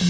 Wir 0.00 0.04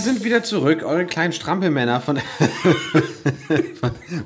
sind 0.00 0.24
wieder 0.24 0.42
zurück, 0.42 0.82
eure 0.82 1.04
kleinen 1.04 1.34
Strampelmänner 1.34 2.00
von, 2.00 2.16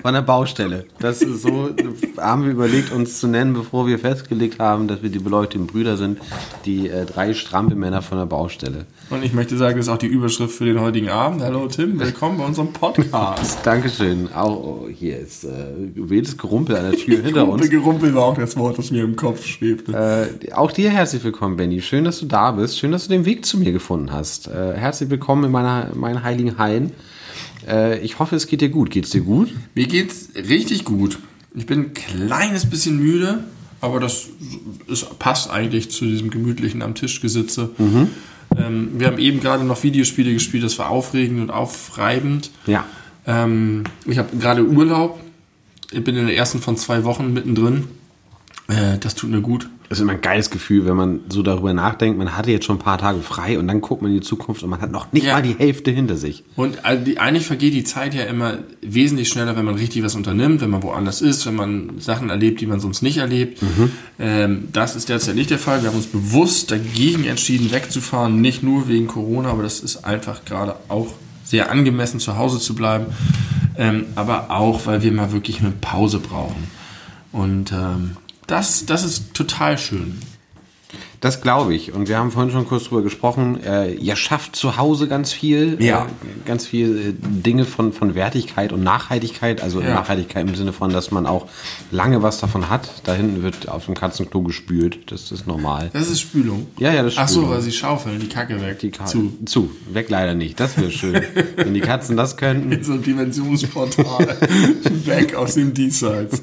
von, 0.02 0.14
der 0.14 0.22
Baustelle. 0.22 0.86
Das 0.98 1.22
ist 1.22 1.42
so, 1.42 1.70
haben 2.18 2.44
wir 2.44 2.52
überlegt, 2.52 2.92
uns 2.92 3.20
zu 3.20 3.28
nennen, 3.28 3.54
bevor 3.54 3.86
wir 3.86 3.98
festgelegt 3.98 4.58
haben, 4.58 4.88
dass 4.88 5.02
wir 5.02 5.10
die 5.10 5.18
beleuchteten 5.18 5.66
Brüder 5.66 5.96
sind. 5.96 6.18
Die 6.64 6.88
äh, 6.88 7.04
drei 7.04 7.34
Strampelmänner 7.34 8.02
von 8.02 8.18
der 8.18 8.26
Baustelle. 8.26 8.86
Und 9.10 9.24
ich 9.24 9.32
möchte 9.32 9.56
sagen, 9.56 9.76
das 9.76 9.86
ist 9.86 9.92
auch 9.92 9.98
die 9.98 10.06
Überschrift 10.06 10.54
für 10.54 10.64
den 10.64 10.80
heutigen 10.80 11.08
Abend. 11.08 11.42
Hallo 11.42 11.66
Tim, 11.66 11.98
willkommen 11.98 12.38
bei 12.38 12.44
unserem 12.44 12.72
Podcast. 12.72 13.58
Dankeschön. 13.64 14.32
Auch 14.34 14.56
oh, 14.56 14.88
hier 14.92 15.18
ist 15.18 15.44
äh, 15.44 15.48
wildes 15.94 16.36
Gerumpel 16.38 16.76
an 16.76 16.90
der 16.90 16.98
Tür 16.98 17.22
hinter 17.22 17.48
uns. 17.48 17.68
Gerumpel 17.68 18.14
war 18.14 18.24
auch 18.24 18.36
das 18.36 18.56
Wort, 18.56 18.78
das 18.78 18.90
mir 18.90 19.04
im 19.04 19.16
Kopf 19.16 19.44
schwebte. 19.44 20.30
Äh, 20.42 20.52
auch 20.52 20.72
dir 20.72 20.90
herzlich 20.90 21.24
willkommen, 21.24 21.56
Benny. 21.56 21.80
Schön, 21.80 22.04
dass 22.04 22.20
du 22.20 22.26
da 22.26 22.52
bist. 22.52 22.78
Schön, 22.78 22.92
dass 22.92 23.04
du 23.04 23.10
den 23.10 23.24
Weg 23.24 23.44
zu 23.44 23.58
mir 23.58 23.72
gefunden 23.72 24.12
hast. 24.12 24.48
Äh, 24.48 24.74
herzlich 24.74 25.10
willkommen 25.10 25.44
in 25.44 25.50
meiner, 25.50 25.90
meinen 25.94 26.22
heiligen 26.22 26.58
Hain. 26.58 26.92
Äh, 27.66 27.98
ich 28.00 28.18
hoffe, 28.18 28.36
es 28.36 28.46
geht 28.46 28.60
dir 28.60 28.68
gut. 28.68 28.90
Geht's 28.90 29.10
dir 29.10 29.22
gut? 29.22 29.52
Mir 29.74 29.86
geht's 29.86 30.30
richtig 30.34 30.84
gut. 30.84 31.18
Ich 31.54 31.66
bin 31.66 31.80
ein 31.80 31.94
kleines 31.94 32.68
bisschen 32.68 32.98
müde, 32.98 33.44
aber 33.80 34.00
das 34.00 34.28
ist, 34.86 35.18
passt 35.18 35.50
eigentlich 35.50 35.90
zu 35.90 36.06
diesem 36.06 36.30
gemütlichen 36.30 36.82
am 36.82 36.94
Tisch 36.94 37.20
gesitze. 37.20 37.70
Ähm, 38.56 38.90
wir 38.98 39.06
haben 39.06 39.18
eben 39.18 39.40
gerade 39.40 39.64
noch 39.64 39.82
Videospiele 39.82 40.32
gespielt, 40.32 40.64
das 40.64 40.78
war 40.78 40.90
aufregend 40.90 41.40
und 41.40 41.50
aufreibend. 41.50 42.50
Ja. 42.66 42.84
Ähm, 43.26 43.84
ich 44.06 44.18
habe 44.18 44.36
gerade 44.36 44.64
Urlaub. 44.64 45.20
Ich 45.90 46.02
bin 46.02 46.16
in 46.16 46.26
der 46.26 46.36
ersten 46.36 46.60
von 46.60 46.76
zwei 46.76 47.04
Wochen 47.04 47.32
mittendrin. 47.32 47.84
Äh, 48.68 48.98
das 48.98 49.14
tut 49.14 49.30
mir 49.30 49.40
gut. 49.40 49.68
Das 49.92 49.98
ist 49.98 50.04
immer 50.04 50.14
ein 50.14 50.22
geiles 50.22 50.48
Gefühl, 50.48 50.86
wenn 50.86 50.96
man 50.96 51.20
so 51.28 51.42
darüber 51.42 51.74
nachdenkt, 51.74 52.16
man 52.16 52.34
hatte 52.34 52.50
jetzt 52.50 52.64
schon 52.64 52.76
ein 52.76 52.78
paar 52.82 52.96
Tage 52.96 53.20
frei 53.20 53.58
und 53.58 53.68
dann 53.68 53.82
guckt 53.82 54.00
man 54.00 54.10
in 54.10 54.22
die 54.22 54.26
Zukunft 54.26 54.62
und 54.62 54.70
man 54.70 54.80
hat 54.80 54.90
noch 54.90 55.12
nicht 55.12 55.26
Ja. 55.26 55.34
mal 55.34 55.42
die 55.42 55.52
Hälfte 55.54 55.90
hinter 55.90 56.16
sich. 56.16 56.44
Und 56.56 56.78
äh, 56.82 57.18
eigentlich 57.18 57.44
vergeht 57.44 57.74
die 57.74 57.84
Zeit 57.84 58.14
ja 58.14 58.22
immer 58.22 58.56
wesentlich 58.80 59.28
schneller, 59.28 59.54
wenn 59.54 59.66
man 59.66 59.74
richtig 59.74 60.02
was 60.02 60.14
unternimmt, 60.14 60.62
wenn 60.62 60.70
man 60.70 60.82
woanders 60.82 61.20
ist, 61.20 61.44
wenn 61.44 61.56
man 61.56 62.00
Sachen 62.00 62.30
erlebt, 62.30 62.62
die 62.62 62.66
man 62.66 62.80
sonst 62.80 63.02
nicht 63.02 63.18
erlebt. 63.18 63.60
Ähm, 64.18 64.68
das 64.72 64.96
ist 64.96 65.10
derzeit 65.10 65.34
nicht 65.34 65.50
der 65.50 65.58
Fall. 65.58 65.82
Wir 65.82 65.90
haben 65.90 65.96
uns 65.96 66.06
bewusst 66.06 66.70
dagegen 66.70 67.24
entschieden, 67.26 67.70
wegzufahren, 67.70 68.40
nicht 68.40 68.62
nur 68.62 68.88
wegen 68.88 69.08
Corona, 69.08 69.50
aber 69.50 69.62
das 69.62 69.80
ist 69.80 70.06
einfach 70.06 70.46
gerade 70.46 70.76
auch 70.88 71.08
sehr 71.44 71.70
angemessen, 71.70 72.18
zu 72.18 72.38
Hause 72.38 72.60
zu 72.60 72.74
bleiben. 72.74 73.08
Ähm, 73.76 74.06
aber 74.14 74.50
auch, 74.52 74.86
weil 74.86 75.02
wir 75.02 75.12
mal 75.12 75.32
wirklich 75.32 75.60
eine 75.60 75.72
Pause 75.72 76.18
brauchen. 76.18 76.70
Und 77.30 77.72
ähm, 77.72 78.16
das, 78.46 78.86
das 78.86 79.04
ist 79.04 79.34
total 79.34 79.78
schön. 79.78 80.18
Das 81.20 81.40
glaube 81.40 81.72
ich. 81.72 81.92
Und 81.92 82.08
wir 82.08 82.18
haben 82.18 82.32
vorhin 82.32 82.50
schon 82.50 82.66
kurz 82.66 82.84
drüber 82.84 83.02
gesprochen. 83.02 83.62
Äh, 83.62 83.92
ihr 83.94 84.16
schafft 84.16 84.56
zu 84.56 84.76
Hause 84.76 85.06
ganz 85.06 85.32
viel. 85.32 85.76
Ja. 85.80 86.06
Äh, 86.06 86.08
ganz 86.48 86.66
viel 86.66 86.98
äh, 86.98 87.12
Dinge 87.16 87.64
von, 87.64 87.92
von 87.92 88.16
Wertigkeit 88.16 88.72
und 88.72 88.82
Nachhaltigkeit. 88.82 89.62
Also 89.62 89.80
Ja. 89.80 89.94
Nachhaltigkeit 89.94 90.48
im 90.48 90.56
Sinne 90.56 90.72
von, 90.72 90.90
dass 90.92 91.12
man 91.12 91.26
auch 91.26 91.46
lange 91.92 92.24
was 92.24 92.40
davon 92.40 92.68
hat. 92.68 92.90
Da 93.04 93.14
hinten 93.14 93.44
wird 93.44 93.68
auf 93.68 93.84
dem 93.86 93.94
Katzenklo 93.94 94.42
gespült. 94.42 95.12
Das 95.12 95.30
ist 95.30 95.46
normal. 95.46 95.90
Das 95.92 96.10
ist 96.10 96.20
Spülung. 96.20 96.66
Ja, 96.78 96.92
ja, 96.92 97.04
das 97.04 97.12
ist 97.12 97.18
Ach 97.20 97.28
so, 97.28 97.34
Spülung. 97.34 97.50
weil 97.54 97.62
sie 97.62 97.72
schaufeln 97.72 98.18
die 98.18 98.28
Kacke 98.28 98.60
weg. 98.60 98.80
Die 98.80 98.90
Ka 98.90 99.06
Zu. 99.06 99.32
Zu. 99.46 99.70
Weg 99.92 100.10
leider 100.10 100.34
nicht. 100.34 100.58
Das 100.58 100.76
wäre 100.76 100.90
schön. 100.90 101.22
Wenn 101.54 101.72
die 101.72 101.80
Katzen 101.80 102.16
das 102.16 102.36
könnten. 102.36 102.72
So 102.82 102.94
ein 102.94 103.02
Dimensionsportal. 103.02 104.38
weg 105.04 105.36
aus 105.36 105.54
dem 105.54 105.72
Diesseits. 105.72 106.42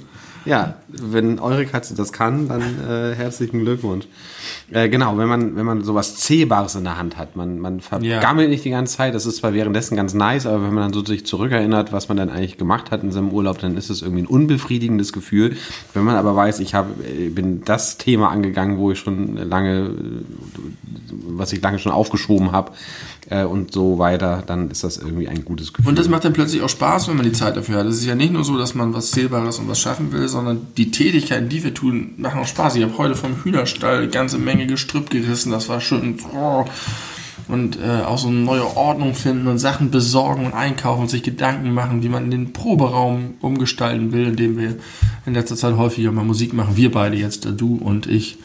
Ja, 0.49 0.73
wenn 0.87 1.37
eure 1.37 1.67
Katze 1.67 1.93
das 1.93 2.11
kann, 2.11 2.47
dann 2.47 2.61
äh, 2.61 3.13
herzlichen 3.13 3.59
Glückwunsch. 3.59 4.07
Äh, 4.71 4.89
genau, 4.89 5.15
wenn 5.19 5.27
man, 5.27 5.55
wenn 5.55 5.65
man 5.65 5.83
sowas 5.83 6.15
Zähbares 6.15 6.73
in 6.73 6.85
der 6.85 6.97
Hand 6.97 7.17
hat, 7.17 7.35
man, 7.35 7.59
man 7.59 7.81
vergammelt 7.81 8.49
nicht 8.49 8.65
die 8.65 8.71
ganze 8.71 8.97
Zeit, 8.97 9.13
das 9.13 9.27
ist 9.27 9.37
zwar 9.37 9.53
währenddessen 9.53 9.95
ganz 9.95 10.15
nice, 10.15 10.47
aber 10.47 10.63
wenn 10.63 10.73
man 10.73 10.85
dann 10.85 10.93
so 10.93 11.05
sich 11.05 11.23
zurückerinnert, 11.23 11.93
was 11.93 12.07
man 12.07 12.17
dann 12.17 12.31
eigentlich 12.31 12.57
gemacht 12.57 12.89
hat 12.89 13.03
in 13.03 13.11
seinem 13.11 13.29
Urlaub, 13.29 13.59
dann 13.59 13.77
ist 13.77 13.91
es 13.91 14.01
irgendwie 14.01 14.23
ein 14.23 14.27
unbefriedigendes 14.27 15.13
Gefühl. 15.13 15.55
Wenn 15.93 16.03
man 16.03 16.15
aber 16.15 16.35
weiß, 16.35 16.61
ich 16.61 16.73
habe, 16.73 16.89
äh, 17.03 17.29
bin 17.29 17.63
das 17.63 17.99
Thema 17.99 18.29
angegangen, 18.29 18.79
wo 18.79 18.91
ich 18.91 18.97
schon 18.97 19.37
lange, 19.37 19.77
äh, 19.77 19.91
was 21.27 21.53
ich 21.53 21.61
lange 21.61 21.77
schon 21.77 21.91
aufgeschoben 21.91 22.51
habe 22.51 22.71
äh, 23.29 23.43
und 23.43 23.71
so 23.71 23.99
weiter, 23.99 24.43
dann 24.45 24.71
ist 24.71 24.83
das 24.83 24.97
irgendwie 24.97 25.27
ein 25.27 25.45
gutes 25.45 25.73
Gefühl. 25.73 25.89
Und 25.89 25.99
das 25.99 26.09
macht 26.09 26.25
dann 26.25 26.33
plötzlich 26.33 26.61
auch 26.63 26.69
Spaß, 26.69 27.07
wenn 27.07 27.17
man 27.17 27.25
die 27.25 27.31
Zeit 27.31 27.55
dafür 27.55 27.79
hat. 27.79 27.85
Es 27.85 27.97
ist 27.97 28.05
ja 28.05 28.15
nicht 28.15 28.33
nur 28.33 28.43
so, 28.43 28.57
dass 28.57 28.75
man 28.75 28.93
was 28.93 29.11
Zählbares 29.11 29.59
und 29.59 29.67
was 29.67 29.79
schaffen 29.79 30.11
will, 30.11 30.27
sondern 30.27 30.38
die 30.77 30.91
Tätigkeiten, 30.91 31.49
die 31.49 31.63
wir 31.63 31.73
tun, 31.73 32.13
machen 32.17 32.41
auch 32.41 32.47
Spaß. 32.47 32.75
Ich 32.75 32.83
habe 32.83 32.97
heute 32.97 33.15
vom 33.15 33.43
Hühnerstall 33.43 33.97
eine 33.97 34.09
ganze 34.09 34.37
Menge 34.37 34.67
Gestrüpp 34.67 35.09
gerissen. 35.09 35.51
Das 35.51 35.69
war 35.69 35.81
schön. 35.81 36.19
Und 37.47 37.79
äh, 37.81 38.03
auch 38.05 38.17
so 38.17 38.27
eine 38.27 38.37
neue 38.37 38.77
Ordnung 38.77 39.15
finden 39.15 39.47
und 39.47 39.57
Sachen 39.57 39.89
besorgen 39.89 40.45
und 40.45 40.53
einkaufen 40.53 41.01
und 41.01 41.09
sich 41.09 41.23
Gedanken 41.23 41.73
machen, 41.73 42.03
wie 42.03 42.09
man 42.09 42.29
den 42.29 42.53
Proberaum 42.53 43.35
umgestalten 43.41 44.11
will, 44.11 44.27
in 44.27 44.35
dem 44.35 44.57
wir 44.57 44.75
in 45.25 45.33
letzter 45.33 45.55
Zeit 45.55 45.75
häufiger 45.75 46.11
mal 46.11 46.25
Musik 46.25 46.53
machen. 46.53 46.77
Wir 46.77 46.91
beide 46.91 47.17
jetzt, 47.17 47.45
äh, 47.45 47.53
du 47.53 47.75
und 47.75 48.05
ich, 48.07 48.37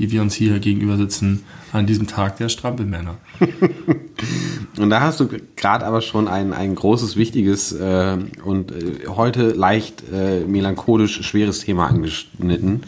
die 0.00 0.10
wir 0.10 0.22
uns 0.22 0.34
hier 0.34 0.58
gegenüber 0.60 0.96
sitzen 0.96 1.44
an 1.72 1.86
diesem 1.86 2.06
Tag 2.06 2.38
der 2.38 2.48
Strampelmänner. 2.48 3.18
Und 4.78 4.88
da 4.88 5.00
hast 5.00 5.20
du 5.20 5.28
gerade 5.56 5.84
aber 5.84 6.00
schon 6.00 6.26
ein, 6.26 6.54
ein 6.54 6.74
großes, 6.74 7.16
wichtiges 7.16 7.72
äh, 7.72 8.16
und 8.44 8.72
äh, 8.72 9.06
heute 9.08 9.50
leicht 9.50 10.02
äh, 10.12 10.40
melancholisch 10.40 11.22
schweres 11.22 11.60
Thema 11.60 11.88
angeschnitten, 11.88 12.82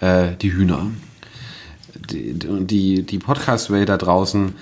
äh, 0.00 0.36
die 0.40 0.52
Hühner. 0.52 0.90
Die, 2.10 2.34
die, 2.34 3.02
die 3.02 3.18
Podcast-Welt 3.18 3.88
da 3.88 3.96
draußen 3.96 4.54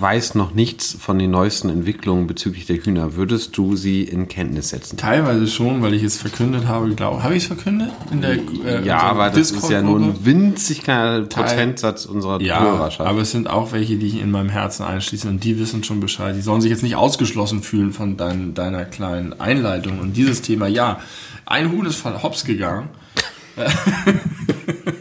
weiß 0.00 0.34
noch 0.34 0.54
nichts 0.54 0.96
von 1.00 1.18
den 1.18 1.30
neuesten 1.30 1.68
Entwicklungen 1.68 2.26
bezüglich 2.26 2.66
der 2.66 2.76
Hühner. 2.76 3.14
Würdest 3.14 3.56
du 3.56 3.76
sie 3.76 4.02
in 4.02 4.26
Kenntnis 4.28 4.70
setzen? 4.70 4.96
Teilweise 4.96 5.46
schon, 5.46 5.82
weil 5.82 5.94
ich 5.94 6.02
es 6.02 6.16
verkündet 6.16 6.66
habe, 6.66 6.90
glaube 6.94 7.22
Habe 7.22 7.34
ich 7.36 7.42
es 7.44 7.46
verkündet? 7.46 7.90
In 8.10 8.20
der, 8.20 8.38
äh, 8.64 8.84
Ja, 8.84 9.00
aber 9.02 9.30
das 9.30 9.52
ist 9.52 9.70
ja 9.70 9.80
nur 9.80 10.00
ein 10.00 10.24
winzig 10.24 10.82
kleiner 10.82 11.22
Prozentsatz 11.26 12.06
unserer 12.06 12.40
Ja, 12.42 12.60
Hörerschaft. 12.60 13.08
aber 13.08 13.20
es 13.20 13.30
sind 13.30 13.48
auch 13.48 13.72
welche, 13.72 13.96
die 13.96 14.06
ich 14.08 14.20
in 14.20 14.30
meinem 14.30 14.48
Herzen 14.48 14.82
einschließe 14.84 15.28
und 15.28 15.44
die 15.44 15.58
wissen 15.58 15.84
schon 15.84 16.00
Bescheid. 16.00 16.34
Die 16.36 16.42
sollen 16.42 16.60
sich 16.60 16.70
jetzt 16.70 16.82
nicht 16.82 16.96
ausgeschlossen 16.96 17.62
fühlen 17.62 17.92
von 17.92 18.16
dein, 18.16 18.54
deiner 18.54 18.84
kleinen 18.84 19.40
Einleitung 19.40 20.00
und 20.00 20.16
dieses 20.16 20.42
Thema. 20.42 20.66
Ja, 20.66 20.98
ein 21.46 21.70
Huhn 21.70 21.86
ist 21.86 21.96
von 21.96 22.22
hops 22.22 22.44
gegangen. 22.44 22.88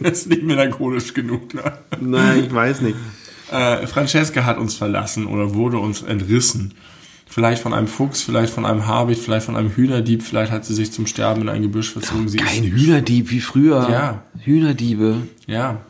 das 0.02 0.12
ist 0.20 0.30
nicht 0.30 0.44
melancholisch 0.44 1.14
genug. 1.14 1.54
Ne? 1.54 1.64
Nein, 2.00 2.44
ich 2.46 2.54
weiß 2.54 2.82
nicht. 2.82 2.96
Äh, 3.52 3.88
Francesca 3.88 4.46
hat 4.46 4.58
uns 4.58 4.75
verlassen 4.75 5.25
oder 5.28 5.53
wurde 5.53 5.78
uns 5.78 6.02
entrissen. 6.02 6.74
Vielleicht 7.30 7.62
von 7.62 7.74
einem 7.74 7.88
Fuchs, 7.88 8.22
vielleicht 8.22 8.53
von 8.53 8.66
einem 8.66 8.88
Habicht, 8.88 9.22
vielleicht 9.22 9.46
von 9.46 9.56
einem 9.56 9.69
Hühnerdieb, 9.69 10.24
vielleicht 10.24 10.52
hat 10.52 10.66
sie 10.66 10.74
sich 10.74 10.91
zum 10.91 11.06
Sterben 11.08 11.41
in 11.41 11.50
ein 11.50 11.62
Gebüsch 11.62 11.91
verzogen. 11.91 12.28
Sie 12.30 12.38
Kein 12.38 12.63
Hühnerdieb 12.63 13.30
wie 13.31 13.41
früher. 13.41 13.88
Ja. 13.91 14.24
Hühnerdiebe. 14.40 15.18
Ja, 15.46 15.81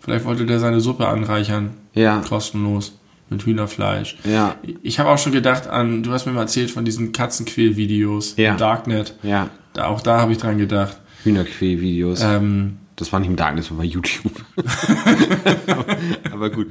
vielleicht 0.00 0.24
wollte 0.24 0.46
der 0.46 0.58
seine 0.58 0.80
Suppe 0.80 1.06
anreichern. 1.06 1.70
Ja. 1.94 2.22
Kostenlos. 2.26 2.96
Mit 3.32 3.44
Hühnerfleisch. 3.46 4.16
Ja. 4.24 4.56
Ich 4.82 4.98
habe 4.98 5.08
auch 5.10 5.18
schon 5.18 5.30
gedacht 5.30 5.68
an, 5.68 6.02
du 6.02 6.10
hast 6.10 6.26
mir 6.26 6.32
mal 6.32 6.40
erzählt 6.40 6.68
von 6.72 6.84
diesen 6.84 7.12
Katzenquäl-Videos 7.12 8.34
Ja. 8.36 8.50
im 8.52 8.56
Darknet. 8.56 9.14
Ja. 9.22 9.50
Da, 9.72 9.86
auch 9.86 10.00
da 10.00 10.20
habe 10.20 10.32
ich 10.32 10.38
dran 10.38 10.58
gedacht. 10.58 10.96
Hühnerquäl-Videos. 11.22 12.22
Ähm, 12.24 12.78
Das 13.00 13.12
war 13.12 13.20
nicht 13.20 13.30
im 13.30 13.36
Darkness, 13.36 13.66
das 13.68 13.70
war 13.70 13.78
bei 13.78 13.84
YouTube. 13.84 14.44
aber, 16.32 16.50
gut. 16.50 16.66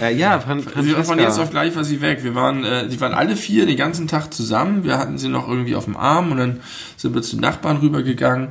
Äh, 0.00 0.16
ja, 0.16 0.38
Fran 0.38 0.60
sie 0.60 0.66
von 0.66 0.82
Francesca. 0.82 1.14
jetzt 1.16 1.38
auf 1.40 1.50
gleich 1.50 1.74
war 1.74 1.82
sie 1.82 2.00
weg. 2.00 2.22
Wir 2.22 2.36
waren, 2.36 2.62
äh, 2.62 2.88
die 2.88 3.00
waren 3.00 3.12
alle 3.12 3.34
vier 3.34 3.66
den 3.66 3.76
ganzen 3.76 4.06
Tag 4.06 4.32
zusammen. 4.32 4.84
Wir 4.84 4.96
hatten 4.96 5.18
sie 5.18 5.28
noch 5.28 5.48
irgendwie 5.48 5.74
auf 5.74 5.86
dem 5.86 5.96
Arm 5.96 6.30
und 6.30 6.38
dann 6.38 6.60
sind 6.96 7.14
wir 7.16 7.22
zu 7.22 7.36
Nachbarn 7.36 7.78
rübergegangen. 7.78 8.50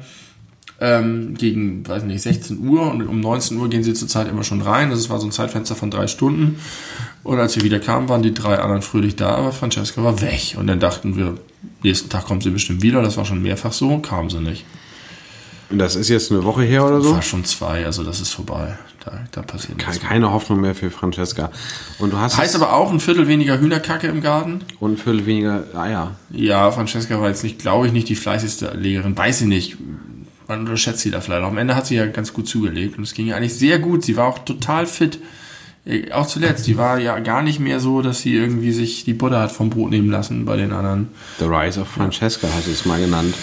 Ähm, 0.82 1.36
gegen, 1.36 1.88
weiß 1.88 2.04
nicht, 2.04 2.22
16 2.22 2.68
Uhr 2.68 2.92
und 2.92 3.08
um 3.08 3.22
19 3.22 3.58
Uhr 3.58 3.70
gehen 3.70 3.84
sie 3.84 3.94
zurzeit 3.94 4.28
immer 4.28 4.44
schon 4.44 4.62
rein. 4.62 4.90
Das 4.90 5.10
war 5.10 5.20
so 5.20 5.28
ein 5.28 5.32
Zeitfenster 5.32 5.76
von 5.76 5.90
drei 5.90 6.08
Stunden. 6.08 6.60
Und 7.24 7.40
als 7.40 7.56
wir 7.56 7.64
wieder 7.64 7.80
kamen, 7.80 8.10
waren 8.10 8.24
die 8.24 8.34
drei 8.34 8.60
anderen 8.60 8.82
fröhlich 8.82 9.16
da, 9.16 9.36
aber 9.36 9.54
Francesca 9.54 10.04
war 10.04 10.20
weg. 10.20 10.58
Und 10.58 10.68
dann 10.68 10.82
dachten 10.82 11.16
wir, 11.16 11.38
nächsten 11.82 12.10
Tag 12.10 12.26
kommt 12.26 12.44
sie 12.44 12.50
bestimmt 12.50 12.82
wieder. 12.82 13.02
Das 13.02 13.16
war 13.16 13.24
schon 13.24 13.42
mehrfach 13.42 13.72
so, 13.72 14.00
kam 14.00 14.30
sie 14.30 14.42
nicht. 14.42 14.66
Und 15.72 15.80
das 15.80 15.96
ist 15.96 16.10
jetzt 16.10 16.32
eine 16.32 16.44
Woche 16.44 16.64
her 16.64 16.86
oder 16.86 17.02
so? 17.02 17.14
War 17.14 17.22
schon 17.22 17.46
zwei, 17.46 17.86
also 17.86 18.04
das 18.04 18.20
ist 18.20 18.34
vorbei. 18.34 18.78
Da, 19.06 19.14
da 19.32 19.42
passiert 19.42 19.78
Ke- 19.80 19.90
nichts. 19.90 20.04
Keine 20.06 20.32
Hoffnung 20.32 20.62
mehr 20.62 20.76
für 20.76 20.92
Francesca. 20.92 21.50
Und 21.98 22.14
du 22.14 22.18
hast 22.18 22.38
Heißt 22.38 22.56
aber 22.56 22.74
auch 22.74 22.92
ein 22.92 23.00
Viertel 23.00 23.28
weniger 23.28 23.60
Hühnerkacke 23.60 24.08
im 24.08 24.22
Garten? 24.22 24.62
und 24.80 25.00
viel 25.00 25.26
weniger 25.26 25.64
Eier. 25.76 26.16
Ja, 26.30 26.70
Francesca 26.72 27.20
war 27.20 27.30
jetzt 27.30 27.44
nicht, 27.44 27.58
glaube 27.60 27.88
ich, 27.88 27.94
nicht 27.94 28.10
die 28.10 28.16
fleißigste 28.16 28.76
Legerin. 28.78 29.18
Weiß 29.18 29.40
sie 29.40 29.48
nicht. 29.48 29.78
Man 30.48 30.60
unterschätzt 30.62 31.00
sie 31.00 31.10
da 31.12 31.22
vielleicht. 31.22 31.42
Am 31.44 31.58
Ende 31.58 31.76
hat 31.76 31.88
sie 31.88 31.96
ja 31.96 32.06
ganz 32.06 32.34
gut 32.34 32.48
zugelegt 32.48 32.98
und 32.98 33.04
es 33.04 33.14
ging 33.14 33.28
ja 33.28 33.38
eigentlich 33.38 33.56
sehr 33.56 33.80
gut. 33.80 34.04
Sie 34.04 34.18
war 34.18 34.28
auch 34.28 34.40
total 34.40 34.86
fit 34.86 35.20
Äh, 35.84 36.12
auch 36.12 36.28
zuletzt, 36.28 36.68
die 36.68 36.78
war 36.78 37.00
ja 37.00 37.18
gar 37.20 37.42
nicht 37.42 37.60
mehr 37.60 37.80
so, 37.80 38.04
dass 38.04 38.20
sie 38.22 38.36
irgendwie 38.36 38.72
sich 38.72 39.04
die 39.04 39.14
Butter 39.16 39.40
hat 39.40 39.52
vom 39.52 39.72
Brot 39.72 39.90
nehmen 39.90 40.12
lassen 40.12 40.46
bei 40.46 40.56
den 40.58 40.72
anderen. 40.74 41.08
The 41.40 41.46
Rise 41.46 41.80
of 41.82 41.88
Francesca 41.88 42.48
hast 42.56 42.68
du 42.68 42.72
es 42.72 42.86
mal 42.86 43.00
genannt. 43.00 43.34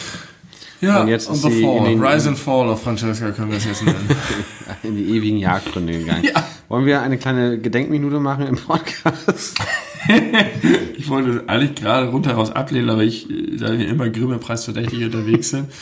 Ja, 0.80 1.02
und 1.02 1.08
jetzt 1.08 1.28
ist 1.28 1.42
the 1.42 1.50
fall. 1.62 1.78
In 1.78 1.84
den, 1.84 2.02
Rise 2.02 2.28
and 2.28 2.38
Fall 2.38 2.68
of 2.68 2.82
Francesca 2.82 3.30
können 3.32 3.50
wir 3.50 3.58
es 3.58 3.64
jetzt 3.64 3.84
nennen. 3.84 4.08
in 4.82 4.96
die 4.96 5.16
ewigen 5.16 5.38
Jagdgründe 5.38 5.98
gegangen. 5.98 6.24
Ja. 6.24 6.44
Wollen 6.68 6.86
wir 6.86 7.00
eine 7.02 7.18
kleine 7.18 7.58
Gedenkminute 7.58 8.20
machen 8.20 8.46
im 8.46 8.56
Podcast? 8.56 9.58
ich 10.96 11.08
wollte 11.08 11.44
eigentlich 11.48 11.76
gerade 11.76 12.08
rundheraus 12.08 12.52
ablehnen, 12.52 12.90
aber 12.90 13.02
ich, 13.02 13.26
da 13.58 13.76
wir 13.76 13.88
immer 13.88 14.08
Grimme 14.10 14.38
preisverdächtig 14.38 15.04
unterwegs 15.04 15.50
sind, 15.50 15.72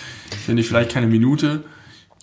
finde 0.45 0.63
ich 0.63 0.69
vielleicht 0.69 0.93
keine 0.93 1.09
Minute. 1.09 1.65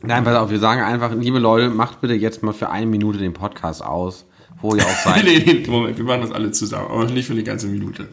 Nein, 0.02 0.24
pass 0.24 0.36
auf, 0.36 0.50
wir 0.50 0.60
sagen 0.60 0.82
einfach, 0.82 1.14
liebe 1.14 1.40
Leute, 1.40 1.70
macht 1.70 2.02
bitte 2.02 2.14
jetzt 2.14 2.44
mal 2.44 2.54
für 2.54 2.70
eine 2.70 2.86
Minute 2.86 3.20
den 3.20 3.34
Podcast 3.34 3.84
aus, 3.84 4.26
wo 4.62 4.76
ihr 4.76 4.84
auch 4.84 5.04
seid. 5.04 5.24
nee, 5.26 5.44
nee, 5.46 5.64
Moment, 5.68 5.98
wir 5.98 6.06
machen 6.06 6.22
das 6.22 6.32
alle 6.32 6.52
zusammen, 6.52 6.88
aber 6.90 7.06
nicht 7.06 7.28
für 7.28 7.34
eine 7.34 7.44
ganze 7.44 7.68
Minute. 7.68 8.08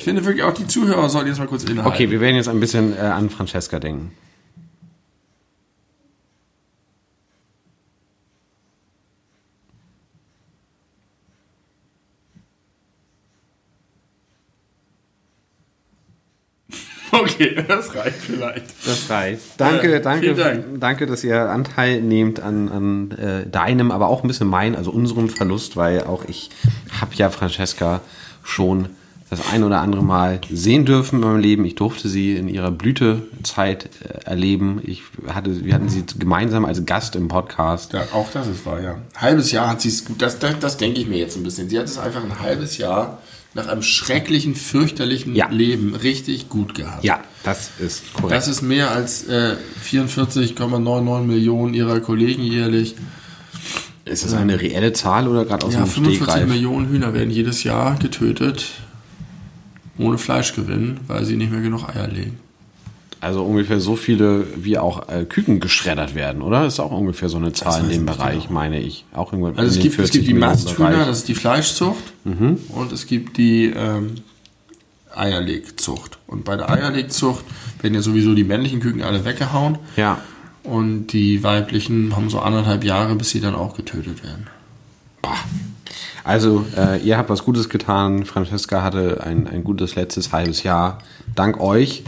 Ich 0.00 0.04
finde 0.04 0.24
wirklich 0.24 0.42
auch 0.44 0.54
die 0.54 0.66
Zuhörer 0.66 1.10
sollten 1.10 1.28
jetzt 1.28 1.40
mal 1.40 1.46
kurz 1.46 1.64
innehalten. 1.64 1.92
Okay, 1.92 2.10
wir 2.10 2.22
werden 2.22 2.36
jetzt 2.36 2.48
ein 2.48 2.58
bisschen 2.58 2.96
äh, 2.96 3.00
an 3.00 3.28
Francesca 3.28 3.78
denken. 3.78 4.12
Okay, 17.12 17.62
das 17.68 17.94
reicht 17.94 18.16
vielleicht. 18.16 18.64
Das 18.86 19.10
reicht. 19.10 19.42
Danke, 19.58 19.92
ja, 19.92 19.98
danke, 19.98 20.34
Dank. 20.34 20.64
danke, 20.80 21.06
dass 21.06 21.24
ihr 21.24 21.50
Anteil 21.50 22.00
nehmt 22.00 22.40
an, 22.40 22.68
an 22.68 23.10
äh, 23.10 23.46
deinem, 23.46 23.90
aber 23.90 24.08
auch 24.08 24.22
ein 24.22 24.28
bisschen 24.28 24.46
mein, 24.46 24.76
also 24.76 24.92
unserem 24.92 25.28
Verlust, 25.28 25.76
weil 25.76 26.04
auch 26.04 26.24
ich 26.24 26.48
habe 27.00 27.14
ja 27.16 27.28
Francesca 27.28 28.00
schon 28.42 28.88
das 29.30 29.48
ein 29.52 29.62
oder 29.62 29.80
andere 29.80 30.02
Mal 30.02 30.40
sehen 30.50 30.84
dürfen 30.84 31.16
in 31.16 31.28
meinem 31.28 31.38
Leben. 31.38 31.64
Ich 31.64 31.76
durfte 31.76 32.08
sie 32.08 32.34
in 32.34 32.48
ihrer 32.48 32.72
Blütezeit 32.72 33.88
äh, 34.02 34.24
erleben. 34.24 34.80
Ich 34.82 35.02
hatte, 35.28 35.64
wir 35.64 35.72
hatten 35.72 35.88
sie 35.88 36.04
gemeinsam 36.18 36.64
als 36.64 36.84
Gast 36.84 37.14
im 37.14 37.28
Podcast. 37.28 37.92
Ja, 37.92 38.02
auch 38.12 38.28
das 38.32 38.48
ist 38.48 38.66
wahr, 38.66 38.82
ja. 38.82 38.96
Halbes 39.16 39.52
Jahr 39.52 39.68
hat 39.68 39.80
sie 39.80 39.88
es 39.88 40.04
gut. 40.04 40.20
Das, 40.20 40.40
das, 40.40 40.58
das 40.58 40.76
denke 40.78 41.00
ich 41.00 41.06
mir 41.06 41.18
jetzt 41.18 41.36
ein 41.36 41.44
bisschen. 41.44 41.70
Sie 41.70 41.78
hat 41.78 41.86
es 41.86 41.96
einfach 41.96 42.24
ein 42.24 42.40
halbes 42.40 42.76
Jahr 42.76 43.18
nach 43.54 43.68
einem 43.68 43.82
schrecklichen, 43.82 44.56
fürchterlichen 44.56 45.36
ja. 45.36 45.48
Leben 45.48 45.94
richtig 45.94 46.48
gut 46.48 46.74
gehabt. 46.74 47.04
Ja, 47.04 47.20
das 47.44 47.70
ist 47.78 48.12
korrekt. 48.14 48.32
Das 48.32 48.48
ist 48.48 48.62
mehr 48.62 48.90
als 48.90 49.28
äh, 49.28 49.56
44,99 49.88 51.22
Millionen 51.22 51.74
ihrer 51.74 52.00
Kollegen 52.00 52.42
jährlich. 52.42 52.96
Ist 54.04 54.24
das 54.24 54.34
eine 54.34 54.60
reelle 54.60 54.92
Zahl 54.92 55.28
oder 55.28 55.44
gerade 55.44 55.66
aus 55.66 55.74
ja, 55.74 55.80
dem 55.80 55.86
45 55.86 56.24
Stegreif? 56.24 56.48
Millionen 56.48 56.88
Hühner 56.88 57.14
werden 57.14 57.30
jedes 57.30 57.62
Jahr 57.62 57.96
getötet 57.96 58.64
ohne 60.00 60.18
Fleischgewinn, 60.18 61.00
weil 61.06 61.24
sie 61.24 61.36
nicht 61.36 61.52
mehr 61.52 61.60
genug 61.60 61.88
Eier 61.88 62.08
legen. 62.08 62.38
Also 63.22 63.42
ungefähr 63.42 63.80
so 63.80 63.96
viele, 63.96 64.46
wie 64.56 64.78
auch 64.78 65.08
äh, 65.10 65.26
Küken 65.26 65.60
geschreddert 65.60 66.14
werden, 66.14 66.40
oder? 66.40 66.62
Das 66.64 66.74
ist 66.74 66.80
auch 66.80 66.90
ungefähr 66.90 67.28
so 67.28 67.36
eine 67.36 67.52
Zahl 67.52 67.84
in 67.84 67.90
dem 67.90 68.06
Bereich, 68.06 68.44
genau. 68.44 68.54
meine 68.54 68.80
ich. 68.80 69.04
Auch 69.12 69.32
irgendwann 69.32 69.58
also 69.58 69.76
es 69.76 69.82
gibt, 69.82 69.98
es 69.98 70.10
gibt 70.10 70.26
die 70.26 70.32
Masthühner, 70.32 71.04
das 71.04 71.18
ist 71.18 71.28
die 71.28 71.34
Fleischzucht. 71.34 72.02
Mhm. 72.24 72.58
Und 72.70 72.92
es 72.92 73.06
gibt 73.06 73.36
die 73.36 73.66
ähm, 73.66 74.14
Eierlegzucht. 75.14 76.18
Und 76.26 76.44
bei 76.44 76.56
der 76.56 76.70
Eierlegzucht 76.70 77.44
werden 77.82 77.94
ja 77.94 78.00
sowieso 78.00 78.34
die 78.34 78.44
männlichen 78.44 78.80
Küken 78.80 79.02
alle 79.02 79.22
weggehauen. 79.26 79.78
Ja. 79.96 80.18
Und 80.62 81.08
die 81.08 81.42
weiblichen 81.42 82.16
haben 82.16 82.30
so 82.30 82.40
anderthalb 82.40 82.84
Jahre, 82.84 83.16
bis 83.16 83.30
sie 83.30 83.40
dann 83.40 83.54
auch 83.54 83.76
getötet 83.76 84.24
werden. 84.24 84.46
Bah. 85.20 85.36
Also, 86.24 86.64
äh, 86.76 87.00
ihr 87.00 87.16
habt 87.18 87.30
was 87.30 87.44
Gutes 87.44 87.68
getan. 87.68 88.24
Francesca 88.24 88.82
hatte 88.82 89.22
ein, 89.24 89.46
ein 89.46 89.64
gutes 89.64 89.94
letztes 89.94 90.32
halbes 90.32 90.62
Jahr. 90.62 90.98
Dank 91.34 91.60
euch. 91.60 92.04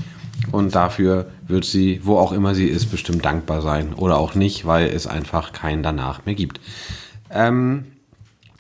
Und 0.51 0.75
dafür 0.75 1.31
wird 1.47 1.65
sie, 1.65 2.01
wo 2.03 2.17
auch 2.17 2.33
immer 2.33 2.55
sie 2.55 2.67
ist, 2.67 2.91
bestimmt 2.91 3.25
dankbar 3.25 3.63
sein. 3.63 3.95
Oder 3.95 4.19
auch 4.19 4.35
nicht, 4.35 4.67
weil 4.67 4.89
es 4.89 5.07
einfach 5.07 5.53
keinen 5.53 5.83
danach 5.83 6.27
mehr 6.27 6.35
gibt. 6.35 6.61
Ähm, 7.31 7.85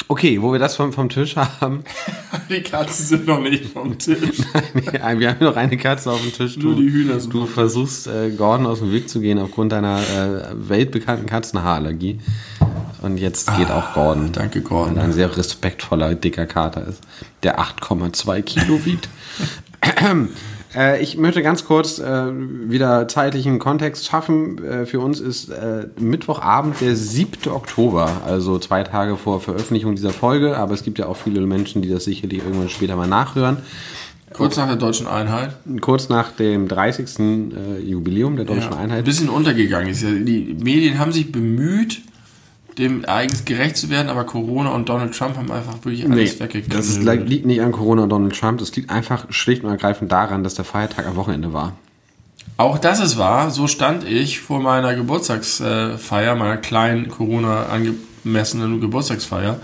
okay, 0.08 0.40
wo 0.40 0.52
wir 0.52 0.58
das 0.58 0.76
vom, 0.76 0.92
vom 0.92 1.08
Tisch 1.08 1.36
haben. 1.36 1.84
Die 2.50 2.62
Katzen 2.62 3.06
sind 3.06 3.26
noch 3.26 3.40
nicht 3.40 3.66
vom 3.66 3.98
Tisch. 3.98 4.38
Nein, 4.92 5.20
wir 5.20 5.30
haben 5.30 5.44
noch 5.44 5.56
eine 5.56 5.76
Katze 5.76 6.10
auf 6.10 6.20
dem 6.20 6.32
Tisch. 6.32 6.58
Du, 6.58 6.68
Nur 6.68 6.76
die 6.76 6.90
Hühner 6.90 7.18
sind 7.18 7.32
Du 7.32 7.46
versuchst, 7.46 8.06
äh, 8.06 8.30
Gordon 8.30 8.66
aus 8.66 8.78
dem 8.78 8.92
Weg 8.92 9.08
zu 9.08 9.20
gehen 9.20 9.38
aufgrund 9.38 9.72
deiner 9.72 9.98
äh, 9.98 10.68
weltbekannten 10.68 11.26
Katzenhaarallergie. 11.26 12.20
Und 13.02 13.18
jetzt 13.18 13.54
geht 13.56 13.70
ah, 13.70 13.78
auch 13.78 13.94
Gordon. 13.94 14.32
Danke, 14.32 14.60
Gordon. 14.60 14.94
Und 14.94 15.00
ein 15.00 15.12
sehr 15.12 15.36
respektvoller, 15.36 16.14
dicker 16.14 16.46
Kater 16.46 16.86
ist, 16.86 17.02
der 17.42 17.58
8,2 17.60 18.42
Kilo 18.42 18.84
wiegt. 18.84 19.08
Äh, 20.74 21.02
ich 21.02 21.16
möchte 21.16 21.42
ganz 21.42 21.64
kurz 21.64 21.98
äh, 21.98 22.32
wieder 22.32 23.06
zeitlichen 23.08 23.58
Kontext 23.58 24.06
schaffen. 24.06 24.62
Äh, 24.64 24.86
für 24.86 25.00
uns 25.00 25.20
ist 25.20 25.50
äh, 25.50 25.88
Mittwochabend, 25.98 26.80
der 26.80 26.96
7. 26.96 27.52
Oktober, 27.52 28.22
also 28.24 28.58
zwei 28.58 28.82
Tage 28.82 29.16
vor 29.16 29.40
Veröffentlichung 29.40 29.94
dieser 29.94 30.10
Folge. 30.10 30.56
Aber 30.56 30.74
es 30.74 30.82
gibt 30.82 30.98
ja 30.98 31.06
auch 31.06 31.16
viele 31.16 31.42
Menschen, 31.42 31.82
die 31.82 31.90
das 31.90 32.04
sicherlich 32.04 32.38
irgendwann 32.38 32.68
später 32.68 32.96
mal 32.96 33.08
nachhören. 33.08 33.58
Kurz 34.32 34.56
nach 34.56 34.66
der 34.66 34.76
deutschen 34.76 35.06
Einheit? 35.06 35.56
Kurz 35.82 36.08
nach 36.08 36.32
dem 36.32 36.68
30. 36.68 37.18
Äh, 37.18 37.80
Jubiläum 37.80 38.36
der 38.36 38.46
deutschen 38.46 38.72
ja, 38.72 38.78
Einheit. 38.78 38.98
Ein 39.00 39.04
bisschen 39.04 39.28
untergegangen 39.28 39.88
ist 39.88 40.02
ja. 40.02 40.10
Die 40.10 40.56
Medien 40.58 40.98
haben 40.98 41.12
sich 41.12 41.30
bemüht, 41.30 42.00
dem 42.78 43.04
Ereignis 43.04 43.44
gerecht 43.44 43.76
zu 43.76 43.90
werden, 43.90 44.08
aber 44.08 44.24
Corona 44.24 44.70
und 44.70 44.88
Donald 44.88 45.16
Trump 45.16 45.36
haben 45.36 45.50
einfach 45.50 45.74
wirklich 45.84 46.04
alles 46.04 46.34
nee, 46.34 46.40
weggekriegt. 46.40 46.74
Das 46.74 46.88
ist, 46.88 47.02
liegt 47.02 47.46
nicht 47.46 47.60
an 47.60 47.72
Corona 47.72 48.04
und 48.04 48.08
Donald 48.08 48.38
Trump, 48.38 48.58
das 48.58 48.74
liegt 48.74 48.90
einfach 48.90 49.26
schlicht 49.30 49.64
und 49.64 49.70
ergreifend 49.70 50.10
daran, 50.10 50.42
dass 50.42 50.54
der 50.54 50.64
Feiertag 50.64 51.06
am 51.06 51.16
Wochenende 51.16 51.52
war. 51.52 51.74
Auch 52.56 52.78
das 52.78 53.00
ist 53.00 53.18
wahr. 53.18 53.50
So 53.50 53.66
stand 53.66 54.04
ich 54.04 54.40
vor 54.40 54.60
meiner 54.60 54.94
Geburtstagsfeier, 54.94 56.36
meiner 56.36 56.58
kleinen 56.58 57.08
Corona 57.08 57.66
angemessenen 57.66 58.80
Geburtstagsfeier, 58.80 59.58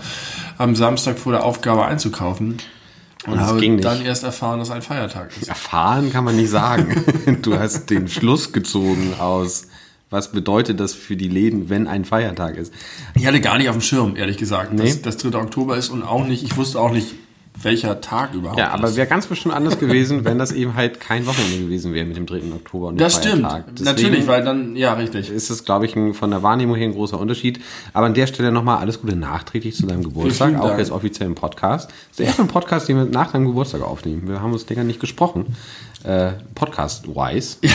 am 0.57 0.75
Samstag 0.75 1.17
vor 1.17 1.31
der 1.31 1.45
Aufgabe 1.45 1.85
einzukaufen. 1.85 2.57
Und 3.25 3.37
das 3.37 3.47
habe 3.47 3.77
dann 3.77 4.05
erst 4.05 4.23
erfahren, 4.23 4.59
dass 4.59 4.71
ein 4.71 4.81
Feiertag 4.81 5.31
ist. 5.39 5.49
Erfahren 5.49 6.11
kann 6.11 6.23
man 6.23 6.35
nicht 6.35 6.49
sagen. 6.49 7.03
du 7.41 7.57
hast 7.57 7.89
den 7.89 8.07
Schluss 8.07 8.51
gezogen 8.51 9.13
aus 9.19 9.67
was 10.09 10.31
bedeutet 10.31 10.79
das 10.79 10.93
für 10.93 11.15
die 11.15 11.29
Läden, 11.29 11.69
wenn 11.69 11.87
ein 11.87 12.05
Feiertag 12.05 12.57
ist? 12.57 12.73
Ich 13.15 13.27
hatte 13.27 13.41
gar 13.41 13.57
nicht 13.57 13.69
auf 13.69 13.75
dem 13.75 13.81
Schirm, 13.81 14.15
ehrlich 14.15 14.37
gesagt, 14.37 14.73
nee. 14.73 14.83
dass 14.83 15.01
das 15.01 15.17
3. 15.17 15.37
Oktober 15.37 15.77
ist 15.77 15.89
und 15.89 16.03
auch 16.03 16.25
nicht, 16.25 16.43
ich 16.43 16.57
wusste 16.57 16.79
auch 16.79 16.91
nicht, 16.91 17.15
welcher 17.61 18.01
Tag 18.01 18.33
überhaupt 18.33 18.59
Ja, 18.59 18.71
aber 18.71 18.95
wäre 18.95 19.07
ganz 19.07 19.27
bestimmt 19.27 19.53
anders 19.53 19.79
gewesen, 19.79 20.25
wenn 20.25 20.37
das 20.37 20.51
eben 20.51 20.75
halt 20.75 20.99
kein 20.99 21.25
Wochenende 21.25 21.59
gewesen 21.59 21.93
wäre 21.93 22.05
mit 22.05 22.17
dem 22.17 22.25
3. 22.25 22.41
Oktober 22.55 22.87
und 22.87 22.99
Das 22.99 23.17
Feiertag. 23.17 23.63
stimmt, 23.63 23.79
Deswegen 23.79 23.85
natürlich, 23.85 24.27
weil 24.27 24.43
dann, 24.43 24.75
ja, 24.75 24.93
richtig. 24.93 25.29
Ist 25.29 25.49
es, 25.49 25.65
glaube 25.65 25.85
ich, 25.85 25.95
ein, 25.95 26.13
von 26.13 26.31
der 26.31 26.43
Wahrnehmung 26.43 26.75
her 26.75 26.87
ein 26.87 26.93
großer 26.93 27.19
Unterschied. 27.19 27.59
Aber 27.93 28.05
an 28.05 28.13
der 28.13 28.27
Stelle 28.27 28.51
nochmal 28.51 28.77
alles 28.77 29.01
Gute 29.01 29.15
nachträglich 29.15 29.75
zu 29.75 29.85
deinem 29.85 30.03
Geburtstag, 30.03 30.59
auch 30.59 30.77
jetzt 30.77 30.91
offiziell 30.91 31.27
im 31.27 31.35
Podcast. 31.35 31.89
Das 31.89 31.95
ist 32.11 32.19
der 32.19 32.25
erste 32.27 32.45
Podcast, 32.45 32.87
den 32.87 32.97
wir 32.97 33.05
nach 33.05 33.31
deinem 33.31 33.47
Geburtstag 33.47 33.81
aufnehmen. 33.81 34.27
Wir 34.27 34.41
haben 34.41 34.53
uns 34.53 34.67
länger 34.69 34.83
nicht 34.83 34.99
gesprochen 34.99 35.45
äh, 36.03 36.31
Podcast-wise. 36.55 37.57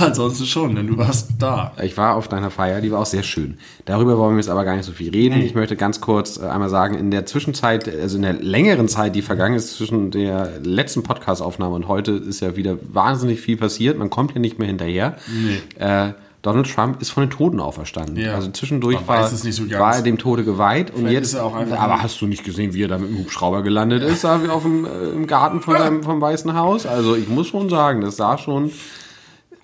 Ja, 0.00 0.06
ansonsten 0.06 0.46
schon, 0.46 0.74
denn 0.76 0.86
du 0.86 0.96
warst 0.96 1.32
da. 1.38 1.72
Ich 1.82 1.96
war 1.98 2.16
auf 2.16 2.26
deiner 2.26 2.50
Feier, 2.50 2.80
die 2.80 2.90
war 2.90 3.00
auch 3.00 3.06
sehr 3.06 3.22
schön. 3.22 3.58
Darüber 3.84 4.16
wollen 4.16 4.34
wir 4.34 4.40
jetzt 4.40 4.48
aber 4.48 4.64
gar 4.64 4.74
nicht 4.76 4.86
so 4.86 4.92
viel 4.92 5.10
reden. 5.10 5.42
Ich 5.42 5.54
möchte 5.54 5.76
ganz 5.76 6.00
kurz 6.00 6.38
äh, 6.38 6.46
einmal 6.46 6.70
sagen, 6.70 6.94
in 6.94 7.10
der 7.10 7.26
Zwischenzeit, 7.26 7.86
also 7.86 8.16
in 8.16 8.22
der 8.22 8.32
längeren 8.34 8.88
Zeit, 8.88 9.14
die 9.14 9.20
vergangen 9.30 9.54
ist 9.54 9.76
zwischen 9.76 10.10
der 10.10 10.58
letzten 10.60 11.04
Podcast-Aufnahme 11.04 11.76
und 11.76 11.86
heute, 11.86 12.10
ist 12.10 12.40
ja 12.40 12.56
wieder 12.56 12.76
wahnsinnig 12.82 13.40
viel 13.40 13.56
passiert. 13.56 13.96
Man 13.96 14.10
kommt 14.10 14.34
ja 14.34 14.40
nicht 14.40 14.58
mehr 14.58 14.66
hinterher. 14.66 15.18
Nee. 15.28 15.60
Äh, 15.78 16.14
Donald 16.42 16.68
Trump 16.68 17.00
ist 17.00 17.10
von 17.10 17.22
den 17.22 17.30
Toten 17.30 17.60
auferstanden. 17.60 18.16
Ja. 18.16 18.34
Also 18.34 18.50
zwischendurch 18.50 19.06
war, 19.06 19.28
so 19.28 19.70
war, 19.70 19.94
er 19.94 20.02
dem 20.02 20.18
Tode 20.18 20.42
geweiht 20.42 20.90
und 20.92 21.08
jetzt. 21.08 21.36
aber 21.36 22.02
hast 22.02 22.20
du 22.20 22.26
nicht 22.26 22.42
gesehen, 22.42 22.74
wie 22.74 22.82
er 22.82 22.88
da 22.88 22.98
mit 22.98 23.08
dem 23.08 23.18
Hubschrauber 23.18 23.62
gelandet 23.62 24.02
ist, 24.02 24.24
da 24.24 24.40
auf 24.50 24.62
dem, 24.62 24.84
äh, 24.84 24.88
im 25.14 25.28
Garten 25.28 25.60
von 25.60 25.78
seinem, 25.78 26.02
vom 26.02 26.20
Weißen 26.20 26.52
Haus? 26.54 26.84
Also 26.84 27.14
ich 27.14 27.28
muss 27.28 27.46
schon 27.46 27.70
sagen, 27.70 28.00
das 28.00 28.16
sah 28.16 28.36
schon 28.36 28.72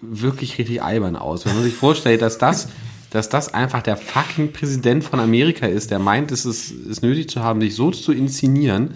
wirklich 0.00 0.58
richtig 0.58 0.80
albern 0.80 1.16
aus. 1.16 1.44
Wenn 1.44 1.54
man 1.54 1.64
sich 1.64 1.74
vorstellt, 1.74 2.22
dass 2.22 2.38
das, 2.38 2.68
dass 3.10 3.28
das 3.28 3.52
einfach 3.52 3.82
der 3.82 3.96
fucking 3.96 4.52
Präsident 4.52 5.02
von 5.02 5.18
Amerika 5.18 5.66
ist, 5.66 5.90
der 5.90 5.98
meint, 5.98 6.30
es 6.30 6.46
ist, 6.46 6.70
ist 6.70 7.02
nötig 7.02 7.28
zu 7.30 7.42
haben, 7.42 7.60
sich 7.60 7.74
so 7.74 7.90
zu 7.90 8.12
inszenieren. 8.12 8.94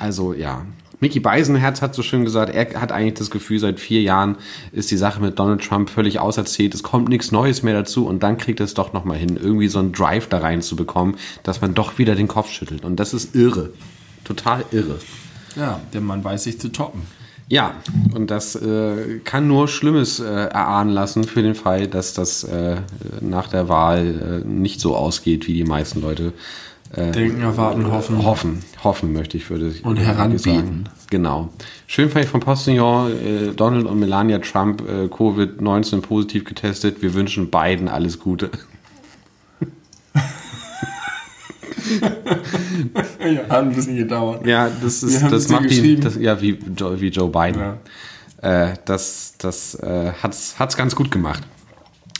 Also 0.00 0.32
ja, 0.32 0.64
Mickey 0.98 1.20
Beisenherz 1.20 1.80
hat 1.82 1.94
so 1.94 2.02
schön 2.02 2.24
gesagt, 2.24 2.54
er 2.54 2.80
hat 2.80 2.90
eigentlich 2.90 3.14
das 3.14 3.30
Gefühl, 3.30 3.58
seit 3.58 3.78
vier 3.80 4.02
Jahren 4.02 4.36
ist 4.72 4.90
die 4.90 4.96
Sache 4.96 5.20
mit 5.20 5.38
Donald 5.38 5.62
Trump 5.62 5.88
völlig 5.88 6.18
auserzählt. 6.18 6.74
Es 6.74 6.82
kommt 6.82 7.08
nichts 7.08 7.32
Neues 7.32 7.62
mehr 7.62 7.74
dazu 7.74 8.06
und 8.06 8.22
dann 8.22 8.36
kriegt 8.36 8.60
es 8.60 8.74
doch 8.74 8.92
nochmal 8.92 9.16
hin, 9.16 9.38
irgendwie 9.40 9.68
so 9.68 9.78
einen 9.78 9.92
Drive 9.92 10.28
da 10.28 10.38
reinzubekommen, 10.38 11.16
dass 11.42 11.60
man 11.60 11.74
doch 11.74 11.98
wieder 11.98 12.14
den 12.14 12.28
Kopf 12.28 12.50
schüttelt. 12.50 12.84
Und 12.84 12.96
das 12.96 13.14
ist 13.14 13.34
irre. 13.34 13.70
Total 14.24 14.64
irre. 14.72 14.98
Ja, 15.56 15.80
der 15.92 16.00
Mann 16.00 16.22
weiß 16.22 16.44
sich 16.44 16.60
zu 16.60 16.70
toppen. 16.70 17.02
Ja, 17.48 17.74
und 18.14 18.30
das 18.30 18.54
äh, 18.54 19.18
kann 19.24 19.48
nur 19.48 19.66
Schlimmes 19.66 20.20
äh, 20.20 20.24
erahnen 20.24 20.92
lassen 20.92 21.24
für 21.24 21.42
den 21.42 21.56
Fall, 21.56 21.88
dass 21.88 22.14
das 22.14 22.44
äh, 22.44 22.76
nach 23.20 23.48
der 23.48 23.68
Wahl 23.68 24.42
äh, 24.44 24.48
nicht 24.48 24.80
so 24.80 24.94
ausgeht, 24.94 25.48
wie 25.48 25.54
die 25.54 25.64
meisten 25.64 26.00
Leute 26.00 26.32
Äh, 26.92 27.12
Denken, 27.12 27.42
erwarten, 27.42 27.90
hoffen. 27.90 28.24
Hoffen, 28.24 28.62
hoffen 28.82 29.12
möchte 29.12 29.36
ich, 29.36 29.48
würde 29.48 29.68
ich 29.68 29.84
Und 29.84 29.98
sagen. 29.98 30.88
Genau. 31.08 31.50
Schön 31.86 32.10
fand 32.10 32.24
ich 32.24 32.30
vom 32.30 32.40
Postillon, 32.40 33.12
äh, 33.12 33.52
Donald 33.54 33.86
und 33.86 34.00
Melania 34.00 34.38
Trump, 34.40 34.82
äh, 34.82 35.04
Covid-19 35.06 36.00
positiv 36.00 36.44
getestet. 36.44 37.00
Wir 37.00 37.14
wünschen 37.14 37.50
beiden 37.50 37.88
alles 37.88 38.18
Gute. 38.18 38.50
Ja, 43.20 43.48
hat 43.48 43.62
ein 43.64 43.72
bisschen 43.74 43.96
gedauert. 43.96 44.46
Ja, 44.46 44.70
das 44.82 45.02
ist, 45.02 45.22
das 45.30 45.48
macht 45.48 45.64
geschrieben. 45.64 46.02
das, 46.02 46.16
ja, 46.16 46.40
wie 46.40 46.58
Joe, 46.76 47.00
wie 47.00 47.08
Joe 47.08 47.28
Biden. 47.28 47.60
Ja. 48.42 48.68
Äh, 48.70 48.74
das 48.84 49.34
das 49.38 49.74
äh, 49.74 50.12
hat's, 50.22 50.58
hat's 50.58 50.76
ganz 50.76 50.94
gut 50.94 51.10
gemacht. 51.10 51.42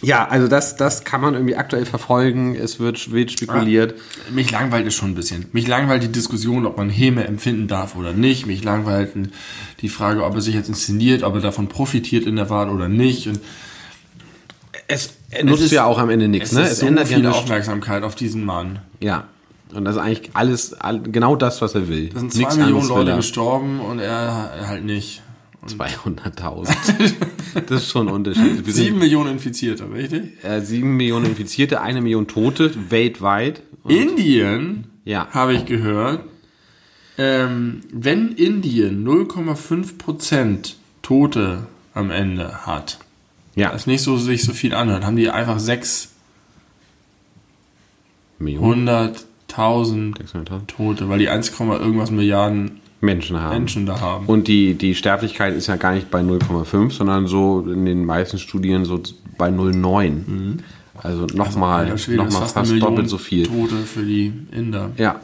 Ja, 0.02 0.26
also 0.28 0.49
das, 0.49 0.76
das 0.76 1.04
kann 1.04 1.21
man 1.21 1.35
irgendwie 1.35 1.57
aktuell 1.57 1.85
verfolgen. 1.85 2.54
Es 2.54 2.80
wird 2.80 3.12
wild 3.12 3.30
spekuliert. 3.33 3.95
Mich 4.30 4.50
langweilt 4.50 4.87
es 4.87 4.95
schon 4.95 5.11
ein 5.11 5.14
bisschen. 5.14 5.47
Mich 5.52 5.66
langweilt 5.69 6.02
die 6.02 6.09
Diskussion, 6.12 6.64
ob 6.64 6.78
man 6.78 6.88
Häme 6.88 7.26
empfinden 7.26 7.69
darf 7.69 7.97
oder 7.97 8.12
nicht. 8.14 8.47
Mich 8.47 8.64
langweilt 8.64 9.12
die 9.83 9.88
Frage, 9.90 10.25
ob 10.25 10.35
er 10.35 10.40
sich 10.40 10.54
jetzt 10.54 10.69
inszeniert, 10.69 11.23
ob 11.23 11.35
er 11.35 11.40
davon 11.42 11.69
profitiert 11.69 12.25
in 12.26 12.37
der 12.37 12.49
Wahl 12.49 12.71
oder 12.71 12.88
nicht. 12.88 13.26
Und 13.26 13.40
Es 14.88 15.14
nutzt 15.42 15.64
ist- 15.64 15.73
ja 15.73 15.85
auch 15.85 15.99
am 15.99 16.11
Ende 16.11 16.28
nichts. 16.28 16.50
es 16.50 16.57
Ne? 16.57 16.62
ist 16.64 16.73
Es 16.73 16.78
so 16.80 16.87
ändert 16.87 17.09
ja 17.11 17.16
viel 17.16 17.25
nichts. 17.26 17.38
Aufmerksamkeit 17.38 18.02
auf 18.02 18.14
diesen 18.14 18.45
Mann. 18.45 18.78
Ja. 19.00 19.25
Und 19.75 19.85
das 19.85 19.95
ist 19.97 20.00
eigentlich 20.02 20.30
alles, 20.35 20.73
all, 20.75 21.00
genau 21.00 21.37
das, 21.37 21.62
was 21.62 21.75
er 21.76 21.87
will. 21.88 22.09
Da 22.09 22.19
sind 22.21 22.33
zwei 22.33 22.38
Nichts 22.40 22.57
Millionen 22.57 22.88
Leute 22.88 23.11
er. 23.11 23.16
gestorben 23.19 23.78
und 23.80 24.00
er 24.00 24.66
halt 24.66 24.85
nicht. 24.85 25.23
200.000. 25.67 27.14
das 27.67 27.83
ist 27.83 27.90
schon 27.90 28.09
ein 28.09 28.14
Unterschied. 28.14 28.64
Sieben 28.67 28.99
Millionen 28.99 29.33
Infizierte, 29.33 29.90
richtig? 29.93 30.43
äh, 30.45 30.61
sieben 30.62 30.97
Millionen 30.97 31.26
Infizierte, 31.26 31.81
eine 31.81 32.00
Million 32.00 32.26
Tote 32.29 32.73
weltweit. 32.90 33.62
Indien, 33.87 34.85
Ja. 35.05 35.29
habe 35.31 35.55
ich 35.55 35.67
gehört, 35.67 36.25
ähm, 37.19 37.81
wenn 37.93 38.33
Indien 38.33 39.05
0,5% 39.07 40.75
Tote 41.02 41.67
am 41.95 42.11
Ende 42.11 42.67
hat, 42.67 42.99
Ja. 43.55 43.71
das 43.73 43.87
nicht 43.87 44.02
so 44.02 44.17
sich 44.17 44.43
so 44.43 44.52
viel 44.52 44.75
anhört, 44.75 45.05
haben 45.05 45.17
die 45.17 45.29
einfach 45.31 45.59
600.000 45.59 46.09
Millionen 48.38 48.88
600.000 48.88 50.14
600.000 50.17 50.67
Tote, 50.69 51.09
weil 51.09 51.19
die 51.19 51.29
1, 51.29 51.50
irgendwas 51.59 52.11
Milliarden 52.11 52.81
Menschen 53.00 53.40
haben. 53.40 53.54
Menschen 53.59 53.87
da 53.87 54.00
haben. 54.00 54.26
Und 54.26 54.49
die, 54.49 54.75
die 54.75 54.95
Sterblichkeit 54.95 55.54
ist 55.54 55.66
ja 55.69 55.76
gar 55.76 55.95
nicht 55.95 56.11
bei 56.11 56.21
0,5, 56.21 56.92
sondern 56.92 57.26
so 57.26 57.61
in 57.61 57.87
den 57.87 58.04
meisten 58.04 58.38
Studien 58.38 58.85
so 58.85 59.00
bei 59.38 59.49
0,9. 59.49 60.59
Also 61.02 61.26
nochmal 61.35 61.97
Schwede, 61.99 62.19
noch 62.19 62.25
das 62.26 62.35
ist 62.35 62.40
mal 62.40 62.47
fast 62.64 62.83
doppelt 62.83 63.09
so 63.09 63.16
viel. 63.19 63.47
Tote 63.47 63.76
für 63.76 64.02
die 64.02 64.33
Inder. 64.52 64.90
Ja. 64.97 65.21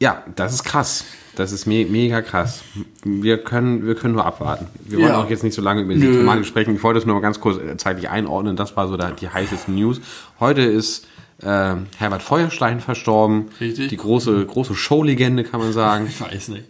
Ja, 0.00 0.22
das 0.36 0.54
ist 0.54 0.64
krass. 0.64 1.04
Das 1.36 1.52
ist 1.52 1.66
me 1.66 1.84
mega 1.88 2.20
krass. 2.22 2.62
Wir 3.04 3.38
können, 3.38 3.86
wir 3.86 3.94
können 3.94 4.14
nur 4.14 4.24
abwarten. 4.26 4.66
Wir 4.84 4.98
wollen 4.98 5.08
Ja. 5.08 5.20
auch 5.22 5.30
jetzt 5.30 5.44
nicht 5.44 5.54
so 5.54 5.62
lange 5.62 5.82
über 5.82 5.94
die 5.94 6.00
Nö. 6.00 6.18
Thematik 6.18 6.46
sprechen. 6.46 6.74
Ich 6.74 6.82
wollte 6.82 6.98
es 6.98 7.06
nur 7.06 7.14
mal 7.14 7.20
ganz 7.20 7.38
kurz 7.40 7.60
äh, 7.62 7.76
zeitlich 7.76 8.08
einordnen. 8.08 8.56
Das 8.56 8.76
war 8.76 8.88
so 8.88 8.96
die 8.96 9.28
heißeste 9.28 9.70
News. 9.70 10.00
Heute 10.40 10.62
ist 10.62 11.06
äh, 11.42 11.76
Herbert 11.96 12.22
Feuerstein 12.22 12.80
verstorben. 12.80 13.46
Richtig. 13.60 13.88
Die 13.88 13.96
große, 13.96 14.46
große 14.46 14.74
Showlegende, 14.74 15.44
kann 15.44 15.60
man 15.60 15.72
sagen. 15.72 16.06
Ich 16.08 16.20
weiß 16.20 16.48
nicht. 16.48 16.64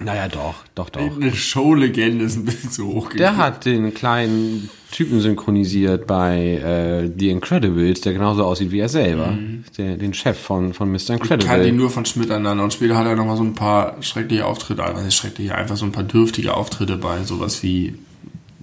Naja, 0.00 0.28
doch, 0.28 0.56
doch, 0.74 0.90
doch. 0.90 1.00
Eine 1.00 1.32
Showlegende 1.34 2.24
ist 2.24 2.36
ein 2.36 2.44
bisschen 2.44 2.70
zu 2.70 2.86
hoch 2.88 3.10
Der 3.10 3.36
hat 3.36 3.64
den 3.64 3.94
kleinen 3.94 4.68
Typen 4.90 5.20
synchronisiert 5.20 6.06
bei 6.06 6.36
äh, 6.36 7.10
The 7.16 7.30
Incredibles, 7.30 8.00
der 8.00 8.12
genauso 8.12 8.44
aussieht 8.44 8.70
wie 8.72 8.80
er 8.80 8.88
selber. 8.88 9.38
Der, 9.78 9.96
den 9.96 10.12
Chef 10.12 10.38
von, 10.38 10.74
von 10.74 10.90
Mr. 10.90 10.96
Ich 10.98 11.06
kannte 11.06 11.34
ihn 11.34 11.40
Incredible. 11.40 11.72
nur 11.72 11.90
von 11.90 12.04
Schmidt 12.04 12.30
aneinander 12.30 12.64
und 12.64 12.72
später 12.72 12.96
hat 12.96 13.06
er 13.06 13.16
noch 13.16 13.26
mal 13.26 13.36
so 13.36 13.44
ein 13.44 13.54
paar 13.54 14.02
schreckliche 14.02 14.46
Auftritte, 14.46 14.82
also 14.82 15.10
schreckliche, 15.10 15.54
einfach 15.54 15.76
so 15.76 15.84
ein 15.84 15.92
paar 15.92 16.04
dürftige 16.04 16.54
Auftritte 16.54 16.96
bei 16.96 17.22
sowas 17.22 17.62
wie, 17.62 17.94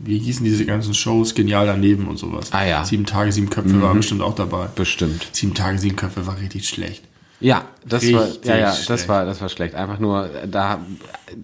wie 0.04 0.18
hießen 0.18 0.44
diese 0.44 0.66
ganzen 0.66 0.94
Shows, 0.94 1.36
Genial 1.36 1.68
daneben 1.68 2.08
und 2.08 2.18
sowas. 2.18 2.52
Ah, 2.52 2.66
ja. 2.66 2.82
Mhm. 2.82 2.86
Sieben 2.86 3.06
Tage, 3.06 3.32
sieben 3.32 3.50
Köpfe 3.50 3.82
war 3.82 3.94
bestimmt 3.94 4.22
auch 4.22 4.36
dabei. 4.36 4.68
Bestimmt. 4.76 5.28
Sieben 5.32 5.54
Tage, 5.54 5.78
sieben 5.78 5.96
Köpfe 5.96 6.26
war 6.28 6.40
richtig 6.40 6.68
schlecht. 6.68 7.04
Ja, 7.42 7.64
das 7.86 8.04
war, 8.14 8.28
ja, 8.44 8.56
ja, 8.56 8.66
das 8.68 8.84
schlecht. 8.86 9.10
war, 9.10 9.26
das 9.26 9.42
war 9.42 9.50
schlecht. 9.50 9.74
Einfach 9.76 9.98
nur, 10.00 10.30
da, 10.50 10.80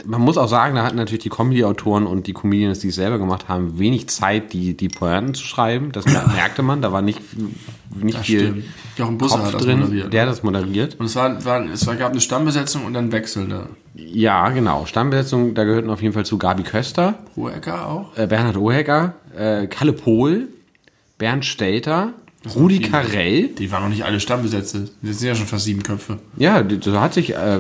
man 0.06 0.22
muss 0.22 0.38
auch 0.38 0.48
sagen, 0.48 0.76
da 0.76 0.84
hatten 0.84 0.96
natürlich 0.98 1.24
die 1.24 1.30
Comedy-Autoren 1.30 2.06
und 2.06 2.28
die 2.28 2.34
Comedians, 2.34 2.80
die 2.80 2.90
es 2.90 2.96
selber 2.96 3.18
gemacht 3.18 3.48
haben, 3.48 3.80
wenig 3.80 4.08
Zeit, 4.08 4.54
die, 4.54 4.78
die 4.78 4.90
Pointen 4.90 5.34
zu 5.34 5.44
schreiben. 5.44 5.92
Das 5.92 6.06
mer- 6.06 6.28
merkte 6.36 6.62
man, 6.62 6.82
da 6.84 6.92
war 6.92 7.02
nicht, 7.02 7.20
nicht 8.00 8.18
Das 8.20 8.26
viel 8.28 8.40
stimmt. 8.42 8.64
Jochen 8.98 9.18
Busse 9.18 9.36
Kopf 9.38 9.46
hat 9.48 9.54
das 9.56 9.62
drin, 9.64 9.80
moderiert. 9.80 10.14
der 10.14 10.26
das 10.28 10.44
moderiert. 10.44 11.00
Und 11.00 11.08
es, 11.08 11.16
war, 11.16 11.44
war, 11.44 11.66
es 11.66 11.86
war, 11.88 11.96
gab 11.96 12.12
eine 12.12 12.22
Stammbesetzung 12.22 12.86
und 12.86 12.94
dann 12.94 13.12
wechselnde. 13.12 13.70
Ja, 13.96 14.50
genau. 14.50 14.86
Stammbesetzung, 14.86 15.56
da 15.56 15.64
gehörten 15.64 15.90
auf 15.90 16.02
jeden 16.04 16.14
Fall 16.14 16.26
zu 16.26 16.38
Gabi 16.38 16.62
Köster, 16.64 17.16
Hohecker 17.36 17.88
auch? 17.88 18.16
äh, 18.18 18.28
Bernhard 18.28 18.58
Ohecker, 18.58 19.14
äh, 19.36 19.66
Kalle 19.66 19.94
Pohl, 19.94 20.48
Bernd 21.18 21.44
Stelter, 21.46 22.14
Rudi. 22.56 22.80
Carell. 22.80 23.50
Die 23.50 23.72
waren 23.72 23.84
noch 23.84 23.90
nicht 23.90 24.06
alle 24.06 24.20
Stammbesetzte. 24.20 24.90
Das 25.02 25.20
sind 25.20 25.28
ja 25.28 25.36
schon 25.36 25.48
fast 25.48 25.66
sieben 25.66 25.84
Köpfe. 25.84 26.20
Ja, 26.38 26.62
da 26.64 27.02
hat 27.02 27.14
sich 27.14 27.36
äh, 27.36 27.60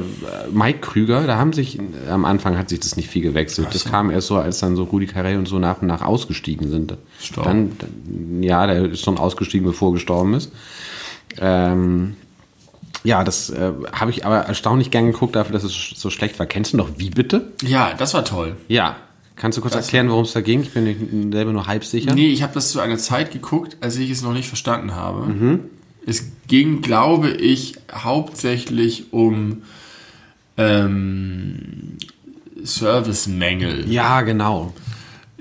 Mike 0.51 0.79
Krüger, 0.79 1.27
da 1.27 1.37
haben 1.37 1.53
sich 1.53 1.79
am 2.09 2.25
Anfang 2.25 2.57
hat 2.57 2.69
sich 2.69 2.79
das 2.79 2.95
nicht 2.95 3.09
viel 3.09 3.21
gewechselt. 3.21 3.69
Das 3.71 3.85
kam 3.85 4.09
erst 4.09 4.27
so, 4.27 4.37
als 4.37 4.59
dann 4.59 4.75
so 4.75 4.83
Rudi 4.83 5.07
Carell 5.07 5.37
und 5.37 5.47
so 5.47 5.59
nach 5.59 5.81
und 5.81 5.87
nach 5.87 6.01
ausgestiegen 6.01 6.69
sind. 6.69 6.95
Gestorben. 7.19 7.77
Dann, 7.77 8.43
ja, 8.43 8.67
der 8.67 8.85
ist 8.85 9.03
schon 9.03 9.17
ausgestiegen, 9.17 9.65
bevor 9.65 9.89
er 9.89 9.93
gestorben 9.93 10.33
ist. 10.33 10.51
Ähm, 11.39 12.15
ja, 13.03 13.23
das 13.23 13.49
äh, 13.49 13.71
habe 13.93 14.11
ich 14.11 14.25
aber 14.25 14.39
erstaunlich 14.39 14.91
gern 14.91 15.05
geguckt 15.11 15.35
dafür, 15.35 15.53
dass 15.53 15.63
es 15.63 15.73
so 15.95 16.09
schlecht 16.09 16.39
war. 16.39 16.45
Kennst 16.45 16.73
du 16.73 16.77
noch 16.77 16.89
Wie 16.97 17.09
bitte? 17.09 17.53
Ja, 17.63 17.93
das 17.97 18.13
war 18.13 18.25
toll. 18.25 18.57
Ja. 18.67 18.97
Kannst 19.37 19.57
du 19.57 19.61
kurz 19.61 19.75
erklären, 19.75 20.09
worum 20.09 20.23
es 20.23 20.33
da 20.33 20.41
ging? 20.41 20.61
Ich 20.61 20.71
bin 20.71 21.31
selber 21.31 21.53
nur 21.53 21.67
halb 21.67 21.85
sicher. 21.85 22.13
Nee, 22.13 22.27
ich 22.29 22.41
habe 22.43 22.53
das 22.53 22.71
zu 22.71 22.79
einer 22.79 22.97
Zeit 22.97 23.31
geguckt, 23.31 23.77
als 23.81 23.95
ich 23.97 24.09
es 24.09 24.21
noch 24.23 24.33
nicht 24.33 24.47
verstanden 24.47 24.95
habe. 24.95 25.27
Mhm. 25.27 25.59
Es 26.05 26.31
ging, 26.47 26.81
glaube 26.81 27.29
ich, 27.31 27.75
hauptsächlich 27.93 29.13
um 29.13 29.61
ähm, 30.57 31.97
Servicemängel 32.63 33.89
Ja, 33.89 34.21
genau. 34.21 34.73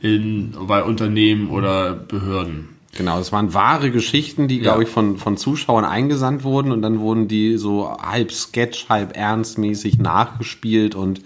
in, 0.00 0.54
bei 0.66 0.82
Unternehmen 0.82 1.48
oder 1.48 1.94
Behörden. 1.94 2.68
Genau, 2.96 3.18
es 3.18 3.30
waren 3.30 3.52
wahre 3.52 3.90
Geschichten, 3.90 4.48
die, 4.48 4.58
glaube 4.60 4.82
Ja. 4.82 4.88
ich, 4.88 4.92
von, 4.92 5.18
von 5.18 5.36
Zuschauern 5.36 5.84
eingesandt 5.84 6.44
wurden 6.44 6.72
und 6.72 6.80
dann 6.82 6.98
wurden 6.98 7.28
die 7.28 7.56
so 7.58 7.90
halb 7.98 8.32
sketch, 8.32 8.88
halb 8.88 9.16
ernstmäßig 9.16 9.98
nachgespielt 9.98 10.94
und 10.94 11.20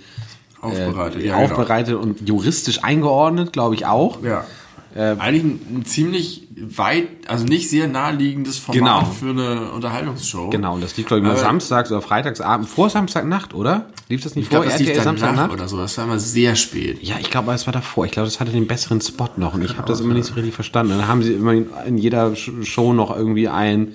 Aufbereitet. 0.61 1.23
äh, 1.23 1.27
ja, 1.27 1.37
genau. 1.41 1.45
aufbereitet 1.53 1.95
und 1.95 2.29
juristisch 2.29 2.83
eingeordnet, 2.85 3.53
glaube 3.53 3.75
ich 3.75 3.87
auch. 3.87 4.23
Ja. 4.23 4.45
Eigentlich 4.93 5.45
ein, 5.45 5.61
ein 5.77 5.85
ziemlich 5.85 6.49
weit, 6.57 7.07
also 7.29 7.45
nicht 7.45 7.71
sehr 7.71 7.87
naheliegendes 7.87 8.59
Format 8.59 8.81
Genau. 8.81 9.05
für 9.05 9.31
eine 9.31 9.71
Unterhaltungsshow. 9.71 10.51
Genau, 10.51 10.75
und 10.75 10.83
das 10.83 10.97
lief, 10.97 11.07
glaube 11.07 11.21
ich, 11.23 11.27
mal 11.29 11.37
samstags 11.37 11.93
oder 11.93 12.03
freitagsabend, 12.03 12.69
vor 12.69 12.91
Samstagnacht, 12.91 13.55
oder? 13.55 13.87
Lief 14.09 14.21
das 14.25 14.35
nicht 14.35 14.47
Ich 14.51 14.51
vor 14.57 14.65
das 14.65 14.81
lief 14.81 14.89
danach 14.89 15.05
Samstagnacht? 15.05 15.53
oder 15.53 15.69
so. 15.69 15.77
Das 15.77 15.97
war 15.97 16.07
immer 16.07 16.19
sehr 16.19 16.57
spät. 16.57 16.99
Ja, 17.03 17.15
ich 17.21 17.31
glaube, 17.31 17.53
es 17.53 17.67
war 17.67 17.73
davor. 17.73 18.05
Ich 18.07 18.11
glaube, 18.11 18.27
das 18.27 18.41
hatte 18.41 18.51
den 18.51 18.67
besseren 18.67 19.01
Spot 19.01 19.29
noch 19.37 19.55
und 19.55 19.65
ich 19.65 19.79
habe 19.79 19.87
das 19.87 20.01
immer 20.01 20.15
nicht 20.15 20.27
so 20.27 20.35
richtig 20.35 20.55
verstanden. 20.55 20.99
Dann 20.99 21.07
haben 21.07 21.23
sie 21.23 21.35
immer 21.35 21.53
in 21.87 21.97
jeder 21.97 22.35
Show 22.35 22.93
noch 22.93 23.17
irgendwie 23.17 23.47
einen 23.49 23.95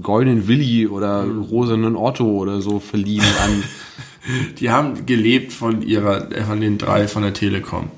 goldenen 0.00 0.48
Willi 0.48 0.86
oder 0.86 1.26
rosanen 1.26 1.96
Otto 1.96 2.24
oder 2.24 2.62
so 2.62 2.80
verliehen 2.80 3.24
an. 3.44 3.62
Die 4.58 4.70
haben 4.70 5.06
gelebt 5.06 5.52
von 5.52 5.82
ihrer, 5.82 6.28
von 6.46 6.60
den 6.60 6.78
drei 6.78 7.08
von 7.08 7.22
der 7.22 7.34
Telekom. 7.34 7.90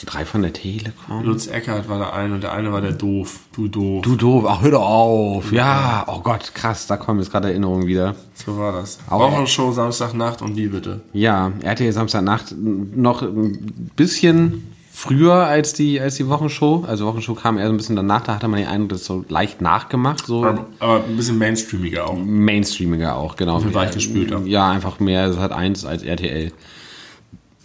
Die 0.00 0.06
drei 0.06 0.24
von 0.24 0.42
der 0.42 0.52
Telekom. 0.52 1.24
Lutz 1.24 1.46
Eckert 1.46 1.88
war 1.88 1.98
der 1.98 2.12
eine 2.12 2.34
und 2.34 2.42
der 2.42 2.52
eine 2.52 2.72
war 2.72 2.80
der 2.80 2.92
Doof. 2.92 3.40
Du 3.52 3.68
doof. 3.68 4.02
Du 4.02 4.16
doof, 4.16 4.44
ach, 4.46 4.62
hör 4.62 4.70
doch 4.72 4.86
auf. 4.86 5.52
Ja, 5.52 6.04
oh 6.08 6.20
Gott, 6.20 6.52
krass, 6.54 6.86
da 6.86 6.96
kommen 6.96 7.20
jetzt 7.20 7.30
gerade 7.30 7.48
Erinnerungen 7.48 7.86
wieder. 7.86 8.14
So 8.34 8.58
war 8.58 8.72
das. 8.72 8.98
Wochenshow 9.08 9.72
Samstagnacht 9.72 10.42
und 10.42 10.54
die 10.54 10.66
bitte. 10.66 11.00
Ja, 11.12 11.52
RTL 11.62 11.92
Samstagnacht 11.92 12.54
noch 12.56 13.22
ein 13.22 13.90
bisschen 13.96 14.74
früher 15.04 15.34
als 15.34 15.74
die, 15.74 16.00
als 16.00 16.16
die 16.16 16.28
Wochenshow. 16.28 16.84
Also 16.86 17.06
Wochenshow 17.06 17.34
kam 17.34 17.58
eher 17.58 17.66
so 17.66 17.72
ein 17.72 17.76
bisschen 17.76 17.96
danach, 17.96 18.22
da 18.22 18.34
hatte 18.34 18.48
man 18.48 18.60
den 18.60 18.68
Eindruck, 18.68 18.90
das 18.90 19.00
ist 19.02 19.06
so 19.06 19.24
leicht 19.28 19.60
nachgemacht, 19.60 20.26
so 20.26 20.44
Aber, 20.44 20.66
aber 20.78 21.04
ein 21.04 21.16
bisschen 21.16 21.38
mainstreamiger 21.38 22.08
auch. 22.08 22.16
mainstreamiger 22.16 23.16
auch, 23.16 23.36
genau. 23.36 23.56
Bisschen 23.56 23.74
weichgespülter. 23.74 24.40
Ja, 24.46 24.70
einfach 24.70 25.00
mehr, 25.00 25.26
es 25.26 25.36
hat 25.38 25.52
eins 25.52 25.84
als 25.84 26.02
RTL. 26.02 26.52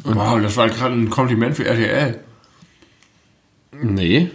Wow, 0.03 0.41
das 0.41 0.57
war 0.57 0.69
gerade 0.69 0.95
ein 0.95 1.09
Kompliment 1.09 1.55
für 1.55 1.65
RTL. 1.65 2.19
Nee. 3.81 4.31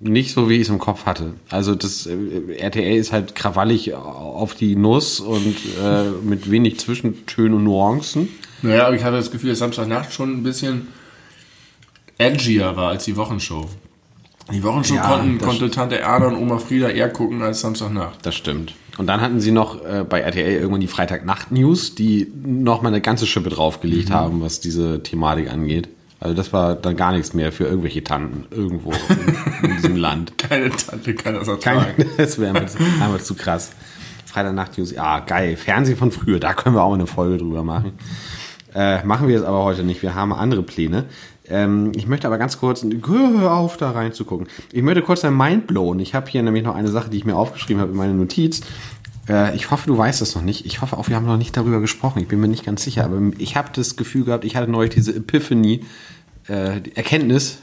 Nicht 0.00 0.32
so, 0.32 0.48
wie 0.48 0.54
ich 0.56 0.62
es 0.62 0.68
im 0.68 0.78
Kopf 0.78 1.06
hatte. 1.06 1.34
Also 1.50 1.74
das 1.74 2.06
äh, 2.06 2.56
RTL 2.58 2.96
ist 2.96 3.12
halt 3.12 3.34
krawallig 3.34 3.94
auf 3.94 4.54
die 4.54 4.74
Nuss 4.74 5.20
und 5.20 5.56
äh, 5.82 6.10
mit 6.24 6.50
wenig 6.50 6.80
Zwischentönen 6.80 7.54
und 7.54 7.64
Nuancen. 7.64 8.28
Naja, 8.62 8.86
aber 8.86 8.96
ich 8.96 9.04
hatte 9.04 9.16
das 9.16 9.30
Gefühl, 9.30 9.50
dass 9.50 9.60
Samstagnacht 9.60 10.12
schon 10.12 10.32
ein 10.32 10.42
bisschen 10.42 10.88
edgier 12.18 12.76
war 12.76 12.90
als 12.90 13.04
die 13.04 13.16
Wochenshow. 13.16 13.68
Die 14.52 14.62
Wochenshow 14.62 14.94
Ja, 14.94 15.08
konnten, 15.08 15.38
konnte 15.38 15.70
Tante 15.70 15.98
Erna 15.98 16.26
und 16.26 16.36
Oma 16.36 16.58
Frieda 16.58 16.88
eher 16.88 17.08
gucken 17.08 17.42
als 17.42 17.60
Samstagnacht. 17.60 18.24
Das 18.26 18.34
stimmt. 18.34 18.74
Und 18.98 19.06
dann 19.06 19.20
hatten 19.20 19.40
sie 19.40 19.52
noch 19.52 19.84
äh, 19.84 20.04
bei 20.08 20.20
RTL 20.20 20.52
irgendwann 20.52 20.80
die 20.80 20.88
Freitagnacht-News, 20.88 21.94
die 21.94 22.30
noch 22.44 22.82
mal 22.82 22.88
eine 22.88 23.00
ganze 23.00 23.26
Schippe 23.26 23.48
draufgelegt 23.48 24.10
mhm. 24.10 24.14
haben, 24.14 24.40
was 24.42 24.60
diese 24.60 25.02
Thematik 25.02 25.50
angeht. 25.50 25.88
Also 26.20 26.34
das 26.34 26.52
war 26.52 26.76
dann 26.76 26.96
gar 26.96 27.12
nichts 27.12 27.34
mehr 27.34 27.50
für 27.50 27.64
irgendwelche 27.64 28.04
Tanten 28.04 28.46
irgendwo 28.50 28.92
in, 28.92 29.70
in 29.70 29.76
diesem 29.76 29.96
Land. 29.96 30.38
Keine 30.38 30.70
Tante 30.70 31.14
kann 31.14 31.34
das 31.34 31.48
ertragen. 31.48 31.94
Keine, 31.96 32.10
das 32.16 32.38
wäre 32.38 32.54
einfach 32.54 33.22
zu 33.22 33.34
krass. 33.34 33.72
Freitagnacht-News, 34.26 34.92
ja 34.92 35.20
geil. 35.20 35.56
Fernsehen 35.56 35.96
von 35.96 36.12
früher, 36.12 36.38
da 36.38 36.52
können 36.54 36.74
wir 36.76 36.82
auch 36.82 36.94
eine 36.94 37.06
Folge 37.06 37.38
drüber 37.38 37.62
machen. 37.62 37.92
Äh, 38.74 39.04
machen 39.04 39.28
wir 39.28 39.34
jetzt 39.34 39.44
aber 39.44 39.64
heute 39.64 39.84
nicht. 39.84 40.02
Wir 40.02 40.14
haben 40.14 40.32
andere 40.32 40.62
Pläne. 40.62 41.04
Ähm, 41.52 41.92
ich 41.94 42.06
möchte 42.06 42.26
aber 42.26 42.38
ganz 42.38 42.58
kurz, 42.58 42.84
hör 42.84 43.52
auf 43.52 43.76
da 43.76 43.90
reinzugucken. 43.90 44.48
Ich 44.72 44.82
möchte 44.82 45.02
kurz 45.02 45.24
ein 45.24 45.36
Mind 45.36 45.66
blown. 45.66 46.00
Ich 46.00 46.14
habe 46.14 46.30
hier 46.30 46.42
nämlich 46.42 46.64
noch 46.64 46.74
eine 46.74 46.88
Sache, 46.88 47.10
die 47.10 47.18
ich 47.18 47.24
mir 47.24 47.36
aufgeschrieben 47.36 47.80
habe 47.80 47.92
in 47.92 47.98
meiner 47.98 48.14
Notiz. 48.14 48.62
Äh, 49.28 49.54
ich 49.54 49.70
hoffe, 49.70 49.86
du 49.86 49.96
weißt 49.96 50.20
das 50.20 50.34
noch 50.34 50.42
nicht. 50.42 50.64
Ich 50.64 50.80
hoffe 50.80 50.96
auch, 50.96 51.08
wir 51.08 51.16
haben 51.16 51.26
noch 51.26 51.36
nicht 51.36 51.56
darüber 51.56 51.80
gesprochen. 51.80 52.20
Ich 52.20 52.28
bin 52.28 52.40
mir 52.40 52.48
nicht 52.48 52.64
ganz 52.64 52.82
sicher, 52.82 53.04
aber 53.04 53.20
ich 53.38 53.56
habe 53.56 53.68
das 53.74 53.96
Gefühl 53.96 54.24
gehabt, 54.24 54.44
ich 54.44 54.56
hatte 54.56 54.70
neulich 54.70 54.94
diese 54.94 55.14
Epiphany, 55.14 55.82
äh, 56.48 56.80
Erkenntnis. 56.94 57.58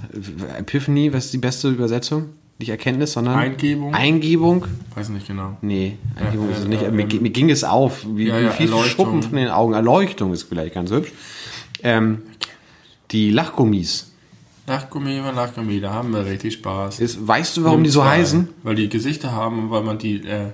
Epiphany, 0.58 1.12
was 1.12 1.26
ist 1.26 1.34
die 1.34 1.40
beste 1.40 1.70
Übersetzung? 1.70 2.26
Nicht 2.60 2.70
Erkenntnis, 2.70 3.14
sondern 3.14 3.40
Eingebung. 3.40 3.94
Eingebung. 3.94 4.66
Weiß 4.94 5.10
nicht 5.10 5.28
genau. 5.28 5.58
Nee, 5.62 5.98
Eingebung 6.16 6.48
ja, 6.50 6.56
ist 6.56 6.62
es 6.62 6.68
nicht. 6.68 6.84
Äh, 6.84 6.92
mir, 6.92 7.06
mir, 7.06 7.30
ging 7.30 7.50
es 7.50 7.64
auf, 7.64 8.06
wie, 8.06 8.28
ja, 8.28 8.42
wie 8.42 8.50
viele 8.50 8.78
Schuppen 8.84 9.24
von 9.24 9.38
den 9.38 9.48
Augen. 9.48 9.74
Erleuchtung 9.74 10.34
ist 10.34 10.44
vielleicht 10.44 10.76
ganz 10.76 10.92
hübsch. 10.92 11.12
Ähm, 11.82 12.20
die 13.12 13.32
Lachgummis. 13.32 14.12
Lachgummi 14.68 15.18
über 15.18 15.32
Lachgummi, 15.32 15.82
da 15.82 15.94
haben 15.94 16.14
wir 16.14 16.26
richtig 16.26 16.54
Spaß. 16.54 17.00
Ist, 17.00 17.28
weißt 17.28 17.58
du, 17.58 17.64
warum 17.64 17.84
die 17.84 17.90
so 17.90 18.06
heißen? 18.06 18.50
Weil 18.62 18.76
die 18.76 18.88
Gesichter 18.88 19.32
haben 19.32 19.64
und 19.64 19.72
weil 19.72 19.82
man 19.82 19.98
die 19.98 20.18
äh, 20.28 20.52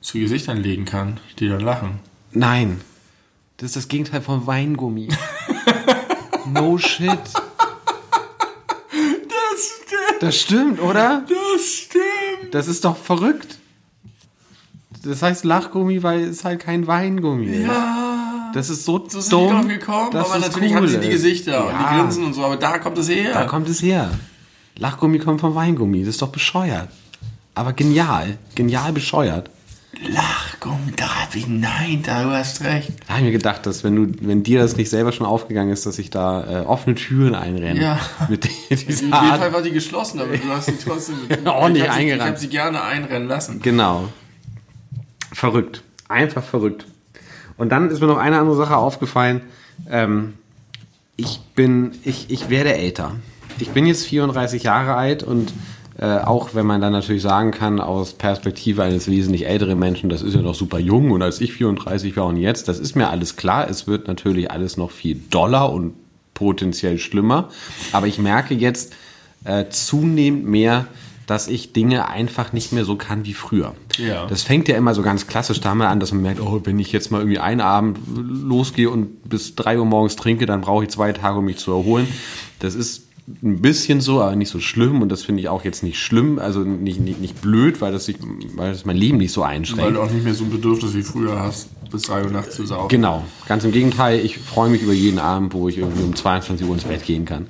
zu 0.00 0.18
Gesichtern 0.18 0.58
legen 0.58 0.84
kann, 0.84 1.18
die 1.38 1.48
dann 1.48 1.60
lachen. 1.60 1.98
Nein. 2.30 2.80
Das 3.56 3.70
ist 3.70 3.76
das 3.76 3.88
Gegenteil 3.88 4.22
von 4.22 4.46
Weingummi. 4.46 5.08
no 6.54 6.78
shit. 6.78 7.08
Das 7.08 7.26
stimmt. 9.66 10.22
Das 10.22 10.36
stimmt, 10.36 10.80
oder? 10.80 11.24
Das 11.28 11.64
stimmt. 11.66 12.54
Das 12.54 12.68
ist 12.68 12.84
doch 12.84 12.96
verrückt. 12.96 13.58
Das 15.02 15.22
heißt 15.22 15.44
Lachgummi, 15.44 16.02
weil 16.04 16.20
es 16.20 16.44
halt 16.44 16.60
kein 16.60 16.86
Weingummi 16.86 17.62
Ja. 17.62 18.07
Das 18.54 18.70
ist 18.70 18.84
so 18.84 19.06
so 19.08 19.20
dumm. 19.28 19.52
Drauf 19.52 19.68
gekommen, 19.68 20.16
aber 20.16 20.38
natürlich 20.38 20.70
cool 20.70 20.76
haben 20.76 20.88
sie 20.88 21.00
die 21.00 21.08
Gesichter 21.08 21.52
ja. 21.52 21.60
und 21.62 21.78
die 21.78 21.96
Grinsen 21.96 22.24
und 22.24 22.34
so, 22.34 22.44
aber 22.44 22.56
da 22.56 22.78
kommt 22.78 22.98
es 22.98 23.08
her. 23.08 23.32
Da 23.32 23.44
kommt 23.44 23.68
es 23.68 23.82
her. 23.82 24.10
Lachgummi 24.76 25.18
kommt 25.18 25.40
vom 25.40 25.54
Weingummi, 25.54 26.00
das 26.00 26.10
ist 26.10 26.22
doch 26.22 26.28
bescheuert. 26.28 26.88
Aber 27.54 27.72
genial, 27.72 28.38
genial 28.54 28.92
bescheuert. 28.92 29.50
Lachgummi, 30.06 30.92
da 30.94 31.08
wie 31.32 31.46
nein, 31.46 32.02
da 32.04 32.22
du 32.22 32.30
hast 32.30 32.62
recht. 32.62 32.92
Da 33.06 33.14
habe 33.14 33.20
ich 33.20 33.26
mir 33.26 33.32
gedacht, 33.32 33.66
dass 33.66 33.82
wenn 33.82 33.96
du, 33.96 34.26
wenn 34.26 34.42
dir 34.42 34.60
das 34.60 34.76
nicht 34.76 34.90
selber 34.90 35.12
schon 35.12 35.26
aufgegangen 35.26 35.72
ist, 35.72 35.86
dass 35.86 35.98
ich 35.98 36.10
da 36.10 36.62
äh, 36.62 36.64
offene 36.64 36.94
Türen 36.94 37.34
einrenne. 37.34 37.80
Ja. 37.80 37.98
Mit 38.28 38.44
dieser 38.44 38.82
In 38.90 39.06
jedem 39.06 39.10
Fall 39.10 39.52
war 39.52 39.62
die 39.62 39.72
geschlossen, 39.72 40.20
aber 40.20 40.36
du 40.36 40.48
hast 40.48 40.66
sie 40.66 40.78
trotzdem 40.82 41.16
ordentlich 41.46 41.90
eingerannt. 41.90 42.22
Ich 42.22 42.28
habe 42.28 42.38
sie 42.38 42.48
gerne 42.48 42.82
einrennen 42.82 43.28
lassen. 43.28 43.60
Genau. 43.60 44.08
Verrückt. 45.32 45.82
Einfach 46.08 46.44
verrückt. 46.44 46.86
Und 47.58 47.70
dann 47.70 47.90
ist 47.90 48.00
mir 48.00 48.06
noch 48.06 48.18
eine 48.18 48.38
andere 48.38 48.56
Sache 48.56 48.76
aufgefallen. 48.76 49.42
Ähm, 49.90 50.34
ich 51.16 51.40
bin, 51.54 51.92
ich, 52.04 52.30
ich 52.30 52.48
werde 52.48 52.74
älter. 52.74 53.16
Ich 53.58 53.70
bin 53.70 53.86
jetzt 53.86 54.06
34 54.06 54.62
Jahre 54.62 54.94
alt 54.94 55.24
und 55.24 55.52
äh, 55.98 56.18
auch 56.18 56.54
wenn 56.54 56.64
man 56.64 56.80
dann 56.80 56.92
natürlich 56.92 57.22
sagen 57.22 57.50
kann, 57.50 57.80
aus 57.80 58.12
Perspektive 58.12 58.84
eines 58.84 59.08
wesentlich 59.10 59.48
älteren 59.48 59.80
Menschen, 59.80 60.08
das 60.08 60.22
ist 60.22 60.34
ja 60.34 60.42
noch 60.42 60.54
super 60.54 60.78
jung 60.78 61.10
und 61.10 61.22
als 61.22 61.40
ich 61.40 61.52
34 61.52 62.16
war 62.16 62.26
und 62.26 62.36
jetzt, 62.36 62.68
das 62.68 62.78
ist 62.78 62.94
mir 62.94 63.08
alles 63.08 63.34
klar. 63.34 63.68
Es 63.68 63.88
wird 63.88 64.06
natürlich 64.06 64.50
alles 64.52 64.76
noch 64.76 64.92
viel 64.92 65.20
doller 65.30 65.72
und 65.72 65.94
potenziell 66.34 66.98
schlimmer. 66.98 67.48
Aber 67.90 68.06
ich 68.06 68.20
merke 68.20 68.54
jetzt 68.54 68.94
äh, 69.44 69.64
zunehmend 69.70 70.46
mehr, 70.46 70.86
dass 71.28 71.46
ich 71.46 71.74
Dinge 71.74 72.08
einfach 72.08 72.54
nicht 72.54 72.72
mehr 72.72 72.86
so 72.86 72.96
kann 72.96 73.26
wie 73.26 73.34
früher. 73.34 73.74
Ja. 73.98 74.26
Das 74.26 74.42
fängt 74.42 74.66
ja 74.66 74.76
immer 74.78 74.94
so 74.94 75.02
ganz 75.02 75.26
klassisch 75.26 75.60
damit 75.60 75.86
an, 75.86 76.00
dass 76.00 76.10
man 76.10 76.22
merkt, 76.22 76.40
oh, 76.40 76.62
wenn 76.64 76.78
ich 76.78 76.90
jetzt 76.90 77.10
mal 77.12 77.18
irgendwie 77.20 77.38
einen 77.38 77.60
Abend 77.60 77.98
losgehe 78.16 78.88
und 78.88 79.28
bis 79.28 79.54
drei 79.54 79.78
Uhr 79.78 79.84
morgens 79.84 80.16
trinke, 80.16 80.46
dann 80.46 80.62
brauche 80.62 80.84
ich 80.84 80.90
zwei 80.90 81.12
Tage, 81.12 81.38
um 81.38 81.44
mich 81.44 81.58
zu 81.58 81.70
erholen. 81.70 82.08
Das 82.60 82.74
ist 82.74 83.08
ein 83.42 83.60
bisschen 83.60 84.00
so, 84.00 84.22
aber 84.22 84.36
nicht 84.36 84.48
so 84.48 84.58
schlimm 84.58 85.02
und 85.02 85.10
das 85.10 85.22
finde 85.22 85.42
ich 85.42 85.50
auch 85.50 85.62
jetzt 85.62 85.82
nicht 85.82 85.98
schlimm, 85.98 86.38
also 86.38 86.60
nicht, 86.60 86.98
nicht, 86.98 87.20
nicht 87.20 87.42
blöd, 87.42 87.82
weil 87.82 87.92
das, 87.92 88.06
sich, 88.06 88.16
weil 88.54 88.72
das 88.72 88.86
mein 88.86 88.96
Leben 88.96 89.18
nicht 89.18 89.32
so 89.32 89.42
einschränkt. 89.42 89.84
Weil 89.84 89.92
du 89.92 90.00
auch 90.00 90.10
nicht 90.10 90.24
mehr 90.24 90.32
so 90.32 90.44
ein 90.44 90.50
Bedürfnis 90.50 90.94
wie 90.94 91.02
früher 91.02 91.38
hast, 91.38 91.68
bis 91.90 92.02
drei 92.02 92.24
Uhr 92.24 92.30
nachts 92.30 92.56
zu 92.56 92.66
saufen. 92.66 92.88
Genau, 92.88 93.24
ganz 93.46 93.64
im 93.64 93.72
Gegenteil, 93.72 94.20
ich 94.20 94.38
freue 94.38 94.70
mich 94.70 94.82
über 94.82 94.92
jeden 94.92 95.18
Abend, 95.18 95.54
wo 95.54 95.68
ich 95.68 95.78
irgendwie 95.78 96.02
um 96.02 96.14
22 96.14 96.66
Uhr 96.66 96.74
ins 96.74 96.84
Bett 96.84 97.04
gehen 97.04 97.24
kann. 97.24 97.46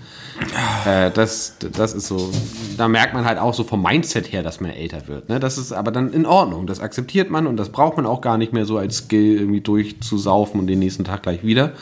Äh, 0.84 1.10
das, 1.10 1.56
das 1.58 1.94
ist 1.94 2.06
so, 2.06 2.30
da 2.76 2.88
merkt 2.88 3.14
man 3.14 3.24
halt 3.24 3.38
auch 3.38 3.54
so 3.54 3.64
vom 3.64 3.82
Mindset 3.82 4.32
her, 4.32 4.42
dass 4.42 4.60
man 4.60 4.70
älter 4.70 5.08
wird. 5.08 5.28
Ne? 5.28 5.40
Das 5.40 5.58
ist 5.58 5.72
aber 5.72 5.90
dann 5.90 6.12
in 6.12 6.26
Ordnung. 6.26 6.66
Das 6.66 6.80
akzeptiert 6.80 7.30
man 7.30 7.46
und 7.46 7.56
das 7.56 7.70
braucht 7.70 7.96
man 7.96 8.06
auch 8.06 8.20
gar 8.20 8.38
nicht 8.38 8.52
mehr 8.52 8.64
so 8.64 8.78
als 8.78 8.98
Skill 8.98 9.38
irgendwie 9.38 9.60
durchzusaufen 9.60 10.60
und 10.60 10.66
den 10.66 10.78
nächsten 10.78 11.04
Tag 11.04 11.22
gleich 11.22 11.44
wieder. 11.44 11.72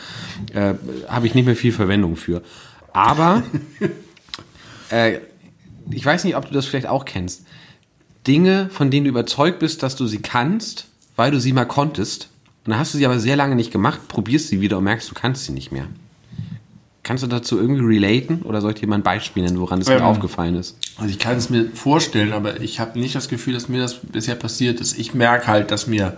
Äh, 0.55 0.75
Habe 1.09 1.27
ich 1.27 1.35
nicht 1.35 1.45
mehr 1.45 1.57
viel 1.57 1.73
Verwendung 1.73 2.17
für. 2.17 2.43
Aber 2.93 3.43
äh, 4.91 5.19
ich 5.91 6.05
weiß 6.05 6.25
nicht, 6.25 6.37
ob 6.37 6.47
du 6.47 6.55
das 6.55 6.67
vielleicht 6.67 6.89
auch 6.89 7.05
kennst. 7.05 7.45
Dinge, 8.27 8.69
von 8.71 8.91
denen 8.91 9.05
du 9.05 9.11
überzeugt 9.11 9.61
bist, 9.61 9.83
dass 9.83 9.97
du 9.97 10.07
sie 10.07 10.19
kannst, 10.19 10.89
weil 11.15 11.31
du 11.31 11.39
sie 11.39 11.53
mal 11.53 11.67
konntest. 11.67 12.29
Und 12.67 12.73
dann 12.73 12.81
hast 12.81 12.93
du 12.93 12.99
sie 12.99 13.07
aber 13.07 13.21
sehr 13.21 13.37
lange 13.37 13.55
nicht 13.55 13.71
gemacht, 13.71 14.09
probierst 14.09 14.49
sie 14.49 14.61
wieder 14.61 14.79
und 14.79 14.85
merkst, 14.85 15.09
du 15.09 15.15
kannst 15.15 15.45
sie 15.45 15.53
nicht 15.53 15.71
mehr. 15.71 15.87
Kannst 17.05 17.23
du 17.23 17.29
dazu 17.29 17.61
irgendwie 17.61 17.85
relaten 17.85 18.43
oder 18.43 18.61
soll 18.61 18.73
ich 18.73 18.81
dir 18.81 18.89
mal 18.89 18.97
ein 18.97 19.05
Beispiel 19.05 19.45
nennen, 19.45 19.61
woran 19.61 19.81
es 19.81 19.89
ähm, 19.89 19.99
mir 19.99 20.05
aufgefallen 20.05 20.57
ist? 20.57 20.77
Also 20.97 21.09
ich 21.09 21.21
kann 21.21 21.37
es 21.37 21.49
mir 21.49 21.71
vorstellen, 21.73 22.33
aber 22.33 22.61
ich 22.61 22.81
habe 22.81 22.99
nicht 22.99 23.15
das 23.15 23.29
Gefühl, 23.29 23.55
dass 23.55 23.69
mir 23.69 23.81
das 23.81 24.01
bisher 24.01 24.35
passiert 24.35 24.81
ist. 24.81 24.99
Ich 24.99 25.15
merke 25.15 25.47
halt, 25.47 25.71
dass 25.71 25.87
mir, 25.87 26.17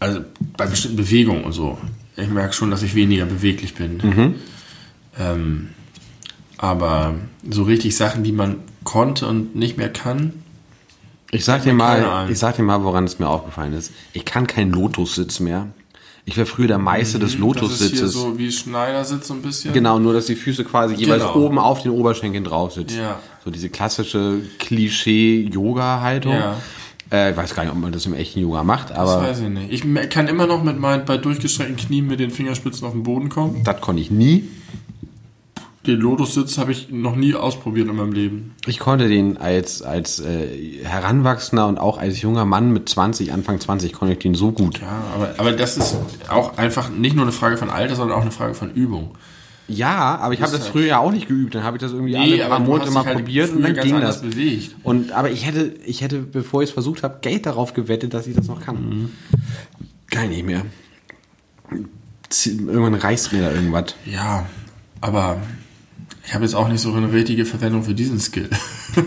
also 0.00 0.20
bei 0.58 0.66
bestimmten 0.66 0.98
Bewegungen 0.98 1.44
und 1.44 1.52
so, 1.52 1.78
ich 2.18 2.28
merke 2.28 2.52
schon, 2.52 2.70
dass 2.70 2.82
ich 2.82 2.94
weniger 2.94 3.24
beweglich 3.24 3.74
bin. 3.74 3.96
Mhm. 3.96 4.34
Ähm, 5.18 5.68
aber 6.58 7.14
so 7.48 7.62
richtig 7.62 7.96
Sachen, 7.96 8.22
die 8.22 8.32
man 8.32 8.58
konnte 8.84 9.26
und 9.26 9.56
nicht 9.56 9.78
mehr 9.78 9.90
kann. 9.90 10.34
Ich 11.30 11.44
sag 11.44 11.62
dir 11.62 11.74
mal, 11.74 12.28
ich 12.30 12.38
sag 12.38 12.56
dir 12.56 12.62
mal, 12.62 12.82
woran 12.84 13.04
es 13.04 13.18
mir 13.18 13.28
aufgefallen 13.28 13.72
ist. 13.72 13.92
Ich 14.12 14.24
kann 14.24 14.46
keinen 14.46 14.72
Lotussitz 14.72 15.40
mehr. 15.40 15.68
Ich 16.28 16.36
war 16.36 16.44
früher 16.44 16.66
der 16.66 16.78
Meister 16.78 17.18
mhm, 17.18 17.22
des 17.22 17.38
Lotussitzes. 17.38 18.00
Das 18.00 18.08
ist 18.10 18.14
so 18.14 18.36
wie 18.36 18.50
Schneidersitz 18.50 19.28
so 19.28 19.34
ein 19.34 19.42
bisschen. 19.42 19.72
Genau, 19.72 20.00
nur 20.00 20.12
dass 20.12 20.26
die 20.26 20.34
Füße 20.34 20.64
quasi 20.64 20.94
jeweils 20.94 21.22
genau. 21.22 21.36
oben 21.36 21.58
auf 21.58 21.82
den 21.82 21.92
Oberschenkeln 21.92 22.42
drauf 22.42 22.72
sitzen. 22.72 22.98
Ja. 22.98 23.20
So 23.44 23.50
diese 23.50 23.68
klassische 23.68 24.40
Klischee-Yoga-Haltung. 24.58 26.34
Ja. 26.34 26.56
Äh, 27.12 27.30
ich 27.30 27.36
weiß 27.36 27.54
gar 27.54 27.62
nicht, 27.62 27.72
ob 27.72 27.78
man 27.78 27.92
das 27.92 28.06
im 28.06 28.14
echten 28.14 28.40
Yoga 28.40 28.64
macht, 28.64 28.90
aber. 28.90 29.20
Das 29.20 29.22
weiß 29.22 29.40
ich 29.40 29.48
nicht. 29.48 29.72
Ich 29.72 30.10
kann 30.10 30.26
immer 30.26 30.48
noch 30.48 30.64
mit 30.64 30.78
meinen 30.80 31.04
bei 31.04 31.16
durchgestreckten 31.16 31.76
Knien 31.76 32.08
mit 32.08 32.18
den 32.18 32.32
Fingerspitzen 32.32 32.86
auf 32.86 32.92
den 32.92 33.04
Boden 33.04 33.28
kommen. 33.28 33.62
Das 33.62 33.80
konnte 33.80 34.02
ich 34.02 34.10
nie. 34.10 34.48
Den 35.86 36.00
Lotus-Sitz 36.00 36.58
habe 36.58 36.72
ich 36.72 36.90
noch 36.90 37.16
nie 37.16 37.34
ausprobiert 37.34 37.88
in 37.88 37.96
meinem 37.96 38.12
Leben. 38.12 38.54
Ich 38.66 38.78
konnte 38.78 39.08
den 39.08 39.36
als, 39.36 39.82
als 39.82 40.20
äh, 40.20 40.82
Heranwachsender 40.84 41.66
und 41.66 41.78
auch 41.78 41.98
als 41.98 42.20
junger 42.20 42.44
Mann 42.44 42.72
mit 42.72 42.88
20, 42.88 43.32
Anfang 43.32 43.60
20, 43.60 43.92
konnte 43.92 44.14
ich 44.14 44.18
den 44.18 44.34
so 44.34 44.52
gut. 44.52 44.80
Ja, 44.80 45.02
aber, 45.14 45.34
aber 45.38 45.52
das 45.52 45.76
ist 45.76 45.96
auch 46.28 46.58
einfach 46.58 46.90
nicht 46.90 47.14
nur 47.14 47.24
eine 47.24 47.32
Frage 47.32 47.56
von 47.56 47.70
Alter, 47.70 47.94
sondern 47.94 48.16
auch 48.18 48.22
eine 48.22 48.32
Frage 48.32 48.54
von 48.54 48.72
Übung. 48.72 49.16
Ja, 49.68 50.16
aber 50.18 50.32
ich 50.32 50.42
habe 50.42 50.52
das 50.52 50.62
halt 50.62 50.70
früher 50.70 50.86
ja 50.86 50.98
auch 50.98 51.10
nicht 51.10 51.26
geübt. 51.26 51.54
Dann 51.54 51.64
habe 51.64 51.76
ich 51.76 51.80
das 51.80 51.92
irgendwie 51.92 52.12
nee, 52.12 52.40
alle 52.40 52.50
paar 52.50 52.60
Monate 52.60 52.90
mal 52.90 53.04
halt 53.04 53.16
probiert 53.16 53.52
und 53.52 53.62
dann 53.62 53.74
ging 53.74 54.00
das. 54.00 54.22
Bewegt. 54.22 54.76
Und 54.84 55.12
aber 55.12 55.30
ich 55.30 55.44
hätte, 55.44 55.74
ich 55.84 56.02
hätte, 56.02 56.20
bevor 56.20 56.62
ich 56.62 56.68
es 56.68 56.72
versucht 56.72 57.02
habe, 57.02 57.18
Geld 57.20 57.46
darauf 57.46 57.74
gewettet, 57.74 58.14
dass 58.14 58.26
ich 58.26 58.36
das 58.36 58.46
noch 58.46 58.60
kann. 58.60 58.76
Mhm. 58.76 59.10
Kann 60.08 60.24
ich 60.24 60.36
nicht 60.36 60.46
mehr. 60.46 60.62
Irgendwann 62.46 62.94
reißt 62.94 63.32
mir 63.32 63.42
da 63.42 63.52
irgendwas. 63.52 63.96
Ja, 64.04 64.46
aber 65.00 65.38
ich 66.26 66.34
habe 66.34 66.44
jetzt 66.44 66.54
auch 66.54 66.68
nicht 66.68 66.80
so 66.80 66.92
eine 66.92 67.12
richtige 67.12 67.46
Verwendung 67.46 67.84
für 67.84 67.94
diesen 67.94 68.18
Skill. 68.18 68.50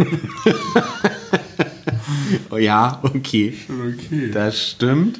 oh 2.50 2.58
ja, 2.58 3.00
okay. 3.04 3.54
okay. 3.70 4.32
Das 4.32 4.58
stimmt. 4.58 5.20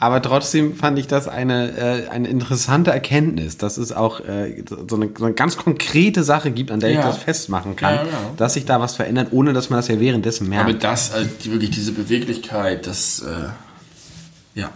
Aber 0.00 0.22
trotzdem 0.22 0.76
fand 0.76 0.98
ich 0.98 1.08
das 1.08 1.26
eine, 1.26 1.76
äh, 1.76 2.08
eine 2.08 2.28
interessante 2.28 2.92
Erkenntnis, 2.92 3.56
dass 3.56 3.78
es 3.78 3.90
auch 3.90 4.20
äh, 4.20 4.62
so, 4.68 4.94
eine, 4.94 5.10
so 5.16 5.24
eine 5.24 5.34
ganz 5.34 5.56
konkrete 5.56 6.22
Sache 6.22 6.52
gibt, 6.52 6.70
an 6.70 6.78
der 6.78 6.90
ja. 6.90 7.00
ich 7.00 7.06
das 7.06 7.18
festmachen 7.18 7.74
kann, 7.74 7.94
ja, 7.94 8.04
ja. 8.04 8.30
dass 8.36 8.54
sich 8.54 8.64
da 8.64 8.78
was 8.78 8.94
verändert, 8.94 9.28
ohne 9.32 9.52
dass 9.54 9.70
man 9.70 9.78
das 9.78 9.88
ja 9.88 9.98
währenddessen 9.98 10.48
merkt. 10.48 10.68
Aber 10.68 10.78
das, 10.78 11.12
also 11.12 11.28
wirklich 11.46 11.70
diese 11.70 11.92
Beweglichkeit, 11.92 12.86
das, 12.86 13.20
äh, 13.20 14.60
ja, 14.60 14.70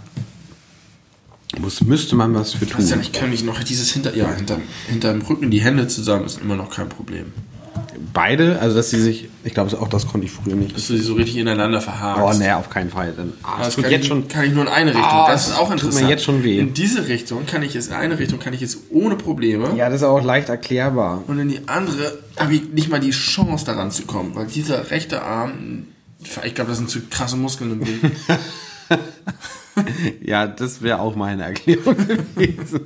muss, 1.60 1.82
müsste 1.82 2.16
man 2.16 2.34
was 2.34 2.54
für 2.54 2.66
tun. 2.66 2.84
Ich 3.00 3.12
kann 3.12 3.30
mich 3.30 3.44
noch 3.44 3.62
dieses 3.62 3.90
hinter, 3.90 4.16
ja, 4.16 4.32
hinter, 4.34 4.58
hinter 4.88 5.12
dem 5.12 5.22
Rücken 5.22 5.50
die 5.50 5.60
Hände 5.60 5.86
zusammen 5.88 6.24
ist 6.24 6.40
immer 6.40 6.56
noch 6.56 6.70
kein 6.70 6.88
Problem. 6.88 7.32
beide, 8.12 8.58
also 8.58 8.76
dass 8.76 8.90
sie 8.90 9.00
sich, 9.00 9.28
ich 9.44 9.54
glaube 9.54 9.78
auch 9.80 9.88
das 9.88 10.06
konnte 10.06 10.26
ich 10.26 10.32
früher 10.32 10.54
nicht. 10.56 10.74
Dass 10.76 10.86
du 10.88 10.96
sie 10.96 11.02
so 11.02 11.14
richtig 11.14 11.36
ineinander 11.36 11.80
verharrst. 11.80 12.36
Oh, 12.36 12.42
nee, 12.42 12.50
auf 12.50 12.70
keinen 12.70 12.90
Fall. 12.90 13.12
Dann, 13.16 13.32
ah, 13.42 13.58
das 13.58 13.74
tut 13.74 13.84
kann, 13.84 13.92
jetzt 13.92 14.02
ich, 14.02 14.08
schon. 14.08 14.28
kann 14.28 14.44
ich 14.44 14.52
nur 14.52 14.62
in 14.64 14.68
eine 14.68 14.90
Richtung. 14.90 15.04
Ah, 15.04 15.30
das 15.30 15.48
ist 15.48 15.54
auch 15.54 15.68
tut 15.68 15.68
mir 15.68 15.74
interessant. 15.74 16.10
jetzt 16.10 16.24
schon 16.24 16.44
weh. 16.44 16.58
In 16.58 16.74
diese 16.74 17.08
Richtung 17.08 17.46
kann 17.46 17.62
ich 17.62 17.76
es, 17.76 17.88
in 17.88 17.94
eine 17.94 18.18
Richtung 18.18 18.38
kann 18.38 18.54
ich 18.54 18.62
es 18.62 18.78
ohne 18.90 19.16
Probleme. 19.16 19.74
Ja, 19.76 19.88
das 19.88 20.00
ist 20.00 20.06
auch 20.06 20.24
leicht 20.24 20.48
erklärbar. 20.48 21.22
Und 21.26 21.38
in 21.38 21.48
die 21.48 21.60
andere 21.66 22.18
habe 22.38 22.54
ich 22.54 22.70
nicht 22.70 22.88
mal 22.90 23.00
die 23.00 23.10
Chance 23.10 23.64
daran 23.66 23.90
zu 23.90 24.04
kommen, 24.04 24.34
weil 24.34 24.46
dieser 24.46 24.90
rechte 24.90 25.22
Arm, 25.22 25.86
ich 26.44 26.54
glaube, 26.54 26.70
das 26.70 26.78
sind 26.78 26.88
zu 26.88 27.00
krasse 27.10 27.36
Muskeln 27.36 27.72
im 27.72 27.80
Bild. 27.80 28.00
Ja, 30.22 30.46
das 30.46 30.82
wäre 30.82 31.00
auch 31.00 31.16
meine 31.16 31.44
Erklärung 31.44 31.96
gewesen. 31.96 32.80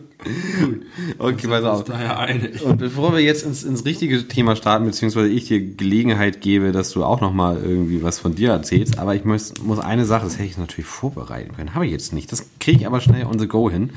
Okay, 1.18 1.46
pass 1.48 1.64
auf. 1.64 1.84
Daher. 1.84 2.28
Und 2.64 2.78
bevor 2.78 3.12
wir 3.12 3.20
jetzt 3.20 3.44
ins, 3.44 3.64
ins 3.64 3.84
richtige 3.84 4.26
Thema 4.28 4.56
starten, 4.56 4.84
beziehungsweise 4.84 5.28
ich 5.28 5.46
dir 5.46 5.60
Gelegenheit 5.60 6.40
gebe, 6.40 6.72
dass 6.72 6.90
du 6.90 7.04
auch 7.04 7.20
nochmal 7.20 7.60
irgendwie 7.62 8.02
was 8.02 8.18
von 8.18 8.34
dir 8.34 8.50
erzählst, 8.50 8.98
aber 8.98 9.14
ich 9.14 9.24
muss, 9.24 9.54
muss 9.62 9.78
eine 9.78 10.04
Sache, 10.04 10.24
das 10.24 10.34
hätte 10.34 10.48
ich 10.48 10.58
natürlich 10.58 10.86
vorbereiten 10.86 11.54
können, 11.54 11.74
habe 11.74 11.86
ich 11.86 11.92
jetzt 11.92 12.12
nicht. 12.12 12.30
Das 12.32 12.46
kriege 12.60 12.78
ich 12.78 12.86
aber 12.86 13.00
schnell 13.00 13.26
on 13.26 13.38
the 13.38 13.48
go 13.48 13.70
hin. 13.70 13.90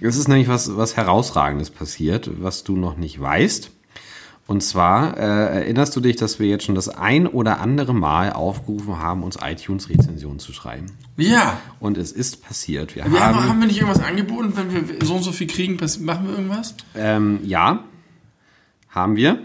Es 0.00 0.16
ist 0.16 0.28
nämlich 0.28 0.48
was, 0.48 0.76
was 0.76 0.96
Herausragendes 0.96 1.70
passiert, 1.70 2.30
was 2.40 2.64
du 2.64 2.76
noch 2.76 2.96
nicht 2.96 3.20
weißt. 3.20 3.70
Und 4.46 4.62
zwar 4.62 5.16
äh, 5.16 5.60
erinnerst 5.60 5.94
du 5.94 6.00
dich, 6.00 6.16
dass 6.16 6.38
wir 6.38 6.48
jetzt 6.48 6.64
schon 6.64 6.74
das 6.74 6.88
ein 6.88 7.26
oder 7.26 7.60
andere 7.60 7.94
Mal 7.94 8.32
aufgerufen 8.32 8.98
haben, 8.98 9.22
uns 9.22 9.38
iTunes-Rezensionen 9.40 10.40
zu 10.40 10.52
schreiben. 10.52 10.86
Ja. 11.16 11.58
Und 11.78 11.96
es 11.96 12.10
ist 12.12 12.42
passiert. 12.42 12.96
Wir, 12.96 13.10
Wir 13.10 13.20
haben, 13.20 13.48
haben, 13.48 13.60
wir 13.60 13.66
nicht 13.68 13.80
irgendwas 13.80 14.02
angeboten, 14.02 14.52
wenn 14.56 14.88
wir 14.88 15.06
so 15.06 15.14
und 15.14 15.22
so 15.22 15.32
viel 15.32 15.46
kriegen, 15.46 15.78
machen 16.00 16.26
wir 16.26 16.34
irgendwas? 16.34 16.74
Ähm, 16.96 17.40
ja, 17.44 17.84
haben 18.90 19.16
wir. 19.16 19.38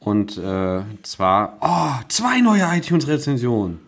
Und 0.00 0.36
äh, 0.36 0.80
zwar, 1.04 1.58
oh, 1.60 2.04
zwei 2.08 2.40
neue 2.40 2.64
iTunes-Rezensionen. 2.76 3.78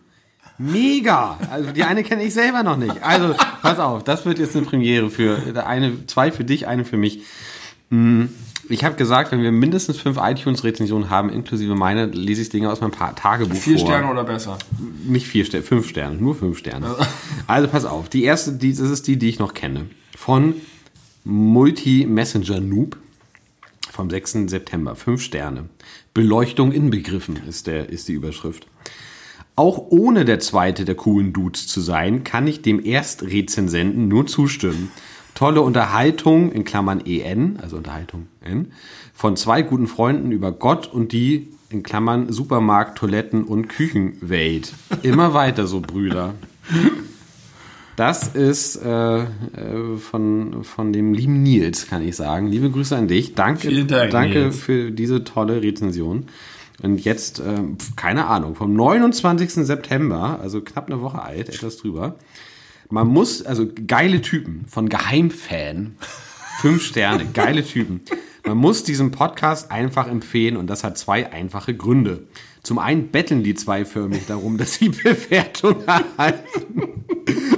Mega! 0.59 1.37
Also 1.51 1.73
die 1.73 1.83
eine 1.83 2.05
kenne 2.05 2.23
ich 2.23 2.33
selber 2.33 2.63
noch 2.63 2.77
nicht. 2.77 3.03
Also, 3.03 3.35
pass 3.61 3.81
auf, 3.81 4.05
das 4.05 4.25
wird 4.25 4.39
jetzt 4.39 4.55
eine 4.55 4.65
Premiere 4.65 5.11
für 5.11 5.67
eine, 5.67 6.07
zwei 6.07 6.31
für 6.31 6.45
dich, 6.45 6.69
eine 6.69 6.85
für 6.85 6.97
mich. 6.97 7.23
Mm, 7.91 8.27
Ich 8.69 8.83
habe 8.85 8.97
gesagt, 8.97 9.31
wenn 9.33 9.43
wir 9.43 9.53
mindestens 9.53 9.99
fünf 9.99 10.17
iTunes-Rezensionen 10.21 11.11
haben, 11.11 11.29
inklusive 11.29 11.75
meine, 11.75 12.07
lese 12.07 12.43
ich 12.43 12.49
Dinge 12.49 12.71
aus 12.73 12.81
meinem 12.81 12.93
Pa- 12.93 13.13
Tagebuch 13.13 13.55
Vier 13.57 13.79
vor. 13.79 13.87
Sterne 13.89 14.11
oder 14.11 14.25
besser? 14.25 14.59
Nicht 15.07 15.27
vier 15.27 15.45
Sterne, 15.45 15.65
fünf 15.65 15.89
Sterne, 15.89 16.17
nur 16.17 16.35
fünf 16.35 16.59
Sterne. 16.59 16.95
Also 17.47 17.69
pass 17.69 17.85
auf, 17.85 18.09
die 18.09 18.25
erste, 18.25 18.53
die, 18.53 18.71
das 18.73 18.89
ist 18.91 19.07
die, 19.07 19.19
die 19.19 19.29
ich 19.29 19.39
noch 19.39 19.53
kenne. 19.53 19.87
Von 20.17 20.55
Multi-Messenger 21.25 22.61
Noob 22.61 22.97
vom 23.91 24.09
6. 24.11 24.33
September. 24.47 24.97
Fünf 24.97 25.21
Sterne. 25.23 25.69
Beleuchtung 26.15 26.73
inbegriffen 26.73 27.37
ist, 27.49 27.67
der, 27.67 27.91
ist 27.91 28.09
die 28.09 28.13
Überschrift. 28.15 28.67
Auch 29.57 29.79
ohne 29.91 30.25
der 30.25 30.41
zweite 30.41 30.85
der 30.85 30.95
coolen 30.97 31.33
Dudes 31.33 31.67
zu 31.67 31.81
sein, 31.81 32.25
kann 32.25 32.47
ich 32.47 32.63
dem 32.63 32.85
Erstrezensenten 32.85 34.09
nur 34.09 34.27
zustimmen. 34.27 34.91
Tolle 35.35 35.63
Unterhaltung, 35.63 36.53
in 36.53 36.65
Klammern 36.65 37.05
EN, 37.05 37.59
also 37.61 37.77
Unterhaltung 37.77 38.29
N, 38.41 38.73
von 39.13 39.37
zwei 39.37 39.63
guten 39.63 39.87
Freunden 39.87 40.31
über 40.31 40.53
Gott 40.53 40.93
und 40.93 41.13
die, 41.13 41.49
in 41.71 41.83
Klammern 41.83 42.33
Supermarkt, 42.33 42.99
Toiletten 42.99 43.45
und 43.45 43.69
Küchenwelt. 43.69 44.73
Immer 45.03 45.35
weiter 45.35 45.67
so, 45.67 45.81
Brüder. 45.81 46.35
Das 47.97 48.29
ist 48.29 48.77
äh, 48.77 49.23
äh, 49.23 49.27
von, 49.99 50.65
von 50.65 50.93
dem 50.93 51.15
lieben 51.15 51.43
Nils, 51.43 51.87
kann 51.87 52.03
ich 52.03 52.17
sagen. 52.17 52.49
Liebe 52.49 52.71
Grüße 52.71 52.97
an 52.97 53.07
dich. 53.07 53.35
Danke, 53.35 53.69
Vielen 53.69 53.87
Dank, 53.87 54.11
danke 54.11 54.39
Nils. 54.41 54.59
für 54.59 54.91
diese 54.91 55.23
tolle 55.23 55.63
Rezension. 55.63 56.27
Und 56.83 57.05
jetzt, 57.05 57.41
ähm, 57.41 57.77
keine 57.95 58.27
Ahnung, 58.27 58.57
vom 58.57 58.75
29. 58.75 59.65
September, 59.65 60.41
also 60.43 60.61
knapp 60.61 60.91
eine 60.91 61.01
Woche 61.01 61.23
alt, 61.23 61.49
etwas 61.49 61.77
drüber. 61.77 62.17
Man 62.95 63.09
muss, 63.09 63.43
also 63.43 63.67
geile 63.89 64.23
Typen 64.23 64.67
von 64.69 64.89
Geheimfan, 64.89 65.97
fünf 66.61 66.85
Sterne, 66.85 67.27
geile 67.35 67.65
Typen. 67.65 68.03
Man 68.47 68.57
muss 68.57 68.85
diesen 68.85 69.11
Podcast 69.11 69.73
einfach 69.73 70.07
empfehlen 70.07 70.57
und 70.57 70.69
das 70.69 70.85
hat 70.85 70.97
zwei 70.97 71.33
einfache 71.33 71.75
Gründe. 71.75 72.29
Zum 72.63 72.79
einen 72.79 73.09
betteln 73.09 73.43
die 73.43 73.57
zwei 73.57 73.85
förmlich 73.85 74.27
darum, 74.27 74.59
dass 74.59 74.75
sie 74.75 74.89
Bewertung 75.03 75.83
erhalten. 75.85 77.05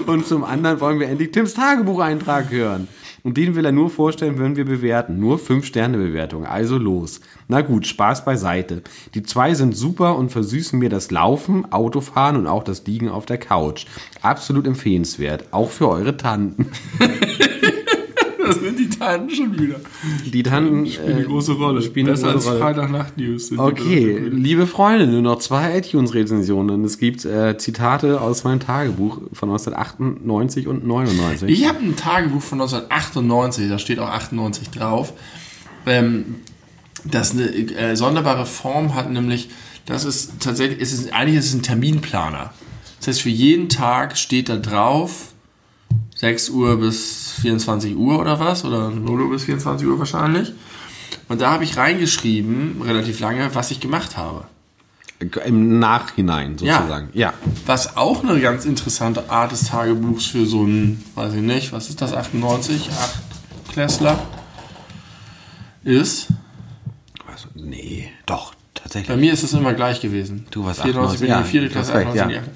Und 0.06 0.26
zum 0.26 0.42
anderen 0.42 0.80
wollen 0.80 1.00
wir 1.00 1.08
endlich 1.08 1.32
Tims 1.32 1.52
Tagebucheintrag 1.52 2.50
hören. 2.50 2.88
Und 3.26 3.36
den 3.36 3.56
will 3.56 3.64
er 3.64 3.72
nur 3.72 3.90
vorstellen, 3.90 4.38
wenn 4.38 4.54
wir 4.54 4.64
bewerten. 4.64 5.18
Nur 5.18 5.38
5-Sterne-Bewertung. 5.38 6.46
Also 6.46 6.78
los. 6.78 7.20
Na 7.48 7.60
gut, 7.60 7.84
Spaß 7.84 8.24
beiseite. 8.24 8.82
Die 9.14 9.24
zwei 9.24 9.52
sind 9.54 9.76
super 9.76 10.16
und 10.16 10.30
versüßen 10.30 10.78
mir 10.78 10.90
das 10.90 11.10
Laufen, 11.10 11.72
Autofahren 11.72 12.36
und 12.36 12.46
auch 12.46 12.62
das 12.62 12.86
Liegen 12.86 13.08
auf 13.08 13.26
der 13.26 13.38
Couch. 13.38 13.86
Absolut 14.22 14.64
empfehlenswert. 14.68 15.46
Auch 15.50 15.70
für 15.70 15.88
eure 15.88 16.16
Tanten. 16.16 16.70
Tanten 19.06 19.30
schon 19.30 19.58
wieder. 19.58 19.80
Die 20.24 20.42
Tanten 20.42 20.86
Spielen 20.86 21.12
eine 21.12 21.20
äh, 21.20 21.24
große 21.24 21.52
Rolle. 21.52 21.82
spielen 21.82 22.06
eine 22.06 22.16
Besser 22.16 22.28
als 22.28 22.44
große 22.44 22.48
Rolle. 22.48 22.60
Freitagnacht-News. 22.60 23.52
Okay, 23.56 24.28
liebe 24.30 24.66
Freunde, 24.66 25.06
nur 25.06 25.22
noch 25.22 25.38
zwei 25.38 25.78
iTunes-Rezensionen. 25.78 26.84
Es 26.84 26.98
gibt 26.98 27.24
äh, 27.24 27.56
Zitate 27.56 28.20
aus 28.20 28.44
meinem 28.44 28.60
Tagebuch 28.60 29.20
von 29.32 29.50
1998 29.50 30.66
und 30.66 30.86
99. 30.86 31.48
Ich 31.48 31.68
habe 31.68 31.78
ein 31.78 31.94
Tagebuch 31.96 32.42
von 32.42 32.60
1998, 32.60 33.68
da 33.68 33.78
steht 33.78 33.98
auch 34.00 34.08
98 34.08 34.70
drauf, 34.70 35.12
ähm, 35.86 36.36
das 37.04 37.32
eine 37.32 37.44
äh, 37.44 37.94
sonderbare 37.94 38.46
Form 38.46 38.94
hat, 38.94 39.10
nämlich, 39.10 39.50
das 39.84 40.04
ist 40.04 40.40
tatsächlich, 40.40 40.80
es 40.80 40.92
ist, 40.92 41.12
eigentlich 41.12 41.36
ist 41.36 41.46
es 41.46 41.54
ein 41.54 41.62
Terminplaner. 41.62 42.52
Das 42.98 43.08
heißt, 43.08 43.22
für 43.22 43.30
jeden 43.30 43.68
Tag 43.68 44.18
steht 44.18 44.48
da 44.48 44.56
drauf, 44.56 45.34
6 46.16 46.50
Uhr 46.50 46.78
bis 46.78 47.34
24 47.42 47.96
Uhr 47.96 48.18
oder 48.18 48.40
was, 48.40 48.64
oder 48.64 48.90
0 48.90 49.22
Uhr 49.22 49.30
bis 49.30 49.44
24 49.44 49.86
Uhr 49.86 49.98
wahrscheinlich. 49.98 50.52
Und 51.28 51.40
da 51.40 51.50
habe 51.50 51.64
ich 51.64 51.76
reingeschrieben, 51.76 52.82
relativ 52.82 53.20
lange, 53.20 53.54
was 53.54 53.70
ich 53.70 53.80
gemacht 53.80 54.16
habe. 54.16 54.44
Im 55.46 55.78
Nachhinein 55.78 56.58
sozusagen. 56.58 57.08
Ja. 57.14 57.32
Was 57.64 57.96
auch 57.96 58.22
eine 58.22 58.38
ganz 58.40 58.66
interessante 58.66 59.30
Art 59.30 59.52
des 59.52 59.64
Tagebuchs 59.64 60.26
für 60.26 60.44
so 60.44 60.64
ein, 60.64 61.02
weiß 61.14 61.34
ich 61.34 61.42
nicht, 61.42 61.72
was 61.72 61.88
ist 61.88 62.02
das, 62.02 62.12
98, 62.12 62.90
8 62.90 63.72
Klässler 63.72 64.18
ist. 65.84 66.28
Was? 67.26 67.46
Nee, 67.54 68.10
doch, 68.26 68.52
Bei 68.52 68.58
tatsächlich. 68.74 69.16
mir 69.16 69.32
ist 69.32 69.42
es 69.42 69.54
immer 69.54 69.72
gleich 69.72 70.00
gewesen. 70.00 70.46
Du 70.50 70.64
warst 70.64 70.82
94 70.82 71.20
bin 71.20 71.28
ich 71.28 71.32
in 71.32 71.38
ja, 71.38 71.42
die 71.42 71.50
vierte 71.50 71.68
Klasse, 71.70 71.94
hast 71.94 71.98
recht, 71.98 72.08
98 72.08 72.22
in 72.22 72.28
die 72.28 72.38
achte. 72.38 72.50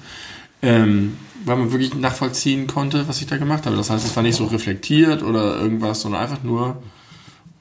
Ähm, 0.61 1.17
weil 1.45 1.57
man 1.57 1.71
wirklich 1.71 1.93
nachvollziehen 1.95 2.67
konnte, 2.67 3.07
was 3.07 3.21
ich 3.21 3.27
da 3.27 3.37
gemacht 3.37 3.65
habe. 3.65 3.75
Das 3.75 3.89
heißt, 3.89 4.05
es 4.05 4.15
war 4.15 4.23
nicht 4.23 4.35
so 4.35 4.45
reflektiert 4.45 5.23
oder 5.23 5.59
irgendwas, 5.59 6.01
sondern 6.01 6.21
einfach 6.21 6.43
nur 6.43 6.81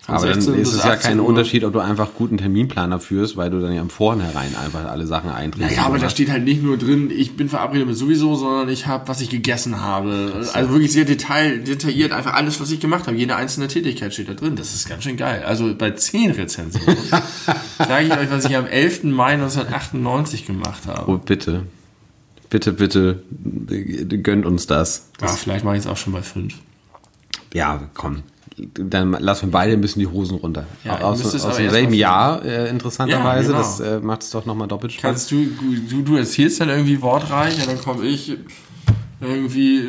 Aber 0.06 0.26
dann 0.26 0.40
16 0.40 0.54
ist 0.60 0.72
es 0.72 0.84
ja 0.84 0.92
18 0.92 1.02
kein 1.02 1.20
Uhr. 1.20 1.26
Unterschied, 1.26 1.64
ob 1.64 1.72
du 1.72 1.78
einfach 1.78 2.10
guten 2.16 2.36
Terminplaner 2.36 3.00
führst, 3.00 3.36
weil 3.36 3.50
du 3.50 3.60
dann 3.60 3.72
ja 3.72 3.80
im 3.80 3.90
Vornherein 3.90 4.54
einfach 4.56 4.86
alle 4.86 5.06
Sachen 5.06 5.30
einträgst. 5.30 5.70
Naja, 5.70 5.86
aber 5.86 5.98
da 5.98 6.10
steht 6.10 6.30
halt 6.30 6.44
nicht 6.44 6.62
nur 6.62 6.76
drin, 6.76 7.10
ich 7.10 7.36
bin 7.36 7.48
verabredet 7.48 7.86
mit 7.86 7.96
sowieso, 7.96 8.34
sondern 8.34 8.68
ich 8.68 8.86
habe, 8.86 9.08
was 9.08 9.20
ich 9.20 9.30
gegessen 9.30 9.80
habe. 9.80 10.46
Also 10.52 10.70
wirklich 10.70 10.92
sehr 10.92 11.04
detail, 11.04 11.58
detailliert, 11.58 12.12
einfach 12.12 12.34
alles, 12.34 12.60
was 12.60 12.70
ich 12.70 12.80
gemacht 12.80 13.06
habe. 13.06 13.16
Jede 13.16 13.36
einzelne 13.36 13.68
Tätigkeit 13.68 14.12
steht 14.12 14.28
da 14.28 14.34
drin. 14.34 14.56
Das 14.56 14.74
ist 14.74 14.88
ganz 14.88 15.04
schön 15.04 15.16
geil. 15.16 15.44
Also 15.46 15.74
bei 15.74 15.92
10 15.92 16.32
Rezensionen 16.32 16.98
sage 17.78 18.06
ich 18.06 18.12
euch, 18.12 18.30
was 18.30 18.44
ich 18.44 18.56
am 18.56 18.66
11. 18.66 19.04
Mai 19.04 19.34
1998 19.34 20.46
gemacht 20.46 20.82
habe. 20.86 21.10
Oh, 21.10 21.18
bitte. 21.18 21.62
Bitte, 22.50 22.72
bitte, 22.72 23.22
gönnt 24.22 24.44
uns 24.44 24.66
das. 24.66 25.08
Ja, 25.20 25.28
vielleicht 25.28 25.64
mache 25.64 25.76
ich 25.76 25.82
es 25.82 25.86
auch 25.86 25.96
schon 25.96 26.12
bei 26.12 26.22
5. 26.22 26.52
Ja, 27.54 27.88
komm. 27.94 28.24
Dann 28.56 29.12
lassen 29.12 29.46
wir 29.46 29.52
beide 29.52 29.72
ein 29.72 29.80
bisschen 29.80 30.00
die 30.00 30.08
Hosen 30.08 30.36
runter. 30.36 30.66
Ja, 30.84 31.00
aus 31.00 31.24
aus 31.24 31.44
aber 31.44 31.56
demselben 31.56 31.94
Jahr, 31.94 32.44
äh, 32.44 32.68
interessanterweise. 32.68 33.52
Ja, 33.52 33.58
genau. 33.58 33.78
Das 33.78 33.80
äh, 33.80 34.00
macht 34.00 34.22
es 34.22 34.30
doch 34.30 34.44
nochmal 34.44 34.68
doppelt 34.68 34.92
Spaß. 34.92 35.02
Kannst 35.02 35.30
du, 35.30 35.46
du, 35.88 36.02
du 36.02 36.16
erzählst 36.16 36.60
dann 36.60 36.68
irgendwie 36.68 37.00
wortreich 37.00 37.58
und 37.60 37.68
dann 37.68 37.80
komme 37.80 38.04
ich 38.04 38.36
irgendwie 39.20 39.88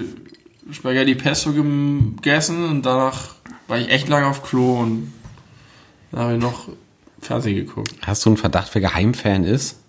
Spaghetti 0.72 1.16
Pesto 1.16 1.54
gegessen 1.54 2.64
und 2.66 2.86
danach 2.86 3.36
war 3.68 3.80
ich 3.80 3.90
echt 3.90 4.08
lange 4.08 4.28
auf 4.28 4.44
Klo 4.44 4.80
und 4.80 5.12
dann 6.12 6.22
habe 6.22 6.34
ich 6.36 6.42
noch 6.42 6.70
Fernsehen 7.20 7.56
geguckt. 7.56 7.94
Hast 8.04 8.26
du 8.26 8.30
einen 8.30 8.38
Verdacht, 8.38 8.70
wer 8.74 8.82
Geheimfan 8.82 9.44
ist? 9.44 9.81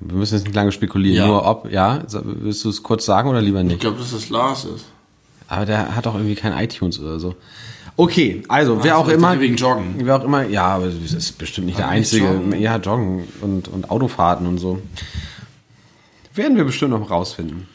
Wir 0.00 0.16
müssen 0.16 0.34
jetzt 0.34 0.44
nicht 0.44 0.54
lange 0.54 0.72
spekulieren. 0.72 1.16
Ja. 1.18 1.26
Nur 1.26 1.46
ob, 1.46 1.70
ja? 1.70 2.02
Willst 2.24 2.64
du 2.64 2.70
es 2.70 2.82
kurz 2.82 3.04
sagen 3.04 3.28
oder 3.28 3.42
lieber 3.42 3.60
Ich 3.60 3.66
nicht? 3.66 3.80
glaube, 3.80 3.98
dass 3.98 4.12
das 4.12 4.30
Lars 4.30 4.64
ist. 4.64 4.86
Aber 5.48 5.66
der 5.66 5.94
hat 5.94 6.06
doch 6.06 6.14
irgendwie 6.14 6.34
kein 6.36 6.52
iTunes 6.56 6.98
oder 7.00 7.18
so. 7.20 7.34
Okay, 7.96 8.42
also 8.48 8.82
wer 8.82 8.96
auch 8.96 9.08
ich 9.08 9.14
immer. 9.14 9.38
wegen 9.40 9.56
Joggen. 9.56 9.96
Wer 9.98 10.16
auch 10.16 10.24
immer, 10.24 10.44
ja, 10.46 10.64
aber 10.68 10.86
das 10.86 11.12
ist 11.12 11.36
bestimmt 11.38 11.66
nicht 11.66 11.78
der 11.78 11.86
Aber 11.86 11.94
nicht 11.96 12.12
einzige. 12.14 12.26
Joggen? 12.32 12.58
Ja, 12.60 12.76
Joggen 12.78 13.24
und, 13.42 13.68
und 13.68 13.90
Autofahrten 13.90 14.46
und 14.46 14.58
so. 14.58 14.80
Werden 16.34 16.56
wir 16.56 16.64
bestimmt 16.64 16.92
noch 16.92 17.10
rausfinden. 17.10 17.68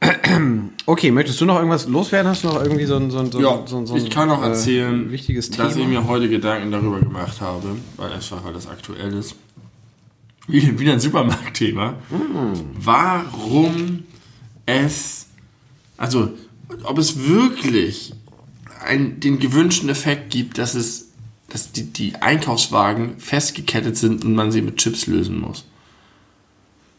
Okay, 0.86 1.10
möchtest 1.10 1.40
du 1.40 1.46
noch 1.46 1.56
irgendwas 1.56 1.88
loswerden? 1.88 2.30
Hast 2.30 2.44
du 2.44 2.48
noch 2.48 2.62
irgendwie 2.62 2.84
so 2.84 2.96
ein, 2.96 3.10
so 3.10 3.18
ein, 3.18 3.32
so 3.32 3.40
Ja, 3.40 3.62
so 3.66 3.78
ein, 3.78 3.86
so 3.86 3.94
ein 3.94 4.00
ich 4.04 4.10
kann 4.10 4.30
auch 4.30 4.42
äh, 4.42 4.48
erzählen, 4.48 5.10
wichtiges 5.10 5.50
dass 5.50 5.70
ich 5.74 5.82
Thema? 5.82 6.00
mir 6.02 6.06
heute 6.06 6.28
Gedanken 6.28 6.70
darüber 6.70 7.00
gemacht 7.00 7.40
habe, 7.40 7.76
weil 7.96 8.12
einfach 8.12 8.44
weil 8.44 8.52
das 8.52 8.68
aktuell 8.68 9.14
ist. 9.14 9.34
Wieder 10.48 10.92
ein 10.92 11.00
Supermarktthema. 11.00 11.92
Mm. 12.10 12.52
Warum 12.78 14.04
es, 14.66 15.26
also, 15.96 16.32
ob 16.84 16.98
es 16.98 17.26
wirklich 17.26 18.12
ein, 18.84 19.20
den 19.20 19.38
gewünschten 19.38 19.88
Effekt 19.88 20.30
gibt, 20.30 20.58
dass 20.58 20.74
es, 20.74 21.08
dass 21.48 21.72
die, 21.72 21.84
die 21.84 22.16
Einkaufswagen 22.16 23.18
festgekettet 23.18 23.96
sind 23.96 24.24
und 24.24 24.34
man 24.34 24.52
sie 24.52 24.62
mit 24.62 24.76
Chips 24.76 25.06
lösen 25.06 25.40
muss. 25.40 25.64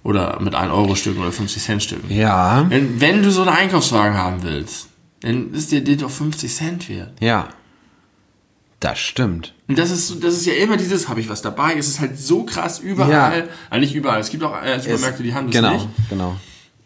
Oder 0.03 0.39
mit 0.39 0.55
1-Euro-Stücken 0.55 1.19
oder 1.19 1.31
50-Cent-Stücken. 1.31 2.09
Ja. 2.09 2.65
Wenn, 2.69 3.01
wenn 3.01 3.23
du 3.23 3.31
so 3.31 3.41
einen 3.41 3.49
Einkaufswagen 3.49 4.17
haben 4.17 4.41
willst, 4.43 4.87
dann 5.19 5.53
ist 5.53 5.71
dir 5.71 5.83
den 5.83 5.97
doch 5.97 6.09
50 6.09 6.53
Cent 6.53 6.89
wert. 6.89 7.11
Ja. 7.19 7.49
Das 8.79 8.99
stimmt. 8.99 9.55
Und 9.67 9.79
das 9.79 9.89
ist, 9.89 10.23
das 10.23 10.35
ist 10.35 10.45
ja 10.45 10.53
immer 10.53 10.77
dieses, 10.77 11.09
habe 11.09 11.19
ich 11.19 11.29
was 11.29 11.41
dabei? 11.41 11.75
Es 11.75 11.87
ist 11.87 11.99
halt 11.99 12.19
so 12.19 12.43
krass 12.43 12.79
überall. 12.79 13.39
Ja. 13.39 13.43
Ah, 13.71 13.79
nicht 13.79 13.95
überall. 13.95 14.19
Es 14.19 14.29
gibt 14.29 14.43
auch 14.43 14.61
äh, 14.61 14.79
Supermärkte, 14.79 15.23
die 15.23 15.33
haben 15.33 15.47
das 15.47 15.55
genau, 15.55 15.73
nicht. 15.73 15.87
Genau, 16.09 16.35
genau. 16.35 16.37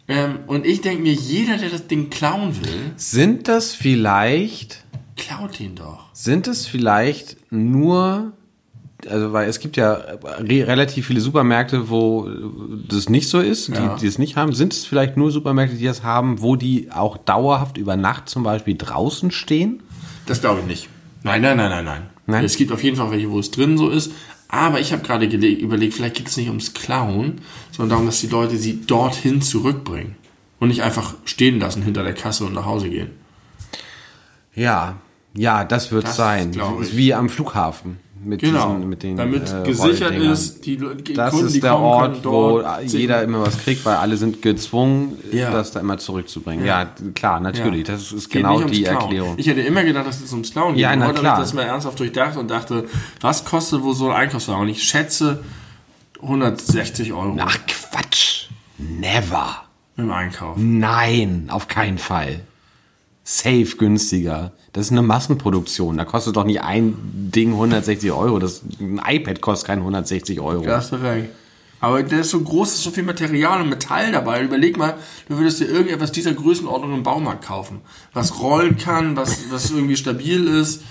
Ähm, 0.08 0.38
und 0.46 0.66
ich 0.66 0.80
denke 0.80 1.02
mir, 1.02 1.12
jeder, 1.12 1.58
der 1.58 1.68
das 1.68 1.86
Ding 1.86 2.10
klauen 2.10 2.56
will. 2.64 2.92
Sind 2.96 3.46
das 3.46 3.74
vielleicht. 3.74 4.84
Klaut 5.16 5.60
ihn 5.60 5.74
doch. 5.74 6.06
Sind 6.14 6.48
es 6.48 6.66
vielleicht 6.66 7.36
nur. 7.52 8.32
Also, 9.08 9.32
weil 9.32 9.48
es 9.48 9.58
gibt 9.58 9.76
ja 9.76 9.94
re 9.94 10.66
relativ 10.66 11.08
viele 11.08 11.20
Supermärkte, 11.20 11.90
wo 11.90 12.28
das 12.88 13.08
nicht 13.08 13.28
so 13.28 13.40
ist, 13.40 13.68
die, 13.68 13.72
ja. 13.72 13.96
die 13.96 14.06
es 14.06 14.18
nicht 14.18 14.36
haben. 14.36 14.52
Sind 14.52 14.72
es 14.72 14.86
vielleicht 14.86 15.16
nur 15.16 15.32
Supermärkte, 15.32 15.76
die 15.76 15.84
das 15.84 16.04
haben, 16.04 16.40
wo 16.40 16.54
die 16.54 16.90
auch 16.92 17.16
dauerhaft 17.16 17.78
über 17.78 17.96
Nacht 17.96 18.28
zum 18.28 18.44
Beispiel 18.44 18.76
draußen 18.76 19.32
stehen? 19.32 19.82
Das 20.26 20.40
glaube 20.40 20.60
ich 20.60 20.66
nicht. 20.66 20.88
Nein, 21.22 21.42
nein, 21.42 21.56
nein, 21.56 21.70
nein, 21.70 21.84
nein. 21.84 22.02
Nein? 22.26 22.44
Es 22.44 22.56
gibt 22.56 22.72
auf 22.72 22.82
jeden 22.82 22.96
Fall 22.96 23.10
welche, 23.10 23.30
wo 23.30 23.38
es 23.38 23.50
drin 23.50 23.78
so 23.78 23.88
ist. 23.88 24.12
Aber 24.48 24.80
ich 24.80 24.92
habe 24.92 25.02
gerade 25.02 25.26
überlegt, 25.26 25.94
vielleicht 25.94 26.16
geht 26.16 26.28
es 26.28 26.36
nicht 26.36 26.48
ums 26.48 26.74
Klauen, 26.74 27.40
sondern 27.70 27.90
darum, 27.90 28.06
dass 28.06 28.20
die 28.20 28.26
Leute 28.26 28.56
sie 28.56 28.82
dorthin 28.86 29.40
zurückbringen. 29.40 30.16
Und 30.60 30.68
nicht 30.68 30.82
einfach 30.82 31.14
stehen 31.24 31.58
lassen 31.58 31.82
hinter 31.82 32.04
der 32.04 32.14
Kasse 32.14 32.44
und 32.44 32.52
nach 32.52 32.66
Hause 32.66 32.88
gehen. 32.88 33.10
Ja, 34.54 34.96
ja, 35.34 35.64
das 35.64 35.90
wird 35.90 36.04
das 36.04 36.16
sein. 36.16 36.54
Wie 36.92 37.14
am 37.14 37.28
Flughafen 37.28 37.98
mit 38.24 38.40
genau, 38.40 38.74
diesen, 38.74 38.88
mit 38.88 39.02
den 39.02 39.16
damit 39.16 39.52
äh, 39.52 39.62
gesichert 39.64 40.14
ist, 40.14 40.64
die, 40.64 40.76
die 40.76 41.14
das 41.14 41.32
Kunden, 41.32 41.46
ist 41.48 41.62
der 41.62 41.78
Ort, 41.78 42.24
wo 42.24 42.62
jeder 42.84 43.22
immer 43.22 43.40
was 43.40 43.58
kriegt, 43.58 43.84
weil 43.84 43.96
alle 43.96 44.16
sind 44.16 44.42
gezwungen, 44.42 45.18
ja. 45.32 45.50
das 45.50 45.72
da 45.72 45.80
immer 45.80 45.98
zurückzubringen. 45.98 46.64
Ja, 46.64 46.82
ja 46.82 46.88
klar, 47.14 47.40
natürlich, 47.40 47.88
ja. 47.88 47.94
das 47.94 48.12
ist 48.12 48.30
Geht 48.30 48.42
genau 48.42 48.62
die 48.62 48.82
Klauen. 48.82 49.00
Erklärung. 49.00 49.34
Ich 49.38 49.46
hätte 49.46 49.60
immer 49.60 49.84
gedacht, 49.84 50.06
dass 50.06 50.20
es 50.20 50.32
ums 50.32 50.52
Klauen 50.52 50.74
geht. 50.74 50.82
Ja, 50.82 50.94
na, 50.94 51.08
Heute 51.08 51.20
klar. 51.20 51.32
habe 51.32 51.42
ich 51.42 51.48
das 51.48 51.54
mal 51.54 51.62
ernsthaft 51.62 51.98
durchdacht 51.98 52.36
und 52.36 52.50
dachte, 52.50 52.86
was 53.20 53.44
kostet 53.44 53.82
wohl 53.82 53.94
so 53.94 54.10
ein 54.10 54.16
Einkaufswagen? 54.16 54.62
Und 54.62 54.68
ich 54.68 54.82
schätze 54.82 55.42
160 56.22 57.12
Euro. 57.12 57.36
Ach 57.40 57.58
Quatsch, 57.66 58.48
never. 58.78 59.62
Im 59.96 60.10
Einkauf. 60.10 60.56
Nein, 60.58 61.48
auf 61.48 61.68
keinen 61.68 61.98
Fall. 61.98 62.40
Safe 63.24 63.76
günstiger. 63.76 64.52
Das 64.72 64.86
ist 64.86 64.92
eine 64.92 65.02
Massenproduktion. 65.02 65.98
Da 65.98 66.04
kostet 66.04 66.36
doch 66.36 66.44
nicht 66.44 66.62
ein 66.62 66.94
Ding 67.34 67.52
160 67.52 68.10
Euro. 68.12 68.38
Das, 68.38 68.62
ein 68.80 69.00
iPad 69.06 69.40
kostet 69.40 69.66
kein 69.66 69.78
160 69.80 70.40
Euro. 70.40 70.64
Da 70.64 70.76
hast 70.76 70.92
du 70.92 70.96
recht. 70.96 71.28
Aber 71.80 72.02
der 72.02 72.20
ist 72.20 72.30
so 72.30 72.40
groß, 72.40 72.74
ist 72.74 72.84
so 72.84 72.92
viel 72.92 73.02
Material 73.02 73.60
und 73.60 73.68
Metall 73.68 74.12
dabei. 74.12 74.42
Überleg 74.42 74.78
mal, 74.78 74.94
du 75.28 75.36
würdest 75.36 75.60
dir 75.60 75.64
irgendetwas 75.64 76.12
dieser 76.12 76.32
Größenordnung 76.32 76.94
im 76.94 77.02
Baumarkt 77.02 77.44
kaufen. 77.44 77.80
Was 78.12 78.40
rollen 78.40 78.78
kann, 78.78 79.16
was, 79.16 79.50
was 79.50 79.70
irgendwie 79.72 79.96
stabil 79.96 80.46
ist. 80.46 80.82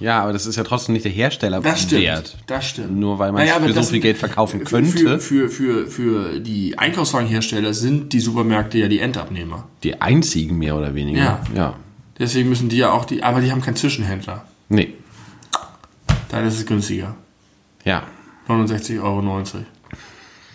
Ja, 0.00 0.22
aber 0.22 0.32
das 0.32 0.46
ist 0.46 0.56
ja 0.56 0.64
trotzdem 0.64 0.92
nicht 0.92 1.06
der 1.06 1.12
Hersteller 1.12 1.60
das 1.60 1.80
stimmt, 1.80 2.02
wert. 2.02 2.36
Das 2.46 2.66
stimmt. 2.66 2.96
Nur 2.96 3.18
weil 3.18 3.32
man 3.32 3.42
naja, 3.42 3.58
für 3.58 3.72
so 3.72 3.82
viel 3.82 4.00
Geld 4.00 4.18
verkaufen 4.18 4.62
könnte. 4.62 5.18
Für, 5.18 5.48
für, 5.48 5.48
für, 5.48 5.86
für 5.88 6.40
die 6.40 6.78
Einkaufswagenhersteller 6.78 7.74
sind 7.74 8.12
die 8.12 8.20
Supermärkte 8.20 8.78
ja 8.78 8.88
die 8.88 9.00
Endabnehmer. 9.00 9.66
Die 9.82 10.00
einzigen 10.00 10.58
mehr 10.58 10.76
oder 10.76 10.94
weniger. 10.94 11.18
Ja. 11.18 11.42
ja. 11.56 11.74
Deswegen 12.18 12.48
müssen 12.48 12.68
die 12.68 12.78
ja 12.78 12.90
auch 12.90 13.04
die, 13.04 13.22
aber 13.22 13.40
die 13.40 13.50
haben 13.52 13.60
keinen 13.60 13.76
Zwischenhändler. 13.76 14.44
Nee. 14.68 14.94
Dann 16.28 16.46
ist 16.46 16.54
es 16.54 16.66
günstiger. 16.66 17.14
Ja. 17.84 18.04
69,90 18.48 19.02
Euro. 19.02 19.46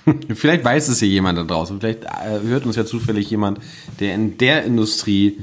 Vielleicht 0.36 0.66
weiß 0.66 0.90
es 0.90 1.02
ja 1.02 1.08
jemand 1.08 1.38
da 1.38 1.44
draußen. 1.44 1.80
Vielleicht 1.80 2.04
äh, 2.04 2.40
hört 2.44 2.66
uns 2.66 2.76
ja 2.76 2.86
zufällig 2.86 3.30
jemand, 3.30 3.60
der 4.00 4.16
in 4.16 4.38
der 4.38 4.66
Industrie 4.66 5.38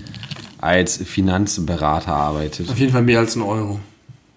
als 0.59 0.99
Finanzberater 0.99 2.13
arbeitet. 2.13 2.69
Auf 2.69 2.79
jeden 2.79 2.93
Fall 2.93 3.03
mehr 3.03 3.21
als 3.21 3.35
ein 3.37 3.43
Euro. 3.43 3.81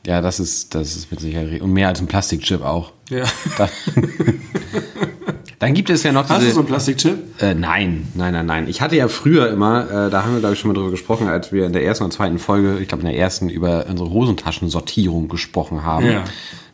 Ja, 0.05 0.21
das 0.21 0.39
ist, 0.39 0.73
das 0.75 0.95
ist 0.95 1.11
mit 1.11 1.19
Sicherheit. 1.19 1.61
Und 1.61 1.73
mehr 1.73 1.89
als 1.89 1.99
ein 1.99 2.07
Plastikchip 2.07 2.61
auch. 2.61 2.93
Ja. 3.09 3.25
Dann 5.63 5.73
gibt 5.75 5.89
es 5.89 6.03
ja 6.03 6.11
noch 6.11 6.23
diese. 6.23 6.33
Hast 6.33 6.45
du 6.45 6.51
so 6.51 6.59
einen 6.59 6.67
Plastikchip? 6.67 7.41
Äh, 7.41 7.55
nein, 7.55 8.09
nein, 8.15 8.33
nein, 8.33 8.45
nein. 8.45 8.67
Ich 8.67 8.81
hatte 8.81 8.97
ja 8.97 9.07
früher 9.07 9.49
immer, 9.49 9.89
äh, 9.89 10.09
da 10.09 10.25
haben 10.25 10.33
wir 10.33 10.41
glaube 10.41 10.55
ich 10.55 10.59
schon 10.59 10.67
mal 10.67 10.73
drüber 10.73 10.91
gesprochen, 10.91 11.29
als 11.29 11.53
wir 11.53 11.65
in 11.65 11.71
der 11.71 11.85
ersten 11.85 12.03
und 12.03 12.11
zweiten 12.11 12.37
Folge, 12.37 12.79
ich 12.81 12.89
glaube 12.89 13.03
in 13.03 13.07
der 13.07 13.17
ersten 13.17 13.47
über 13.47 13.85
unsere 13.89 14.09
Hosentaschensortierung 14.09 15.29
gesprochen 15.29 15.85
haben. 15.85 16.05
Ja. 16.05 16.25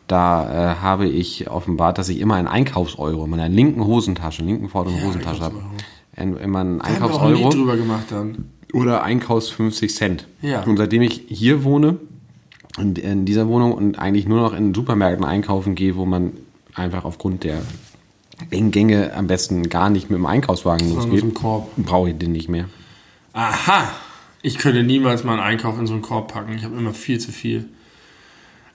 Da 0.08 0.72
äh, 0.72 0.74
habe 0.80 1.06
ich 1.06 1.48
offenbart, 1.48 1.98
dass 1.98 2.08
ich 2.08 2.18
immer 2.18 2.34
einen 2.34 2.48
Einkaufseuro 2.48 3.22
in 3.22 3.30
meiner 3.30 3.48
linken 3.48 3.86
Hosentasche, 3.86 4.42
linken 4.42 4.68
vorderen 4.68 4.98
ja, 4.98 5.04
Hosentasche 5.04 5.42
habe. 5.42 5.62
Immer 6.16 6.58
einen 6.58 6.80
Einkaufseuro. 6.80 7.26
Haben 7.26 7.38
wir 7.38 7.46
auch 7.46 7.54
drüber 7.54 7.76
gemacht 7.76 8.06
dann. 8.10 8.50
Oder 8.72 9.04
Einkaufs 9.04 9.50
50 9.50 9.94
Cent. 9.94 10.26
Ja. 10.42 10.64
Und 10.64 10.78
seitdem 10.78 11.02
ich 11.02 11.26
hier 11.28 11.62
wohne, 11.62 11.98
in, 12.76 12.96
in 12.96 13.24
dieser 13.24 13.46
Wohnung 13.46 13.72
und 13.72 14.00
eigentlich 14.00 14.26
nur 14.26 14.40
noch 14.40 14.52
in 14.52 14.74
Supermärkten 14.74 15.24
einkaufen 15.24 15.76
gehe, 15.76 15.94
wo 15.94 16.06
man 16.06 16.32
einfach 16.74 17.04
aufgrund 17.04 17.44
der 17.44 17.62
engen 18.50 18.70
Gänge 18.70 19.12
am 19.14 19.26
besten 19.26 19.68
gar 19.68 19.90
nicht 19.90 20.10
mit 20.10 20.18
dem 20.18 20.26
Einkaufswagen 20.26 20.94
losgeht, 20.94 21.34
brauche 21.76 22.10
ich 22.10 22.18
den 22.18 22.32
nicht 22.32 22.48
mehr. 22.48 22.66
Aha! 23.32 23.90
Ich 24.42 24.58
könnte 24.58 24.82
niemals 24.82 25.24
mal 25.24 25.34
einen 25.34 25.42
Einkauf 25.42 25.78
in 25.78 25.86
so 25.86 25.92
einen 25.92 26.02
Korb 26.02 26.32
packen. 26.32 26.54
Ich 26.54 26.64
habe 26.64 26.76
immer 26.76 26.94
viel 26.94 27.18
zu 27.18 27.30
viel. 27.30 27.68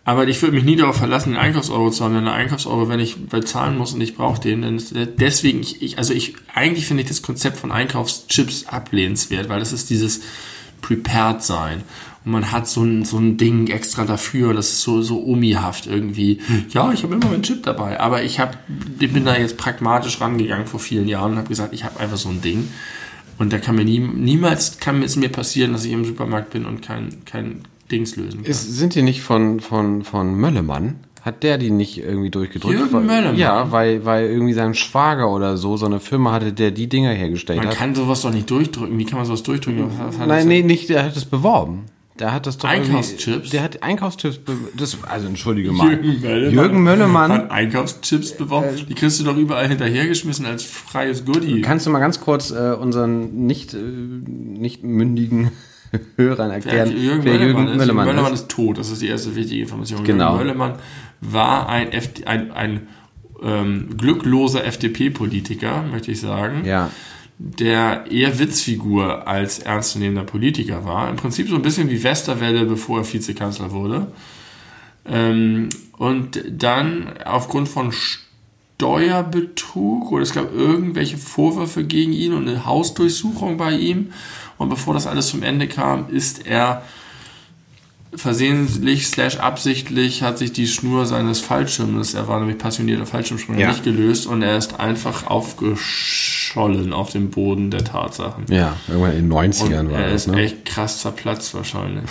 Aber 0.08 0.28
ich 0.28 0.39
würde 0.43 0.54
mich 0.56 0.63
nie 0.63 0.75
darauf 0.75 0.97
verlassen, 0.97 1.32
den 1.32 1.39
Einkaufseuro 1.39 1.89
zu 1.89 2.04
haben. 2.04 2.13
Denn 2.13 2.25
der 2.25 2.34
Einkaufseuro, 2.36 2.88
wenn 2.88 2.99
ich 2.99 3.28
bezahlen 3.28 3.75
muss 3.75 3.93
und 3.93 4.01
ich 4.01 4.15
brauche 4.15 4.39
den, 4.39 4.62
dann 4.62 4.75
ist 4.75 4.93
deswegen, 5.17 5.62
ich, 5.62 5.82
ich, 5.82 5.97
also 5.97 6.13
ich, 6.13 6.36
eigentlich 6.54 6.86
finde 6.86 7.01
ich 7.01 7.10
das 7.10 7.23
Konzept 7.23 7.58
von 7.58 7.71
Einkaufschips 7.71 8.67
ablehnenswert, 8.67 9.49
weil 9.49 9.60
das 9.60 9.73
ist 9.73 9.89
dieses 9.89 10.21
Prepared 10.82 11.41
sein. 11.41 11.84
Und 12.26 12.32
man 12.32 12.52
hat 12.52 12.68
so 12.68 12.84
ein, 12.84 13.06
so 13.06 13.18
ein 13.18 13.38
Ding 13.38 13.68
extra 13.68 14.04
dafür, 14.04 14.54
das 14.54 14.72
ist 14.72 14.82
so, 14.82 15.02
so 15.04 15.24
omihaft 15.24 15.86
irgendwie. 15.86 16.40
Hm. 16.46 16.66
Ja, 16.70 16.92
ich 16.92 17.04
habe 17.04 17.16
immer 17.16 17.28
meinen 17.28 17.44
Chip 17.44 17.62
dabei, 17.64 18.00
aber 18.00 18.24
ich, 18.24 18.40
hab, 18.40 18.58
ich 19.00 19.14
bin 19.14 19.26
da 19.26 19.38
jetzt 19.38 19.58
pragmatisch 19.58 20.20
rangegangen 20.20 20.66
vor 20.66 20.80
vielen 20.80 21.08
Jahren 21.08 21.34
und 21.34 21.38
habe 21.38 21.48
gesagt, 21.48 21.74
ich 21.74 21.84
habe 21.84 22.00
einfach 22.00 22.18
so 22.18 22.30
ein 22.30 22.42
Ding. 22.42 22.68
Und 23.38 23.54
da 23.54 23.60
kann 23.60 23.76
mir 23.76 23.86
nie, 23.86 24.00
niemals 24.00 24.80
kann 24.80 25.04
es 25.04 25.18
mir 25.18 25.30
passieren, 25.30 25.74
dass 25.74 25.86
ich 25.86 25.92
im 25.92 26.06
Supermarkt 26.06 26.52
bin 26.52 26.66
und 26.66 26.82
kein, 26.82 27.26
kein 27.26 27.62
Dings 27.92 28.16
lösen 28.16 28.42
kann. 28.42 28.52
Ist, 28.52 28.76
sind 28.76 28.96
die 28.96 29.04
nicht 29.04 29.22
von, 29.22 29.60
von, 29.60 30.04
von 30.04 30.36
Möllemann? 30.36 30.96
Hat 31.22 31.44
der 31.44 31.58
die 31.58 31.72
nicht 31.72 31.98
irgendwie 31.98 32.30
durchgedrückt? 32.30 32.74
Jürgen 32.74 33.06
Möllemann? 33.06 33.38
Ja, 33.38 33.72
weil, 33.72 34.06
weil 34.06 34.28
irgendwie 34.28 34.54
sein 34.54 34.74
Schwager 34.74 35.32
oder 35.32 35.58
so, 35.58 35.76
so 35.76 35.86
eine 35.86 36.00
Firma 36.00 36.32
hatte, 36.32 36.54
der 36.54 36.72
die 36.72 36.88
Dinger 36.88 37.12
hergestellt 37.12 37.58
man 37.58 37.68
hat. 37.68 37.74
Man 37.74 37.80
kann 37.80 37.96
sowas 37.96 38.22
doch 38.22 38.32
nicht 38.32 38.50
durchdrücken. 38.50 38.98
Wie 38.98 39.06
kann 39.06 39.18
man 39.18 39.26
sowas 39.26 39.44
durchdrücken? 39.44 39.90
Nein, 40.26 40.48
nee, 40.48 40.64
nicht, 40.64 40.90
der 40.90 41.04
hat 41.04 41.16
es 41.16 41.26
beworben. 41.26 41.86
Der 42.19 42.32
hat 42.32 42.47
das 42.47 42.58
doch 42.58 42.69
Einkaufschips. 42.69 43.49
Der 43.49 43.62
hat 43.62 43.84
Einkaufschips. 43.84 44.39
Das, 44.78 44.97
also 45.04 45.28
entschuldige 45.28 45.73
mal. 45.73 45.91
Jürgen 45.91 46.21
Möllemann, 46.21 46.54
Jürgen 46.54 46.84
Möllemann 46.84 47.32
hat 47.32 47.51
Einkaufschips 47.51 48.38
beworben. 48.38 48.67
Äh, 48.69 48.84
die 48.84 48.93
kriegst 48.93 49.19
du 49.19 49.25
doch 49.25 49.36
überall 49.36 49.67
hinterhergeschmissen 49.67 50.45
als 50.45 50.63
freies 50.63 51.25
Goodie. 51.25 51.62
Kannst 51.62 51.86
du 51.86 51.89
mal 51.89 51.99
ganz 51.99 52.21
kurz 52.21 52.51
äh, 52.51 52.73
unseren 52.80 53.45
nicht 53.45 53.73
äh, 53.73 53.78
nicht 53.78 54.84
mündigen 54.84 55.51
Hörern 56.15 56.51
erklären, 56.51 56.91
ja, 56.91 56.97
Jürgen 56.97 57.25
wer 57.25 57.34
Jürgen 57.36 57.54
Möllemann, 57.54 57.80
ist. 57.80 57.86
Jürgen 57.86 58.06
Möllemann 58.06 58.34
ist. 58.34 58.39
ist 58.41 58.51
tot. 58.51 58.78
Das 58.78 58.89
ist 58.89 59.01
die 59.01 59.08
erste 59.08 59.36
wichtige 59.36 59.63
Information. 59.63 60.04
Genau. 60.06 60.38
Jürgen 60.38 60.45
Möllemann 60.45 60.73
war 61.19 61.67
ein, 61.67 61.91
FD, 61.91 62.28
ein, 62.28 62.51
ein 62.51 62.88
ähm, 63.43 63.89
glückloser 63.97 64.63
FDP-Politiker, 64.63 65.84
möchte 65.91 66.12
ich 66.12 66.21
sagen. 66.21 66.63
Ja 66.63 66.91
der 67.38 68.06
eher 68.10 68.39
Witzfigur 68.39 69.28
als 69.28 69.60
ernstzunehmender 69.60 70.24
Politiker 70.24 70.86
war. 70.86 71.10
Im 71.10 71.17
Prinzip 71.17 71.50
so 71.50 71.56
ein 71.56 71.62
bisschen 71.62 71.89
wie 71.89 72.04
Westerwelle, 72.04 72.65
bevor 72.65 73.00
er 73.00 73.13
Vizekanzler 73.13 73.71
wurde. 73.71 74.08
Ähm, 75.06 75.69
und 75.98 76.43
dann 76.50 77.13
aufgrund 77.26 77.67
von 77.69 77.93
Steuerbetrug 78.78 80.12
oder 80.12 80.24
es 80.24 80.34
gab 80.34 80.54
irgendwelche 80.54 81.17
Vorwürfe 81.17 81.84
gegen 81.84 82.13
ihn 82.13 82.34
und 82.34 82.48
eine 82.48 82.65
Hausdurchsuchung 82.65 83.58
bei 83.58 83.71
ihm. 83.71 84.12
Und 84.58 84.69
bevor 84.69 84.93
das 84.93 85.08
alles 85.08 85.28
zum 85.28 85.43
Ende 85.43 85.67
kam, 85.67 86.10
ist 86.10 86.48
er 86.48 86.84
versehentlich 88.15 89.08
slash 89.08 89.38
absichtlich 89.38 90.23
hat 90.23 90.38
sich 90.38 90.54
die 90.54 90.67
Schnur 90.67 91.06
seines 91.06 91.39
Fallschirms, 91.39 92.13
er 92.13 92.28
war 92.28 92.39
nämlich 92.39 92.58
passionierter 92.58 93.06
Fallschirmspringer, 93.06 93.60
ja. 93.60 93.67
nicht 93.69 93.84
gelöst 93.84 94.28
und 94.28 94.41
er 94.41 94.58
ist 94.58 94.80
einfach 94.80 95.28
aufgeschollen 95.28 96.93
auf 96.93 97.12
dem 97.12 97.30
Boden 97.30 97.71
der 97.71 97.84
Tatsachen. 97.84 98.45
Ja, 98.49 98.75
irgendwann 98.88 99.17
in 99.17 99.30
den 99.30 99.34
90ern 99.34 99.80
und 99.80 99.91
war 99.91 99.99
er 99.99 100.10
das. 100.10 100.10
Er 100.10 100.15
ist 100.15 100.28
ne? 100.28 100.41
echt 100.43 100.65
krass 100.65 101.01
zerplatzt 101.01 101.54
wahrscheinlich. 101.54 102.10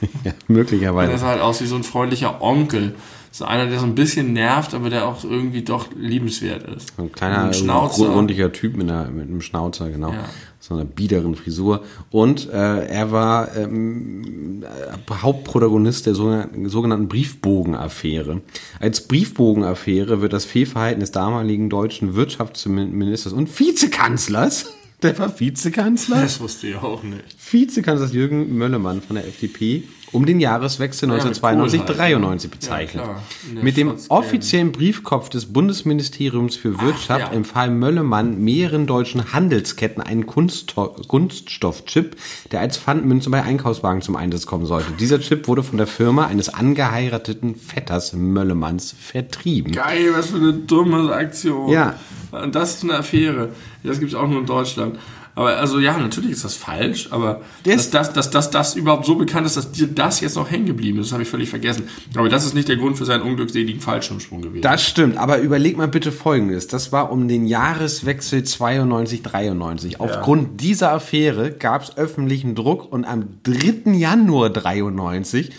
ja, 0.24 0.32
möglicherweise. 0.46 1.10
Und 1.10 1.16
er 1.16 1.18
sah 1.18 1.28
halt 1.28 1.40
aus 1.40 1.60
wie 1.60 1.66
so 1.66 1.76
ein 1.76 1.84
freundlicher 1.84 2.40
Onkel. 2.42 2.94
So 3.38 3.44
einer, 3.44 3.66
der 3.66 3.78
so 3.78 3.86
ein 3.86 3.94
bisschen 3.94 4.32
nervt, 4.32 4.74
aber 4.74 4.90
der 4.90 5.06
auch 5.06 5.22
irgendwie 5.22 5.62
doch 5.62 5.90
liebenswert 5.96 6.64
ist. 6.76 6.98
Ein 6.98 7.12
kleiner, 7.12 7.44
ein 7.44 7.54
Schnauzer. 7.54 8.08
rundlicher 8.08 8.50
Typ 8.50 8.76
mit, 8.76 8.90
einer, 8.90 9.08
mit 9.10 9.28
einem 9.28 9.42
Schnauzer, 9.42 9.90
genau. 9.90 10.10
Ja. 10.10 10.24
So 10.58 10.74
einer 10.74 10.84
biederen 10.84 11.36
Frisur. 11.36 11.84
Und 12.10 12.48
äh, 12.48 12.86
er 12.86 13.12
war 13.12 13.56
ähm, 13.56 14.64
Hauptprotagonist 15.08 16.06
der 16.06 16.16
sogenannten 16.16 17.06
Briefbogenaffäre. 17.06 18.42
Als 18.80 19.06
Briefbogenaffäre 19.06 20.20
wird 20.20 20.32
das 20.32 20.44
Fehlverhalten 20.44 20.98
des 20.98 21.12
damaligen 21.12 21.70
deutschen 21.70 22.16
Wirtschaftsministers 22.16 23.32
und 23.32 23.56
Vizekanzlers 23.56 24.74
der 25.02 25.16
war 25.16 25.38
Vizekanzler. 25.38 26.22
Das 26.22 26.40
wusste 26.40 26.66
ich 26.66 26.74
auch 26.74 27.04
nicht. 27.04 27.22
Vizekanzler 27.52 28.08
Jürgen 28.08 28.58
Möllemann 28.58 29.00
von 29.00 29.14
der 29.14 29.28
FDP 29.28 29.84
um 30.12 30.26
den 30.26 30.40
Jahreswechsel 30.40 31.08
ja, 31.08 31.16
1992-93 31.16 32.48
bezeichnet. 32.48 33.04
Ja, 33.04 33.62
mit 33.62 33.76
dem 33.76 33.94
offiziellen 34.08 34.72
Briefkopf 34.72 35.28
des 35.28 35.46
Bundesministeriums 35.46 36.56
für 36.56 36.80
Wirtschaft 36.80 37.24
Ach, 37.26 37.30
ja. 37.30 37.36
empfahl 37.36 37.70
Möllemann 37.70 38.40
mehreren 38.42 38.86
deutschen 38.86 39.32
Handelsketten 39.32 40.02
einen 40.02 40.26
Kunststoffchip, 40.26 42.16
der 42.52 42.60
als 42.60 42.78
Pfandmünze 42.78 43.30
bei 43.30 43.42
Einkaufswagen 43.42 44.02
zum 44.02 44.16
Einsatz 44.16 44.46
kommen 44.46 44.66
sollte. 44.66 44.92
Dieser 44.92 45.20
Chip 45.20 45.48
wurde 45.48 45.62
von 45.62 45.78
der 45.78 45.86
Firma 45.86 46.26
eines 46.26 46.48
angeheirateten 46.48 47.54
Vetters 47.56 48.12
Möllemanns 48.12 48.94
vertrieben. 48.98 49.72
Geil, 49.72 50.10
was 50.14 50.28
für 50.28 50.36
eine 50.36 50.52
dumme 50.52 51.12
Aktion. 51.12 51.70
Ja. 51.70 51.98
Und 52.30 52.54
das 52.54 52.76
ist 52.76 52.84
eine 52.84 52.94
Affäre. 52.94 53.50
Das 53.82 53.98
gibt 53.98 54.12
es 54.12 54.18
auch 54.18 54.28
nur 54.28 54.40
in 54.40 54.46
Deutschland. 54.46 54.98
Aber 55.38 55.56
also 55.56 55.78
ja, 55.78 55.96
natürlich 55.96 56.32
ist 56.32 56.44
das 56.44 56.56
falsch, 56.56 57.12
aber 57.12 57.42
dass 57.62 57.90
das, 57.90 58.12
dass, 58.12 58.28
dass 58.30 58.50
das 58.50 58.74
überhaupt 58.74 59.06
so 59.06 59.14
bekannt 59.14 59.46
ist, 59.46 59.56
dass 59.56 59.70
dir 59.70 59.86
das 59.86 60.20
jetzt 60.20 60.34
noch 60.34 60.50
hängen 60.50 60.66
geblieben 60.66 60.98
ist, 60.98 61.06
das 61.06 61.12
habe 61.12 61.22
ich 61.22 61.28
völlig 61.28 61.48
vergessen. 61.48 61.88
Aber 62.16 62.28
das 62.28 62.44
ist 62.44 62.54
nicht 62.54 62.66
der 62.66 62.74
Grund 62.74 62.98
für 62.98 63.04
seinen 63.04 63.22
unglückseligen 63.22 63.80
Fallschirmsprung 63.80 64.42
gewesen. 64.42 64.62
Das 64.62 64.82
stimmt, 64.84 65.16
aber 65.16 65.38
überleg 65.38 65.76
mal 65.76 65.86
bitte 65.86 66.10
folgendes. 66.10 66.66
Das 66.66 66.90
war 66.90 67.12
um 67.12 67.28
den 67.28 67.46
Jahreswechsel 67.46 68.42
92, 68.42 69.22
93. 69.22 70.00
Aufgrund 70.00 70.42
ja. 70.42 70.48
dieser 70.56 70.92
Affäre 70.92 71.52
gab 71.52 71.84
es 71.84 71.96
öffentlichen 71.96 72.56
Druck 72.56 72.92
und 72.92 73.04
am 73.04 73.28
3. 73.44 73.92
Januar 73.92 74.50
93 74.50 75.52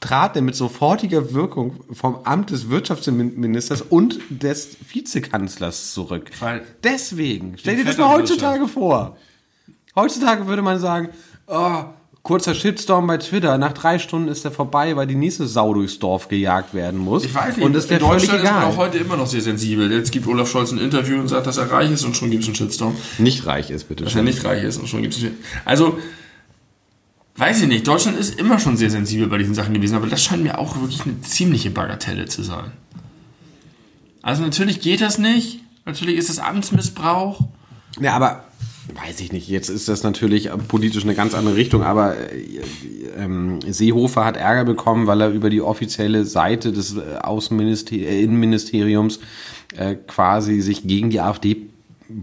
trat 0.00 0.34
er 0.36 0.42
mit 0.42 0.54
sofortiger 0.54 1.34
Wirkung 1.34 1.80
vom 1.92 2.20
Amt 2.24 2.52
des 2.52 2.70
Wirtschaftsministers 2.70 3.82
und 3.82 4.18
des 4.30 4.78
Vizekanzlers 4.90 5.92
zurück. 5.92 6.30
Weil 6.40 6.62
Deswegen, 6.82 7.56
stell 7.58 7.76
dir 7.76 7.84
das 7.84 7.98
mal 7.98 8.08
heutzutage 8.08 8.66
vor. 8.66 9.18
Heutzutage 9.96 10.46
würde 10.46 10.62
man 10.62 10.78
sagen, 10.78 11.08
oh, 11.46 11.84
kurzer 12.22 12.54
Shitstorm 12.54 13.06
bei 13.06 13.18
Twitter, 13.18 13.56
nach 13.56 13.72
drei 13.72 13.98
Stunden 13.98 14.28
ist 14.28 14.44
er 14.44 14.50
vorbei, 14.50 14.94
weil 14.96 15.06
die 15.06 15.14
nächste 15.14 15.46
Sau 15.46 15.72
durchs 15.72 15.98
Dorf 15.98 16.28
gejagt 16.28 16.74
werden 16.74 16.98
muss. 17.00 17.24
Ich 17.24 17.34
weiß 17.34 17.56
nicht, 17.56 17.64
und 17.64 17.74
ist 17.74 17.90
in 17.90 18.00
Deutschland 18.00 18.42
ist 18.42 18.50
man 18.50 18.64
auch 18.64 18.76
heute 18.76 18.98
immer 18.98 19.16
noch 19.16 19.26
sehr 19.26 19.40
sensibel. 19.40 19.90
Jetzt 19.90 20.10
gibt 20.10 20.26
Olaf 20.26 20.50
Scholz 20.50 20.72
ein 20.72 20.78
Interview 20.78 21.18
und 21.18 21.28
sagt, 21.28 21.46
dass 21.46 21.56
er 21.56 21.70
reich 21.70 21.90
ist 21.90 22.04
und 22.04 22.16
schon 22.16 22.30
gibt 22.30 22.42
es 22.42 22.48
einen 22.48 22.56
Shitstorm. 22.56 22.96
Nicht 23.18 23.46
reich 23.46 23.70
ist, 23.70 23.84
bitte. 23.84 24.04
Dass 24.04 24.12
schon. 24.12 24.22
er 24.22 24.24
nicht 24.24 24.44
reich 24.44 24.64
ist 24.64 24.76
und 24.76 24.88
schon 24.88 25.02
gibt 25.02 25.14
es 25.14 25.20
einen 25.20 25.34
Shitstorm. 25.34 25.62
Also, 25.64 25.98
weiß 27.36 27.62
ich 27.62 27.68
nicht, 27.68 27.86
Deutschland 27.86 28.18
ist 28.18 28.38
immer 28.38 28.58
schon 28.58 28.76
sehr 28.76 28.90
sensibel 28.90 29.28
bei 29.28 29.38
diesen 29.38 29.54
Sachen 29.54 29.72
gewesen, 29.72 29.94
aber 29.94 30.08
das 30.08 30.22
scheint 30.22 30.42
mir 30.42 30.58
auch 30.58 30.74
wirklich 30.80 31.02
eine 31.02 31.20
ziemliche 31.20 31.70
Bagatelle 31.70 32.26
zu 32.26 32.42
sein. 32.42 32.72
Also 34.20 34.42
natürlich 34.42 34.80
geht 34.80 35.00
das 35.00 35.18
nicht, 35.18 35.60
natürlich 35.84 36.16
ist 36.16 36.28
das 36.28 36.40
Amtsmissbrauch. 36.40 37.40
Ja, 38.00 38.14
aber 38.14 38.44
weiß 38.94 39.20
ich 39.20 39.32
nicht, 39.32 39.48
jetzt 39.48 39.68
ist 39.68 39.88
das 39.88 40.02
natürlich 40.02 40.48
politisch 40.68 41.04
eine 41.04 41.14
ganz 41.14 41.34
andere 41.34 41.56
Richtung, 41.56 41.82
aber 41.82 42.16
äh, 42.16 42.60
ähm, 43.16 43.60
Seehofer 43.66 44.24
hat 44.24 44.36
Ärger 44.36 44.64
bekommen, 44.64 45.06
weil 45.06 45.20
er 45.20 45.30
über 45.30 45.50
die 45.50 45.60
offizielle 45.60 46.24
Seite 46.24 46.72
des 46.72 46.96
Außenminister 46.98 47.96
äh, 47.96 48.22
Innenministeriums 48.22 49.20
äh, 49.76 49.96
quasi 49.96 50.60
sich 50.60 50.86
gegen 50.86 51.10
die 51.10 51.20
AfD 51.20 51.68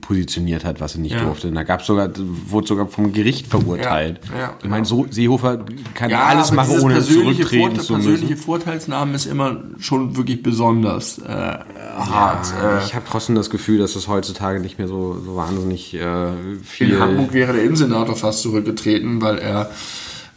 positioniert 0.01 0.63
hat, 0.63 0.79
was 0.79 0.95
er 0.95 1.01
nicht 1.01 1.15
ja. 1.15 1.23
durfte. 1.23 1.49
Und 1.49 1.55
da 1.55 1.63
gab 1.63 1.81
sogar, 1.81 2.09
wurde 2.15 2.67
sogar 2.67 2.87
vom 2.87 3.11
Gericht 3.11 3.47
verurteilt. 3.47 4.19
Ja, 4.31 4.39
ja, 4.39 4.57
ich 4.63 4.69
meine, 4.69 4.85
so 4.85 5.05
Seehofer 5.09 5.65
kann 5.93 6.09
ja, 6.09 6.25
alles 6.25 6.51
machen, 6.51 6.79
ohne 6.79 7.01
zurücktreten 7.01 7.79
zu 7.79 7.93
müssen. 7.93 8.11
Persönliche 8.11 8.37
Vorteilsnahmen 8.37 9.13
ist 9.13 9.25
immer 9.25 9.61
schon 9.79 10.15
wirklich 10.15 10.41
besonders 10.41 11.17
äh, 11.17 11.27
hart. 11.27 12.53
Äh, 12.61 12.85
ich 12.85 12.95
habe 12.95 13.05
trotzdem 13.09 13.35
das 13.35 13.49
Gefühl, 13.49 13.79
dass 13.79 13.95
es 13.95 14.07
heutzutage 14.07 14.61
nicht 14.61 14.77
mehr 14.77 14.87
so, 14.87 15.19
so 15.19 15.35
wahnsinnig 15.35 15.93
äh, 15.95 16.27
viel. 16.63 16.91
In 16.91 16.99
Hamburg 16.99 17.33
wäre 17.33 17.53
der 17.53 17.63
Innensenator 17.63 18.15
fast 18.15 18.41
zurückgetreten, 18.41 19.21
weil 19.21 19.37
er 19.37 19.69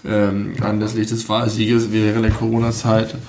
ähm, 0.04 0.54
anlässlich 0.60 1.06
des 1.06 1.28
Wahlsieges 1.28 1.92
während 1.92 2.24
der 2.24 2.32
Corona-Zeit 2.32 3.14
ein 3.14 3.20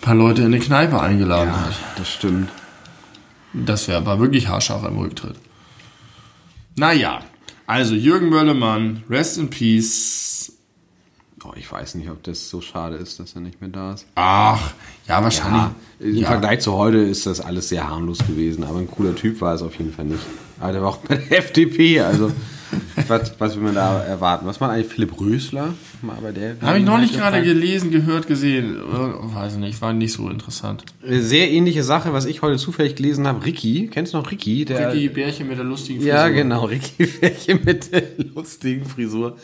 paar 0.00 0.14
Leute 0.14 0.42
in 0.42 0.48
eine 0.48 0.60
Kneipe 0.60 0.98
eingeladen 1.00 1.54
hat. 1.54 1.74
Das 1.98 2.08
stimmt. 2.08 2.48
Das 3.64 3.88
wäre 3.88 3.98
aber 3.98 4.20
wirklich 4.20 4.48
haarscharf 4.48 4.84
im 4.84 4.98
Rücktritt. 4.98 5.36
Naja, 6.76 7.20
also 7.66 7.94
Jürgen 7.94 8.28
Möllemann, 8.28 9.02
Rest 9.08 9.38
in 9.38 9.48
Peace. 9.48 10.52
Oh, 11.44 11.52
ich 11.56 11.70
weiß 11.70 11.94
nicht, 11.94 12.10
ob 12.10 12.22
das 12.24 12.50
so 12.50 12.60
schade 12.60 12.96
ist, 12.96 13.18
dass 13.20 13.34
er 13.34 13.40
nicht 13.40 13.60
mehr 13.60 13.70
da 13.70 13.94
ist. 13.94 14.06
Ach, 14.16 14.72
ja, 15.08 15.22
wahrscheinlich. 15.22 15.62
Ja, 15.62 15.74
Im 16.00 16.16
ja. 16.16 16.26
Vergleich 16.26 16.60
zu 16.60 16.72
heute 16.72 16.98
ist 16.98 17.24
das 17.26 17.40
alles 17.40 17.68
sehr 17.68 17.88
harmlos 17.88 18.18
gewesen, 18.18 18.64
aber 18.64 18.78
ein 18.80 18.90
cooler 18.90 19.14
Typ 19.14 19.40
war 19.40 19.54
es 19.54 19.62
auf 19.62 19.74
jeden 19.76 19.92
Fall 19.92 20.06
nicht. 20.06 20.22
Aber 20.60 20.72
der 20.72 20.82
war 20.82 20.88
auch 20.90 20.98
bei 20.98 21.16
der 21.16 21.38
FDP, 21.38 22.00
also 22.00 22.32
was, 23.08 23.32
was 23.38 23.56
will 23.56 23.62
man 23.62 23.74
da 23.74 24.02
erwarten? 24.02 24.46
Was 24.46 24.60
war 24.60 24.70
eigentlich 24.70 24.92
Philipp 24.92 25.20
Rösler? 25.20 25.74
Habe 26.62 26.78
ich 26.78 26.84
noch 26.84 26.98
nicht 26.98 27.14
gerade 27.14 27.42
gelesen, 27.42 27.90
gehört, 27.90 28.26
gesehen. 28.26 28.76
Weiß 29.34 29.54
ich 29.54 29.58
nicht, 29.58 29.80
war 29.80 29.92
nicht 29.92 30.12
so 30.12 30.28
interessant. 30.28 30.84
Sehr 31.02 31.50
ähnliche 31.50 31.82
Sache, 31.82 32.12
was 32.12 32.26
ich 32.26 32.42
heute 32.42 32.58
zufällig 32.58 32.96
gelesen 32.96 33.26
habe. 33.26 33.44
Ricky, 33.44 33.88
kennst 33.92 34.14
du 34.14 34.18
noch 34.18 34.30
Ricky? 34.30 34.64
Der, 34.64 34.92
Ricky 34.92 35.08
Bärchen 35.08 35.48
mit 35.48 35.58
der 35.58 35.64
lustigen 35.64 36.00
Frisur. 36.00 36.14
Ja, 36.14 36.28
genau, 36.28 36.64
Ricky 36.64 37.06
Bärchen 37.20 37.60
mit 37.64 37.92
der 37.92 38.02
lustigen 38.34 38.84
Frisur. 38.84 39.36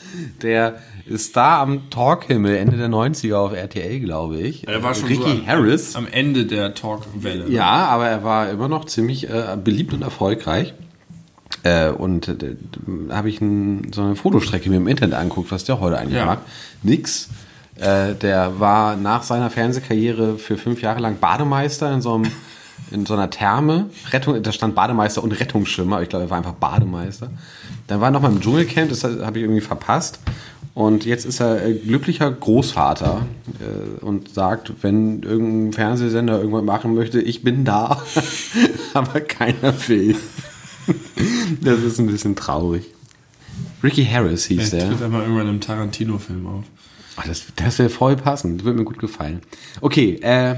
Der 0.43 0.81
ist 1.07 1.37
da 1.37 1.61
am 1.61 1.91
Talkhimmel 1.91 2.57
Ende 2.57 2.77
der 2.77 2.89
90er 2.89 3.35
auf 3.35 3.53
RTL, 3.53 4.01
glaube 4.01 4.41
ich. 4.41 4.67
Er 4.67 4.83
war 4.83 4.95
schon 4.95 5.09
Ricky 5.09 5.23
so 5.23 5.29
am, 5.29 5.47
Harris. 5.47 5.97
Am 5.97 6.07
Ende 6.11 6.47
der 6.47 6.75
Talkwelle. 6.75 7.49
Ja, 7.49 7.87
aber 7.87 8.09
er 8.09 8.25
war 8.25 8.51
immer 8.51 8.69
noch 8.69 8.87
ziemlich 8.87 9.29
äh, 9.29 9.57
beliebt 9.63 9.93
und 9.93 10.03
erfolgreich. 10.03 10.75
Äh, 11.62 11.91
und 11.91 12.29
äh, 12.29 12.57
habe 13.11 13.29
ich 13.29 13.41
ein, 13.41 13.93
so 13.93 14.03
eine 14.03 14.17
Fotostrecke 14.17 14.69
mir 14.71 14.77
im 14.77 14.88
Internet 14.88 15.15
angeguckt, 15.15 15.53
was 15.53 15.65
der 15.65 15.81
heute 15.81 15.99
eigentlich 15.99 16.19
ja. 16.19 16.27
macht. 16.27 16.41
Nix. 16.83 17.29
Äh, 17.77 18.15
der 18.15 18.61
war 18.61 18.97
nach 18.97 19.23
seiner 19.23 19.51
Fernsehkarriere 19.51 20.38
für 20.38 20.59
fünf 20.59 20.83
Jahre 20.83 21.01
lang 21.01 21.19
Bademeister 21.19 21.93
in 21.93 22.03
so 22.03 22.15
einem 22.15 22.31
in 22.91 23.07
so 23.07 23.15
einer 23.15 23.31
Therme. 23.31 23.91
Rettung, 24.11 24.43
da 24.43 24.53
stand 24.53 24.75
Bademeister 24.75 25.23
und 25.23 25.33
Rettungsschimmer. 25.33 26.03
Ich 26.03 26.09
glaube, 26.09 26.27
er 26.27 26.31
war 26.31 26.38
einfach 26.38 26.53
Bademeister. 26.53 27.31
Dann 27.87 28.01
war 28.01 28.09
er 28.09 28.11
noch 28.11 28.21
mal 28.21 28.31
im 28.31 28.41
Dschungelcamp, 28.41 28.91
das 28.91 29.05
habe 29.05 29.38
ich 29.38 29.45
irgendwie 29.45 29.61
verpasst. 29.61 30.19
Und 30.75 31.05
jetzt 31.05 31.27
ist 31.27 31.41
er 31.41 31.65
äh, 31.65 31.75
glücklicher 31.75 32.31
Großvater 32.31 33.27
äh, 33.61 34.05
und 34.05 34.33
sagt, 34.33 34.73
wenn 34.83 35.23
irgendein 35.23 35.73
Fernsehsender 35.75 36.38
irgendwas 36.38 36.65
machen 36.65 36.95
möchte, 36.95 37.21
ich 37.21 37.43
bin 37.43 37.65
da, 37.65 38.03
aber 38.95 39.21
keiner 39.21 39.75
will. 39.88 40.17
das 41.61 41.81
ist 41.81 41.99
ein 41.99 42.07
bisschen 42.07 42.37
traurig. 42.37 42.87
Ricky 43.83 44.05
Harris 44.05 44.47
hieß 44.47 44.71
der. 44.71 44.81
Der 44.81 44.90
tritt 44.90 45.03
einmal 45.03 45.23
irgendwann 45.23 45.49
im 45.49 45.61
Tarantino-Film 45.61 46.47
auf. 46.47 46.64
Ach, 47.16 47.27
das 47.27 47.45
das 47.57 47.79
wäre 47.79 47.90
voll 47.90 48.16
passend. 48.16 48.61
Das 48.61 48.64
würde 48.64 48.79
mir 48.79 48.85
gut 48.85 48.99
gefallen. 48.99 49.42
Okay, 49.81 50.14
äh, 50.23 50.57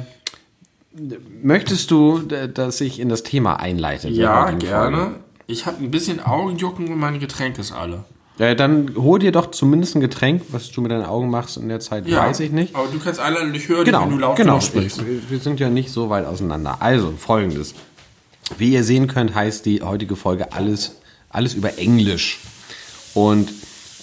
möchtest 1.43 1.91
du, 1.91 2.19
dass 2.21 2.81
ich 2.81 3.01
in 3.01 3.09
das 3.09 3.23
Thema 3.23 3.55
einleite? 3.61 4.09
Ja, 4.09 4.51
gerne. 4.51 4.97
Folge? 4.97 5.15
Ich 5.47 5.67
habe 5.67 5.83
ein 5.83 5.91
bisschen 5.91 6.21
Augenjucken 6.21 6.89
und 6.89 6.99
mein 6.99 7.19
Getränk 7.21 7.59
ist 7.59 7.73
alle. 7.73 8.05
Ja, 8.39 8.55
dann 8.55 8.95
hol 8.97 9.21
dir 9.21 9.31
doch 9.31 9.53
zumindest 9.53 9.95
ein 9.95 10.01
Getränk, 10.01 10.43
was 10.51 10.73
du 10.73 10.81
mit 10.81 10.91
deinen 10.91 11.05
Augen 11.05 11.31
machst 11.31 11.57
in 11.57 11.69
der 11.69 11.79
Zeit, 11.79 12.09
ja, 12.09 12.27
weiß 12.27 12.41
ich 12.41 12.51
nicht. 12.51 12.75
Aber 12.75 12.89
du 12.89 12.99
kannst 12.99 13.21
einleiten 13.21 13.51
und 13.51 13.55
ich 13.55 13.69
höre 13.69 13.85
genau, 13.85 14.01
dich, 14.01 14.07
wenn 14.07 14.15
du 14.17 14.21
laut 14.21 14.37
genau, 14.37 14.61
sprichst. 14.61 15.07
Wir, 15.07 15.31
wir 15.31 15.39
sind 15.39 15.61
ja 15.61 15.71
nicht 15.71 15.91
so 15.91 16.11
weit 16.11 16.27
auseinander. 16.27 16.79
Also, 16.81 17.13
folgendes. 17.17 17.75
Wie 18.59 18.73
ihr 18.73 18.85
sehen 18.85 19.07
könnt, 19.07 19.35
heißt 19.35 19.67
die 19.67 19.83
heutige 19.83 20.17
Folge 20.17 20.53
alles, 20.53 20.97
alles 21.31 21.55
über 21.55 21.79
Englisch. 21.79 22.41
Und 23.15 23.51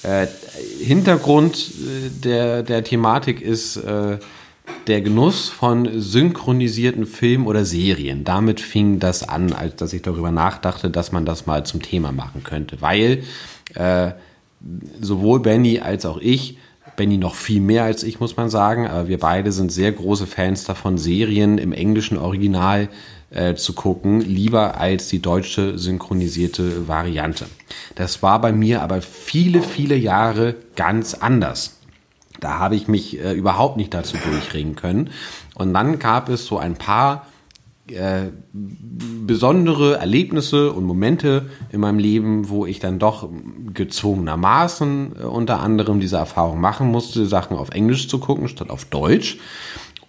äh, 0.03 0.27
Hintergrund 0.79 1.57
äh, 1.57 2.09
der, 2.09 2.63
der 2.63 2.83
Thematik 2.83 3.41
ist 3.41 3.77
äh, 3.77 4.17
der 4.87 5.01
Genuss 5.01 5.49
von 5.49 6.01
synchronisierten 6.01 7.05
Filmen 7.05 7.45
oder 7.45 7.65
Serien. 7.65 8.23
Damit 8.23 8.59
fing 8.59 8.99
das 8.99 9.27
an, 9.27 9.53
als 9.53 9.75
dass 9.75 9.93
ich 9.93 10.01
darüber 10.01 10.31
nachdachte, 10.31 10.89
dass 10.89 11.11
man 11.11 11.25
das 11.25 11.45
mal 11.45 11.65
zum 11.65 11.81
Thema 11.81 12.11
machen 12.11 12.43
könnte. 12.43 12.81
Weil 12.81 13.23
äh, 13.75 14.11
sowohl 14.99 15.39
Benny 15.39 15.79
als 15.79 16.05
auch 16.05 16.17
ich 16.17 16.57
Benny 16.95 17.17
noch 17.17 17.35
viel 17.35 17.61
mehr 17.61 17.83
als 17.83 18.03
ich, 18.03 18.19
muss 18.19 18.37
man 18.37 18.49
sagen. 18.49 18.87
Aber 18.87 19.07
wir 19.07 19.19
beide 19.19 19.51
sind 19.51 19.71
sehr 19.71 19.91
große 19.91 20.27
Fans 20.27 20.65
davon, 20.65 20.97
Serien 20.97 21.57
im 21.57 21.73
englischen 21.73 22.17
Original 22.17 22.89
äh, 23.31 23.55
zu 23.55 23.73
gucken, 23.73 24.21
lieber 24.21 24.77
als 24.79 25.07
die 25.07 25.21
deutsche 25.21 25.77
synchronisierte 25.77 26.87
Variante. 26.87 27.45
Das 27.95 28.21
war 28.21 28.39
bei 28.41 28.51
mir 28.51 28.81
aber 28.81 29.01
viele, 29.01 29.61
viele 29.61 29.95
Jahre 29.95 30.55
ganz 30.75 31.13
anders. 31.13 31.79
Da 32.39 32.59
habe 32.59 32.75
ich 32.75 32.87
mich 32.87 33.19
äh, 33.19 33.33
überhaupt 33.33 33.77
nicht 33.77 33.93
dazu 33.93 34.17
durchringen 34.17 34.75
können. 34.75 35.11
Und 35.55 35.73
dann 35.73 35.99
gab 35.99 36.29
es 36.29 36.45
so 36.45 36.57
ein 36.57 36.75
paar 36.75 37.27
äh, 37.87 38.29
besondere 38.53 39.97
Erlebnisse 39.97 40.71
und 40.71 40.85
Momente 40.85 41.49
in 41.71 41.81
meinem 41.81 41.99
Leben, 41.99 42.49
wo 42.49 42.65
ich 42.65 42.79
dann 42.79 42.99
doch 42.99 43.29
gezwungenermaßen 43.73 45.15
äh, 45.19 45.23
unter 45.23 45.59
anderem 45.59 45.99
diese 45.99 46.17
Erfahrung 46.17 46.61
machen 46.61 46.87
musste, 46.87 47.25
Sachen 47.25 47.57
auf 47.57 47.69
Englisch 47.69 48.07
zu 48.07 48.19
gucken 48.19 48.47
statt 48.47 48.69
auf 48.69 48.85
Deutsch. 48.85 49.37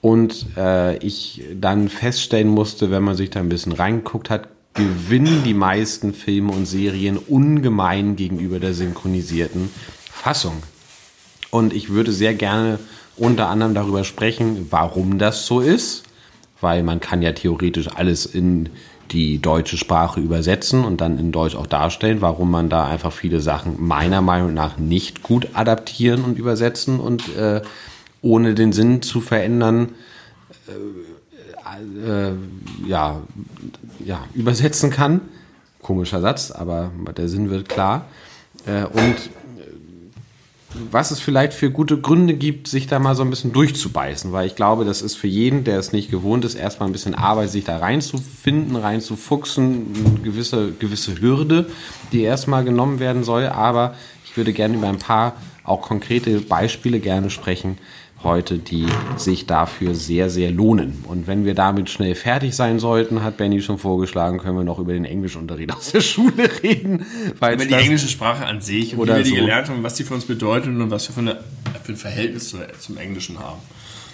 Und 0.02 0.46
äh, 0.56 0.98
ich 0.98 1.42
dann 1.58 1.88
feststellen 1.88 2.48
musste, 2.48 2.90
wenn 2.90 3.04
man 3.04 3.14
sich 3.14 3.30
da 3.30 3.40
ein 3.40 3.48
bisschen 3.48 3.72
reinguckt 3.72 4.28
hat, 4.28 4.48
gewinnen 4.74 5.42
die 5.44 5.54
meisten 5.54 6.12
Filme 6.12 6.52
und 6.52 6.66
Serien 6.66 7.16
ungemein 7.16 8.16
gegenüber 8.16 8.58
der 8.58 8.74
synchronisierten 8.74 9.70
Fassung. 10.10 10.62
Und 11.50 11.72
ich 11.72 11.90
würde 11.90 12.12
sehr 12.12 12.34
gerne 12.34 12.78
unter 13.16 13.48
anderem 13.48 13.74
darüber 13.74 14.02
sprechen, 14.02 14.66
warum 14.70 15.18
das 15.18 15.46
so 15.46 15.60
ist, 15.60 16.02
weil 16.60 16.82
man 16.82 16.98
kann 16.98 17.22
ja 17.22 17.32
theoretisch 17.32 17.88
alles 17.94 18.26
in 18.26 18.70
die 19.12 19.38
deutsche 19.38 19.76
Sprache 19.76 20.20
übersetzen 20.20 20.84
und 20.84 21.00
dann 21.00 21.18
in 21.18 21.32
Deutsch 21.32 21.54
auch 21.54 21.66
darstellen, 21.66 22.22
warum 22.22 22.50
man 22.50 22.68
da 22.68 22.86
einfach 22.86 23.12
viele 23.12 23.40
Sachen 23.40 23.76
meiner 23.78 24.22
Meinung 24.22 24.54
nach 24.54 24.78
nicht 24.78 25.22
gut 25.22 25.48
adaptieren 25.52 26.24
und 26.24 26.38
übersetzen 26.38 26.98
und 26.98 27.36
äh, 27.36 27.60
ohne 28.22 28.54
den 28.54 28.72
Sinn 28.72 29.02
zu 29.02 29.20
verändern, 29.20 29.90
äh, 30.68 32.30
äh, 32.30 32.32
ja, 32.86 33.22
ja, 34.04 34.24
übersetzen 34.34 34.90
kann. 34.90 35.20
Komischer 35.80 36.20
Satz, 36.20 36.50
aber 36.50 36.92
der 37.16 37.28
Sinn 37.28 37.50
wird 37.50 37.68
klar. 37.68 38.06
Äh, 38.66 38.84
und 38.84 39.16
was 40.90 41.10
es 41.10 41.20
vielleicht 41.20 41.52
für 41.52 41.70
gute 41.70 42.00
Gründe 42.00 42.34
gibt, 42.34 42.68
sich 42.68 42.86
da 42.86 42.98
mal 42.98 43.14
so 43.14 43.22
ein 43.22 43.30
bisschen 43.30 43.52
durchzubeißen, 43.52 44.32
weil 44.32 44.46
ich 44.46 44.56
glaube, 44.56 44.84
das 44.84 45.02
ist 45.02 45.16
für 45.16 45.26
jeden, 45.26 45.64
der 45.64 45.78
es 45.78 45.92
nicht 45.92 46.10
gewohnt 46.10 46.44
ist, 46.44 46.54
erstmal 46.54 46.88
ein 46.88 46.92
bisschen 46.92 47.14
Arbeit, 47.14 47.50
sich 47.50 47.64
da 47.64 47.78
reinzufinden, 47.78 48.76
reinzufuchsen, 48.76 49.86
eine 49.94 50.20
gewisse, 50.20 50.72
gewisse 50.72 51.20
Hürde, 51.20 51.66
die 52.12 52.22
erstmal 52.22 52.64
genommen 52.64 53.00
werden 53.00 53.24
soll. 53.24 53.46
Aber 53.46 53.94
ich 54.24 54.36
würde 54.36 54.52
gerne 54.52 54.76
über 54.76 54.88
ein 54.88 54.98
paar 54.98 55.34
auch 55.64 55.82
konkrete 55.82 56.40
Beispiele 56.40 57.00
gerne 57.00 57.30
sprechen, 57.30 57.78
heute, 58.24 58.58
die 58.58 58.86
sich 59.16 59.46
dafür 59.46 59.94
sehr, 59.94 60.30
sehr 60.30 60.50
lohnen. 60.50 61.04
Und 61.08 61.26
wenn 61.26 61.44
wir 61.44 61.54
damit 61.54 61.90
schnell 61.90 62.14
fertig 62.14 62.54
sein 62.54 62.78
sollten, 62.78 63.22
hat 63.22 63.36
Benny 63.36 63.60
schon 63.60 63.78
vorgeschlagen, 63.78 64.38
können 64.38 64.56
wir 64.56 64.64
noch 64.64 64.78
über 64.78 64.92
den 64.92 65.04
Englischunterricht 65.04 65.74
aus 65.74 65.92
der 65.92 66.00
Schule 66.02 66.50
reden. 66.62 67.06
Weil 67.38 67.54
über 67.54 67.64
die 67.64 67.74
englische 67.74 68.08
Sprache 68.08 68.46
an 68.46 68.60
sich 68.60 68.96
und 68.96 69.08
wie 69.08 69.12
wir 69.12 69.22
die 69.22 69.30
so. 69.30 69.36
gelernt 69.36 69.68
haben, 69.68 69.82
was 69.82 69.94
die 69.94 70.04
für 70.04 70.14
uns 70.14 70.24
bedeutet 70.24 70.68
und 70.68 70.90
was 70.90 71.08
wir 71.08 71.14
für, 71.14 71.20
eine, 71.20 71.40
für 71.82 71.92
ein 71.92 71.96
Verhältnis 71.96 72.56
zum 72.80 72.96
Englischen 72.96 73.38
haben. 73.38 73.60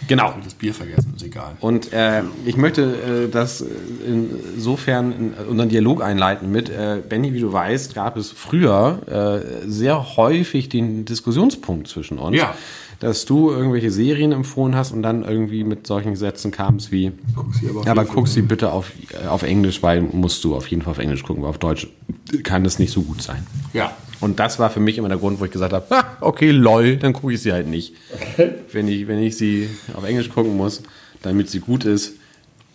Genau. 0.06 0.34
Das 0.44 0.54
Bier 0.54 0.72
vergessen, 0.72 1.12
ist 1.16 1.24
egal. 1.24 1.56
Und 1.60 1.92
äh, 1.92 2.22
ich 2.46 2.56
möchte 2.56 3.26
äh, 3.26 3.30
das 3.30 3.64
insofern 4.06 5.12
in 5.12 5.32
unseren 5.48 5.68
Dialog 5.68 6.02
einleiten 6.02 6.50
mit. 6.50 6.70
Äh, 6.70 7.02
Benny, 7.06 7.34
wie 7.34 7.40
du 7.40 7.52
weißt, 7.52 7.94
gab 7.94 8.16
es 8.16 8.30
früher 8.30 9.00
äh, 9.64 9.68
sehr 9.68 10.16
häufig 10.16 10.68
den 10.68 11.04
Diskussionspunkt 11.04 11.88
zwischen 11.88 12.18
uns. 12.18 12.36
Ja 12.36 12.54
dass 13.00 13.24
du 13.26 13.50
irgendwelche 13.50 13.90
Serien 13.90 14.32
empfohlen 14.32 14.74
hast 14.74 14.92
und 14.92 15.02
dann 15.02 15.22
irgendwie 15.22 15.62
mit 15.62 15.86
solchen 15.86 16.16
Sätzen 16.16 16.50
kamst 16.50 16.90
wie, 16.90 17.12
guck 17.34 17.54
sie 17.54 17.68
aber, 17.68 17.86
aber 17.86 18.04
guck 18.04 18.26
sie 18.26 18.42
bitte 18.42 18.72
auf, 18.72 18.92
äh, 19.12 19.26
auf 19.28 19.42
Englisch, 19.42 19.82
weil 19.82 20.02
musst 20.02 20.42
du 20.44 20.56
auf 20.56 20.66
jeden 20.66 20.82
Fall 20.82 20.92
auf 20.92 20.98
Englisch 20.98 21.22
gucken, 21.22 21.42
weil 21.42 21.50
auf 21.50 21.58
Deutsch 21.58 21.86
kann 22.42 22.64
das 22.64 22.78
nicht 22.78 22.92
so 22.92 23.02
gut 23.02 23.22
sein. 23.22 23.46
Ja. 23.72 23.92
Und 24.20 24.40
das 24.40 24.58
war 24.58 24.68
für 24.70 24.80
mich 24.80 24.98
immer 24.98 25.08
der 25.08 25.18
Grund, 25.18 25.38
wo 25.38 25.44
ich 25.44 25.52
gesagt 25.52 25.72
habe, 25.72 25.86
ah, 25.90 26.16
okay, 26.20 26.50
lol, 26.50 26.96
dann 26.96 27.12
gucke 27.12 27.32
ich 27.32 27.40
sie 27.40 27.52
halt 27.52 27.68
nicht. 27.68 27.94
Okay. 28.12 28.50
Wenn 28.72 28.88
ich, 28.88 29.08
wenn 29.08 29.18
ich 29.18 29.36
sie 29.36 29.68
auf 29.94 30.04
Englisch 30.04 30.28
gucken 30.28 30.56
muss, 30.56 30.82
damit 31.22 31.48
sie 31.48 31.60
gut 31.60 31.84
ist, 31.84 32.14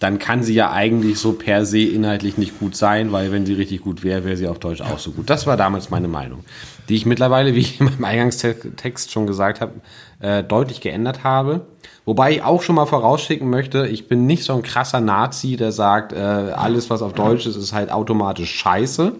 dann 0.03 0.19
kann 0.19 0.43
sie 0.43 0.53
ja 0.53 0.69
eigentlich 0.69 1.17
so 1.17 1.31
per 1.31 1.65
se 1.65 1.79
inhaltlich 1.79 2.37
nicht 2.37 2.59
gut 2.59 2.75
sein, 2.75 3.13
weil 3.13 3.31
wenn 3.31 3.45
sie 3.45 3.53
richtig 3.53 3.83
gut 3.83 4.03
wäre, 4.03 4.25
wäre 4.25 4.35
sie 4.35 4.49
auf 4.49 4.59
Deutsch 4.59 4.81
auch 4.81 4.99
so 4.99 5.11
gut. 5.11 5.29
Das 5.29 5.47
war 5.47 5.55
damals 5.55 5.91
meine 5.91 6.09
Meinung, 6.09 6.43
die 6.89 6.95
ich 6.95 7.05
mittlerweile, 7.05 7.55
wie 7.55 7.59
ich 7.59 7.79
in 7.79 7.85
meinem 7.85 8.03
Eingangstext 8.03 9.11
schon 9.11 9.27
gesagt 9.27 9.61
habe, 9.61 9.75
äh, 10.19 10.43
deutlich 10.43 10.81
geändert 10.81 11.23
habe. 11.23 11.67
Wobei 12.03 12.33
ich 12.33 12.43
auch 12.43 12.61
schon 12.61 12.75
mal 12.75 12.85
vorausschicken 12.85 13.49
möchte, 13.49 13.87
ich 13.87 14.09
bin 14.09 14.25
nicht 14.25 14.43
so 14.43 14.53
ein 14.53 14.61
krasser 14.61 14.99
Nazi, 14.99 15.55
der 15.55 15.71
sagt, 15.71 16.11
äh, 16.11 16.17
alles 16.17 16.89
was 16.89 17.01
auf 17.01 17.13
Deutsch 17.13 17.45
ist, 17.45 17.55
ist 17.55 17.71
halt 17.71 17.89
automatisch 17.89 18.53
scheiße. 18.53 19.13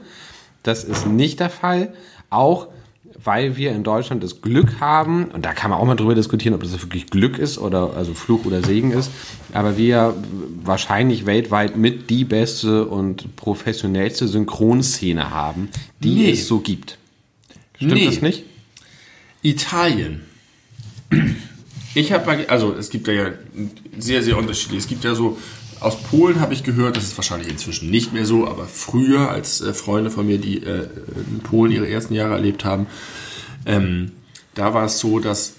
Das 0.64 0.84
ist 0.84 1.08
nicht 1.08 1.40
der 1.40 1.50
Fall. 1.50 1.94
Auch 2.30 2.68
weil 3.24 3.56
wir 3.58 3.72
in 3.72 3.84
Deutschland 3.84 4.24
das 4.24 4.42
Glück 4.42 4.80
haben, 4.80 5.26
und 5.26 5.46
da 5.46 5.54
kann 5.54 5.72
man 5.72 5.80
auch 5.80 5.86
mal 5.86 5.96
drüber 5.96 6.16
diskutieren, 6.16 6.54
ob 6.54 6.62
das 6.62 6.82
wirklich 6.82 7.08
Glück 7.08 7.38
ist 7.38 7.58
oder 7.58 7.96
also 7.96 8.14
Fluch 8.14 8.46
oder 8.46 8.64
Segen 8.64 8.92
ist, 8.92 9.12
aber 9.54 9.78
wir 9.78 10.16
wahrscheinlich 10.64 11.26
weltweit 11.26 11.78
mit 11.78 12.10
die 12.10 12.26
beste 12.26 12.86
und 12.86 13.36
professionellste 13.36 14.28
Synchronszene 14.28 15.30
haben, 15.30 15.70
die 16.00 16.16
nee. 16.16 16.32
es 16.32 16.48
so 16.48 16.60
gibt. 16.60 16.98
Stimmt 17.76 17.94
nee. 17.94 18.06
das 18.06 18.22
nicht? 18.22 18.44
Italien. 19.42 20.22
Ich 21.96 22.12
habe 22.12 22.50
also 22.50 22.74
es 22.74 22.90
gibt 22.90 23.08
ja 23.08 23.32
sehr, 23.98 24.24
sehr 24.24 24.38
unterschiedlich. 24.38 24.80
Es 24.80 24.88
gibt 24.88 25.04
ja 25.04 25.14
so 25.14 25.38
aus 25.84 26.02
Polen 26.02 26.40
habe 26.40 26.54
ich 26.54 26.64
gehört, 26.64 26.98
das 26.98 27.04
ist 27.04 27.18
wahrscheinlich 27.18 27.50
inzwischen 27.50 27.90
nicht 27.90 28.14
mehr 28.14 28.26
so, 28.26 28.48
aber 28.48 28.66
früher, 28.66 29.30
als 29.30 29.62
äh, 29.62 29.74
Freunde 29.74 30.12
von 30.12 30.26
mir, 30.26 30.38
die 30.38 30.64
äh, 30.64 30.88
in 31.30 31.40
Polen 31.40 31.72
ihre 31.72 31.88
ersten 31.88 32.14
Jahre 32.14 32.34
erlebt 32.34 32.66
haben, 32.66 32.88
ähm, 33.66 34.12
da 34.56 34.74
war 34.74 34.86
es 34.86 35.00
so, 35.00 35.20
dass 35.20 35.54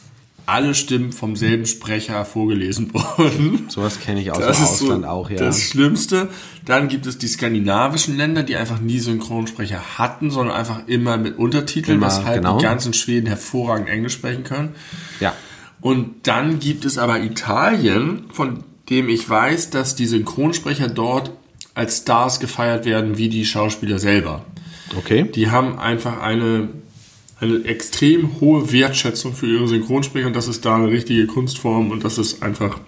alle 0.47 0.75
Stimmen 0.75 1.13
vom 1.13 1.37
selben 1.37 1.67
Sprecher 1.67 2.25
vorgelesen 2.25 2.93
wurden. 2.95 3.67
Sowas 3.69 4.01
kenne 4.01 4.21
ich 4.21 4.31
aus 4.31 4.39
das 4.39 4.59
dem 4.59 4.67
Ausland 4.67 5.03
so 5.05 5.09
auch, 5.09 5.31
ja. 5.31 5.37
Das 5.37 5.61
Schlimmste. 5.61 6.29
Dann 6.65 6.89
gibt 6.89 7.07
es 7.07 7.19
die 7.19 7.29
skandinavischen 7.29 8.17
Länder, 8.17 8.43
die 8.43 8.57
einfach 8.57 8.81
nie 8.81 8.99
Synchronsprecher 8.99 9.99
hatten, 9.99 10.31
sondern 10.31 10.57
einfach 10.57 10.87
immer 10.87 11.17
mit 11.17 11.39
Untertiteln, 11.39 11.99
immer, 11.99 12.09
weshalb 12.09 12.37
genau. 12.37 12.59
die 12.59 12.65
ganzen 12.65 12.93
Schweden 12.93 13.27
hervorragend 13.27 13.89
Englisch 13.89 14.15
sprechen 14.15 14.45
können. 14.45 14.75
Ja. 15.21 15.35
Und 15.81 16.27
dann 16.27 16.61
gibt 16.61 16.85
es 16.85 16.99
aber 16.99 17.21
Italien, 17.21 18.25
von 18.33 18.65
dem 18.91 19.09
ich 19.09 19.29
weiß, 19.29 19.71
dass 19.71 19.95
die 19.95 20.07
Synchronsprecher 20.07 20.89
dort 20.89 21.31
als 21.75 21.99
Stars 21.99 22.41
gefeiert 22.41 22.85
werden, 22.85 23.19
wie 23.19 23.29
die 23.29 23.45
Schauspieler 23.45 23.99
selber. 23.99 24.45
Okay. 24.97 25.25
Die 25.35 25.51
haben 25.51 25.79
einfach 25.79 26.21
eine, 26.21 26.69
eine 27.41 27.65
extrem 27.65 28.41
hohe 28.41 28.73
Wertschätzung 28.73 29.35
für 29.35 29.47
ihre 29.47 29.67
Synchronsprecher 29.67 30.27
und 30.27 30.37
das 30.37 30.49
ist 30.49 30.65
da 30.65 30.77
eine 30.77 30.89
richtige 30.89 31.27
Kunstform 31.27 31.91
und 31.91 32.05
das 32.05 32.19
ist 32.19 32.43
einfach. 32.43 32.79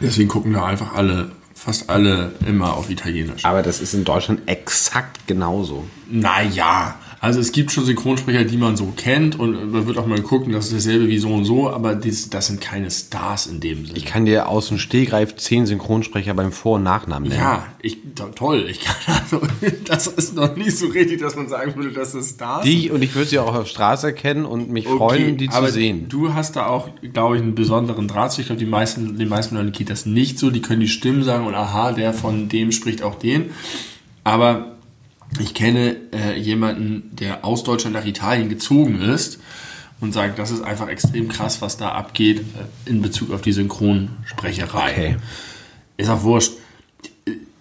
Deswegen 0.00 0.28
gucken 0.28 0.52
da 0.52 0.66
einfach 0.66 0.94
alle, 0.94 1.30
fast 1.54 1.88
alle 1.88 2.32
immer 2.46 2.74
auf 2.74 2.90
Italienisch. 2.90 3.44
Aber 3.44 3.62
das 3.62 3.80
ist 3.80 3.94
in 3.94 4.04
Deutschland 4.04 4.42
exakt 4.46 5.26
genauso. 5.26 5.84
Naja, 6.10 6.96
also 7.24 7.40
es 7.40 7.52
gibt 7.52 7.72
schon 7.72 7.86
Synchronsprecher, 7.86 8.44
die 8.44 8.58
man 8.58 8.76
so 8.76 8.92
kennt 8.94 9.38
und 9.40 9.72
man 9.72 9.86
wird 9.86 9.96
auch 9.96 10.06
mal 10.06 10.20
gucken, 10.20 10.52
das 10.52 10.66
ist 10.66 10.74
dasselbe 10.74 11.08
wie 11.08 11.16
so 11.16 11.32
und 11.32 11.46
so, 11.46 11.70
aber 11.70 11.94
das, 11.94 12.28
das 12.28 12.48
sind 12.48 12.60
keine 12.60 12.90
Stars 12.90 13.46
in 13.46 13.60
dem 13.60 13.86
Sinne. 13.86 13.96
Ich 13.96 14.04
kann 14.04 14.26
dir 14.26 14.46
aus 14.46 14.68
dem 14.68 14.76
Stehgreif 14.76 15.34
zehn 15.36 15.64
Synchronsprecher 15.64 16.34
beim 16.34 16.52
Vor- 16.52 16.76
und 16.76 16.82
Nachnamen 16.82 17.30
nennen. 17.30 17.40
Ja, 17.40 17.66
ich, 17.80 17.96
toll. 18.34 18.66
Ich 18.68 18.80
kann 18.80 18.96
also, 19.22 19.40
das 19.86 20.06
ist 20.06 20.34
noch 20.34 20.54
nicht 20.54 20.76
so 20.76 20.88
richtig, 20.88 21.18
dass 21.18 21.34
man 21.34 21.48
sagen 21.48 21.74
würde, 21.76 21.92
das 21.92 22.14
ist 22.14 22.34
Stars. 22.34 22.62
Die, 22.62 22.90
und 22.90 23.00
ich 23.00 23.14
würde 23.14 23.28
sie 23.28 23.38
auch 23.38 23.54
auf 23.54 23.56
der 23.56 23.70
Straße 23.70 24.08
erkennen 24.08 24.44
und 24.44 24.68
mich 24.68 24.86
okay, 24.86 24.98
freuen, 24.98 25.38
die 25.38 25.48
zu 25.48 25.66
sehen. 25.68 26.10
Du 26.10 26.34
hast 26.34 26.56
da 26.56 26.66
auch, 26.66 26.90
glaube 27.14 27.36
ich, 27.36 27.42
einen 27.42 27.54
besonderen 27.54 28.06
Draht 28.06 28.38
Ich 28.38 28.44
glaube, 28.44 28.58
die 28.58 28.66
meisten, 28.66 29.16
die 29.16 29.24
meisten 29.24 29.56
Leute 29.56 29.70
geht 29.70 29.88
das 29.88 30.04
nicht 30.04 30.38
so. 30.38 30.50
Die 30.50 30.60
können 30.60 30.80
die 30.80 30.88
Stimmen 30.88 31.22
sagen 31.22 31.46
und 31.46 31.54
aha, 31.54 31.92
der 31.92 32.12
von 32.12 32.50
dem 32.50 32.70
spricht 32.70 33.02
auch 33.02 33.14
den. 33.14 33.50
Aber 34.24 34.73
ich 35.38 35.54
kenne 35.54 35.96
äh, 36.12 36.38
jemanden, 36.38 37.10
der 37.16 37.44
aus 37.44 37.64
Deutschland 37.64 37.94
nach 37.94 38.06
Italien 38.06 38.48
gezogen 38.48 39.00
ist 39.00 39.40
und 40.00 40.12
sagt, 40.12 40.38
das 40.38 40.50
ist 40.50 40.62
einfach 40.62 40.88
extrem 40.88 41.28
krass, 41.28 41.60
was 41.60 41.76
da 41.76 41.92
abgeht 41.92 42.40
äh, 42.40 42.90
in 42.90 43.02
Bezug 43.02 43.32
auf 43.32 43.40
die 43.40 43.52
Synchronsprecherei. 43.52 44.90
Okay. 44.90 45.16
Ist 45.96 46.10
auch 46.10 46.22
wurscht. 46.22 46.52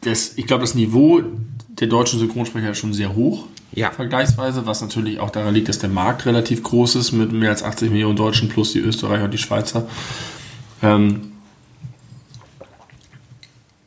Das, 0.01 0.33
ich 0.35 0.47
glaube, 0.47 0.61
das 0.61 0.75
Niveau 0.75 1.21
der 1.69 1.87
deutschen 1.87 2.19
Synchronsprecher 2.19 2.71
ist 2.71 2.77
schon 2.77 2.93
sehr 2.93 3.15
hoch. 3.15 3.47
Ja. 3.71 3.89
Vergleichsweise, 3.91 4.65
was 4.65 4.81
natürlich 4.81 5.19
auch 5.19 5.31
daran 5.31 5.53
liegt, 5.53 5.69
dass 5.69 5.79
der 5.79 5.89
Markt 5.89 6.25
relativ 6.25 6.61
groß 6.61 6.95
ist 6.95 7.11
mit 7.11 7.31
mehr 7.31 7.49
als 7.49 7.63
80 7.63 7.89
Millionen 7.89 8.15
Deutschen 8.15 8.49
plus 8.49 8.73
die 8.73 8.79
Österreicher 8.79 9.25
und 9.25 9.33
die 9.33 9.39
Schweizer. 9.39 9.87
Ähm, 10.81 11.31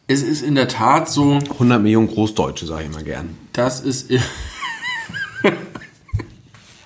es 0.09 0.22
ist 0.22 0.43
in 0.43 0.55
der 0.55 0.68
Tat 0.68 1.09
so. 1.09 1.34
100 1.34 1.82
Millionen 1.82 2.09
Großdeutsche, 2.09 2.66
sage 2.66 2.84
ich 2.84 2.93
mal 2.93 3.05
gern. 3.05 3.45
Das 3.57 3.80
ist. 3.80 4.11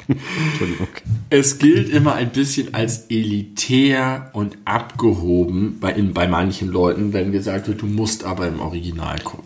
Entschuldigung. 0.06 0.88
Es 1.28 1.58
gilt 1.58 1.88
immer 1.88 2.14
ein 2.14 2.30
bisschen 2.30 2.74
als 2.74 3.06
elitär 3.08 4.30
und 4.32 4.56
abgehoben 4.64 5.78
bei, 5.80 5.92
in, 5.92 6.14
bei 6.14 6.28
manchen 6.28 6.68
Leuten, 6.68 7.12
wenn 7.12 7.32
gesagt 7.32 7.68
wird, 7.68 7.82
du 7.82 7.86
musst 7.86 8.24
aber 8.24 8.46
im 8.46 8.60
Original 8.60 9.18
gucken. 9.20 9.44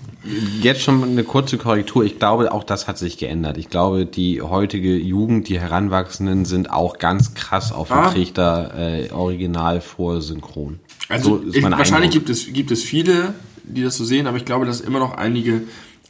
Jetzt 0.61 0.83
schon 0.83 1.03
eine 1.03 1.25
kurze 1.25 1.59
Korrektur. 1.59 2.05
Ich 2.05 2.19
glaube, 2.19 2.53
auch 2.53 2.65
das 2.65 2.89
hat 2.89 2.97
sich 2.97 3.19
geändert. 3.19 3.59
Ich 3.59 3.69
glaube, 3.69 4.07
die 4.07 4.41
heutige 4.41 4.97
Jugend, 4.97 5.49
die 5.49 5.61
Heranwachsenden 5.61 6.47
sind 6.47 6.71
auch 6.71 6.99
ganz 6.99 7.35
krass 7.35 7.73
auf 7.73 7.89
dem 7.89 7.99
ah. 7.99 8.11
Trichter 8.11 8.73
äh, 8.77 9.11
original 9.13 9.83
vor 9.83 10.23
Synchron. 10.23 10.81
Also 11.11 11.43
so 11.45 11.53
ich, 11.53 11.63
wahrscheinlich 11.63 12.11
gibt 12.11 12.31
es, 12.31 12.51
gibt 12.53 12.71
es 12.71 12.83
viele, 12.83 13.35
die 13.65 13.83
das 13.83 13.97
so 13.97 14.05
sehen, 14.05 14.27
aber 14.27 14.39
ich 14.39 14.47
glaube, 14.47 14.65
dass 14.65 14.81
immer 14.81 14.99
noch 14.99 15.15
einige 15.15 15.63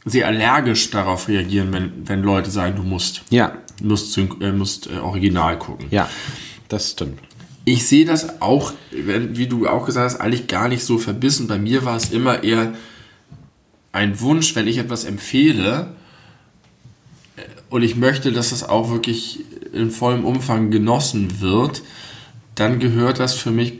sehr 0.05 0.27
allergisch 0.27 0.91
darauf 0.91 1.27
reagieren, 1.27 1.73
wenn, 1.73 2.07
wenn 2.07 2.21
Leute 2.21 2.51
sagen, 2.51 2.75
du 2.75 2.83
musst. 2.83 3.23
Ja. 3.31 3.57
Musst, 3.81 4.17
äh, 4.17 4.51
musst 4.51 4.87
äh, 4.87 4.99
original 4.99 5.57
gucken. 5.57 5.87
Ja, 5.89 6.09
das 6.69 6.91
stimmt. 6.91 7.19
Ich 7.65 7.87
sehe 7.87 8.05
das 8.05 8.41
auch, 8.41 8.73
wie 8.91 9.47
du 9.47 9.67
auch 9.67 9.87
gesagt 9.87 10.13
hast, 10.13 10.21
eigentlich 10.21 10.45
gar 10.45 10.69
nicht 10.69 10.83
so 10.83 10.99
verbissen. 10.99 11.47
Bei 11.47 11.57
mir 11.57 11.83
war 11.83 11.97
es 11.97 12.11
immer 12.11 12.43
eher 12.43 12.75
ein 13.91 14.19
Wunsch, 14.19 14.55
wenn 14.55 14.67
ich 14.67 14.77
etwas 14.77 15.03
empfehle 15.03 15.95
äh, 17.35 17.41
und 17.69 17.81
ich 17.81 17.95
möchte, 17.95 18.31
dass 18.31 18.51
das 18.51 18.63
auch 18.63 18.91
wirklich 18.91 19.43
in 19.73 19.89
vollem 19.89 20.23
Umfang 20.23 20.69
genossen 20.69 21.41
wird, 21.41 21.81
dann 22.53 22.79
gehört 22.79 23.19
das 23.19 23.33
für 23.33 23.51
mich 23.51 23.73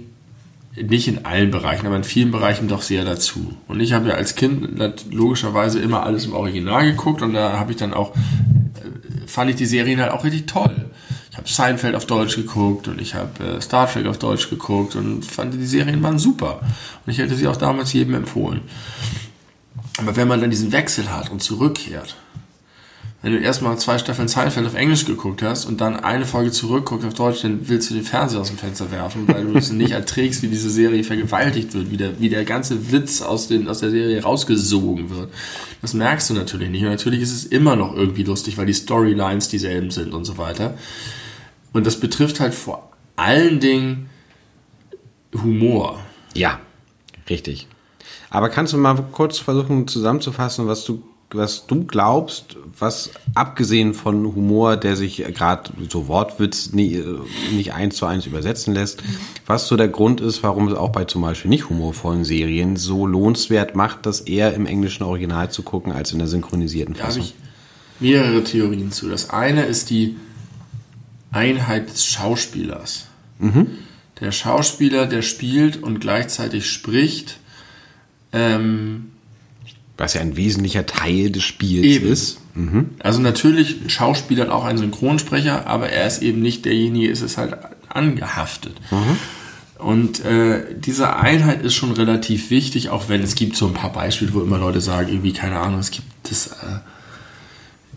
nicht 0.81 1.07
in 1.07 1.25
allen 1.25 1.51
Bereichen, 1.51 1.87
aber 1.87 1.95
in 1.95 2.03
vielen 2.03 2.31
Bereichen 2.31 2.67
doch 2.67 2.81
sehr 2.81 3.05
dazu. 3.05 3.55
Und 3.67 3.79
ich 3.79 3.93
habe 3.93 4.09
ja 4.09 4.15
als 4.15 4.35
Kind 4.35 4.79
logischerweise 5.11 5.79
immer 5.79 6.03
alles 6.03 6.25
im 6.25 6.33
Original 6.33 6.85
geguckt 6.85 7.21
und 7.21 7.33
da 7.33 7.57
habe 7.57 7.71
ich 7.71 7.77
dann 7.77 7.93
auch, 7.93 8.15
äh, 8.15 9.27
fand 9.27 9.49
ich 9.49 9.55
die 9.55 9.65
Serien 9.65 10.01
halt 10.01 10.11
auch 10.11 10.23
richtig 10.23 10.47
toll. 10.47 10.89
Ich 11.31 11.37
habe 11.37 11.49
Seinfeld 11.49 11.95
auf 11.95 12.05
Deutsch 12.05 12.35
geguckt 12.35 12.87
und 12.87 12.99
ich 12.99 13.13
habe 13.13 13.43
äh, 13.43 13.61
Star 13.61 13.91
Trek 13.91 14.05
auf 14.07 14.19
Deutsch 14.19 14.49
geguckt 14.49 14.95
und 14.95 15.23
fand 15.23 15.53
die 15.53 15.65
Serien 15.65 16.01
waren 16.03 16.19
super. 16.19 16.61
Und 17.05 17.11
ich 17.11 17.19
hätte 17.19 17.35
sie 17.35 17.47
auch 17.47 17.57
damals 17.57 17.93
jedem 17.93 18.15
empfohlen. 18.15 18.61
Aber 19.97 20.15
wenn 20.15 20.27
man 20.27 20.41
dann 20.41 20.49
diesen 20.49 20.71
Wechsel 20.71 21.09
hat 21.09 21.31
und 21.31 21.41
zurückkehrt, 21.41 22.15
wenn 23.25 23.33
du 23.33 23.39
erstmal 23.39 23.75
zwei 23.79 23.97
Staffeln 23.97 24.27
Seinfeld 24.27 24.67
auf 24.67 24.75
Englisch 24.75 25.03
geguckt 25.05 25.41
hast 25.41 25.65
und 25.65 25.81
dann 25.81 25.99
eine 25.99 26.27
Folge 26.27 26.51
zurückguckst 26.51 27.07
auf 27.07 27.15
Deutsch, 27.15 27.41
dann 27.41 27.67
willst 27.67 27.89
du 27.89 27.95
den 27.95 28.03
Fernseher 28.03 28.39
aus 28.39 28.49
dem 28.49 28.59
Fenster 28.59 28.91
werfen, 28.91 29.27
weil 29.27 29.47
du 29.47 29.57
es 29.57 29.71
nicht 29.71 29.93
erträgst, 29.93 30.43
wie 30.43 30.47
diese 30.47 30.69
Serie 30.69 31.03
vergewaltigt 31.03 31.73
wird, 31.73 31.89
wie 31.89 31.97
der, 31.97 32.19
wie 32.19 32.29
der 32.29 32.45
ganze 32.45 32.91
Witz 32.91 33.23
aus, 33.23 33.47
den, 33.47 33.67
aus 33.67 33.79
der 33.79 33.89
Serie 33.89 34.21
rausgesogen 34.21 35.09
wird. 35.09 35.33
Das 35.81 35.95
merkst 35.95 36.29
du 36.29 36.35
natürlich 36.35 36.69
nicht. 36.69 36.83
Und 36.83 36.89
natürlich 36.89 37.19
ist 37.21 37.31
es 37.31 37.45
immer 37.45 37.75
noch 37.75 37.95
irgendwie 37.95 38.21
lustig, 38.21 38.59
weil 38.59 38.67
die 38.67 38.75
Storylines 38.75 39.47
dieselben 39.49 39.89
sind 39.89 40.13
und 40.13 40.25
so 40.25 40.37
weiter. 40.37 40.77
Und 41.73 41.87
das 41.87 41.99
betrifft 41.99 42.39
halt 42.39 42.53
vor 42.53 42.91
allen 43.15 43.59
Dingen 43.59 44.07
Humor. 45.33 45.99
Ja, 46.35 46.59
richtig. 47.27 47.67
Aber 48.29 48.49
kannst 48.49 48.73
du 48.73 48.77
mal 48.77 49.03
kurz 49.11 49.39
versuchen 49.39 49.87
zusammenzufassen, 49.87 50.67
was 50.67 50.85
du 50.85 51.01
was 51.31 51.67
du 51.67 51.85
glaubst, 51.85 52.57
was 52.77 53.11
abgesehen 53.33 53.93
von 53.93 54.23
Humor, 54.35 54.77
der 54.77 54.95
sich 54.95 55.17
gerade 55.33 55.71
so 55.89 56.07
Wortwitz 56.07 56.71
nie, 56.71 57.03
nicht 57.51 57.73
eins 57.73 57.97
zu 57.97 58.05
eins 58.05 58.25
übersetzen 58.25 58.73
lässt, 58.73 59.03
was 59.45 59.67
so 59.67 59.75
der 59.75 59.87
Grund 59.87 60.21
ist, 60.21 60.43
warum 60.43 60.67
es 60.67 60.77
auch 60.77 60.91
bei 60.91 61.05
zum 61.05 61.21
Beispiel 61.21 61.49
nicht 61.49 61.69
humorvollen 61.69 62.23
Serien 62.23 62.77
so 62.77 63.05
lohnenswert 63.05 63.75
macht, 63.75 64.05
das 64.05 64.21
eher 64.21 64.53
im 64.53 64.65
englischen 64.65 65.03
Original 65.03 65.51
zu 65.51 65.63
gucken 65.63 65.91
als 65.91 66.11
in 66.11 66.19
der 66.19 66.27
synchronisierten 66.27 66.95
Fassung? 66.95 67.23
Da 67.23 67.27
habe 67.29 67.35
ich 67.35 67.45
mehrere 67.99 68.43
Theorien 68.43 68.91
zu. 68.91 69.09
Das 69.09 69.29
eine 69.29 69.65
ist 69.65 69.89
die 69.89 70.15
Einheit 71.31 71.89
des 71.89 72.05
Schauspielers. 72.05 73.07
Mhm. 73.39 73.67
Der 74.21 74.31
Schauspieler, 74.31 75.07
der 75.07 75.21
spielt 75.21 75.81
und 75.83 75.99
gleichzeitig 75.99 76.69
spricht, 76.69 77.39
ähm, 78.31 79.11
was 79.97 80.13
ja 80.13 80.21
ein 80.21 80.35
wesentlicher 80.35 80.85
Teil 80.85 81.29
des 81.29 81.43
Spiels 81.43 81.85
eben. 81.85 82.07
ist. 82.07 82.39
Mhm. 82.53 82.91
Also 82.99 83.19
natürlich 83.21 83.77
schauspielert 83.87 84.49
auch 84.49 84.65
ein 84.65 84.77
Synchronsprecher, 84.77 85.67
aber 85.67 85.89
er 85.89 86.07
ist 86.07 86.21
eben 86.21 86.41
nicht 86.41 86.65
derjenige, 86.65 87.09
ist 87.09 87.21
es 87.21 87.37
halt 87.37 87.57
angehaftet. 87.89 88.75
Mhm. 88.91 89.17
Und 89.77 90.23
äh, 90.23 90.63
diese 90.77 91.15
Einheit 91.15 91.61
ist 91.61 91.75
schon 91.75 91.91
relativ 91.91 92.49
wichtig, 92.49 92.89
auch 92.89 93.09
wenn 93.09 93.21
es 93.21 93.35
gibt 93.35 93.55
so 93.55 93.67
ein 93.67 93.73
paar 93.73 93.91
Beispiele, 93.91 94.33
wo 94.33 94.41
immer 94.41 94.57
Leute 94.57 94.81
sagen, 94.81 95.09
irgendwie, 95.09 95.33
keine 95.33 95.59
Ahnung, 95.59 95.79
es 95.79 95.91
gibt 95.91 96.07
das, 96.23 96.47
äh, 96.47 96.79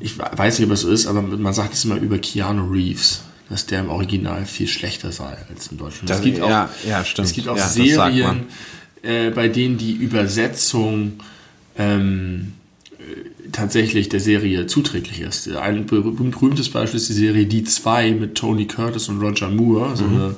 ich 0.00 0.18
weiß 0.18 0.58
nicht, 0.58 0.68
ob 0.68 0.74
es 0.74 0.82
so 0.82 0.90
ist, 0.90 1.06
aber 1.06 1.22
man 1.22 1.52
sagt 1.52 1.74
es 1.74 1.84
immer 1.84 1.96
über 1.96 2.18
Keanu 2.18 2.70
Reeves, 2.70 3.22
dass 3.48 3.66
der 3.66 3.80
im 3.80 3.90
Original 3.90 4.44
viel 4.44 4.68
schlechter 4.68 5.12
sei 5.12 5.36
als 5.50 5.68
im 5.68 5.78
Deutschen. 5.78 6.06
Das, 6.06 6.18
es 6.18 6.24
gibt 6.24 6.40
auch, 6.40 6.50
ja, 6.50 6.68
ja, 6.86 7.04
stimmt. 7.04 7.28
Es 7.28 7.34
gibt 7.34 7.48
auch 7.48 7.56
ja, 7.56 7.66
Serien, 7.66 8.46
äh, 9.02 9.30
bei 9.30 9.48
denen 9.48 9.78
die 9.78 9.92
Übersetzung 9.92 11.20
ähm, 11.78 12.52
tatsächlich 13.52 14.08
der 14.08 14.20
Serie 14.20 14.66
zuträglich 14.66 15.20
ist. 15.20 15.48
Ein 15.48 15.86
berühmtes 15.86 16.68
Beispiel 16.70 16.98
ist 16.98 17.08
die 17.08 17.14
Serie 17.14 17.46
Die 17.46 17.64
2 17.64 18.12
mit 18.12 18.34
Tony 18.34 18.66
Curtis 18.66 19.08
und 19.08 19.20
Roger 19.20 19.48
Moore, 19.48 19.96
so 19.96 20.04
mhm. 20.04 20.14
eine 20.16 20.36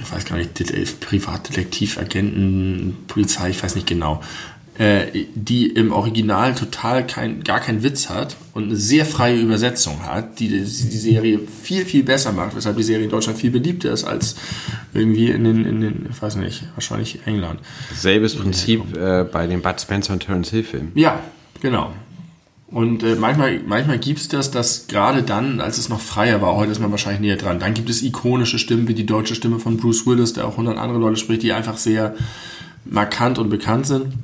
ich 0.00 0.12
weiß 0.12 0.24
gar 0.24 0.36
nicht, 0.36 1.00
Privatdetektivagenten, 1.00 2.96
Polizei, 3.06 3.50
ich 3.50 3.62
weiß 3.62 3.76
nicht 3.76 3.86
genau, 3.86 4.20
äh, 4.80 5.26
die 5.34 5.66
im 5.66 5.92
Original 5.92 6.54
total 6.54 7.06
kein, 7.06 7.44
gar 7.44 7.60
keinen 7.60 7.82
Witz 7.82 8.08
hat 8.08 8.38
und 8.54 8.64
eine 8.64 8.76
sehr 8.76 9.04
freie 9.04 9.38
Übersetzung 9.38 10.06
hat, 10.06 10.40
die 10.40 10.48
die 10.48 10.64
Serie 10.64 11.38
viel, 11.62 11.84
viel 11.84 12.02
besser 12.02 12.32
macht, 12.32 12.56
weshalb 12.56 12.78
die 12.78 12.82
Serie 12.82 13.04
in 13.04 13.10
Deutschland 13.10 13.38
viel 13.38 13.50
beliebter 13.50 13.92
ist 13.92 14.04
als 14.04 14.36
irgendwie 14.94 15.28
in 15.28 15.44
den, 15.44 15.66
in 15.66 15.82
den 15.82 16.06
ich 16.10 16.22
weiß 16.22 16.36
nicht, 16.36 16.64
wahrscheinlich 16.72 17.18
England. 17.26 17.60
Selbes 17.94 18.34
Prinzip 18.34 18.96
äh, 18.96 19.24
bei 19.24 19.46
den 19.46 19.60
Bud 19.60 19.78
Spencer 19.78 20.14
und 20.14 20.20
Terence 20.20 20.48
Hill 20.48 20.64
Filmen. 20.64 20.92
Ja, 20.94 21.20
genau. 21.60 21.92
Und 22.68 23.02
äh, 23.02 23.16
manchmal, 23.16 23.60
manchmal 23.66 23.98
gibt 23.98 24.20
es 24.20 24.28
das, 24.28 24.50
dass 24.50 24.86
gerade 24.86 25.22
dann, 25.22 25.60
als 25.60 25.76
es 25.76 25.90
noch 25.90 26.00
freier 26.00 26.40
war, 26.40 26.56
heute 26.56 26.72
ist 26.72 26.80
man 26.80 26.90
wahrscheinlich 26.90 27.20
näher 27.20 27.36
dran, 27.36 27.58
dann 27.58 27.74
gibt 27.74 27.90
es 27.90 28.00
ikonische 28.02 28.58
Stimmen 28.58 28.88
wie 28.88 28.94
die 28.94 29.04
deutsche 29.04 29.34
Stimme 29.34 29.58
von 29.58 29.76
Bruce 29.76 30.06
Willis, 30.06 30.32
der 30.32 30.46
auch 30.46 30.56
hundert 30.56 30.78
andere 30.78 30.98
Leute 30.98 31.18
spricht, 31.18 31.42
die 31.42 31.52
einfach 31.52 31.76
sehr 31.76 32.14
markant 32.86 33.38
und 33.38 33.50
bekannt 33.50 33.86
sind. 33.86 34.14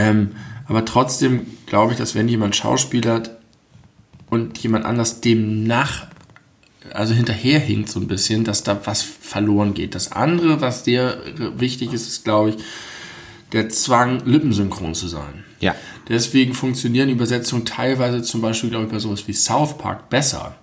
Ähm, 0.00 0.30
aber 0.66 0.84
trotzdem 0.84 1.46
glaube 1.66 1.92
ich, 1.92 1.98
dass 1.98 2.14
wenn 2.14 2.28
jemand 2.28 2.56
schauspielert 2.56 3.32
und 4.30 4.56
jemand 4.58 4.86
anders 4.86 5.20
dem 5.20 5.64
nach, 5.64 6.06
also 6.92 7.12
hinterherhinkt 7.12 7.88
so 7.88 8.00
ein 8.00 8.06
bisschen, 8.06 8.44
dass 8.44 8.62
da 8.62 8.80
was 8.84 9.02
verloren 9.02 9.74
geht. 9.74 9.94
Das 9.94 10.12
andere, 10.12 10.60
was 10.60 10.84
sehr 10.84 11.18
wichtig 11.56 11.92
ist, 11.92 12.08
ist, 12.08 12.24
glaube 12.24 12.50
ich, 12.50 12.56
der 13.52 13.68
Zwang, 13.68 14.22
lippensynchron 14.24 14.94
zu 14.94 15.08
sein. 15.08 15.44
Ja. 15.58 15.74
Deswegen 16.08 16.54
funktionieren 16.54 17.08
Übersetzungen 17.08 17.64
teilweise 17.64 18.22
zum 18.22 18.40
Beispiel, 18.40 18.70
glaube 18.70 18.86
ich, 18.86 18.92
bei 18.92 18.98
sowas 18.98 19.26
wie 19.26 19.32
South 19.32 19.76
Park 19.76 20.08
besser, 20.08 20.54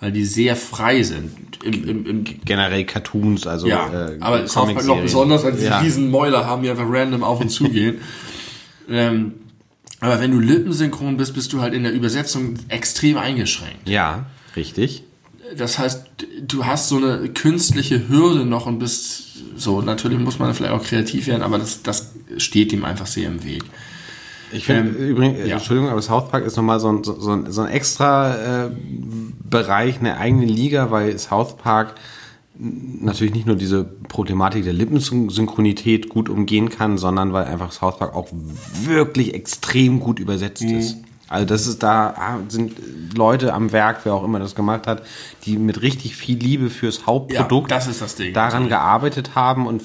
weil 0.00 0.12
die 0.12 0.24
sehr 0.24 0.54
frei 0.56 1.02
sind. 1.02 1.32
Im, 1.64 1.88
im, 1.88 2.06
im 2.06 2.24
Generell 2.44 2.84
Cartoons, 2.84 3.46
also 3.46 3.66
ja, 3.66 4.10
äh, 4.10 4.18
aber 4.20 4.46
South 4.46 4.72
Park 4.74 4.86
noch 4.86 5.00
besonders, 5.00 5.42
weil 5.42 5.54
sie 5.56 5.66
ja. 5.66 5.82
diesen 5.82 6.10
Mäuler 6.10 6.46
haben, 6.46 6.62
die 6.62 6.70
einfach 6.70 6.86
random 6.86 7.24
auf 7.24 7.40
und 7.40 7.48
zu 7.48 7.64
gehen. 7.64 7.96
Ähm, 8.88 9.34
aber 10.00 10.20
wenn 10.20 10.32
du 10.32 10.40
lippensynchron 10.40 11.16
bist, 11.16 11.34
bist 11.34 11.52
du 11.52 11.60
halt 11.60 11.72
in 11.74 11.82
der 11.82 11.92
Übersetzung 11.92 12.54
extrem 12.68 13.16
eingeschränkt. 13.16 13.88
Ja, 13.88 14.26
richtig. 14.56 15.04
Das 15.56 15.78
heißt, 15.78 16.06
du 16.42 16.66
hast 16.66 16.88
so 16.88 16.96
eine 16.96 17.28
künstliche 17.28 18.08
Hürde 18.08 18.44
noch 18.44 18.66
und 18.66 18.78
bist 18.78 19.24
so, 19.56 19.82
natürlich 19.82 20.18
muss 20.18 20.38
man 20.38 20.52
vielleicht 20.54 20.72
auch 20.72 20.82
kreativ 20.82 21.26
werden, 21.26 21.42
aber 21.42 21.58
das, 21.58 21.82
das 21.82 22.12
steht 22.38 22.72
ihm 22.72 22.84
einfach 22.84 23.06
sehr 23.06 23.28
im 23.28 23.44
Weg. 23.44 23.62
Ich 24.52 24.66
finde 24.66 24.96
ähm, 24.98 25.08
übrigens, 25.08 25.46
ja. 25.46 25.56
Entschuldigung, 25.56 25.90
aber 25.90 26.02
South 26.02 26.30
Park 26.30 26.44
ist 26.44 26.56
nochmal 26.56 26.80
so 26.80 26.92
ein, 26.92 27.04
so, 27.04 27.30
ein, 27.30 27.50
so 27.50 27.62
ein 27.62 27.68
extra 27.68 28.66
äh, 28.66 28.70
Bereich, 29.48 29.98
eine 29.98 30.16
eigene 30.16 30.46
Liga, 30.46 30.90
weil 30.90 31.18
South 31.18 31.56
Park 31.56 31.94
natürlich 32.56 33.34
nicht 33.34 33.46
nur 33.46 33.56
diese 33.56 33.84
Problematik 33.84 34.64
der 34.64 34.72
Lippensynchronität 34.72 36.08
gut 36.08 36.28
umgehen 36.28 36.68
kann, 36.68 36.98
sondern 36.98 37.32
weil 37.32 37.46
einfach 37.46 37.72
South 37.72 37.98
Park 37.98 38.14
auch 38.14 38.28
wirklich 38.84 39.34
extrem 39.34 40.00
gut 40.00 40.20
übersetzt 40.20 40.62
mhm. 40.62 40.78
ist. 40.78 40.98
Also 41.34 41.46
das 41.46 41.66
ist 41.66 41.82
da 41.82 42.14
ah, 42.16 42.38
sind 42.48 42.76
Leute 43.16 43.52
am 43.52 43.72
Werk, 43.72 44.00
wer 44.04 44.14
auch 44.14 44.22
immer 44.22 44.38
das 44.38 44.54
gemacht 44.54 44.86
hat, 44.86 45.02
die 45.44 45.58
mit 45.58 45.82
richtig 45.82 46.14
viel 46.14 46.38
Liebe 46.38 46.70
fürs 46.70 47.06
Hauptprodukt 47.06 47.72
ja, 47.72 47.76
das 47.76 47.88
ist 47.88 48.00
das 48.00 48.14
Ding, 48.14 48.32
daran 48.32 48.68
gearbeitet 48.68 49.34
haben 49.34 49.66
und 49.66 49.82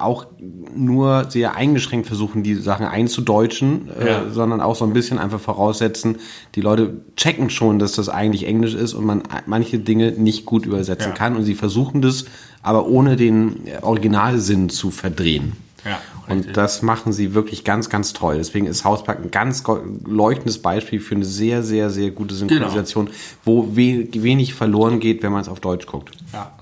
auch 0.00 0.26
nur 0.74 1.26
sehr 1.28 1.56
eingeschränkt 1.56 2.06
versuchen, 2.06 2.42
die 2.42 2.54
Sachen 2.54 2.86
einzudeutschen, 2.86 3.90
äh, 4.00 4.06
ja. 4.06 4.22
äh, 4.22 4.30
sondern 4.30 4.62
auch 4.62 4.76
so 4.76 4.86
ein 4.86 4.94
bisschen 4.94 5.18
einfach 5.18 5.40
voraussetzen, 5.40 6.16
die 6.54 6.62
Leute 6.62 7.02
checken 7.16 7.50
schon, 7.50 7.78
dass 7.78 7.92
das 7.92 8.08
eigentlich 8.08 8.46
Englisch 8.46 8.74
ist 8.74 8.94
und 8.94 9.04
man 9.04 9.24
manche 9.44 9.78
Dinge 9.78 10.12
nicht 10.12 10.46
gut 10.46 10.64
übersetzen 10.64 11.10
ja. 11.10 11.14
kann 11.14 11.36
und 11.36 11.44
sie 11.44 11.54
versuchen 11.54 12.00
das, 12.00 12.24
aber 12.62 12.86
ohne 12.86 13.16
den 13.16 13.60
Originalsinn 13.82 14.70
zu 14.70 14.90
verdrehen. 14.90 15.52
Ja, 15.84 16.00
und 16.26 16.56
das 16.56 16.82
machen 16.82 17.12
sie 17.12 17.34
wirklich 17.34 17.64
ganz, 17.64 17.88
ganz 17.88 18.12
toll. 18.12 18.36
Deswegen 18.38 18.66
ist 18.66 18.84
Hauspark 18.84 19.22
ein 19.22 19.30
ganz 19.30 19.62
leuchtendes 20.04 20.60
Beispiel 20.60 21.00
für 21.00 21.14
eine 21.14 21.24
sehr, 21.24 21.62
sehr, 21.62 21.90
sehr 21.90 22.10
gute 22.10 22.34
Synchronisation, 22.34 23.06
genau. 23.06 23.16
wo 23.44 23.76
wenig 23.76 24.54
verloren 24.54 25.00
geht, 25.00 25.22
wenn 25.22 25.32
man 25.32 25.42
es 25.42 25.48
auf 25.48 25.60
Deutsch 25.60 25.86
guckt. 25.86 26.10
Ja. 26.32 26.52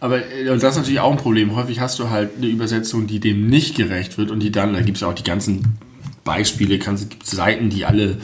Aber 0.00 0.18
äh, 0.18 0.50
und 0.50 0.62
das 0.62 0.72
ist 0.72 0.78
natürlich 0.78 1.00
auch 1.00 1.12
ein 1.12 1.18
Problem. 1.18 1.54
Häufig 1.54 1.80
hast 1.80 1.98
du 1.98 2.10
halt 2.10 2.30
eine 2.38 2.46
Übersetzung, 2.46 3.06
die 3.06 3.20
dem 3.20 3.48
nicht 3.48 3.76
gerecht 3.76 4.18
wird 4.18 4.30
und 4.30 4.40
die 4.40 4.50
dann, 4.50 4.72
da 4.72 4.80
gibt 4.80 4.96
es 4.96 5.02
ja 5.02 5.08
auch 5.08 5.14
die 5.14 5.22
ganzen 5.22 5.78
Beispiele, 6.24 6.78
gibt 6.78 7.26
Seiten, 7.26 7.70
die 7.70 7.84
alle, 7.84 8.18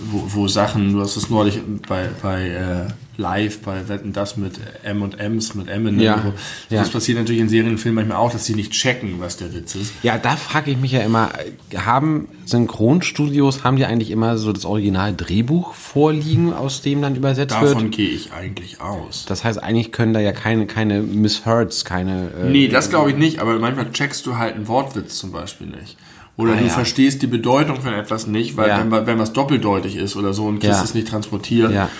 wo, 0.00 0.24
wo 0.26 0.48
Sachen, 0.48 0.92
du 0.92 1.00
hast 1.00 1.16
es 1.16 1.28
neulich 1.28 1.60
bei, 1.88 2.08
bei 2.22 2.48
äh, 2.48 2.86
live 3.18 3.58
bei 3.62 3.88
Wetten 3.88 4.12
das 4.12 4.36
mit 4.36 4.60
M 4.84 5.02
und 5.02 5.18
M's, 5.18 5.54
mit 5.56 5.68
Eminem. 5.68 6.00
Ja, 6.00 6.22
so. 6.22 6.32
Das 6.70 6.86
ja. 6.86 6.92
passiert 6.92 7.18
natürlich 7.18 7.40
in 7.40 7.48
Serienfilmen 7.48 7.96
manchmal 7.96 8.24
auch, 8.24 8.32
dass 8.32 8.46
sie 8.46 8.54
nicht 8.54 8.70
checken, 8.70 9.16
was 9.18 9.36
der 9.36 9.52
Witz 9.52 9.74
ist. 9.74 9.92
Ja, 10.04 10.18
da 10.18 10.36
frage 10.36 10.70
ich 10.70 10.76
mich 10.78 10.92
ja 10.92 11.00
immer, 11.00 11.30
haben 11.76 12.28
Synchronstudios, 12.44 13.64
haben 13.64 13.76
die 13.76 13.84
eigentlich 13.86 14.12
immer 14.12 14.38
so 14.38 14.52
das 14.52 14.64
Original 14.64 15.14
Drehbuch 15.14 15.74
vorliegen, 15.74 16.52
aus 16.52 16.80
dem 16.80 17.02
dann 17.02 17.16
übersetzt 17.16 17.54
Davon 17.54 17.66
wird? 17.66 17.76
Davon 17.76 17.90
gehe 17.90 18.08
ich 18.08 18.32
eigentlich 18.32 18.80
aus. 18.80 19.26
Das 19.26 19.42
heißt, 19.42 19.60
eigentlich 19.60 19.90
können 19.90 20.14
da 20.14 20.20
ja 20.20 20.30
keine, 20.30 20.66
keine 20.66 21.02
Missheards, 21.02 21.84
keine... 21.84 22.30
Äh, 22.40 22.50
nee, 22.50 22.68
das 22.68 22.88
glaube 22.88 23.10
ich 23.10 23.16
nicht, 23.16 23.40
aber 23.40 23.58
manchmal 23.58 23.90
checkst 23.90 24.24
du 24.26 24.36
halt 24.36 24.54
einen 24.54 24.68
Wortwitz 24.68 25.18
zum 25.18 25.32
Beispiel 25.32 25.66
nicht. 25.66 25.96
Oder 26.36 26.52
ah, 26.52 26.56
du 26.56 26.66
ja. 26.66 26.70
verstehst 26.70 27.20
die 27.22 27.26
Bedeutung 27.26 27.80
von 27.80 27.92
etwas 27.92 28.28
nicht, 28.28 28.56
weil 28.56 28.68
ja. 28.68 28.78
wenn, 28.78 29.06
wenn 29.06 29.18
was 29.18 29.32
doppeldeutig 29.32 29.96
ist 29.96 30.14
oder 30.14 30.32
so 30.32 30.46
und 30.46 30.60
kriegst 30.60 30.84
es 30.84 30.94
nicht 30.94 31.08
transportiert. 31.08 31.72
Ja. 31.72 31.90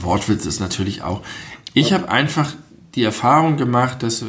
Wortwitz 0.00 0.46
ist 0.46 0.60
natürlich 0.60 1.02
auch. 1.02 1.22
Ich 1.72 1.92
habe 1.92 2.08
einfach 2.08 2.52
die 2.94 3.02
Erfahrung 3.02 3.56
gemacht, 3.56 4.02
dass 4.02 4.24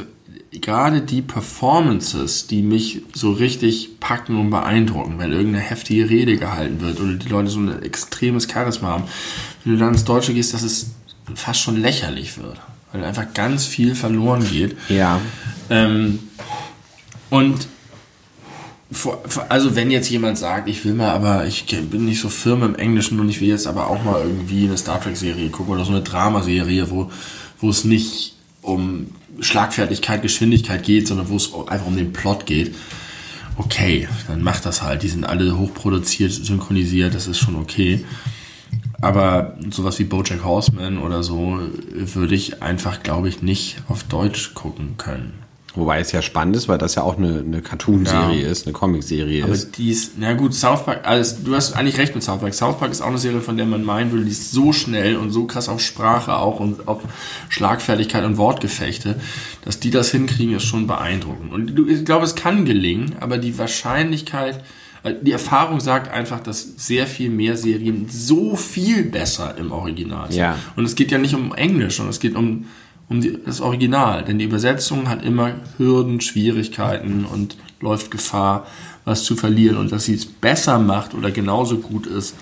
gerade 0.52 1.02
die 1.02 1.22
Performances, 1.22 2.48
die 2.48 2.62
mich 2.62 3.02
so 3.14 3.32
richtig 3.32 4.00
packen 4.00 4.38
und 4.38 4.50
beeindrucken, 4.50 5.20
wenn 5.20 5.32
irgendeine 5.32 5.64
heftige 5.64 6.10
Rede 6.10 6.38
gehalten 6.38 6.82
wird 6.82 7.00
oder 7.00 7.14
die 7.14 7.30
Leute 7.30 7.50
so 7.50 7.60
ein 7.60 7.82
extremes 7.84 8.48
Charisma 8.52 8.90
haben, 8.90 9.04
wenn 9.64 9.74
du 9.74 9.80
dann 9.80 9.94
ins 9.94 10.06
Deutsche 10.06 10.34
gehst, 10.34 10.54
dass 10.54 10.64
es 10.64 10.92
fast 11.36 11.60
schon 11.62 11.78
lächerlich 11.78 12.38
wird, 12.38 12.60
weil 12.92 13.04
einfach 13.04 13.34
ganz 13.34 13.66
viel 13.66 13.96
verloren 13.96 14.48
geht. 14.50 14.78
Ja. 14.90 15.20
Ähm, 15.70 16.20
und 17.30 17.68
also 19.50 19.76
wenn 19.76 19.92
jetzt 19.92 20.10
jemand 20.10 20.38
sagt, 20.38 20.70
ich 20.70 20.84
will 20.86 20.94
mal, 20.94 21.12
aber 21.12 21.46
ich 21.46 21.66
bin 21.66 22.06
nicht 22.06 22.20
so 22.20 22.30
firm 22.30 22.64
im 22.64 22.76
Englischen 22.76 23.20
und 23.20 23.30
ich 23.30 23.42
will 23.42 23.50
jetzt 23.50 23.68
aber 23.68 23.88
auch 23.90 24.04
mal 24.04 24.22
irgendwie 24.22 24.66
eine 24.66 24.78
Star 24.78 25.02
Trek 25.02 25.18
Serie 25.18 25.50
gucken 25.50 25.74
oder 25.74 25.86
so 25.86 25.92
eine 25.92 26.02
Dramaserie, 26.02 26.90
wo, 26.90 27.12
wo 27.60 27.70
es 27.70 27.84
nicht 27.84 28.36
um 28.62 29.08
Schlagfertigkeit, 29.40 30.22
Geschwindigkeit 30.22 30.84
geht, 30.84 31.08
sondern 31.08 31.30
wo 31.30 31.36
es 31.36 31.54
einfach 31.68 31.88
um 31.88 31.98
den 31.98 32.14
Plot 32.14 32.46
geht. 32.46 32.76
Okay, 33.58 34.08
dann 34.28 34.42
macht 34.42 34.66
das 34.66 34.82
halt. 34.82 35.04
Die 35.04 35.08
sind 35.08 35.24
alle 35.24 35.58
hochproduziert, 35.58 36.32
synchronisiert, 36.32 37.14
das 37.14 37.28
ist 37.28 37.40
schon 37.40 37.56
okay. 37.56 38.04
Aber 39.02 39.58
sowas 39.70 40.00
wie 40.00 40.04
Bojack 40.04 40.44
Horseman 40.44 40.98
oder 40.98 41.24
so 41.24 41.60
würde 41.94 42.36
ich 42.36 42.62
einfach, 42.64 43.04
glaube 43.04 43.30
ich, 43.30 43.42
nicht 43.42 43.78
auf 43.88 44.04
Deutsch 44.04 44.54
gucken 44.54 44.96
können. 44.98 45.45
Wobei 45.76 46.00
es 46.00 46.12
ja 46.12 46.22
spannend 46.22 46.56
ist, 46.56 46.68
weil 46.68 46.78
das 46.78 46.96
ja 46.96 47.04
auch 47.04 47.18
eine, 47.18 47.40
eine 47.40 47.62
Cartoon-Serie 47.62 48.44
ja. 48.44 48.50
ist, 48.50 48.66
eine 48.66 48.74
Comic-Serie 48.74 49.46
ist. 49.46 49.66
Aber 49.66 49.76
die 49.78 49.92
ist, 49.92 50.14
na 50.18 50.34
gut, 50.34 50.54
South 50.54 50.86
Park, 50.86 51.02
alles, 51.04 51.44
du 51.44 51.54
hast 51.54 51.74
eigentlich 51.74 51.98
recht 51.98 52.16
mit 52.16 52.24
South 52.24 52.40
Park. 52.40 52.54
South 52.54 52.80
Park 52.80 52.92
ist 52.92 53.02
auch 53.02 53.08
eine 53.08 53.18
Serie, 53.18 53.42
von 53.42 53.58
der 53.58 53.66
man 53.66 53.84
meinen 53.84 54.12
würde, 54.12 54.26
die 54.26 54.32
ist 54.32 54.52
so 54.52 54.72
schnell 54.72 55.18
und 55.18 55.32
so 55.32 55.46
krass 55.46 55.68
auf 55.68 55.82
Sprache 55.82 56.38
auch 56.38 56.60
und 56.60 56.88
auf 56.88 57.02
Schlagfertigkeit 57.50 58.24
und 58.24 58.38
Wortgefechte, 58.38 59.20
dass 59.64 59.80
die 59.80 59.92
das 59.92 60.12
hinkriegen, 60.12 60.56
ist 60.56 60.64
schon 60.64 60.88
beeindruckend. 60.88 61.52
Und 61.52 61.90
ich 61.90 62.06
glaube, 62.06 62.26
es 62.26 62.36
kann 62.36 62.66
gelingen, 62.66 63.16
aber 63.20 63.38
die 63.38 63.58
Wahrscheinlichkeit, 63.58 64.64
äh, 65.04 65.14
die 65.22 65.32
Erfahrung 65.32 65.80
sagt 65.80 66.12
einfach, 66.12 66.40
dass 66.40 66.62
sehr 66.78 67.08
viel 67.08 67.30
mehr 67.30 67.58
Serien 67.58 68.08
so 68.10 68.56
viel 68.56 69.04
besser 69.04 69.58
im 69.58 69.72
Original 69.72 70.28
sind. 70.32 70.40
Ja. 70.40 70.58
Und 70.76 70.86
es 70.86 70.96
geht 70.96 71.12
ja 71.12 71.18
nicht 71.18 71.36
um 71.36 71.54
Englisch, 71.54 71.98
sondern 71.98 72.12
es 72.12 72.20
geht 72.20 72.36
um 72.36 72.66
um 73.10 73.22
die, 73.22 73.38
das 73.44 73.62
Original. 73.62 74.24
Denn 74.24 74.40
die 74.40 74.46
Übersetzung 74.46 75.10
hat 75.10 75.24
immer 75.24 75.54
Hürden, 75.78 76.22
Schwierigkeiten 76.22 77.26
und 77.26 77.58
läuft 77.82 78.12
Gefahr, 78.12 78.66
was 79.04 79.24
zu 79.24 79.36
verlieren. 79.36 79.78
Und 79.78 79.92
dass 79.92 80.06
sie 80.06 80.16
es 80.16 80.26
besser 80.26 80.80
macht 80.80 81.14
oder 81.14 81.32
genauso 81.32 81.78
gut 81.78 82.08
ist, 82.08 82.36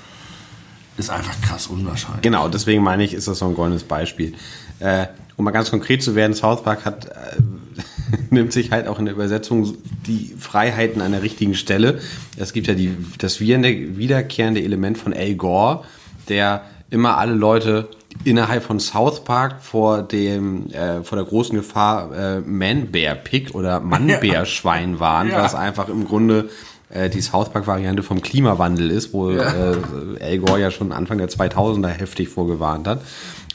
ist 0.98 1.10
einfach 1.10 1.40
krass 1.42 1.68
unwahrscheinlich. 1.68 2.22
Genau, 2.22 2.48
deswegen 2.48 2.84
meine 2.84 3.04
ich, 3.04 3.14
ist 3.14 3.28
das 3.28 3.40
so 3.40 3.48
ein 3.48 3.56
goldenes 3.56 3.84
Beispiel. 3.84 4.34
Äh, 4.80 5.08
um 5.36 5.46
mal 5.46 5.52
ganz 5.52 5.72
konkret 5.72 6.04
zu 6.04 6.16
werden, 6.16 6.34
South 6.34 6.64
Park 6.64 6.86
hat, 6.86 7.06
äh, 7.06 7.42
nimmt 8.30 8.54
sich 8.54 8.72
halt 8.72 8.88
auch 8.88 9.00
in 9.00 9.06
der 9.06 9.14
Übersetzung 9.16 9.76
die 10.06 10.36
Freiheiten 10.38 11.02
an 11.02 11.12
der 11.12 11.24
richtigen 11.24 11.56
Stelle. 11.56 12.00
Es 12.38 12.54
gibt 12.54 12.68
ja 12.68 12.76
die, 12.76 12.96
das 13.18 13.40
wiederkehrende 13.40 14.62
Element 14.62 14.98
von 14.98 15.14
Al 15.14 15.34
Gore, 15.36 15.84
der 16.30 16.64
immer 16.90 17.18
alle 17.18 17.34
Leute 17.34 17.90
innerhalb 18.24 18.64
von 18.64 18.80
South 18.80 19.24
Park 19.24 19.62
vor 19.62 20.04
dem 20.04 20.70
äh, 20.72 21.04
vor 21.04 21.18
der 21.18 21.26
großen 21.26 21.56
Gefahr 21.56 22.12
äh, 22.16 22.40
Man-Bear-Pig 22.42 23.56
oder 23.56 23.80
Mann-Bär-Schwein 23.82 25.00
waren, 25.00 25.30
ja. 25.30 25.44
was 25.44 25.56
einfach 25.56 25.90
im 25.90 26.06
Grunde 26.06 26.50
äh, 26.90 27.10
die 27.10 27.22
South 27.22 27.50
Park-Variante 27.50 28.04
vom 28.04 28.22
Klimawandel 28.22 28.92
ist, 28.92 29.14
wo 29.14 29.32
ja. 29.32 29.72
äh, 29.72 29.78
Al 30.22 30.38
Gore 30.40 30.62
ja 30.62 30.72
schon 30.72 30.92
Anfang 30.92 31.18
der 31.18 31.30
2000er 31.30 31.88
heftig 31.88 32.30
vorgewarnt 32.30 32.88
hat 32.88 33.02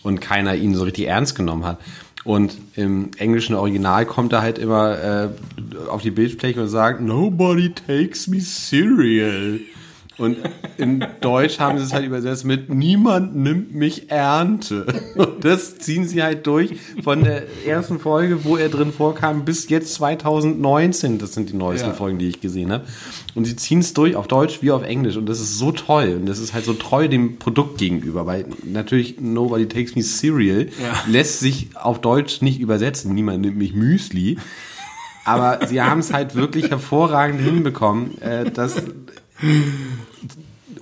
und 0.02 0.20
keiner 0.20 0.54
ihn 0.54 0.74
so 0.74 0.84
richtig 0.84 1.06
ernst 1.06 1.34
genommen 1.34 1.64
hat. 1.64 1.78
Und 2.24 2.58
im 2.74 3.10
englischen 3.16 3.54
Original 3.54 4.04
kommt 4.04 4.32
er 4.32 4.42
halt 4.42 4.58
immer 4.58 4.98
äh, 5.02 5.28
auf 5.88 6.02
die 6.02 6.10
Bildfläche 6.10 6.60
und 6.60 6.68
sagt, 6.68 7.00
Nobody 7.00 7.72
takes 7.72 8.26
me 8.26 8.40
serial. 8.40 9.60
Und 10.18 10.36
in 10.76 11.04
Deutsch 11.20 11.60
haben 11.60 11.78
sie 11.78 11.84
es 11.84 11.92
halt 11.92 12.04
übersetzt 12.04 12.44
mit 12.44 12.68
Niemand 12.68 13.36
nimmt 13.36 13.74
mich 13.74 14.10
Ernte. 14.10 14.84
Und 15.16 15.44
das 15.44 15.78
ziehen 15.78 16.08
sie 16.08 16.22
halt 16.24 16.46
durch 16.46 16.74
von 17.04 17.22
der 17.22 17.44
ersten 17.64 18.00
Folge, 18.00 18.44
wo 18.44 18.56
er 18.56 18.68
drin 18.68 18.92
vorkam, 18.92 19.44
bis 19.44 19.68
jetzt 19.68 19.94
2019. 19.94 21.18
Das 21.18 21.34
sind 21.34 21.50
die 21.50 21.56
neuesten 21.56 21.90
ja. 21.90 21.94
Folgen, 21.94 22.18
die 22.18 22.28
ich 22.28 22.40
gesehen 22.40 22.72
habe. 22.72 22.84
Und 23.36 23.44
sie 23.44 23.54
ziehen 23.54 23.78
es 23.78 23.94
durch 23.94 24.16
auf 24.16 24.26
Deutsch 24.26 24.58
wie 24.60 24.72
auf 24.72 24.82
Englisch. 24.82 25.16
Und 25.16 25.26
das 25.26 25.40
ist 25.40 25.56
so 25.56 25.70
toll. 25.70 26.16
Und 26.20 26.26
das 26.26 26.40
ist 26.40 26.52
halt 26.52 26.64
so 26.64 26.74
treu 26.74 27.06
dem 27.06 27.38
Produkt 27.38 27.78
gegenüber. 27.78 28.26
Weil 28.26 28.46
natürlich 28.64 29.20
Nobody 29.20 29.68
Takes 29.68 29.94
Me 29.94 30.02
Cereal 30.02 30.66
ja. 30.82 31.04
lässt 31.06 31.38
sich 31.38 31.68
auf 31.74 32.00
Deutsch 32.00 32.42
nicht 32.42 32.58
übersetzen. 32.58 33.14
Niemand 33.14 33.42
nimmt 33.42 33.56
mich 33.56 33.72
Müsli. 33.72 34.36
Aber 35.24 35.66
sie 35.66 35.80
haben 35.80 36.00
es 36.00 36.12
halt 36.12 36.34
wirklich 36.34 36.70
hervorragend 36.70 37.40
hinbekommen, 37.40 38.20
äh, 38.22 38.50
dass 38.50 38.82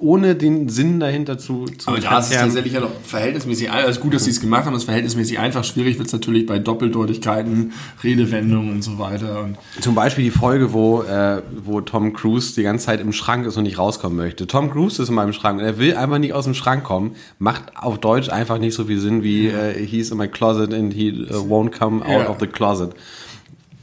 ohne 0.00 0.34
den 0.34 0.68
Sinn 0.68 1.00
dahinter 1.00 1.38
zu, 1.38 1.64
zu 1.64 1.88
Aber 1.88 1.98
da 2.00 2.18
ist 2.18 2.30
es 2.30 2.36
tatsächlich 2.36 2.72
ja 2.72 2.80
noch 2.80 2.90
verhältnismäßig, 3.04 3.70
also 3.70 4.00
gut, 4.00 4.14
dass 4.14 4.24
sie 4.24 4.30
es 4.30 4.40
gemacht 4.40 4.64
haben, 4.64 4.72
das 4.72 4.82
ist 4.82 4.86
verhältnismäßig 4.86 5.38
einfach. 5.38 5.64
Schwierig 5.64 5.98
wird 5.98 6.06
es 6.06 6.12
natürlich 6.12 6.46
bei 6.46 6.58
Doppeldeutigkeiten, 6.58 7.72
Redewendungen 8.02 8.70
und 8.70 8.82
so 8.82 8.98
weiter. 8.98 9.42
Und 9.42 9.56
Zum 9.80 9.94
Beispiel 9.94 10.24
die 10.24 10.30
Folge, 10.30 10.72
wo, 10.72 11.02
äh, 11.02 11.42
wo 11.64 11.80
Tom 11.80 12.12
Cruise 12.12 12.54
die 12.54 12.62
ganze 12.62 12.86
Zeit 12.86 13.00
im 13.00 13.12
Schrank 13.12 13.46
ist 13.46 13.56
und 13.56 13.64
nicht 13.64 13.78
rauskommen 13.78 14.16
möchte. 14.16 14.46
Tom 14.46 14.70
Cruise 14.70 15.02
ist 15.02 15.08
in 15.08 15.14
meinem 15.14 15.32
Schrank 15.32 15.60
und 15.60 15.64
er 15.64 15.78
will 15.78 15.94
einfach 15.94 16.18
nicht 16.18 16.32
aus 16.32 16.44
dem 16.44 16.54
Schrank 16.54 16.84
kommen. 16.84 17.16
Macht 17.38 17.62
auf 17.76 17.98
Deutsch 17.98 18.28
einfach 18.28 18.58
nicht 18.58 18.74
so 18.74 18.84
viel 18.84 18.98
Sinn 18.98 19.22
wie 19.22 19.48
ja. 19.48 19.68
äh, 19.68 19.86
he's 19.86 20.10
in 20.10 20.18
my 20.18 20.28
closet 20.28 20.72
and 20.72 20.92
he 20.92 21.10
uh, 21.10 21.36
won't 21.36 21.76
come 21.76 22.04
out 22.04 22.22
ja. 22.22 22.28
of 22.28 22.38
the 22.40 22.46
closet 22.46 22.94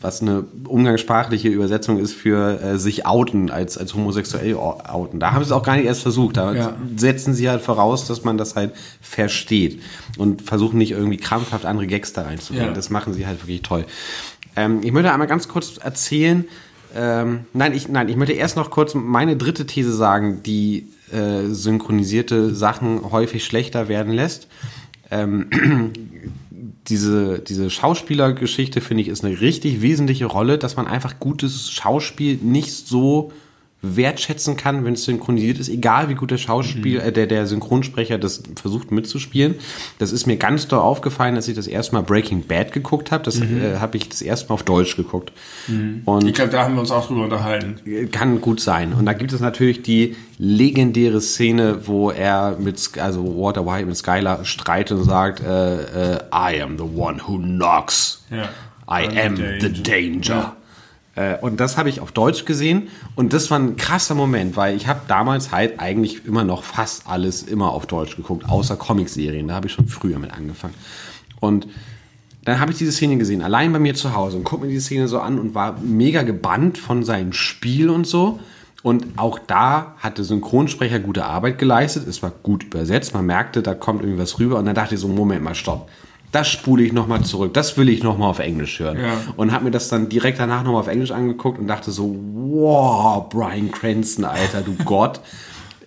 was 0.04 0.22
eine 0.22 0.44
umgangssprachliche 0.68 1.48
Übersetzung 1.48 1.98
ist 1.98 2.14
für 2.14 2.62
äh, 2.62 2.78
sich 2.78 3.06
outen 3.06 3.50
als, 3.50 3.78
als 3.78 3.94
homosexuell 3.94 4.56
outen. 4.56 5.20
Da 5.20 5.32
haben 5.32 5.44
sie 5.44 5.48
es 5.48 5.52
auch 5.54 5.64
gar 5.64 5.78
nicht 5.78 5.86
erst 5.86 6.02
versucht. 6.02 6.38
Da 6.38 6.54
ja. 6.54 6.76
setzen 6.96 7.34
sie 7.34 7.50
halt 7.50 7.62
voraus, 7.62 8.06
dass 8.06 8.24
man 8.26 8.38
das 8.38 8.56
halt 8.56 8.74
versteht 9.02 9.82
und 10.18 10.42
versuchen 10.42 10.78
nicht 10.78 10.92
irgendwie 10.92 11.18
krampfhaft 11.18 11.66
andere 11.66 11.88
Gags 11.88 12.12
da 12.12 12.24
reinzubringen. 12.24 12.70
Ja. 12.70 12.74
Das 12.74 12.90
machen 12.90 13.14
sie 13.14 13.26
halt 13.26 13.42
wirklich 13.42 13.62
toll. 13.62 13.86
Ähm, 14.58 14.82
ich 14.84 14.92
möchte 14.92 15.12
einmal 15.12 15.28
ganz 15.28 15.48
kurz 15.48 15.78
erzählen, 15.78 16.46
ähm, 16.96 17.46
nein, 17.54 17.74
ich, 17.74 17.88
nein, 17.88 18.10
ich 18.10 18.18
möchte 18.18 18.34
erst 18.34 18.58
noch 18.58 18.70
kurz 18.70 18.94
meine 18.94 19.38
dritte 19.38 19.66
These 19.66 19.94
sagen, 19.94 20.44
die 20.44 20.90
äh, 21.12 21.48
synchronisierte 21.48 22.54
Sachen 22.54 23.10
häufig 23.10 23.46
schlechter 23.46 23.88
werden 23.88 24.12
lässt. 24.12 24.48
Ähm, 25.10 25.50
diese, 26.88 27.40
diese 27.40 27.70
Schauspielergeschichte, 27.70 28.82
finde 28.82 29.04
ich, 29.04 29.08
ist 29.08 29.24
eine 29.24 29.40
richtig 29.40 29.82
wesentliche 29.82 30.26
Rolle, 30.26 30.58
dass 30.58 30.76
man 30.76 30.88
einfach 30.88 31.20
gutes 31.20 31.72
Schauspiel 31.72 32.38
nicht 32.42 32.72
so 32.72 33.32
wertschätzen 33.84 34.56
kann, 34.56 34.86
wenn 34.86 34.94
es 34.94 35.04
synchronisiert 35.04 35.60
ist, 35.60 35.68
egal 35.68 36.08
wie 36.08 36.16
gut 36.16 36.32
der 36.32 36.38
Schauspiel, 36.38 37.00
mhm. 37.00 37.08
äh, 37.08 37.12
der, 37.12 37.28
der 37.28 37.46
Synchronsprecher 37.46 38.18
das 38.18 38.42
versucht 38.56 38.92
mitzuspielen. 38.92 39.56
Das 40.00 40.14
ist 40.14 40.26
mir 40.26 40.38
ganz 40.38 40.70
doll 40.70 40.80
aufgefallen, 40.80 41.36
als 41.36 41.50
ich 41.50 41.56
das 41.56 41.68
erste 41.68 41.94
Mal 41.94 42.02
Breaking 42.02 42.44
Bad 42.48 42.72
geguckt 42.72 43.12
habe. 43.12 43.24
Das 43.26 43.42
mhm. 43.42 43.62
äh, 43.62 43.80
habe 43.80 43.98
ich 43.98 44.08
das 44.08 44.22
erste 44.22 44.48
Mal 44.48 44.54
auf 44.54 44.64
Deutsch 44.64 44.96
geguckt. 44.96 45.34
Mhm. 45.68 46.02
Und 46.06 46.26
ich 46.26 46.34
glaube, 46.34 46.50
da 46.50 46.64
haben 46.64 46.76
wir 46.76 46.80
uns 46.80 46.92
auch 46.92 47.08
drüber 47.08 47.26
unterhalten. 47.26 48.10
Kann 48.12 48.40
gut 48.40 48.62
sein. 48.62 48.94
Und 48.94 49.06
da 49.06 49.12
gibt 49.12 49.34
es 49.34 49.42
natürlich 49.42 49.84
die 49.84 50.16
legendäre 50.38 51.20
Szene, 51.20 51.86
wo 51.86 52.10
er 52.10 52.58
mit, 52.58 52.98
also 52.98 53.38
Walter 53.38 53.66
White 53.66 53.86
mit 53.86 53.98
Skylar 53.98 54.46
streitet 54.46 54.98
und 54.98 55.04
sagt, 55.04 55.42
äh, 55.42 56.14
äh, 56.14 56.20
I 56.34 56.62
am 56.62 56.78
the 56.78 56.84
one 56.84 57.22
who 57.28 57.38
knocks. 57.38 58.24
Ja. 58.32 58.50
I 58.90 59.08
am 59.20 59.36
the 59.36 59.44
danger. 59.44 59.84
Danger. 59.84 60.36
Ja. 60.36 60.58
Äh, 61.16 61.38
und 61.40 61.60
das 61.60 61.78
habe 61.78 61.90
ich 61.90 62.00
auf 62.00 62.12
Deutsch 62.12 62.46
gesehen 62.46 62.90
und 63.16 63.34
das 63.34 63.52
war 63.52 63.60
ein 63.60 63.76
krasser 63.76 64.16
Moment, 64.16 64.56
weil 64.56 64.76
ich 64.76 64.88
habe 64.88 65.02
damals 65.08 65.52
halt 65.52 65.80
eigentlich 65.80 66.26
immer 66.26 66.44
noch 66.44 66.64
fast 66.64 67.08
alles 67.08 67.44
immer 67.44 67.72
auf 67.72 67.86
Deutsch 67.86 68.16
geguckt, 68.16 68.48
außer 68.50 68.76
Comicserien. 68.76 69.48
Da 69.48 69.56
habe 69.56 69.68
ich 69.68 69.74
schon 69.74 69.88
früher 69.88 70.20
mit 70.20 70.32
angefangen. 70.32 70.74
Und 71.40 71.68
dann 72.46 72.60
habe 72.60 72.72
ich 72.72 72.78
diese 72.78 72.92
Szene 72.92 73.18
gesehen, 73.18 73.42
allein 73.42 73.72
bei 73.72 73.80
mir 73.80 73.96
zu 73.96 74.16
Hause 74.16 74.38
und 74.38 74.44
guck 74.44 74.62
mir 74.62 74.68
diese 74.68 74.86
Szene 74.86 75.08
so 75.08 75.20
an 75.20 75.40
und 75.40 75.56
war 75.56 75.80
mega 75.80 76.24
gebannt 76.24 76.78
von 76.78 77.04
seinem 77.04 77.32
Spiel 77.32 77.90
und 77.90 78.06
so. 78.06 78.40
Und 78.82 79.18
auch 79.18 79.40
da 79.40 79.96
hat 80.00 80.18
der 80.18 80.26
Synchronsprecher 80.26 81.00
gute 81.00 81.24
Arbeit 81.24 81.58
geleistet. 81.58 82.06
Es 82.06 82.22
war 82.22 82.32
gut 82.32 82.66
übersetzt. 82.66 83.14
Man 83.14 83.26
merkte, 83.26 83.62
da 83.62 83.76
kommt 83.76 84.02
irgendwie 84.02 84.20
was 84.20 84.40
rüber. 84.40 84.60
Und 84.60 84.66
dann 84.66 84.76
dachte 84.76 84.96
ich 84.96 85.02
so, 85.02 85.08
Moment 85.08 85.42
mal, 85.42 85.56
stopp. 85.56 85.90
Das 86.34 86.50
spule 86.50 86.84
ich 86.84 86.92
nochmal 86.94 87.22
zurück. 87.22 87.54
Das 87.54 87.78
will 87.78 87.88
ich 87.90 88.02
nochmal 88.02 88.28
auf 88.28 88.40
Englisch 88.40 88.80
hören. 88.80 89.00
Ja. 89.00 89.14
Und 89.38 89.52
habe 89.52 89.66
mir 89.66 89.72
das 89.72 89.88
dann 89.88 90.10
direkt 90.10 90.40
danach 90.40 90.64
nochmal 90.64 90.82
auf 90.82 90.88
Englisch 90.88 91.12
angeguckt 91.12 91.60
und 91.60 91.68
dachte 91.68 91.92
so, 91.92 92.16
wow, 92.34 93.30
Brian 93.30 93.72
Cranston, 93.72 94.26
Alter, 94.26 94.62
du 94.62 94.76
Gott. 94.84 95.22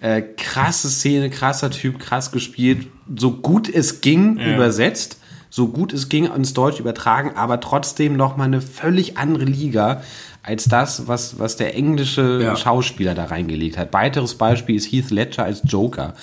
Äh, 0.01 0.23
krasse 0.23 0.89
Szene, 0.89 1.31
krasser 1.31 1.71
Typ, 1.71 1.99
krass 1.99 2.31
gespielt. 2.31 2.87
So 3.17 3.33
gut 3.33 3.69
es 3.69 4.01
ging, 4.01 4.39
ja. 4.39 4.55
übersetzt 4.55 5.19
so 5.49 5.69
gut 5.69 5.95
es 5.95 6.11
ging 6.11 6.27
ins 6.27 6.53
Deutsch 6.53 6.81
übertragen, 6.81 7.33
aber 7.35 7.61
trotzdem 7.61 8.15
noch 8.15 8.37
mal 8.37 8.45
eine 8.45 8.61
völlig 8.61 9.17
andere 9.17 9.45
Liga 9.45 10.03
als 10.47 10.67
das, 10.67 11.09
was, 11.09 11.41
was 11.41 11.57
der 11.57 11.75
englische 11.75 12.41
ja. 12.41 12.57
Schauspieler 12.57 13.15
da 13.15 13.25
reingelegt 13.25 13.77
hat. 13.77 13.93
Weiteres 13.93 14.37
Beispiel 14.37 14.77
ist 14.77 14.91
Heath 14.93 15.11
Ledger 15.11 15.45
als 15.45 15.63
Joker 15.65 16.15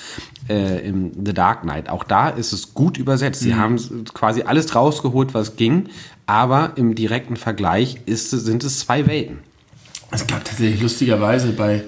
äh, 0.47 0.79
im 0.87 1.11
The 1.25 1.33
Dark 1.33 1.63
Knight. 1.63 1.89
Auch 1.89 2.05
da 2.05 2.29
ist 2.29 2.53
es 2.53 2.73
gut 2.73 2.97
übersetzt. 2.97 3.41
Sie 3.41 3.51
mhm. 3.51 3.57
haben 3.57 4.05
quasi 4.13 4.43
alles 4.43 4.73
rausgeholt, 4.73 5.33
was 5.33 5.57
ging, 5.57 5.89
aber 6.25 6.71
im 6.77 6.95
direkten 6.95 7.35
Vergleich 7.35 7.97
ist, 8.05 8.29
sind 8.31 8.63
es 8.63 8.79
zwei 8.79 9.05
Welten. 9.07 9.39
Es 10.09 10.25
gab 10.25 10.45
tatsächlich 10.45 10.81
lustigerweise 10.81 11.51
bei 11.51 11.83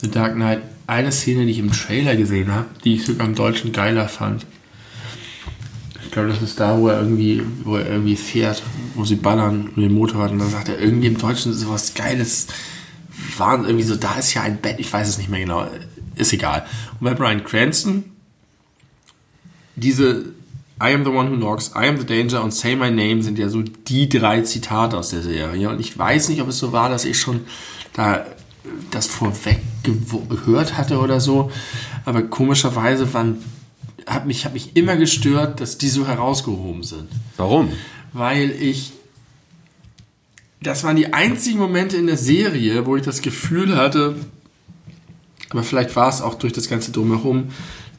The 0.00 0.10
Dark 0.10 0.34
Knight 0.34 0.60
eine 0.86 1.10
Szene, 1.10 1.46
die 1.46 1.52
ich 1.52 1.58
im 1.58 1.72
Trailer 1.72 2.14
gesehen 2.14 2.52
habe, 2.52 2.66
die 2.84 2.94
ich 2.94 3.04
sogar 3.04 3.26
im 3.26 3.34
Deutschen 3.34 3.72
geiler 3.72 4.08
fand. 4.08 4.46
Glaube, 6.12 6.28
das 6.28 6.42
ist 6.42 6.60
da, 6.60 6.78
wo 6.78 6.88
er 6.88 7.00
irgendwie, 7.00 7.42
wo 7.64 7.76
er 7.76 7.88
irgendwie 7.88 8.16
fährt, 8.16 8.62
wo 8.94 9.04
sie 9.04 9.16
ballern 9.16 9.70
mit 9.74 9.86
dem 9.86 9.94
Motorrad 9.94 10.30
und 10.30 10.40
dann 10.40 10.50
sagt 10.50 10.68
er 10.68 10.78
irgendwie 10.78 11.06
im 11.06 11.16
Deutschen 11.16 11.54
sowas 11.54 11.94
Geiles. 11.94 12.48
Waren 13.38 13.64
irgendwie 13.64 13.84
so, 13.84 13.96
da 13.96 14.16
ist 14.16 14.34
ja 14.34 14.42
ein 14.42 14.58
Bett, 14.58 14.76
ich 14.78 14.92
weiß 14.92 15.08
es 15.08 15.16
nicht 15.16 15.30
mehr 15.30 15.40
genau, 15.40 15.66
ist 16.14 16.32
egal. 16.34 16.66
Und 17.00 17.04
bei 17.04 17.14
Brian 17.14 17.44
Cranston, 17.44 18.04
diese 19.74 20.26
I 20.82 20.92
am 20.92 21.04
the 21.04 21.10
one 21.10 21.30
who 21.30 21.36
knocks, 21.36 21.70
I 21.74 21.86
am 21.88 21.96
the 21.96 22.04
danger 22.04 22.42
und 22.42 22.52
Say 22.52 22.76
my 22.76 22.90
name 22.90 23.22
sind 23.22 23.38
ja 23.38 23.48
so 23.48 23.62
die 23.62 24.08
drei 24.08 24.42
Zitate 24.42 24.98
aus 24.98 25.10
der 25.10 25.22
Serie. 25.22 25.70
Und 25.70 25.80
ich 25.80 25.96
weiß 25.96 26.28
nicht, 26.28 26.42
ob 26.42 26.48
es 26.48 26.58
so 26.58 26.72
war, 26.72 26.90
dass 26.90 27.06
ich 27.06 27.18
schon 27.18 27.40
da 27.94 28.26
das 28.90 29.06
vorweg 29.06 29.60
gehört 30.28 30.76
hatte 30.76 30.98
oder 30.98 31.20
so. 31.20 31.50
Aber 32.04 32.22
komischerweise 32.22 33.14
waren 33.14 33.38
hat 34.06 34.26
mich, 34.26 34.44
hat 34.44 34.52
mich 34.52 34.76
immer 34.76 34.96
gestört, 34.96 35.60
dass 35.60 35.78
die 35.78 35.88
so 35.88 36.06
herausgehoben 36.06 36.82
sind. 36.82 37.08
Warum? 37.36 37.72
Weil 38.12 38.50
ich. 38.50 38.92
Das 40.60 40.84
waren 40.84 40.94
die 40.94 41.12
einzigen 41.12 41.58
Momente 41.58 41.96
in 41.96 42.06
der 42.06 42.16
Serie, 42.16 42.86
wo 42.86 42.96
ich 42.96 43.02
das 43.02 43.20
Gefühl 43.20 43.76
hatte, 43.76 44.14
aber 45.52 45.62
vielleicht 45.62 45.94
war 45.96 46.08
es 46.08 46.22
auch 46.22 46.34
durch 46.34 46.52
das 46.52 46.68
Ganze 46.68 46.92
drumherum, 46.92 47.50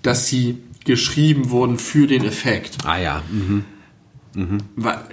dass 0.01 0.27
sie 0.27 0.57
geschrieben 0.85 1.49
wurden 1.49 1.77
für 1.77 2.07
den 2.07 2.25
Effekt. 2.25 2.77
Ah 2.83 2.97
ja. 2.97 3.21
Mhm. 3.29 3.65
Mhm. 4.33 4.57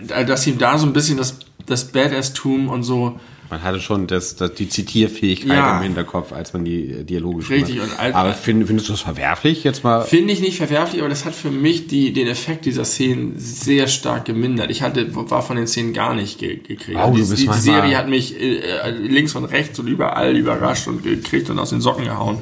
Dass 0.09 0.47
ihm 0.47 0.59
da 0.59 0.79
so 0.79 0.87
ein 0.87 0.93
bisschen 0.93 1.19
das, 1.19 1.39
das 1.67 1.93
Badass-Tum 1.93 2.69
und 2.69 2.83
so 2.83 3.21
man 3.51 3.63
hatte 3.63 3.81
schon 3.81 4.07
das, 4.07 4.37
das, 4.37 4.55
die 4.55 4.69
Zitierfähigkeit 4.69 5.57
ja. 5.57 5.77
im 5.77 5.83
Hinterkopf, 5.83 6.33
als 6.33 6.53
man 6.53 6.65
die 6.65 7.05
Dialoge 7.05 7.43
schrieb. 7.43 7.67
Richtig. 7.67 7.81
Und 7.81 7.99
als, 7.99 8.15
aber 8.15 8.33
find, 8.33 8.67
findest 8.67 8.89
du 8.89 8.93
das 8.93 9.01
verwerflich 9.01 9.65
jetzt 9.65 9.83
mal? 9.83 10.03
Finde 10.03 10.33
ich 10.33 10.41
nicht 10.41 10.57
verwerflich, 10.57 11.01
aber 11.01 11.09
das 11.09 11.25
hat 11.25 11.35
für 11.35 11.51
mich 11.51 11.89
die, 11.89 12.13
den 12.13 12.29
Effekt 12.29 12.65
dieser 12.65 12.85
Szenen 12.85 13.35
sehr 13.39 13.89
stark 13.89 14.25
gemindert. 14.25 14.71
Ich 14.71 14.83
hatte, 14.83 15.15
war 15.15 15.43
von 15.43 15.57
den 15.57 15.67
Szenen 15.67 15.93
gar 15.93 16.15
nicht 16.15 16.39
ge 16.39 16.57
gekriegt. 16.57 16.99
Oh, 17.03 17.13
die, 17.15 17.23
die, 17.23 17.47
die 17.47 17.53
Serie 17.53 17.97
hat 17.97 18.09
mich 18.09 18.41
äh, 18.41 18.59
äh, 18.59 18.91
links 18.91 19.35
und 19.35 19.45
rechts 19.47 19.79
und 19.79 19.89
überall 19.89 20.37
überrascht 20.37 20.87
und 20.87 21.03
gekriegt 21.03 21.51
und 21.51 21.59
aus 21.59 21.71
den 21.71 21.81
Socken 21.81 22.05
gehauen. 22.05 22.39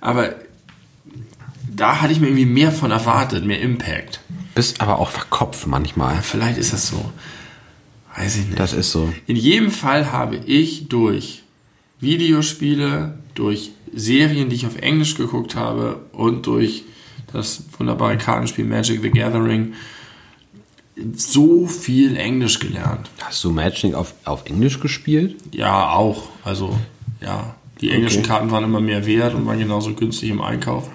Aber 0.00 0.34
da 1.74 2.00
hatte 2.00 2.12
ich 2.12 2.20
mir 2.20 2.26
irgendwie 2.28 2.46
mehr 2.46 2.72
von 2.72 2.90
erwartet, 2.90 3.44
mehr 3.44 3.60
Impact. 3.60 4.20
Bist 4.54 4.80
aber 4.80 4.98
auch 4.98 5.10
verkopft 5.10 5.66
manchmal. 5.66 6.16
Ja, 6.16 6.22
vielleicht 6.22 6.58
ist 6.58 6.72
das 6.72 6.88
so. 6.88 7.12
Weiß 8.18 8.36
ich 8.36 8.46
nicht. 8.46 8.58
Das 8.58 8.72
ist 8.72 8.90
so. 8.90 9.12
In 9.26 9.36
jedem 9.36 9.70
Fall 9.70 10.10
habe 10.10 10.36
ich 10.36 10.88
durch 10.88 11.42
Videospiele, 12.00 13.18
durch 13.34 13.70
Serien, 13.94 14.48
die 14.48 14.56
ich 14.56 14.66
auf 14.66 14.76
Englisch 14.76 15.14
geguckt 15.14 15.54
habe 15.54 16.00
und 16.12 16.46
durch 16.46 16.84
das 17.32 17.62
wunderbare 17.78 18.18
Kartenspiel 18.18 18.64
Magic 18.64 19.02
the 19.02 19.10
Gathering 19.10 19.74
so 21.14 21.68
viel 21.68 22.16
Englisch 22.16 22.58
gelernt. 22.58 23.08
Hast 23.20 23.44
du 23.44 23.50
Magic 23.50 23.94
auf, 23.94 24.14
auf 24.24 24.46
Englisch 24.46 24.80
gespielt? 24.80 25.36
Ja, 25.52 25.90
auch. 25.90 26.28
Also, 26.42 26.76
ja. 27.20 27.54
Die 27.80 27.90
englischen 27.92 28.20
okay. 28.20 28.28
Karten 28.28 28.50
waren 28.50 28.64
immer 28.64 28.80
mehr 28.80 29.06
wert 29.06 29.34
und 29.34 29.46
waren 29.46 29.60
genauso 29.60 29.94
günstig 29.94 30.30
im 30.30 30.40
Einkauf. 30.40 30.90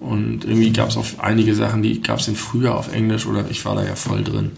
Und 0.00 0.44
irgendwie 0.44 0.72
gab 0.72 0.88
es 0.88 0.96
auch 0.96 1.06
einige 1.18 1.54
Sachen, 1.54 1.82
die 1.82 2.02
gab 2.02 2.18
es 2.18 2.26
in 2.26 2.34
früher 2.34 2.76
auf 2.76 2.92
Englisch 2.92 3.26
oder 3.26 3.48
ich 3.48 3.64
war 3.64 3.76
da 3.76 3.84
ja 3.84 3.94
voll 3.94 4.24
drin. 4.24 4.50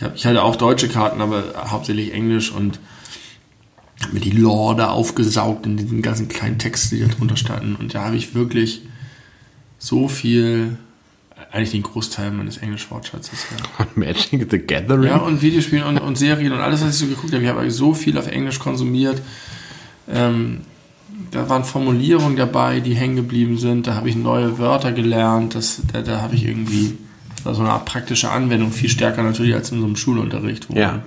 Ich, 0.00 0.04
hab, 0.04 0.16
ich 0.16 0.24
hatte 0.24 0.42
auch 0.42 0.56
deutsche 0.56 0.88
Karten, 0.88 1.20
aber 1.20 1.44
hauptsächlich 1.70 2.14
Englisch 2.14 2.50
und 2.50 2.80
habe 4.00 4.14
mir 4.14 4.20
die 4.20 4.30
Lore 4.30 4.74
da 4.74 4.88
aufgesaugt 4.88 5.66
in 5.66 5.76
diesen 5.76 6.00
ganzen 6.00 6.28
kleinen 6.28 6.58
Texten, 6.58 6.96
die 6.96 7.02
da 7.02 7.08
drunter 7.08 7.36
standen. 7.36 7.76
Und 7.76 7.94
da 7.94 8.06
habe 8.06 8.16
ich 8.16 8.34
wirklich 8.34 8.80
so 9.78 10.08
viel, 10.08 10.78
eigentlich 11.52 11.72
den 11.72 11.82
Großteil 11.82 12.30
meines 12.30 12.56
Englisch-Wortschatzes. 12.56 13.46
Ja. 13.78 13.86
Magic 13.94 14.50
the 14.50 14.58
Gathering? 14.58 15.04
Ja, 15.04 15.18
und 15.18 15.42
Videospiele 15.42 15.84
und, 15.84 15.98
und 15.98 16.16
Serien 16.16 16.54
und 16.54 16.60
alles, 16.60 16.80
was 16.80 16.94
ich 16.94 16.96
so 16.96 17.06
geguckt 17.06 17.34
habe. 17.34 17.42
Ich 17.42 17.50
habe 17.50 17.70
so 17.70 17.92
viel 17.92 18.16
auf 18.16 18.26
Englisch 18.26 18.58
konsumiert. 18.58 19.20
Ähm, 20.10 20.62
da 21.30 21.50
waren 21.50 21.64
Formulierungen 21.64 22.38
dabei, 22.38 22.80
die 22.80 22.94
hängen 22.94 23.16
geblieben 23.16 23.58
sind. 23.58 23.86
Da 23.86 23.96
habe 23.96 24.08
ich 24.08 24.16
neue 24.16 24.58
Wörter 24.58 24.92
gelernt. 24.92 25.54
Das, 25.54 25.82
da, 25.92 26.00
da 26.00 26.22
habe 26.22 26.36
ich 26.36 26.46
irgendwie 26.46 26.96
war 27.44 27.54
so 27.54 27.62
eine 27.62 27.70
Art 27.70 27.84
praktische 27.84 28.30
Anwendung, 28.30 28.72
viel 28.72 28.88
stärker 28.88 29.22
natürlich 29.22 29.54
als 29.54 29.70
in 29.70 29.80
so 29.80 29.86
einem 29.86 29.96
Schulunterricht, 29.96 30.68
wo 30.68 30.74
ja. 30.74 31.02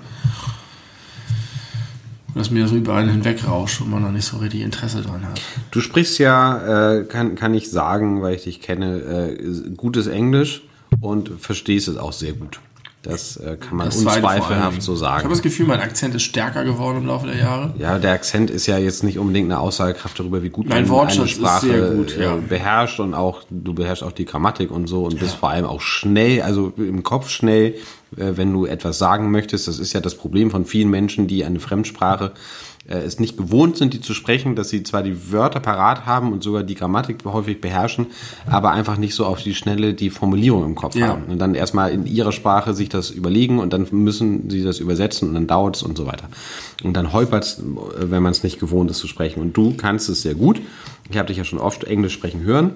das 2.35 2.49
mir 2.49 2.67
so 2.67 2.75
über 2.75 2.95
einen 2.95 3.09
hinweg 3.09 3.47
rauscht 3.47 3.81
und 3.81 3.89
man 3.89 4.03
da 4.03 4.11
nicht 4.11 4.25
so 4.25 4.37
richtig 4.37 4.61
Interesse 4.61 5.01
dran 5.01 5.25
hat. 5.25 5.41
Du 5.71 5.81
sprichst 5.81 6.19
ja, 6.19 6.97
äh, 6.97 7.03
kann, 7.05 7.35
kann 7.35 7.53
ich 7.53 7.69
sagen, 7.69 8.21
weil 8.21 8.35
ich 8.35 8.43
dich 8.43 8.61
kenne, 8.61 8.97
äh, 8.97 9.69
gutes 9.75 10.07
Englisch 10.07 10.61
und 10.99 11.31
verstehst 11.39 11.87
es 11.87 11.97
auch 11.97 12.13
sehr 12.13 12.33
gut. 12.33 12.59
Das 13.03 13.35
äh, 13.35 13.57
kann 13.57 13.75
man 13.75 13.87
das 13.87 13.97
unzweifelhaft 13.97 14.81
so 14.81 14.95
sagen. 14.95 15.17
Ich 15.17 15.23
habe 15.25 15.33
das 15.33 15.41
Gefühl, 15.41 15.67
mein 15.67 15.81
Akzent 15.81 16.15
ist 16.15 16.23
stärker 16.23 16.63
geworden 16.63 16.99
im 16.99 17.07
Laufe 17.07 17.27
der 17.27 17.37
Jahre. 17.37 17.73
Ja, 17.77 17.99
der 17.99 18.13
Akzent 18.13 18.49
ist 18.49 18.65
ja 18.65 18.77
jetzt 18.77 19.03
nicht 19.03 19.19
unbedingt 19.19 19.51
eine 19.51 19.59
Aussagekraft 19.59 20.17
darüber, 20.17 20.41
wie 20.41 20.49
gut 20.49 20.69
mein 20.69 20.87
man 20.87 21.07
eine 21.09 21.27
Sprache 21.27 21.95
gut, 21.97 22.17
ja. 22.17 22.37
beherrscht 22.37 23.01
und 23.01 23.13
auch 23.13 23.43
du 23.49 23.73
beherrschst 23.73 24.03
auch 24.03 24.13
die 24.13 24.23
Grammatik 24.23 24.71
und 24.71 24.87
so 24.87 25.03
und 25.03 25.15
ja. 25.15 25.19
bist 25.19 25.35
vor 25.35 25.49
allem 25.49 25.65
auch 25.65 25.81
schnell, 25.81 26.41
also 26.43 26.71
im 26.77 27.03
Kopf 27.03 27.27
schnell, 27.27 27.75
äh, 28.15 28.37
wenn 28.37 28.53
du 28.53 28.65
etwas 28.65 28.99
sagen 28.99 29.31
möchtest. 29.31 29.67
Das 29.67 29.79
ist 29.79 29.91
ja 29.91 29.99
das 29.99 30.15
Problem 30.15 30.49
von 30.49 30.65
vielen 30.65 30.89
Menschen, 30.89 31.27
die 31.27 31.43
eine 31.43 31.59
Fremdsprache 31.59 32.27
äh, 32.27 32.39
es 32.85 33.19
nicht 33.19 33.37
gewohnt 33.37 33.77
sind, 33.77 33.93
die 33.93 34.01
zu 34.01 34.13
sprechen, 34.13 34.55
dass 34.55 34.69
sie 34.69 34.83
zwar 34.83 35.03
die 35.03 35.31
Wörter 35.31 35.61
parat 35.61 36.05
haben 36.05 36.33
und 36.33 36.43
sogar 36.43 36.63
die 36.63 36.75
Grammatik 36.75 37.23
häufig 37.23 37.61
beherrschen, 37.61 38.07
aber 38.45 38.71
einfach 38.71 38.97
nicht 38.97 39.15
so 39.15 39.25
auf 39.25 39.41
die 39.41 39.55
Schnelle 39.55 39.93
die 39.93 40.09
Formulierung 40.09 40.65
im 40.65 40.75
Kopf 40.75 40.95
ja. 40.95 41.07
haben. 41.07 41.23
Und 41.29 41.39
dann 41.39 41.55
erstmal 41.55 41.91
in 41.91 42.05
ihrer 42.05 42.33
Sprache 42.33 42.73
sich 42.73 42.89
das 42.89 43.09
überlegen 43.09 43.59
und 43.59 43.71
dann 43.71 43.87
müssen 43.91 44.49
sie 44.49 44.63
das 44.63 44.79
übersetzen 44.79 45.29
und 45.29 45.35
dann 45.35 45.47
dauert 45.47 45.77
es 45.77 45.83
und 45.83 45.97
so 45.97 46.05
weiter. 46.05 46.27
Und 46.83 46.97
dann 46.97 47.13
holpert 47.13 47.45
es, 47.45 47.63
wenn 47.95 48.21
man 48.21 48.31
es 48.31 48.43
nicht 48.43 48.59
gewohnt 48.59 48.91
ist 48.91 48.97
zu 48.97 49.07
sprechen. 49.07 49.39
Und 49.39 49.55
du 49.55 49.75
kannst 49.75 50.09
es 50.09 50.21
sehr 50.21 50.35
gut. 50.35 50.59
Ich 51.09 51.17
habe 51.17 51.27
dich 51.27 51.37
ja 51.37 51.45
schon 51.45 51.59
oft 51.59 51.85
Englisch 51.85 52.13
sprechen 52.13 52.41
hören. 52.41 52.71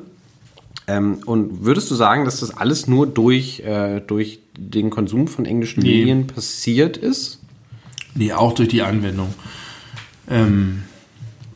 Ähm, 0.88 1.20
und 1.26 1.66
würdest 1.66 1.92
du 1.92 1.96
sagen, 1.96 2.24
dass 2.24 2.40
das 2.40 2.56
alles 2.56 2.88
nur 2.88 3.08
durch, 3.08 3.60
äh, 3.60 4.00
durch 4.00 4.40
den 4.58 4.90
Konsum 4.90 5.28
von 5.28 5.46
englischen 5.46 5.84
nee. 5.84 6.00
Medien 6.00 6.28
passiert 6.28 6.96
ist? 6.96 7.42
Nee, 8.16 8.32
auch 8.32 8.54
durch 8.54 8.70
die 8.70 8.84
Anwendung. 8.84 9.34
Ähm, 10.30 10.84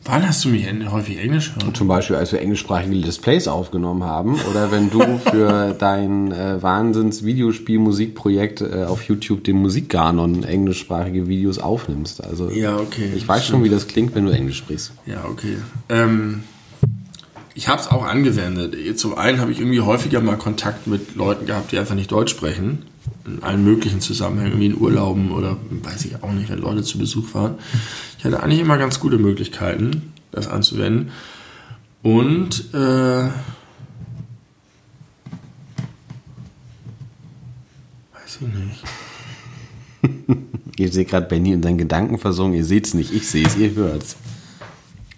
wann 0.04 0.26
hast 0.26 0.44
du 0.44 0.48
mich 0.48 0.66
häufig 0.90 1.18
Englisch 1.18 1.54
gehört? 1.54 1.76
Zum 1.76 1.88
Beispiel, 1.88 2.16
als 2.16 2.32
wir 2.32 2.40
englischsprachige 2.40 2.96
Displays 2.96 3.48
aufgenommen 3.48 4.04
haben 4.04 4.38
oder 4.50 4.72
wenn 4.72 4.90
du 4.90 5.18
für 5.18 5.74
dein 5.78 6.32
äh, 6.32 6.62
Wahnsinns-Videospiel-Musikprojekt 6.62 8.62
äh, 8.62 8.84
auf 8.84 9.04
YouTube 9.04 9.44
den 9.44 9.56
Musikganon 9.56 10.44
englischsprachige 10.44 11.28
Videos 11.28 11.58
aufnimmst. 11.58 12.24
Also 12.24 12.50
ja, 12.50 12.76
okay. 12.76 13.10
Ich 13.14 13.26
weiß 13.26 13.46
schon, 13.46 13.64
wie 13.64 13.68
das 13.68 13.86
klingt, 13.86 14.14
wenn 14.14 14.24
du 14.24 14.32
Englisch 14.32 14.58
sprichst. 14.58 14.92
Ja, 15.06 15.24
okay. 15.30 15.56
Ähm, 15.88 16.44
ich 17.54 17.68
habe 17.68 17.80
es 17.80 17.88
auch 17.88 18.04
angewendet. 18.04 18.98
Zum 18.98 19.16
einen 19.16 19.40
habe 19.40 19.52
ich 19.52 19.60
irgendwie 19.60 19.82
häufiger 19.82 20.20
mal 20.20 20.36
Kontakt 20.36 20.86
mit 20.86 21.16
Leuten 21.16 21.46
gehabt, 21.46 21.72
die 21.72 21.78
einfach 21.78 21.94
nicht 21.94 22.10
Deutsch 22.10 22.30
sprechen. 22.30 22.86
In 23.24 23.42
allen 23.42 23.64
möglichen 23.64 24.00
Zusammenhängen, 24.00 24.58
wie 24.58 24.66
in 24.66 24.76
Urlauben 24.76 25.30
oder 25.30 25.56
weiß 25.70 26.04
ich 26.06 26.22
auch 26.22 26.32
nicht, 26.32 26.50
wenn 26.50 26.58
Leute 26.58 26.82
zu 26.82 26.98
Besuch 26.98 27.34
waren. 27.34 27.54
Ich 28.18 28.24
hatte 28.24 28.42
eigentlich 28.42 28.60
immer 28.60 28.78
ganz 28.78 28.98
gute 28.98 29.18
Möglichkeiten, 29.18 30.12
das 30.32 30.48
anzuwenden. 30.48 31.12
Und 32.02 32.74
äh, 32.74 32.76
weiß 32.76 33.30
ich 38.40 38.48
nicht. 40.10 40.38
ihr 40.78 40.90
seht 40.90 41.08
gerade 41.08 41.26
Benny 41.26 41.52
in 41.52 41.62
seinen 41.62 41.78
Gedanken 41.78 42.18
versunken. 42.18 42.58
Ihr 42.58 42.64
seht 42.64 42.86
es 42.86 42.94
nicht, 42.94 43.12
ich 43.12 43.28
sehe 43.28 43.46
es, 43.46 43.56
ihr 43.56 43.74
hört 43.74 44.04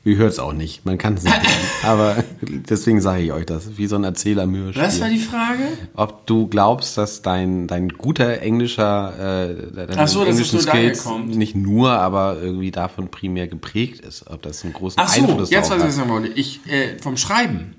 Ihr 0.07 0.17
hört 0.17 0.33
es 0.33 0.39
auch 0.39 0.53
nicht. 0.53 0.85
Man 0.85 0.99
kann 0.99 1.15
es 1.15 1.25
nicht 1.25 1.35
hören. 1.35 1.47
Aber 1.83 2.25
deswegen 2.43 3.01
sage 3.01 3.23
ich 3.23 3.33
euch 3.33 3.47
das. 3.47 3.79
Wie 3.79 3.87
so 3.87 3.97
ein 3.97 4.05
Erzählermühe. 4.05 4.77
Was 4.77 5.01
war 5.01 5.09
die 5.09 5.19
Frage? 5.19 5.63
Ob 5.95 6.27
du 6.27 6.47
glaubst, 6.47 6.99
dass 6.99 7.23
dein, 7.23 7.67
dein 7.67 7.89
guter 7.89 8.43
englischer, 8.43 9.49
äh, 9.49 9.87
dein 9.87 9.99
Ach 9.99 10.09
so, 10.09 10.25
dass 10.27 10.39
es 10.39 10.53
nur 10.53 10.61
Skills 10.61 11.05
kommt. 11.05 11.35
nicht 11.35 11.57
nur, 11.57 11.93
aber 11.93 12.37
irgendwie 12.41 12.71
davon 12.71 13.09
primär 13.09 13.49
geprägt 13.49 14.05
ist. 14.05 14.31
Ob 14.31 14.43
das 14.43 14.63
einen 14.63 14.75
großen 14.75 15.01
Ach 15.03 15.09
so, 15.09 15.23
Einfluss 15.23 15.51
jetzt 15.51 15.71
weiß 15.71 15.79
ich, 15.79 15.85
was 15.85 15.91
ich 15.91 15.97
sagen 15.97 16.11
wollte. 16.11 16.29
Ich, 16.29 16.61
äh, 16.67 16.99
vom 17.01 17.17
Schreiben, 17.17 17.75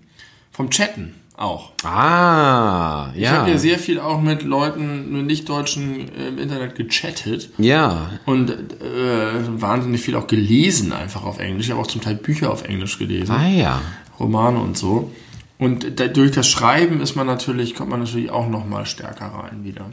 vom 0.51 0.71
Chatten 0.71 1.13
auch. 1.38 1.72
Ah, 1.84 3.10
Ich 3.16 3.28
habe 3.28 3.48
ja. 3.48 3.54
ja 3.54 3.58
sehr 3.58 3.80
viel 3.80 4.00
auch 4.00 4.22
mit 4.22 4.44
Leuten, 4.44 5.12
mit 5.12 5.26
Nicht-Deutschen 5.26 6.10
äh, 6.18 6.30
im 6.30 6.38
Internet 6.40 6.76
gechattet. 6.76 7.50
ja. 7.58 8.10
Und 8.26 8.50
äh, 8.52 9.62
wahnsinnig 9.62 10.02
viel 10.02 10.16
auch 10.16 10.28
gelesen 10.28 10.94
einfach 10.94 11.24
auf 11.24 11.40
Englisch. 11.40 11.66
Ich 11.66 11.72
habe 11.72 11.82
auch 11.82 11.88
zum 11.88 12.02
Teil 12.02 12.16
Bücher 12.16 12.52
auf 12.52 12.64
Englisch 12.64 12.98
gelesen. 12.98 13.32
Ah 13.32 13.48
ja. 13.48 13.82
Romane 14.20 14.60
und 14.60 14.78
so. 14.78 15.12
Und 15.58 16.00
da, 16.00 16.08
durch 16.08 16.32
das 16.32 16.48
Schreiben 16.48 17.02
ist 17.02 17.16
man 17.16 17.28
natürlich, 17.28 17.76
kommt 17.76 17.90
man 17.90 18.00
natürlich 18.02 18.30
auch 18.30 18.48
noch 18.50 18.66
mal 18.66 18.86
stärker 18.86 19.26
rein 19.28 19.64
wieder. 19.64 19.92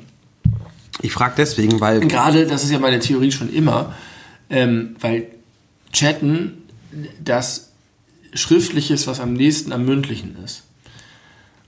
Ich 1.01 1.13
frage 1.13 1.35
deswegen, 1.37 1.81
weil 1.81 2.01
Gerade, 2.01 2.47
das 2.47 2.65
ist 2.65 2.71
ja 2.71 2.79
meine 2.79 3.01
Theorie 3.01 3.33
schon 3.33 3.53
immer, 3.53 3.95
ähm, 4.51 4.97
weil 5.01 5.27
Chatten 5.93 6.63
das 7.23 7.73
Schriftliche 8.35 8.95
ist, 8.95 9.07
was 9.07 9.21
am 9.21 9.33
nächsten 9.35 9.73
am 9.73 9.85
Mündlichen 9.85 10.37
ist. 10.45 10.65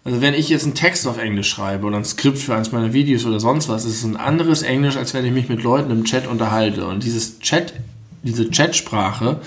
Also 0.05 0.21
wenn 0.21 0.35
ich 0.35 0.51
jetzt 0.51 0.65
einen 0.65 0.75
Text 0.75 1.07
auf 1.07 1.17
Englisch 1.19 1.49
schreibe 1.49 1.87
oder 1.87 1.97
ein 1.97 2.05
Skript 2.05 2.37
für 2.39 2.55
eins 2.55 2.73
meiner 2.73 2.93
Videos 2.93 3.25
oder 3.25 3.41
sonst 3.41 3.69
was, 3.71 3.85
ist 3.87 3.97
es 3.97 4.05
ein 4.05 4.17
anderes 4.17 4.63
Englisch, 4.63 4.97
als 4.97 5.15
wenn 5.15 5.25
ich 5.25 5.33
mich 5.33 5.49
mit 5.49 5.63
Leuten 5.63 5.91
im 5.91 6.05
Chat 6.05 6.27
unterhalte. 6.27 6.87
Und 6.87 7.03
dieses 7.05 7.39
Chat, 7.39 7.73
diese 8.23 8.51
Chatsprache 8.51 9.41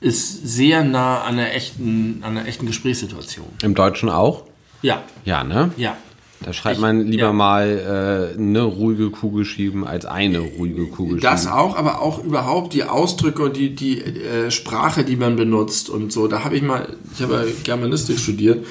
ist 0.00 0.46
sehr 0.46 0.84
nah 0.84 1.22
an 1.22 1.36
der 1.38 1.56
echten, 1.56 2.18
an 2.22 2.34
der 2.34 2.46
echten 2.46 2.66
Gesprächssituation. 2.66 3.46
im 3.62 3.74
Deutschen 3.74 4.10
auch. 4.10 4.44
Ja, 4.82 5.02
Ja, 5.24 5.42
ne? 5.42 5.70
ja. 5.76 5.96
Da 6.44 6.52
schreibt 6.52 6.76
Ich- 6.76 6.80
man 6.82 7.04
lieber 7.06 7.22
ja. 7.28 7.32
mal 7.32 8.30
äh, 8.36 8.38
eine 8.38 8.62
ruhige 8.62 9.10
Kugel 9.10 9.44
schieben 9.44 9.84
als 9.84 10.04
eine 10.06 10.38
ruhige 10.38 10.86
Kugel 10.86 11.18
Das 11.18 11.42
schieben. 11.44 11.54
auch, 11.54 11.76
aber 11.76 12.00
auch 12.00 12.22
überhaupt 12.22 12.74
die 12.74 12.84
Ausdrücke 12.84 13.42
und 13.42 13.56
die, 13.56 13.74
die 13.74 14.00
äh, 14.02 14.50
Sprache, 14.52 15.02
die 15.02 15.16
man 15.16 15.34
benutzt 15.34 15.88
und 15.90 16.12
so. 16.12 16.28
Da 16.28 16.44
habe 16.44 16.54
ich 16.56 16.62
mal, 16.62 16.94
ich 17.12 17.22
habe 17.22 17.34
ja 17.34 17.52
Germanistik 17.64 18.20
studiert 18.20 18.64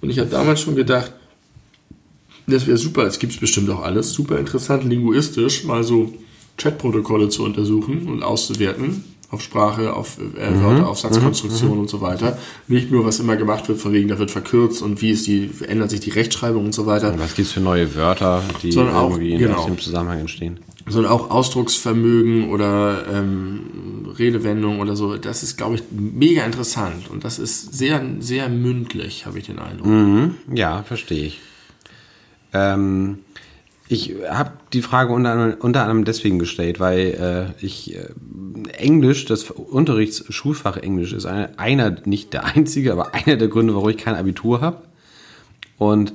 und 0.00 0.10
ich 0.10 0.18
habe 0.18 0.30
damals 0.30 0.60
schon 0.60 0.76
gedacht, 0.76 1.12
das 2.46 2.66
wäre 2.66 2.78
super, 2.78 3.02
es 3.04 3.18
gibt 3.18 3.38
bestimmt 3.40 3.68
auch 3.70 3.82
alles, 3.82 4.12
super 4.12 4.38
interessant, 4.38 4.84
linguistisch 4.84 5.64
mal 5.64 5.84
so 5.84 6.14
Chatprotokolle 6.56 7.28
zu 7.28 7.44
untersuchen 7.44 8.06
und 8.08 8.22
auszuwerten. 8.22 9.04
Auf 9.30 9.42
Sprache, 9.42 9.92
auf 9.92 10.16
äh, 10.38 10.50
Mhm. 10.50 10.62
Wörter, 10.62 10.88
auf 10.88 10.98
Satzkonstruktion 11.00 11.78
und 11.78 11.90
so 11.90 12.00
weiter. 12.00 12.38
Nicht 12.66 12.90
nur, 12.90 13.04
was 13.04 13.20
immer 13.20 13.36
gemacht 13.36 13.68
wird, 13.68 13.78
von 13.78 13.92
wegen, 13.92 14.08
da 14.08 14.18
wird 14.18 14.30
verkürzt 14.30 14.80
und 14.80 15.02
wie 15.02 15.10
ist 15.10 15.26
die, 15.26 15.50
ändert 15.68 15.90
sich 15.90 16.00
die 16.00 16.08
Rechtschreibung 16.08 16.64
und 16.64 16.74
so 16.74 16.86
weiter. 16.86 17.14
Was 17.18 17.34
gibt's 17.34 17.52
für 17.52 17.60
neue 17.60 17.94
Wörter, 17.94 18.42
die 18.62 18.74
auch- 18.78 19.10
irgendwie 19.10 19.32
in 19.32 19.38
genau. 19.40 19.66
dem 19.66 19.78
Zusammenhang 19.78 20.20
entstehen? 20.20 20.58
Sondern 20.88 21.12
auch 21.12 21.30
Ausdrucksvermögen 21.30 22.50
oder 22.50 23.04
ähm, 23.12 24.06
Redewendung 24.18 24.80
oder 24.80 24.96
so. 24.96 25.16
Das 25.16 25.42
ist, 25.42 25.56
glaube 25.56 25.76
ich, 25.76 25.82
mega 25.90 26.44
interessant 26.44 27.10
und 27.10 27.24
das 27.24 27.38
ist 27.38 27.74
sehr, 27.74 28.04
sehr 28.20 28.48
mündlich, 28.48 29.26
habe 29.26 29.38
ich 29.38 29.46
den 29.46 29.58
Eindruck. 29.58 29.86
Mhm. 29.86 30.34
Ja, 30.52 30.82
verstehe 30.82 31.26
ich. 31.26 31.40
Ähm, 32.52 33.18
ich 33.88 34.16
habe 34.28 34.52
die 34.72 34.82
Frage 34.82 35.12
unter, 35.12 35.32
anderem- 35.32 35.56
unter 35.60 35.82
anderem 35.82 36.04
deswegen 36.04 36.38
gestellt, 36.38 36.78
weil 36.78 37.54
äh, 37.60 37.64
ich 37.64 37.94
äh, 37.96 38.08
Englisch, 38.76 39.24
das 39.24 39.50
Unterrichtsschulfach 39.50 40.76
Englisch 40.76 41.12
ist 41.12 41.26
eine, 41.26 41.58
einer, 41.58 41.96
nicht 42.04 42.32
der 42.34 42.44
einzige, 42.44 42.92
aber 42.92 43.14
einer 43.14 43.36
der 43.36 43.48
Gründe, 43.48 43.74
warum 43.74 43.88
ich 43.88 43.96
kein 43.96 44.14
Abitur 44.14 44.60
habe. 44.60 44.82
Und 45.78 46.12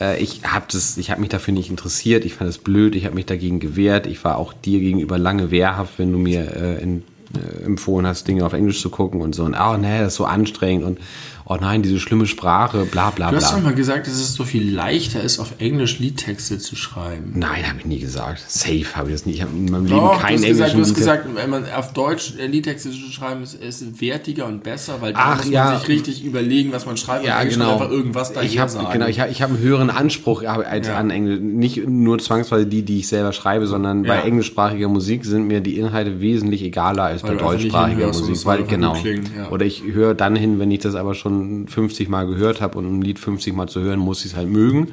äh, 0.00 0.22
ich 0.22 0.42
habe 0.44 0.66
habe 0.68 1.20
mich 1.20 1.30
dafür 1.30 1.54
nicht 1.54 1.70
interessiert. 1.70 2.24
Ich 2.24 2.34
fand 2.34 2.50
es 2.50 2.58
blöd. 2.58 2.94
Ich 2.94 3.04
habe 3.04 3.14
mich 3.14 3.26
dagegen 3.26 3.60
gewehrt. 3.60 4.06
Ich 4.06 4.24
war 4.24 4.36
auch 4.38 4.52
dir 4.52 4.80
gegenüber 4.80 5.18
lange 5.18 5.50
wehrhaft, 5.50 5.98
wenn 5.98 6.12
du 6.12 6.18
mir 6.18 6.54
äh, 6.56 6.82
in, 6.82 7.02
äh, 7.34 7.64
empfohlen 7.64 8.06
hast, 8.06 8.26
Dinge 8.28 8.44
auf 8.44 8.52
Englisch 8.52 8.80
zu 8.80 8.90
gucken 8.90 9.20
und 9.20 9.34
so. 9.34 9.44
Und 9.44 9.54
oh 9.54 9.76
nee, 9.76 9.98
das 9.98 10.08
ist 10.08 10.16
so 10.16 10.24
anstrengend 10.24 10.84
und 10.84 10.98
oh 11.46 11.56
nein, 11.60 11.82
diese 11.82 12.00
schlimme 12.00 12.26
Sprache, 12.26 12.84
bla 12.84 13.10
bla 13.10 13.30
Du 13.30 13.36
hast 13.36 13.50
doch 13.52 13.58
bla. 13.58 13.70
mal 13.70 13.74
gesagt, 13.74 14.06
dass 14.06 14.14
es 14.14 14.34
so 14.34 14.44
viel 14.44 14.74
leichter 14.74 15.20
ist, 15.22 15.38
auf 15.38 15.54
Englisch 15.58 15.98
Liedtexte 15.98 16.58
zu 16.58 16.74
schreiben. 16.76 17.32
Nein, 17.36 17.68
habe 17.68 17.78
ich 17.80 17.84
nie 17.86 17.98
gesagt. 17.98 18.42
Safe 18.48 18.84
habe 18.94 19.08
ich 19.10 19.14
das 19.14 19.26
nie. 19.26 19.32
Ich 19.34 19.42
habe 19.42 19.52
in 19.54 19.66
meinem 19.70 19.86
Leben 19.86 19.96
Doch, 19.98 20.20
keinen 20.20 20.38
du 20.40 20.42
hast 20.42 20.48
gesagt, 20.48 20.70
englischen 20.72 20.76
du 20.78 20.82
hast 20.84 20.94
gesagt, 20.94 21.26
wenn 21.34 21.50
man 21.50 21.64
auf 21.70 21.92
Deutsch 21.92 22.34
äh, 22.38 22.46
Liedtexte 22.46 22.90
zu 22.90 23.12
schreiben, 23.12 23.42
ist, 23.42 23.54
ist 23.54 24.00
wertiger 24.00 24.46
und 24.46 24.62
besser, 24.62 24.96
weil 25.00 25.12
da 25.12 25.34
muss 25.34 25.44
man 25.44 25.52
ja. 25.52 25.78
sich 25.78 25.88
richtig 25.88 26.24
überlegen, 26.24 26.72
was 26.72 26.86
man 26.86 26.96
schreibt 26.96 27.26
Ja, 27.26 27.38
und 27.40 27.46
nicht 27.46 27.58
genau. 27.58 27.72
einfach 27.74 27.90
irgendwas 27.90 28.32
daher 28.32 28.48
ich 28.48 28.58
hab, 28.58 28.70
sagen. 28.70 28.88
Genau, 28.92 29.06
ich 29.06 29.20
habe 29.20 29.32
hab 29.32 29.48
einen 29.50 29.58
höheren 29.58 29.90
Anspruch 29.90 30.42
als 30.44 30.86
Ja. 30.88 30.96
an 30.96 31.10
Englisch. 31.10 31.40
Nicht 31.40 31.86
nur 31.86 32.18
zwangsweise 32.18 32.66
die, 32.66 32.82
die 32.82 33.00
ich 33.00 33.08
selber 33.08 33.32
schreibe, 33.32 33.66
sondern 33.66 34.04
Ja. 34.04 34.14
bei 34.14 34.20
englischsprachiger 34.22 34.88
Musik 34.88 35.24
sind 35.24 35.46
mir 35.46 35.60
die 35.60 35.78
Inhalte 35.78 36.20
wesentlich 36.20 36.62
egaler 36.62 37.04
als 37.04 37.22
Weil 37.22 37.30
bei 37.30 37.34
nicht 37.34 37.44
deutschsprachiger 37.44 38.06
Musik. 38.06 38.46
Weil, 38.46 38.64
genau. 38.64 38.96
ja. 38.96 39.50
Oder 39.50 39.66
ich 39.66 39.82
höre 39.84 40.14
dann 40.14 40.36
hin, 40.36 40.58
wenn 40.58 40.70
ich 40.70 40.80
das 40.80 40.94
aber 40.94 41.14
schon 41.14 41.33
50 41.68 42.08
Mal 42.08 42.26
gehört 42.26 42.60
habe 42.60 42.78
und 42.78 42.86
ein 42.98 43.02
Lied 43.02 43.18
50 43.18 43.54
Mal 43.54 43.68
zu 43.68 43.80
hören, 43.80 43.98
muss 43.98 44.24
ich 44.24 44.32
es 44.32 44.36
halt 44.36 44.48
mögen. 44.48 44.88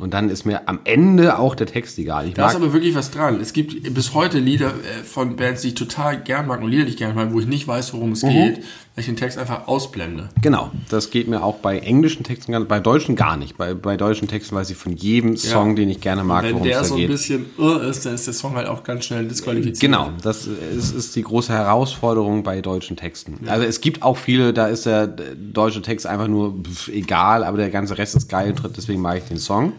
Und 0.00 0.14
dann 0.14 0.30
ist 0.30 0.44
mir 0.44 0.68
am 0.68 0.80
Ende 0.84 1.38
auch 1.38 1.54
der 1.54 1.66
Text 1.66 1.98
egal. 1.98 2.28
Ich 2.28 2.34
Da 2.34 2.48
ist 2.48 2.56
aber 2.56 2.72
wirklich 2.72 2.94
was 2.94 3.10
dran. 3.10 3.40
Es 3.40 3.52
gibt 3.52 3.92
bis 3.94 4.14
heute 4.14 4.38
Lieder 4.38 4.68
äh, 4.68 5.02
von 5.04 5.36
Bands, 5.36 5.62
die 5.62 5.68
ich 5.68 5.74
total 5.74 6.22
gern 6.22 6.46
mag 6.46 6.62
und 6.62 6.70
Lieder, 6.70 6.84
die 6.84 6.90
ich 6.90 6.96
gern 6.96 7.14
mag, 7.14 7.32
wo 7.32 7.40
ich 7.40 7.46
nicht 7.46 7.66
weiß, 7.68 7.92
worum 7.94 8.08
Mhm. 8.08 8.12
es 8.14 8.20
geht, 8.22 8.60
weil 8.94 9.00
ich 9.00 9.06
den 9.06 9.16
Text 9.16 9.38
einfach 9.38 9.66
ausblende. 9.66 10.28
Genau, 10.40 10.70
das 10.88 11.10
geht 11.10 11.26
mir 11.26 11.42
auch 11.42 11.56
bei 11.56 11.80
englischen 11.80 12.22
Texten 12.22 12.68
bei 12.68 12.78
deutschen 12.78 13.16
gar 13.16 13.36
nicht. 13.36 13.56
Bei, 13.56 13.74
bei 13.74 13.96
deutschen 13.96 14.28
Texten 14.28 14.54
weiß 14.54 14.70
ich 14.70 14.76
von 14.76 14.92
jedem 14.92 15.36
Song, 15.36 15.74
den 15.74 15.90
ich 15.90 16.00
gerne 16.00 16.22
mag, 16.22 16.44
Wenn 16.44 16.54
worum 16.54 16.68
der 16.68 16.80
es 16.80 16.88
so 16.88 16.94
da 16.94 16.98
ein 16.98 17.00
geht. 17.00 17.10
bisschen 17.10 17.46
irr 17.58 17.82
ist, 17.82 18.06
dann 18.06 18.14
ist 18.14 18.28
der 18.28 18.34
Song 18.34 18.54
halt 18.54 18.68
auch 18.68 18.84
ganz 18.84 19.06
schnell 19.06 19.26
disqualifiziert. 19.26 19.80
Genau, 19.80 20.10
das 20.22 20.46
ist, 20.46 20.94
ist 20.94 21.16
die 21.16 21.22
große 21.22 21.52
Herausforderung 21.52 22.44
bei 22.44 22.60
deutschen 22.60 22.96
Texten. 22.96 23.48
Also 23.48 23.64
es 23.64 23.80
gibt 23.80 24.04
auch 24.04 24.16
viele, 24.16 24.52
da 24.52 24.68
ist 24.68 24.86
der 24.86 25.08
deutsche 25.08 25.82
Text 25.82 26.06
einfach 26.06 26.28
nur 26.28 26.62
pf, 26.62 26.86
egal, 26.88 27.42
aber 27.42 27.56
der 27.56 27.70
ganze 27.70 27.98
Rest 27.98 28.14
ist 28.14 28.28
geil, 28.28 28.54
deswegen 28.76 29.00
mag 29.00 29.18
ich 29.18 29.24
den 29.24 29.38
Song. 29.38 29.72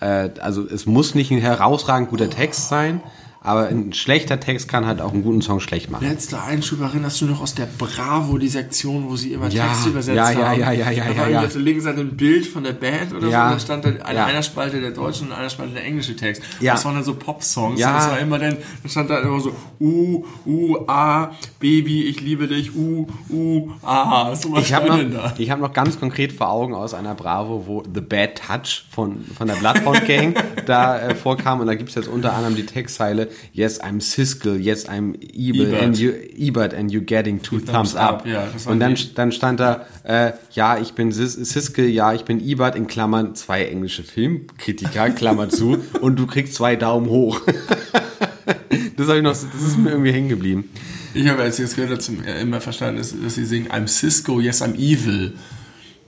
Äh, 0.00 0.30
also 0.40 0.64
es 0.64 0.86
muss 0.86 1.16
nicht 1.16 1.32
ein 1.32 1.38
herausragend 1.38 2.10
guter 2.10 2.30
Text 2.30 2.68
sein, 2.68 3.00
aber 3.40 3.68
ein 3.68 3.92
schlechter 3.92 4.40
Text 4.40 4.68
kann 4.68 4.84
halt 4.84 5.00
auch 5.00 5.12
einen 5.12 5.22
guten 5.22 5.42
Song 5.42 5.60
schlecht 5.60 5.90
machen. 5.90 6.06
Letzter 6.06 6.44
Einschub, 6.44 6.80
erinnerst 6.80 7.20
du 7.20 7.26
noch 7.26 7.40
aus 7.40 7.54
der 7.54 7.66
Bravo, 7.66 8.36
die 8.36 8.48
Sektion, 8.48 9.08
wo 9.08 9.16
sie 9.16 9.32
immer 9.32 9.48
Ja, 9.48 9.68
Texte 9.68 9.90
übersetzt 9.90 10.16
ja, 10.16 10.30
ja, 10.32 10.48
haben? 10.48 10.60
ja, 10.60 10.72
ja, 10.72 10.90
ja, 10.90 11.04
da 11.04 11.10
ja, 11.12 11.18
war 11.18 11.30
ja. 11.30 11.42
auf 11.42 11.52
der 11.52 11.62
linken 11.62 11.80
Seite 11.80 12.00
ein 12.00 12.16
Bild 12.16 12.46
von 12.46 12.64
der 12.64 12.72
Band 12.72 13.14
oder 13.14 13.28
Ja, 13.28 13.48
so, 13.48 13.52
und 13.52 13.54
da 13.54 13.60
stand 13.60 13.84
dann 13.84 14.02
an 14.02 14.16
ja. 14.16 14.26
einer 14.26 14.42
Spalte 14.42 14.80
der 14.80 14.90
deutsche 14.90 15.22
und 15.22 15.30
an 15.30 15.38
einer 15.38 15.50
Spalte 15.50 15.74
der 15.74 15.84
englische 15.84 16.16
Text. 16.16 16.42
Ja. 16.60 16.72
Das 16.72 16.84
waren 16.84 16.96
dann 16.96 17.04
so 17.04 17.14
Pop-Songs. 17.14 17.78
Ja. 17.78 17.90
Und 17.90 17.96
Das 17.96 18.10
war 18.10 18.18
immer 18.18 18.38
dann, 18.40 18.56
da 18.82 18.88
stand 18.88 19.10
da 19.10 19.20
immer 19.20 19.40
so, 19.40 19.52
uh, 19.80 20.24
uh, 20.44 20.84
ah, 20.88 21.30
Baby, 21.60 22.04
ich 22.04 22.20
liebe 22.20 22.48
dich, 22.48 22.74
uh, 22.74 23.06
uh, 23.30 23.70
ah. 23.82 24.34
So 24.34 24.52
was 24.52 24.64
Ich 24.64 24.74
habe 24.74 24.88
noch, 24.88 24.98
da. 24.98 25.34
ich 25.38 25.50
hab 25.50 25.60
noch 25.60 25.72
ganz 25.72 26.00
konkret 26.00 26.32
vor 26.32 26.50
Augen 26.50 26.74
aus 26.74 26.92
einer 26.92 27.14
Bravo, 27.14 27.64
wo 27.66 27.82
The 27.82 28.00
Bad 28.00 28.42
Touch 28.46 28.84
von, 28.90 29.24
von 29.36 29.46
der 29.46 29.54
Bloodhound 29.54 30.06
Gang 30.06 30.36
da 30.66 30.98
äh, 30.98 31.14
vorkam. 31.14 31.60
Und 31.60 31.68
da 31.68 31.74
gibt's 31.76 31.94
jetzt 31.94 32.08
unter 32.08 32.34
anderem 32.34 32.56
die 32.56 32.66
Textzeile 32.66 33.27
Yes, 33.52 33.80
I'm 33.80 34.00
Siskel, 34.00 34.58
yes, 34.58 34.88
I'm 34.88 35.14
Ebert, 35.14 35.68
Ebert. 35.68 35.82
and 35.82 35.98
you, 35.98 36.12
Ebert 36.36 36.74
and 36.74 36.90
you 36.90 37.00
getting 37.00 37.40
two 37.40 37.58
thumbs, 37.58 37.92
thumbs 37.92 37.96
up. 37.96 38.20
up, 38.20 38.26
ja, 38.26 38.48
und 38.66 38.80
dann, 38.80 38.96
dann 39.14 39.32
stand 39.32 39.60
da, 39.60 39.86
äh, 40.04 40.32
ja, 40.52 40.78
ich 40.78 40.92
bin 40.94 41.12
Sis, 41.12 41.34
Siskel, 41.34 41.88
ja, 41.88 42.12
ich 42.14 42.24
bin 42.24 42.40
Ebert, 42.40 42.76
in 42.76 42.86
Klammern 42.86 43.34
zwei 43.34 43.64
englische 43.64 44.02
Filmkritiker, 44.02 45.10
Klammer 45.18 45.48
zu, 45.48 45.78
und 46.00 46.18
du 46.18 46.26
kriegst 46.26 46.54
zwei 46.54 46.76
Daumen 46.76 47.08
hoch. 47.08 47.40
das, 48.96 49.08
ich 49.08 49.22
noch, 49.22 49.32
das 49.32 49.44
ist 49.44 49.78
mir 49.78 49.90
irgendwie 49.90 50.12
hängen 50.12 50.28
geblieben. 50.28 50.70
Ich 51.14 51.26
habe 51.28 51.42
als 51.42 51.58
ich 51.58 51.64
das 51.64 51.76
gehört 51.76 52.02
zum, 52.02 52.22
immer 52.22 52.60
verstanden, 52.60 52.98
dass, 52.98 53.14
dass 53.20 53.34
sie 53.34 53.44
singen 53.44 53.68
I'm 53.68 53.88
Cisco, 53.88 54.40
yes, 54.40 54.62
I'm 54.62 54.74
evil. 54.76 55.32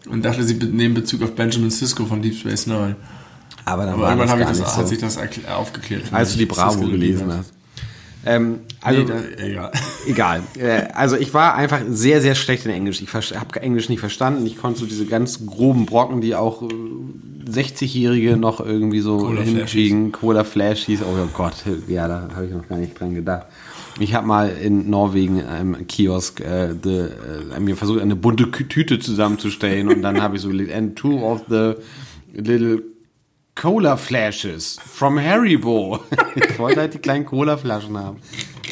Und 0.09 0.25
dachte, 0.25 0.43
sie 0.45 0.55
nehmen 0.55 0.95
Bezug 0.95 1.23
auf 1.23 1.35
Benjamin 1.35 1.71
Cisco 1.71 2.07
von 2.07 2.23
Deep 2.23 2.35
Space 2.35 2.67
Nine. 2.67 2.97
Aber 3.71 3.85
dann 3.85 3.95
Aber 3.95 4.03
war 4.03 4.11
irgendwann 4.11 4.27
das 4.27 4.31
habe 4.31 4.41
ich 4.43 4.49
das, 4.49 4.59
nicht 4.59 4.77
hat 4.77 4.85
so. 4.85 4.87
sich 4.87 4.99
das 4.99 5.19
aufgeklärt. 5.57 6.03
als 6.13 6.33
du 6.33 6.39
die 6.39 6.47
Bravo 6.47 6.81
gelesen 6.81 7.33
hast. 7.33 7.53
Ähm, 8.27 8.61
also, 8.83 9.03
nee, 9.03 9.09
da, 9.09 9.45
egal. 9.45 9.73
egal. 10.07 10.43
Äh, 10.59 10.93
also 10.93 11.17
ich 11.17 11.33
war 11.33 11.55
einfach 11.55 11.81
sehr, 11.89 12.21
sehr 12.21 12.35
schlecht 12.35 12.67
in 12.67 12.73
Englisch. 12.73 13.01
Ich 13.01 13.15
habe 13.15 13.63
Englisch 13.63 13.89
nicht 13.89 14.01
verstanden. 14.01 14.45
Ich 14.47 14.59
konnte 14.59 14.81
so 14.81 14.87
diese 14.87 15.07
ganz 15.07 15.47
groben 15.47 15.87
Brocken, 15.87 16.21
die 16.21 16.35
auch 16.35 16.63
äh, 16.63 16.67
60-Jährige 17.51 18.37
noch 18.37 18.61
irgendwie 18.61 19.01
so 19.01 19.19
Cola 19.19 19.41
hinkriegen. 19.41 20.13
Cola 20.13 20.45
Flashies. 20.45 21.01
Oh 21.03 21.29
Gott, 21.33 21.55
ja, 21.89 22.09
da 22.09 22.29
habe 22.35 22.47
ich 22.47 22.53
noch 22.53 22.69
gar 22.69 22.77
nicht 22.77 22.99
dran 22.99 23.15
gedacht. 23.15 23.47
Ich 23.99 24.15
habe 24.15 24.27
mal 24.27 24.51
in 24.51 24.89
Norwegen 24.89 25.41
im 25.61 25.87
Kiosk 25.87 26.41
äh, 26.41 26.75
the, 26.83 27.07
äh, 27.55 27.61
mir 27.61 27.77
versucht, 27.77 28.01
eine 28.01 28.17
bunte 28.17 28.51
Tüte 28.51 28.99
zusammenzustellen 28.99 29.89
und 29.89 30.03
dann 30.03 30.23
habe 30.23 30.37
ich 30.37 30.43
so 30.43 30.49
and 30.51 30.97
two 30.97 31.23
of 31.23 31.43
the 31.49 31.75
little 32.33 32.83
Cola 33.55 33.97
Flashes 33.97 34.79
from 34.87 35.19
Haribo. 35.19 36.01
ich 36.35 36.59
wollte 36.59 36.81
halt 36.81 36.95
die 36.95 36.99
kleinen 36.99 37.27
Cola 37.27 37.57
Flaschen 37.59 37.99
haben. 37.99 38.19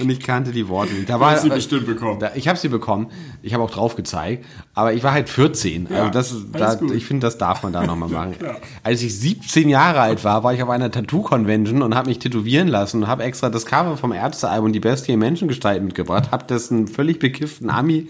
und 0.01 0.09
ich 0.09 0.21
kannte 0.21 0.51
die 0.51 0.67
Worte 0.69 0.95
nicht. 0.95 1.11
Da 1.11 1.21
war, 1.21 1.33
hast 1.33 1.43
sie 1.43 1.51
bestimmt 1.51 1.85
bekommen. 1.85 2.21
Da, 2.21 2.31
ich 2.35 2.49
habe 2.49 2.59
sie 2.59 2.69
bekommen. 2.69 3.09
Ich 3.43 3.53
habe 3.53 3.63
auch 3.65 3.71
drauf 3.71 3.97
gezeigt. 3.97 4.47
Aber 4.73 4.95
ich 4.95 5.03
war 5.03 5.13
halt 5.13 5.29
14. 5.29 5.89
Ja, 5.91 6.11
also 6.11 6.11
das, 6.11 6.79
da, 6.81 6.81
ich 6.95 7.05
finde, 7.05 7.27
das 7.27 7.37
darf 7.37 7.63
man 7.63 7.73
da 7.73 7.85
nochmal 7.85 8.09
machen. 8.11 8.37
ja. 8.43 8.57
Als 8.83 9.03
ich 9.03 9.19
17 9.19 9.69
Jahre 9.69 10.01
alt 10.01 10.25
war, 10.25 10.43
war 10.45 10.55
ich 10.55 10.63
auf 10.63 10.71
einer 10.71 10.91
Tattoo-Convention 10.91 11.83
und 11.83 11.95
habe 11.95 12.09
mich 12.09 12.19
tätowieren 12.21 12.69
lassen 12.69 13.03
und 13.03 13.09
habe 13.09 13.25
extra 13.25 13.51
das 13.51 13.67
Cover 13.67 13.97
vom 13.99 14.13
Ärztealbum 14.13 14.73
Die 14.73 14.81
Bestie 14.81 15.13
in 15.13 15.19
Menschengestalt 15.19 15.83
mitgebracht. 15.83 16.31
Habe 16.31 16.45
das 16.47 16.71
einen 16.73 16.89
völlig 16.89 17.19
bekifften 17.19 17.69
Ami 17.69 18.09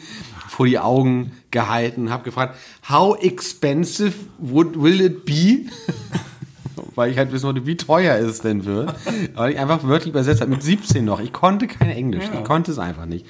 vor 0.48 0.66
die 0.66 0.78
Augen 0.78 1.32
gehalten, 1.50 2.10
habe 2.10 2.22
gefragt, 2.24 2.54
how 2.88 3.18
expensive 3.20 4.14
would, 4.38 4.80
will 4.80 5.00
it 5.00 5.24
be? 5.24 5.66
Weil 6.98 7.12
ich 7.12 7.16
halt 7.16 7.30
wissen 7.30 7.46
wollte, 7.46 7.64
wie 7.64 7.76
teuer 7.76 8.18
es 8.18 8.40
denn 8.40 8.64
wird. 8.64 8.92
Weil 9.36 9.52
ich 9.52 9.58
einfach 9.60 9.84
wörtlich 9.84 10.10
übersetzt 10.10 10.40
habe, 10.40 10.50
mit 10.50 10.64
17 10.64 11.04
noch. 11.04 11.20
Ich 11.20 11.32
konnte 11.32 11.68
kein 11.68 11.90
Englisch, 11.90 12.24
ja. 12.24 12.40
ich 12.40 12.44
konnte 12.44 12.72
es 12.72 12.78
einfach 12.80 13.06
nicht. 13.06 13.24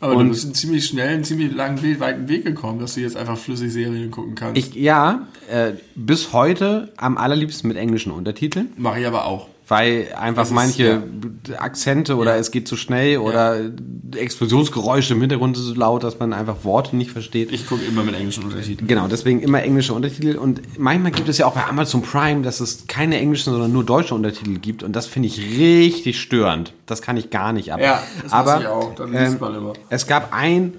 Aber 0.00 0.16
und 0.16 0.24
du 0.24 0.30
bist 0.32 0.46
einen 0.46 0.54
ziemlich 0.54 0.84
schnell, 0.84 1.14
einen 1.14 1.22
ziemlich 1.22 1.54
langen, 1.54 1.78
weiten 2.00 2.28
Weg 2.28 2.44
gekommen, 2.44 2.80
dass 2.80 2.94
du 2.94 3.02
jetzt 3.02 3.16
einfach 3.16 3.38
flüssig 3.38 3.72
Serien 3.72 4.10
gucken 4.10 4.34
kannst. 4.34 4.58
Ich, 4.58 4.74
ja, 4.74 5.28
äh, 5.48 5.74
bis 5.94 6.32
heute 6.32 6.92
am 6.96 7.16
allerliebsten 7.16 7.68
mit 7.68 7.76
englischen 7.76 8.10
Untertiteln. 8.10 8.72
Mache 8.76 8.98
ich 8.98 9.06
aber 9.06 9.26
auch 9.26 9.46
weil 9.66 10.12
einfach 10.14 10.50
manche 10.50 11.02
ja. 11.48 11.58
Akzente 11.58 12.16
oder 12.16 12.34
ja. 12.34 12.40
es 12.40 12.50
geht 12.50 12.68
zu 12.68 12.76
schnell 12.76 13.18
oder 13.18 13.62
ja. 13.62 13.70
Explosionsgeräusche 14.16 15.14
im 15.14 15.20
Hintergrund 15.20 15.56
sind 15.56 15.64
so 15.64 15.74
laut, 15.74 16.04
dass 16.04 16.18
man 16.18 16.34
einfach 16.34 16.64
Worte 16.64 16.94
nicht 16.96 17.10
versteht. 17.10 17.50
Ich 17.50 17.66
gucke 17.66 17.82
immer 17.84 18.04
mit 18.04 18.14
englischen 18.14 18.44
Untertiteln. 18.44 18.86
Genau, 18.86 19.08
deswegen 19.08 19.40
immer 19.40 19.62
englische 19.62 19.94
Untertitel 19.94 20.36
und 20.36 20.78
manchmal 20.78 21.12
gibt 21.12 21.30
es 21.30 21.38
ja 21.38 21.46
auch 21.46 21.54
bei 21.54 21.64
Amazon 21.64 22.02
Prime, 22.02 22.42
dass 22.42 22.60
es 22.60 22.86
keine 22.88 23.18
englischen, 23.18 23.52
sondern 23.52 23.72
nur 23.72 23.84
deutsche 23.84 24.14
Untertitel 24.14 24.58
gibt 24.58 24.82
und 24.82 24.94
das 24.94 25.06
finde 25.06 25.28
ich 25.28 25.38
richtig 25.38 26.20
störend. 26.20 26.74
Das 26.84 27.00
kann 27.00 27.16
ich 27.16 27.30
gar 27.30 27.54
nicht 27.54 27.72
ab. 27.72 27.80
Ja, 27.80 28.02
das 28.22 28.32
Aber 28.32 28.60
ich 28.60 28.66
auch. 28.66 28.94
Dann 28.94 29.12
liest 29.12 29.34
ähm, 29.34 29.40
man 29.40 29.54
immer. 29.54 29.72
es 29.88 30.06
gab 30.06 30.34
einen 30.34 30.74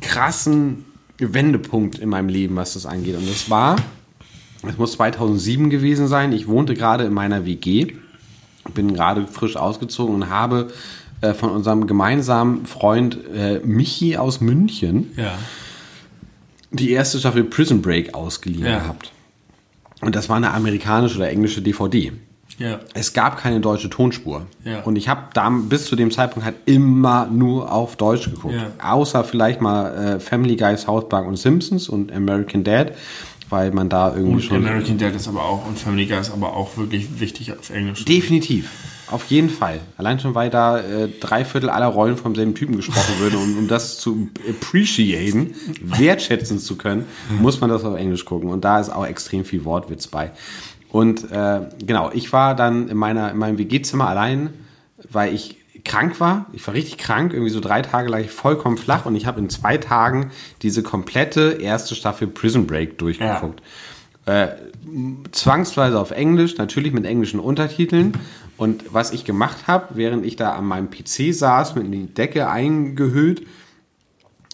krassen 0.00 0.84
Wendepunkt 1.18 1.98
in 1.98 2.08
meinem 2.08 2.28
Leben, 2.28 2.54
was 2.54 2.74
das 2.74 2.86
angeht 2.86 3.16
und 3.16 3.28
das 3.28 3.50
war 3.50 3.76
es 4.68 4.78
muss 4.78 4.92
2007 4.92 5.70
gewesen 5.70 6.08
sein. 6.08 6.32
Ich 6.32 6.48
wohnte 6.48 6.74
gerade 6.74 7.04
in 7.04 7.12
meiner 7.12 7.44
WG, 7.44 7.94
bin 8.74 8.94
gerade 8.94 9.26
frisch 9.26 9.56
ausgezogen 9.56 10.14
und 10.14 10.30
habe 10.30 10.68
äh, 11.20 11.34
von 11.34 11.50
unserem 11.50 11.86
gemeinsamen 11.86 12.66
Freund 12.66 13.18
äh, 13.34 13.60
Michi 13.60 14.16
aus 14.16 14.40
München 14.40 15.12
ja. 15.16 15.38
die 16.70 16.90
erste 16.90 17.18
Staffel 17.18 17.44
Prison 17.44 17.82
Break 17.82 18.14
ausgeliehen 18.14 18.66
ja. 18.66 18.78
gehabt. 18.80 19.12
Und 20.00 20.14
das 20.14 20.28
war 20.28 20.36
eine 20.36 20.52
amerikanische 20.52 21.16
oder 21.16 21.30
englische 21.30 21.62
DVD. 21.62 22.12
Ja. 22.58 22.80
Es 22.94 23.12
gab 23.12 23.38
keine 23.38 23.60
deutsche 23.60 23.90
Tonspur. 23.90 24.46
Ja. 24.64 24.80
Und 24.82 24.96
ich 24.96 25.08
habe 25.08 25.28
bis 25.68 25.86
zu 25.86 25.96
dem 25.96 26.10
Zeitpunkt 26.10 26.44
halt 26.44 26.56
immer 26.64 27.26
nur 27.26 27.70
auf 27.70 27.96
Deutsch 27.96 28.30
geguckt. 28.30 28.54
Ja. 28.54 28.92
Außer 28.92 29.24
vielleicht 29.24 29.60
mal 29.60 30.16
äh, 30.16 30.20
Family 30.20 30.56
Guy, 30.56 30.76
South 30.76 31.08
Park 31.08 31.26
und 31.26 31.36
Simpsons 31.36 31.88
und 31.88 32.12
American 32.12 32.64
Dad 32.64 32.92
weil 33.48 33.70
man 33.70 33.88
da 33.88 34.14
irgendwie 34.14 34.34
und 34.34 34.42
schon. 34.42 34.56
American 34.56 34.98
Dad 34.98 35.14
ist 35.14 35.28
aber 35.28 35.44
auch 35.44 35.66
und 35.66 35.78
Family 35.78 36.06
Guy 36.06 36.18
ist 36.18 36.32
aber 36.32 36.54
auch 36.54 36.76
wirklich 36.76 37.20
wichtig 37.20 37.52
auf 37.52 37.70
Englisch. 37.70 38.04
Definitiv. 38.04 38.70
Auf 39.08 39.26
jeden 39.26 39.50
Fall. 39.50 39.80
Allein 39.96 40.18
schon, 40.18 40.34
weil 40.34 40.50
da 40.50 40.80
äh, 40.80 41.08
drei 41.20 41.44
Viertel 41.44 41.70
aller 41.70 41.86
Rollen 41.86 42.16
vom 42.16 42.34
selben 42.34 42.56
Typen 42.56 42.74
gesprochen 42.74 43.20
würden. 43.20 43.36
Und 43.36 43.56
um 43.56 43.68
das 43.68 43.98
zu 43.98 44.28
appreciaten, 44.48 45.54
wertschätzen 45.80 46.58
zu 46.58 46.76
können, 46.76 47.04
muss 47.40 47.60
man 47.60 47.70
das 47.70 47.84
auf 47.84 47.96
Englisch 47.96 48.24
gucken. 48.24 48.50
Und 48.50 48.64
da 48.64 48.80
ist 48.80 48.90
auch 48.90 49.06
extrem 49.06 49.44
viel 49.44 49.64
Wortwitz 49.64 50.08
bei. 50.08 50.32
Und 50.90 51.30
äh, 51.30 51.60
genau, 51.84 52.10
ich 52.12 52.32
war 52.32 52.56
dann 52.56 52.88
in, 52.88 52.96
meiner, 52.96 53.30
in 53.30 53.38
meinem 53.38 53.58
WG-Zimmer 53.58 54.08
allein, 54.08 54.50
weil 55.08 55.32
ich 55.34 55.56
krank 55.86 56.20
war. 56.20 56.46
Ich 56.52 56.66
war 56.66 56.74
richtig 56.74 56.98
krank, 56.98 57.32
irgendwie 57.32 57.50
so 57.50 57.60
drei 57.60 57.82
Tage 57.82 58.10
lag 58.10 58.20
ich 58.20 58.30
vollkommen 58.30 58.76
flach 58.76 59.06
und 59.06 59.16
ich 59.16 59.26
habe 59.26 59.40
in 59.40 59.48
zwei 59.48 59.78
Tagen 59.78 60.30
diese 60.62 60.82
komplette 60.82 61.58
erste 61.60 61.94
Staffel 61.94 62.28
Prison 62.28 62.66
Break 62.66 62.98
durchgeguckt. 62.98 63.62
Ja. 64.26 64.44
Äh, 64.44 64.56
zwangsweise 65.32 65.98
auf 65.98 66.10
Englisch, 66.10 66.58
natürlich 66.58 66.92
mit 66.92 67.06
englischen 67.06 67.40
Untertiteln. 67.40 68.14
Und 68.56 68.92
was 68.92 69.12
ich 69.12 69.24
gemacht 69.24 69.66
habe, 69.66 69.96
während 69.96 70.26
ich 70.26 70.36
da 70.36 70.52
an 70.52 70.64
meinem 70.64 70.90
PC 70.90 71.32
saß, 71.32 71.74
mit 71.76 71.92
die 71.92 72.06
Decke 72.06 72.48
eingehüllt, 72.48 73.46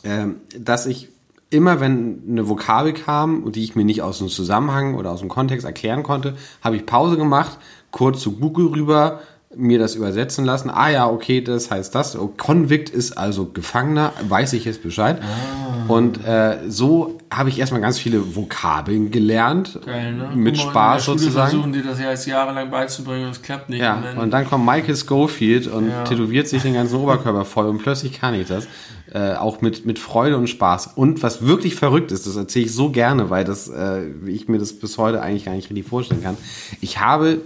äh, 0.02 0.26
dass 0.58 0.86
ich 0.86 1.08
immer, 1.50 1.80
wenn 1.80 2.22
eine 2.28 2.48
Vokabel 2.48 2.94
kam, 2.94 3.52
die 3.52 3.62
ich 3.62 3.76
mir 3.76 3.84
nicht 3.84 4.02
aus 4.02 4.18
dem 4.18 4.28
Zusammenhang 4.28 4.94
oder 4.94 5.10
aus 5.10 5.20
dem 5.20 5.28
Kontext 5.28 5.66
erklären 5.66 6.02
konnte, 6.02 6.36
habe 6.62 6.76
ich 6.76 6.86
Pause 6.86 7.16
gemacht, 7.16 7.58
kurz 7.90 8.20
zu 8.20 8.38
Google 8.38 8.68
rüber, 8.68 9.20
mir 9.56 9.78
das 9.78 9.94
übersetzen 9.94 10.44
lassen. 10.44 10.70
Ah 10.70 10.90
ja, 10.90 11.08
okay, 11.08 11.40
das 11.40 11.70
heißt 11.70 11.94
das. 11.94 12.16
Oh, 12.16 12.32
Convict 12.36 12.90
ist 12.90 13.12
also 13.12 13.46
Gefangener, 13.46 14.12
weiß 14.28 14.52
ich 14.54 14.64
jetzt 14.64 14.82
Bescheid. 14.82 15.20
Ah. 15.20 15.72
Und 15.88 16.24
äh, 16.24 16.58
so 16.68 17.18
habe 17.30 17.48
ich 17.48 17.58
erstmal 17.58 17.80
ganz 17.80 17.98
viele 17.98 18.36
Vokabeln 18.36 19.10
gelernt. 19.10 19.78
Geil, 19.84 20.12
ne? 20.14 20.30
Mit 20.34 20.56
Guck 20.56 20.70
Spaß 20.70 21.08
in 21.08 21.12
der 21.12 21.18
sozusagen. 21.18 21.50
versuchen 21.50 21.72
die 21.72 21.82
das 21.82 22.00
ja 22.00 22.10
jetzt 22.10 22.26
jahrelang 22.26 22.70
beizubringen 22.70 23.26
und 23.26 23.32
es 23.32 23.42
klappt 23.42 23.68
nicht. 23.68 23.80
Ja, 23.80 24.02
und 24.18 24.30
dann 24.30 24.48
kommt 24.48 24.64
Michael 24.64 24.96
Schofield 24.96 25.66
und 25.66 25.88
ja. 25.88 26.04
tätowiert 26.04 26.48
sich 26.48 26.62
den 26.62 26.74
ganzen 26.74 26.96
Oberkörper 26.96 27.44
voll 27.44 27.66
und 27.66 27.78
plötzlich 27.78 28.18
kann 28.20 28.34
ich 28.34 28.48
das. 28.48 28.66
Äh, 29.12 29.34
auch 29.34 29.60
mit, 29.60 29.84
mit 29.84 29.98
Freude 29.98 30.38
und 30.38 30.46
Spaß. 30.48 30.92
Und 30.94 31.22
was 31.22 31.46
wirklich 31.46 31.74
verrückt 31.74 32.12
ist, 32.12 32.26
das 32.26 32.34
erzähle 32.36 32.64
ich 32.64 32.74
so 32.74 32.88
gerne, 32.90 33.28
weil 33.28 33.44
das, 33.44 33.68
äh, 33.68 34.06
ich 34.26 34.48
mir 34.48 34.58
das 34.58 34.72
bis 34.72 34.96
heute 34.96 35.20
eigentlich 35.20 35.44
gar 35.44 35.52
nicht 35.52 35.68
richtig 35.68 35.86
vorstellen 35.86 36.22
kann. 36.22 36.38
Ich 36.80 36.98
habe 36.98 37.42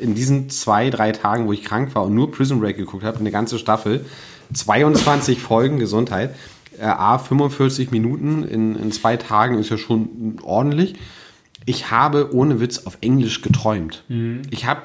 in 0.00 0.14
diesen 0.14 0.50
zwei, 0.50 0.90
drei 0.90 1.12
Tagen, 1.12 1.46
wo 1.46 1.52
ich 1.52 1.64
krank 1.64 1.94
war 1.94 2.04
und 2.04 2.14
nur 2.14 2.30
Prison 2.30 2.60
Break 2.60 2.76
geguckt 2.76 3.04
habe, 3.04 3.18
eine 3.18 3.30
ganze 3.30 3.58
Staffel, 3.58 4.04
22 4.52 5.40
Folgen 5.40 5.78
Gesundheit, 5.78 6.34
äh, 6.78 6.84
A, 6.84 7.18
45 7.18 7.90
Minuten 7.90 8.42
in, 8.42 8.76
in 8.76 8.92
zwei 8.92 9.16
Tagen 9.16 9.58
ist 9.58 9.70
ja 9.70 9.78
schon 9.78 10.38
ordentlich. 10.42 10.94
Ich 11.66 11.90
habe 11.90 12.34
ohne 12.34 12.60
Witz 12.60 12.86
auf 12.86 12.98
Englisch 13.00 13.42
geträumt. 13.42 14.04
Mhm. 14.08 14.42
Ich 14.50 14.66
habe 14.66 14.80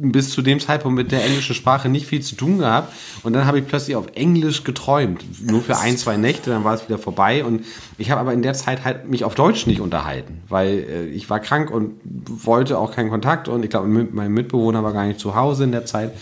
bis 0.00 0.30
zu 0.30 0.42
dem 0.42 0.60
Zeitpunkt 0.60 0.96
mit 0.96 1.10
der 1.10 1.24
englischen 1.24 1.54
Sprache 1.54 1.88
nicht 1.88 2.06
viel 2.06 2.22
zu 2.22 2.36
tun 2.36 2.58
gehabt. 2.58 2.92
Und 3.24 3.32
dann 3.32 3.46
habe 3.46 3.58
ich 3.58 3.66
plötzlich 3.66 3.96
auf 3.96 4.06
Englisch 4.14 4.64
geträumt. 4.64 5.24
Nur 5.42 5.60
für 5.60 5.76
ein, 5.78 5.96
zwei 5.96 6.16
Nächte, 6.16 6.50
dann 6.50 6.64
war 6.64 6.74
es 6.74 6.88
wieder 6.88 6.98
vorbei. 6.98 7.44
Und 7.44 7.64
ich 7.98 8.10
habe 8.10 8.20
aber 8.20 8.32
in 8.32 8.42
der 8.42 8.54
Zeit 8.54 8.84
halt 8.84 9.08
mich 9.08 9.24
auf 9.24 9.34
Deutsch 9.34 9.66
nicht 9.66 9.80
unterhalten, 9.80 10.42
weil 10.48 10.86
äh, 10.88 11.06
ich 11.06 11.28
war 11.28 11.40
krank 11.40 11.70
und 11.70 12.00
wollte 12.04 12.78
auch 12.78 12.94
keinen 12.94 13.10
Kontakt. 13.10 13.48
Und 13.48 13.64
ich 13.64 13.70
glaube, 13.70 13.88
mein 13.88 14.32
Mitbewohner 14.32 14.84
war 14.84 14.92
gar 14.92 15.06
nicht 15.06 15.20
zu 15.20 15.34
Hause 15.34 15.64
in 15.64 15.72
der 15.72 15.84
Zeit. 15.84 16.12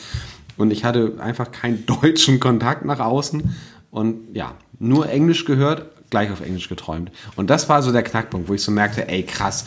Und 0.57 0.70
ich 0.70 0.84
hatte 0.84 1.14
einfach 1.18 1.53
keinen 1.53 1.84
deutschen 2.03 2.40
Kontakt 2.40 2.84
nach 2.84 3.01
außen. 3.01 3.55
Und 3.90 4.34
ja, 4.34 4.55
nur 4.78 5.09
Englisch 5.09 5.44
gehört, 5.44 5.86
gleich 6.11 6.30
auf 6.30 6.40
Englisch 6.40 6.68
geträumt. 6.68 7.11
Und 7.34 7.51
das 7.51 7.68
war 7.68 7.82
so 7.82 7.92
der 7.92 8.03
Knackpunkt, 8.03 8.49
wo 8.49 8.55
ich 8.55 8.62
so 8.62 8.70
merkte, 8.70 9.09
ey 9.09 9.22
krass, 9.22 9.66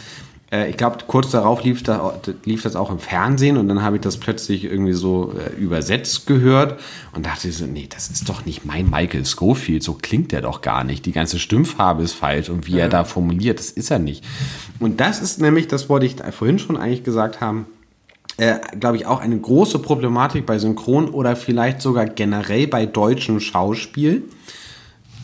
ich 0.52 0.78
glaube, 0.78 0.97
kurz 1.06 1.30
darauf 1.30 1.64
lief, 1.64 1.84
da, 1.84 2.20
lief 2.43 2.64
das 2.64 2.76
auch 2.76 2.89
im 2.89 2.97
Fernsehen 2.97 3.58
und 3.58 3.68
dann 3.68 3.84
habe 3.84 3.97
ich 3.97 4.02
das 4.02 4.18
plötzlich 4.18 4.64
irgendwie 4.64 4.93
so 4.93 5.34
äh, 5.34 5.56
übersetzt 5.60 6.26
gehört 6.26 6.80
und 7.14 7.26
dachte 7.26 7.52
so, 7.52 7.68
nee, 7.68 7.88
das 7.88 8.10
ist 8.10 8.28
doch 8.28 8.45
nicht 8.45 8.66
mein 8.66 8.89
Michael 8.89 9.26
Schofield, 9.26 9.84
so 9.84 9.93
klingt 9.93 10.32
der 10.32 10.41
doch 10.41 10.62
gar 10.62 10.84
nicht. 10.84 11.06
Die 11.06 11.12
ganze 11.12 11.38
Stimmfarbe 11.38 12.02
ist 12.02 12.14
falsch 12.14 12.50
und 12.50 12.66
wie 12.66 12.78
ja. 12.78 12.86
er 12.86 12.89
da 12.89 13.04
formuliert, 13.04 13.60
das 13.60 13.70
ist 13.70 13.91
er 13.91 14.00
nicht. 14.00 14.24
Und 14.80 15.00
das 15.00 15.22
ist 15.22 15.39
nämlich, 15.39 15.68
das 15.68 15.88
wollte 15.88 16.08
ich 16.08 16.16
vorhin 16.32 16.58
schon 16.58 16.78
eigentlich 16.78 17.04
gesagt 17.04 17.41
haben, 17.41 17.68
äh, 18.38 18.56
glaube 18.80 18.97
ich, 18.97 19.06
auch 19.06 19.20
eine 19.20 19.38
große 19.38 19.78
Problematik 19.78 20.47
bei 20.47 20.58
Synchron 20.58 21.10
oder 21.10 21.36
vielleicht 21.36 21.82
sogar 21.82 22.06
generell 22.06 22.66
bei 22.66 22.88
deutschem 22.88 23.39
Schauspiel. 23.39 24.24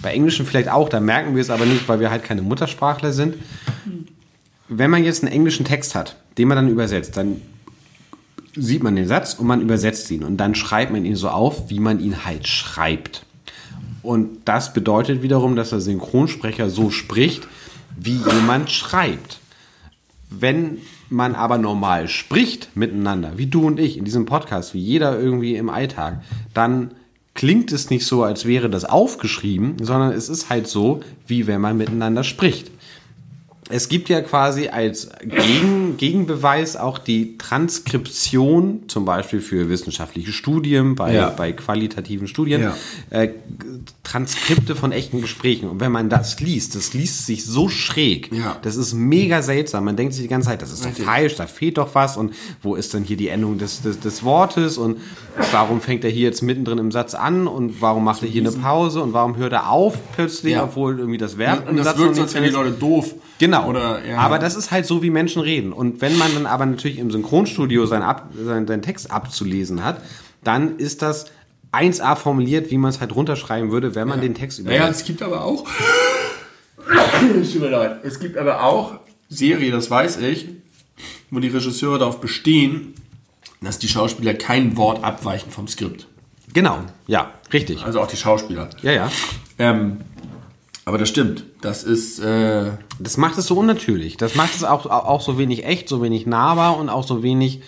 Bei 0.03 0.13
Englischen 0.13 0.45
vielleicht 0.45 0.69
auch, 0.69 0.87
da 0.87 0.99
merken 0.99 1.33
wir 1.33 1.41
es 1.41 1.49
aber 1.49 1.65
nicht, 1.65 1.89
weil 1.89 1.99
wir 1.99 2.11
halt 2.11 2.23
keine 2.23 2.43
Muttersprachler 2.43 3.11
sind 3.11 3.35
wenn 4.67 4.91
man 4.91 5.03
jetzt 5.03 5.23
einen 5.23 5.33
englischen 5.33 5.65
Text 5.65 5.95
hat, 5.95 6.15
den 6.37 6.47
man 6.47 6.55
dann 6.55 6.69
übersetzt, 6.69 7.17
dann 7.17 7.41
sieht 8.55 8.83
man 8.83 8.95
den 8.95 9.07
Satz 9.07 9.33
und 9.33 9.47
man 9.47 9.61
übersetzt 9.61 10.09
ihn 10.11 10.23
und 10.23 10.37
dann 10.37 10.55
schreibt 10.55 10.91
man 10.91 11.05
ihn 11.05 11.15
so 11.15 11.29
auf, 11.29 11.69
wie 11.69 11.79
man 11.79 11.99
ihn 11.99 12.25
halt 12.25 12.47
schreibt. 12.47 13.25
Und 14.01 14.39
das 14.45 14.73
bedeutet 14.73 15.23
wiederum, 15.23 15.55
dass 15.55 15.71
der 15.71 15.81
Synchronsprecher 15.81 16.69
so 16.69 16.91
spricht, 16.91 17.47
wie 17.97 18.17
jemand 18.17 18.69
schreibt. 18.71 19.39
Wenn 20.29 20.79
man 21.09 21.35
aber 21.35 21.57
normal 21.57 22.07
spricht 22.07 22.75
miteinander, 22.75 23.33
wie 23.37 23.47
du 23.47 23.65
und 23.65 23.79
ich 23.79 23.97
in 23.97 24.05
diesem 24.05 24.25
Podcast, 24.25 24.73
wie 24.73 24.79
jeder 24.79 25.19
irgendwie 25.19 25.55
im 25.55 25.69
Alltag, 25.69 26.21
dann 26.53 26.91
klingt 27.33 27.71
es 27.71 27.89
nicht 27.89 28.05
so, 28.05 28.23
als 28.23 28.45
wäre 28.45 28.69
das 28.69 28.85
aufgeschrieben, 28.85 29.75
sondern 29.81 30.13
es 30.13 30.29
ist 30.29 30.49
halt 30.49 30.67
so, 30.67 31.01
wie 31.27 31.47
wenn 31.47 31.61
man 31.61 31.77
miteinander 31.77 32.23
spricht. 32.23 32.71
Es 33.69 33.89
gibt 33.89 34.09
ja 34.09 34.21
quasi 34.21 34.67
als 34.67 35.09
Gegen, 35.21 35.97
Gegenbeweis 35.97 36.75
auch 36.75 36.99
die 36.99 37.37
Transkription, 37.37 38.83
zum 38.87 39.05
Beispiel 39.05 39.41
für 39.41 39.69
wissenschaftliche 39.69 40.31
Studien, 40.31 40.95
bei, 40.95 41.13
ja. 41.13 41.29
bei 41.29 41.51
qualitativen 41.51 42.27
Studien, 42.27 42.61
ja. 42.61 42.75
äh, 43.09 43.29
Transkripte 44.05 44.75
von 44.75 44.91
echten 44.91 45.19
Gesprächen. 45.19 45.69
Und 45.69 45.81
wenn 45.81 45.91
man 45.91 46.09
das 46.09 46.39
liest, 46.39 46.75
das 46.75 46.93
liest 46.93 47.25
sich 47.25 47.43
so 47.45 47.67
schräg. 47.67 48.31
Ja. 48.31 48.57
Das 48.61 48.77
ist 48.77 48.93
mega 48.93 49.41
seltsam. 49.41 49.83
Man 49.83 49.97
denkt 49.97 50.13
sich 50.13 50.23
die 50.23 50.29
ganze 50.29 50.49
Zeit, 50.49 50.61
das 50.61 50.71
ist 50.71 50.85
doch 50.85 50.91
falsch, 50.91 51.35
da 51.35 51.47
fehlt 51.47 51.77
doch 51.77 51.93
was. 51.95 52.15
Und 52.15 52.33
wo 52.61 52.75
ist 52.75 52.93
denn 52.93 53.03
hier 53.03 53.17
die 53.17 53.27
Endung 53.27 53.57
des, 53.57 53.81
des, 53.81 53.99
des 53.99 54.23
Wortes? 54.23 54.77
Und 54.77 54.97
warum 55.51 55.81
fängt 55.81 56.05
er 56.05 56.09
hier 56.09 56.23
jetzt 56.23 56.41
mittendrin 56.41 56.77
im 56.77 56.91
Satz 56.91 57.15
an? 57.15 57.47
Und 57.47 57.81
warum 57.81 58.03
macht 58.03 58.23
er 58.23 58.29
hier 58.29 58.41
eine 58.41 58.51
Pause? 58.51 59.01
Und 59.01 59.13
warum 59.13 59.35
hört 59.35 59.53
er 59.53 59.69
auf 59.69 59.97
plötzlich, 60.15 60.57
obwohl 60.57 60.99
irgendwie 60.99 61.17
das 61.17 61.37
Verb 61.37 61.63
und, 61.63 61.71
und 61.71 61.77
das 61.77 61.87
Satz 61.87 61.97
wirkt, 61.97 62.19
als 62.19 62.33
wären 62.33 62.45
die 62.45 62.51
Leute 62.51 62.71
doof. 62.71 63.15
Genau. 63.39 63.69
Oder, 63.69 64.05
ja. 64.05 64.19
Aber 64.19 64.39
das 64.39 64.55
ist 64.55 64.71
halt 64.71 64.85
so, 64.85 65.01
wie 65.01 65.09
Menschen 65.09 65.41
reden. 65.41 65.73
Und 65.73 66.01
wenn 66.01 66.17
man 66.17 66.33
dann 66.33 66.45
aber 66.45 66.65
natürlich 66.65 66.99
im 66.99 67.11
Synchronstudio 67.11 67.85
seinen, 67.85 68.03
Ab, 68.03 68.29
seinen, 68.37 68.67
seinen 68.67 68.81
Text 68.81 69.11
abzulesen 69.11 69.83
hat, 69.83 70.01
dann 70.43 70.77
ist 70.77 71.01
das 71.01 71.25
1a 71.75 72.15
formuliert, 72.15 72.71
wie 72.71 72.77
man 72.77 72.89
es 72.89 72.99
halt 72.99 73.15
runterschreiben 73.15 73.71
würde, 73.71 73.95
wenn 73.95 74.07
man 74.07 74.19
ja. 74.19 74.23
den 74.23 74.35
Text 74.35 74.59
übersetzt. 74.59 74.79
Naja, 74.79 74.91
es 74.91 75.03
gibt 75.05 75.21
aber 75.21 75.43
auch. 75.43 75.65
Es 78.03 78.19
gibt 78.19 78.37
aber 78.37 78.63
auch 78.63 78.99
Serie, 79.29 79.71
das 79.71 79.89
weiß 79.89 80.17
ich, 80.17 80.49
wo 81.31 81.39
die 81.39 81.47
Regisseure 81.47 81.97
darauf 81.97 82.21
bestehen, 82.21 82.93
dass 83.61 83.79
die 83.79 83.87
Schauspieler 83.87 84.35
kein 84.35 84.77
Wort 84.77 85.03
abweichen 85.03 85.51
vom 85.51 85.67
Skript. 85.67 86.07
Genau, 86.53 86.79
ja, 87.07 87.33
richtig. 87.51 87.83
Also 87.83 87.99
auch 88.01 88.07
die 88.07 88.17
Schauspieler. 88.17 88.69
Ja, 88.81 88.91
ja. 88.91 89.11
Ähm, 89.57 89.97
aber 90.85 90.99
das 90.99 91.09
stimmt. 91.09 91.43
Das 91.61 91.83
ist. 91.83 92.19
Äh 92.19 92.71
das 92.99 93.17
macht 93.17 93.37
es 93.37 93.47
so 93.47 93.57
unnatürlich. 93.57 94.17
Das 94.17 94.35
macht 94.35 94.55
es 94.55 94.63
auch, 94.63 94.85
auch 94.85 95.21
so 95.21 95.37
wenig 95.37 95.65
echt, 95.65 95.89
so 95.89 96.01
wenig 96.01 96.27
nahbar 96.27 96.77
und 96.77 96.89
auch 96.89 97.05
so 97.05 97.23
wenig. 97.23 97.61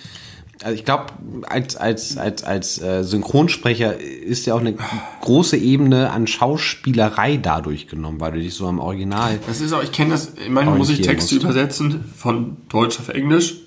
Also 0.63 0.73
ich 0.73 0.85
glaube, 0.85 1.13
als, 1.43 1.75
als, 1.75 2.17
als, 2.17 2.43
als 2.43 2.81
äh, 2.81 3.03
Synchronsprecher 3.03 3.99
ist 3.99 4.47
ja 4.47 4.55
auch 4.55 4.59
eine 4.59 4.73
große 5.21 5.55
Ebene 5.55 6.09
an 6.09 6.25
Schauspielerei 6.25 7.37
dadurch 7.37 7.87
genommen, 7.87 8.19
weil 8.19 8.31
du 8.31 8.39
dich 8.39 8.55
so 8.55 8.67
am 8.67 8.79
Original. 8.79 9.39
Das 9.45 9.61
ist 9.61 9.71
auch, 9.71 9.83
ich 9.83 9.91
kenne 9.91 10.11
das, 10.11 10.31
manchmal 10.49 10.77
muss 10.77 10.89
ich 10.89 11.01
Texte 11.01 11.35
musst. 11.35 11.43
übersetzen 11.43 12.03
von 12.15 12.57
Deutsch 12.69 12.99
auf 12.99 13.09
Englisch. 13.09 13.57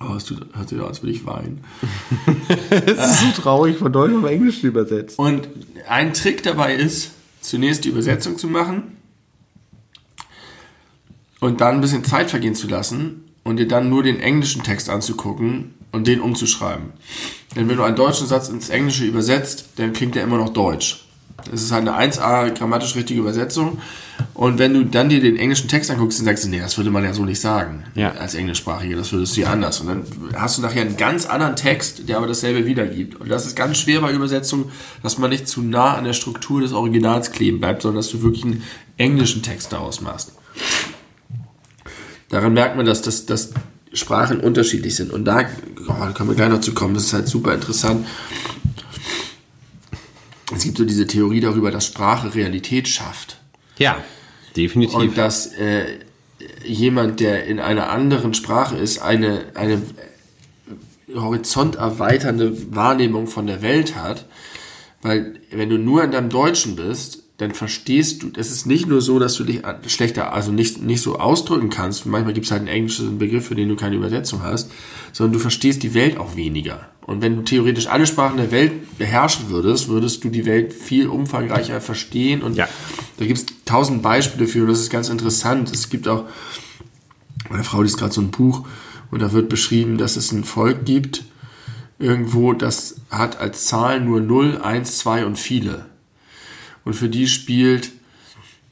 Oh, 0.00 0.14
es 0.14 0.26
tut, 0.26 0.46
hört 0.54 0.68
sich 0.68 0.78
an, 0.78 0.86
als 0.86 1.02
würde 1.02 1.12
ich 1.12 1.26
weinen. 1.26 1.64
Es 2.70 3.10
ist 3.10 3.20
so 3.20 3.42
traurig, 3.42 3.78
von 3.78 3.92
Deutsch 3.92 4.14
auf 4.14 4.30
Englisch 4.30 4.60
zu 4.60 4.68
übersetzen. 4.68 5.16
Und 5.24 5.48
ein 5.88 6.14
Trick 6.14 6.44
dabei 6.44 6.74
ist, 6.74 7.10
zunächst 7.40 7.84
die 7.84 7.88
Übersetzung 7.88 8.38
zu 8.38 8.46
machen 8.46 8.96
und 11.40 11.60
dann 11.60 11.76
ein 11.76 11.80
bisschen 11.80 12.04
Zeit 12.04 12.30
vergehen 12.30 12.54
zu 12.54 12.68
lassen 12.68 13.27
und 13.48 13.56
dir 13.56 13.66
dann 13.66 13.88
nur 13.88 14.02
den 14.02 14.20
englischen 14.20 14.62
Text 14.62 14.90
anzugucken 14.90 15.74
und 15.90 16.06
den 16.06 16.20
umzuschreiben. 16.20 16.92
Denn 17.56 17.68
wenn 17.68 17.78
du 17.78 17.82
einen 17.82 17.96
deutschen 17.96 18.26
Satz 18.26 18.50
ins 18.50 18.68
Englische 18.68 19.06
übersetzt, 19.06 19.70
dann 19.76 19.94
klingt 19.94 20.16
er 20.16 20.22
immer 20.22 20.36
noch 20.36 20.50
deutsch. 20.50 21.06
Es 21.50 21.62
ist 21.62 21.72
halt 21.72 21.88
eine 21.88 22.12
1a 22.12 22.50
grammatisch 22.50 22.94
richtige 22.94 23.20
Übersetzung. 23.20 23.78
Und 24.34 24.58
wenn 24.58 24.74
du 24.74 24.84
dann 24.84 25.08
dir 25.08 25.20
den 25.20 25.36
englischen 25.36 25.68
Text 25.68 25.90
anguckst, 25.90 26.18
dann 26.18 26.26
sagst 26.26 26.44
du, 26.44 26.48
nee, 26.48 26.58
das 26.58 26.76
würde 26.76 26.90
man 26.90 27.04
ja 27.04 27.14
so 27.14 27.24
nicht 27.24 27.40
sagen. 27.40 27.84
Ja. 27.94 28.10
Als 28.12 28.34
Englischsprachige, 28.34 28.96
das 28.96 29.12
würdest 29.12 29.36
du 29.36 29.40
ja 29.42 29.50
anders. 29.50 29.80
Und 29.80 29.86
dann 29.86 30.02
hast 30.34 30.58
du 30.58 30.62
nachher 30.62 30.82
einen 30.82 30.98
ganz 30.98 31.24
anderen 31.24 31.56
Text, 31.56 32.06
der 32.06 32.18
aber 32.18 32.26
dasselbe 32.26 32.66
wiedergibt. 32.66 33.18
Und 33.18 33.30
das 33.30 33.46
ist 33.46 33.56
ganz 33.56 33.78
schwer 33.78 34.00
bei 34.00 34.12
Übersetzung, 34.12 34.70
dass 35.02 35.16
man 35.16 35.30
nicht 35.30 35.48
zu 35.48 35.62
nah 35.62 35.94
an 35.94 36.04
der 36.04 36.12
Struktur 36.12 36.60
des 36.60 36.72
Originals 36.72 37.32
kleben 37.32 37.60
bleibt, 37.60 37.80
sondern 37.80 38.02
dass 38.02 38.10
du 38.10 38.22
wirklich 38.22 38.44
einen 38.44 38.62
englischen 38.98 39.42
Text 39.42 39.72
daraus 39.72 40.02
machst. 40.02 40.32
Daran 42.28 42.52
merkt 42.52 42.76
man, 42.76 42.86
dass, 42.86 43.02
dass, 43.02 43.26
dass 43.26 43.52
Sprachen 43.92 44.40
unterschiedlich 44.40 44.96
sind. 44.96 45.12
Und 45.12 45.24
da, 45.24 45.40
oh, 45.88 45.94
da 45.98 46.12
können 46.12 46.28
wir 46.28 46.36
gleich 46.36 46.50
noch 46.50 46.60
zu 46.60 46.74
kommen, 46.74 46.94
das 46.94 47.04
ist 47.04 47.12
halt 47.12 47.28
super 47.28 47.54
interessant 47.54 48.06
es 50.54 50.64
gibt 50.64 50.78
so 50.78 50.84
diese 50.84 51.06
Theorie 51.06 51.40
darüber, 51.40 51.70
dass 51.70 51.86
Sprache 51.86 52.34
Realität 52.34 52.88
schafft. 52.88 53.38
Ja, 53.78 54.02
definitiv. 54.56 54.96
Und 54.96 55.18
dass 55.18 55.46
äh, 55.54 55.98
jemand, 56.64 57.20
der 57.20 57.46
in 57.46 57.60
einer 57.60 57.90
anderen 57.90 58.34
Sprache 58.34 58.76
ist, 58.76 58.98
eine, 59.00 59.46
eine 59.54 59.82
horizonterweiternde 61.14 62.74
Wahrnehmung 62.74 63.26
von 63.26 63.46
der 63.46 63.62
Welt 63.62 63.94
hat. 63.96 64.26
Weil 65.00 65.40
wenn 65.50 65.68
du 65.68 65.78
nur 65.78 66.02
in 66.02 66.10
deinem 66.10 66.28
Deutschen 66.28 66.76
bist, 66.76 67.22
dann 67.38 67.52
verstehst 67.52 68.22
du, 68.22 68.32
es 68.36 68.50
ist 68.50 68.66
nicht 68.66 68.88
nur 68.88 69.00
so, 69.00 69.20
dass 69.20 69.34
du 69.34 69.44
dich 69.44 69.62
schlechter, 69.86 70.32
also 70.32 70.50
nicht, 70.50 70.82
nicht 70.82 71.00
so 71.00 71.18
ausdrücken 71.20 71.70
kannst, 71.70 72.04
manchmal 72.04 72.34
gibt 72.34 72.46
es 72.46 72.52
halt 72.52 72.60
einen 72.60 72.68
englischen 72.68 73.18
Begriff, 73.18 73.46
für 73.46 73.54
den 73.54 73.68
du 73.68 73.76
keine 73.76 73.94
Übersetzung 73.94 74.42
hast, 74.42 74.72
sondern 75.12 75.34
du 75.34 75.38
verstehst 75.38 75.84
die 75.84 75.94
Welt 75.94 76.18
auch 76.18 76.34
weniger. 76.34 76.88
Und 77.06 77.22
wenn 77.22 77.36
du 77.36 77.42
theoretisch 77.42 77.86
alle 77.86 78.06
Sprachen 78.06 78.38
der 78.38 78.50
Welt 78.50 78.98
beherrschen 78.98 79.50
würdest, 79.50 79.88
würdest 79.88 80.24
du 80.24 80.30
die 80.30 80.46
Welt 80.46 80.74
viel 80.74 81.06
umfangreicher 81.06 81.80
verstehen. 81.80 82.42
Und 82.42 82.56
ja. 82.56 82.68
da 83.16 83.24
gibt 83.24 83.38
es 83.38 83.46
tausend 83.64 84.02
Beispiele 84.02 84.46
für, 84.46 84.62
und 84.62 84.68
das 84.68 84.80
ist 84.80 84.90
ganz 84.90 85.08
interessant. 85.08 85.72
Es 85.72 85.88
gibt 85.88 86.08
auch, 86.08 86.24
meine 87.48 87.64
Frau 87.64 87.82
liest 87.82 87.98
gerade 87.98 88.12
so 88.12 88.20
ein 88.20 88.30
Buch, 88.30 88.66
und 89.10 89.22
da 89.22 89.32
wird 89.32 89.48
beschrieben, 89.48 89.96
dass 89.96 90.16
es 90.16 90.32
ein 90.32 90.44
Volk 90.44 90.84
gibt, 90.84 91.24
irgendwo, 91.98 92.52
das 92.52 93.00
hat 93.10 93.38
als 93.40 93.64
Zahl 93.64 94.00
nur 94.00 94.20
0, 94.20 94.58
1, 94.60 94.98
2 94.98 95.24
und 95.24 95.38
viele. 95.38 95.87
Und 96.84 96.94
für 96.94 97.08
die 97.08 97.26
spielt 97.26 97.90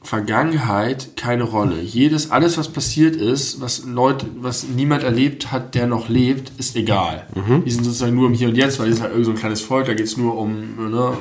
Vergangenheit 0.01 1.17
keine 1.17 1.43
Rolle. 1.43 1.81
Jedes, 1.81 2.31
alles, 2.31 2.57
was 2.57 2.69
passiert 2.69 3.15
ist, 3.15 3.59
was 3.59 3.83
Leute, 3.85 4.25
was 4.39 4.63
niemand 4.63 5.03
erlebt 5.03 5.51
hat, 5.51 5.75
der 5.75 5.85
noch 5.85 6.07
lebt, 6.07 6.51
ist 6.57 6.75
egal. 6.75 7.27
Mhm. 7.35 7.65
Die 7.65 7.71
sind 7.71 7.83
sozusagen 7.83 8.15
nur 8.15 8.27
im 8.27 8.33
Hier 8.33 8.47
und 8.47 8.55
Jetzt, 8.55 8.79
weil 8.79 8.89
es 8.89 9.01
halt 9.01 9.11
irgend 9.11 9.25
so 9.25 9.31
ein 9.31 9.37
kleines 9.37 9.61
Volk, 9.61 9.87
da 9.87 9.93
geht 9.93 10.05
es 10.05 10.15
nur 10.15 10.37
um, 10.37 10.91
ne, 10.91 11.17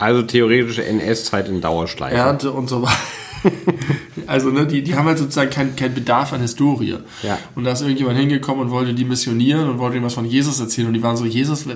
also 0.00 0.22
theoretische 0.22 0.84
NS-Zeit 0.84 1.48
in 1.48 1.60
Dauerschleife. 1.60 2.16
Ernte 2.16 2.50
und 2.52 2.68
so 2.68 2.82
weiter. 2.82 2.96
also, 4.26 4.50
ne, 4.50 4.66
die, 4.66 4.82
die 4.82 4.94
haben 4.94 5.06
halt 5.06 5.18
sozusagen 5.18 5.50
keinen 5.50 5.76
kein 5.76 5.94
Bedarf 5.94 6.32
an 6.32 6.40
Historie. 6.40 6.96
Ja. 7.22 7.38
Und 7.54 7.64
da 7.64 7.72
ist 7.72 7.82
irgendjemand 7.82 8.18
hingekommen 8.18 8.62
und 8.64 8.70
wollte 8.70 8.94
die 8.94 9.04
missionieren 9.04 9.68
und 9.68 9.78
wollte 9.78 9.96
ihnen 9.96 10.04
was 10.04 10.14
von 10.14 10.24
Jesus 10.24 10.58
erzählen 10.58 10.88
und 10.88 10.94
die 10.94 11.02
waren 11.02 11.16
so, 11.16 11.26
Jesus, 11.26 11.66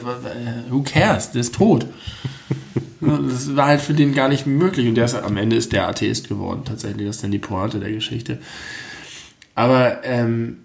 who 0.71 0.83
cares? 0.83 1.33
Der 1.33 1.43
ist 1.43 1.55
tot. 1.55 1.87
Das 3.07 3.57
war 3.57 3.67
halt 3.67 3.81
für 3.81 3.95
den 3.95 4.15
gar 4.15 4.29
nicht 4.29 4.47
möglich. 4.47 4.89
Und 4.89 4.95
der 4.95 5.05
ist, 5.05 5.15
am 5.15 5.37
Ende 5.37 5.57
ist 5.57 5.73
der 5.73 5.89
Atheist 5.89 6.29
geworden, 6.29 6.63
tatsächlich. 6.65 7.07
Das 7.07 7.17
ist 7.17 7.25
dann 7.25 7.31
die 7.31 7.39
Pointe 7.39 7.81
der 7.81 7.93
Geschichte. 7.93 8.39
Aber 9.55 10.05
ähm, 10.05 10.59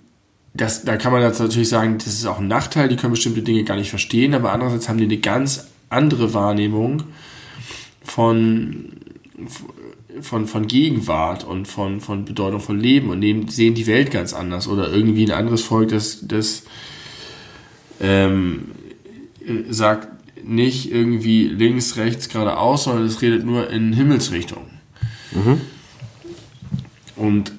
das, 0.53 0.83
da 0.83 0.97
kann 0.97 1.11
man 1.11 1.21
jetzt 1.21 1.39
natürlich 1.39 1.69
sagen, 1.69 1.97
das 1.97 2.07
ist 2.07 2.25
auch 2.25 2.39
ein 2.39 2.47
Nachteil, 2.47 2.89
die 2.89 2.95
können 2.95 3.13
bestimmte 3.13 3.41
Dinge 3.41 3.63
gar 3.63 3.75
nicht 3.75 3.89
verstehen, 3.89 4.33
aber 4.33 4.51
andererseits 4.51 4.89
haben 4.89 4.97
die 4.97 5.05
eine 5.05 5.17
ganz 5.17 5.67
andere 5.89 6.33
Wahrnehmung 6.33 7.03
von, 8.03 8.93
von, 10.21 10.47
von 10.47 10.67
Gegenwart 10.67 11.43
und 11.43 11.67
von, 11.67 12.01
von 12.01 12.25
Bedeutung 12.25 12.59
von 12.59 12.79
Leben 12.79 13.09
und 13.09 13.19
nehmen, 13.19 13.47
sehen 13.47 13.75
die 13.75 13.87
Welt 13.87 14.11
ganz 14.11 14.33
anders. 14.33 14.67
Oder 14.67 14.91
irgendwie 14.91 15.25
ein 15.25 15.31
anderes 15.31 15.61
Volk, 15.61 15.89
das, 15.89 16.27
das 16.27 16.63
ähm, 18.01 18.71
sagt, 19.69 20.07
nicht 20.43 20.91
irgendwie 20.91 21.47
links, 21.47 21.97
rechts, 21.97 22.29
geradeaus, 22.29 22.85
sondern 22.85 23.05
es 23.05 23.21
redet 23.21 23.45
nur 23.45 23.69
in 23.69 23.93
Himmelsrichtung. 23.93 24.65
Mhm. 25.31 25.61
Und 27.15 27.51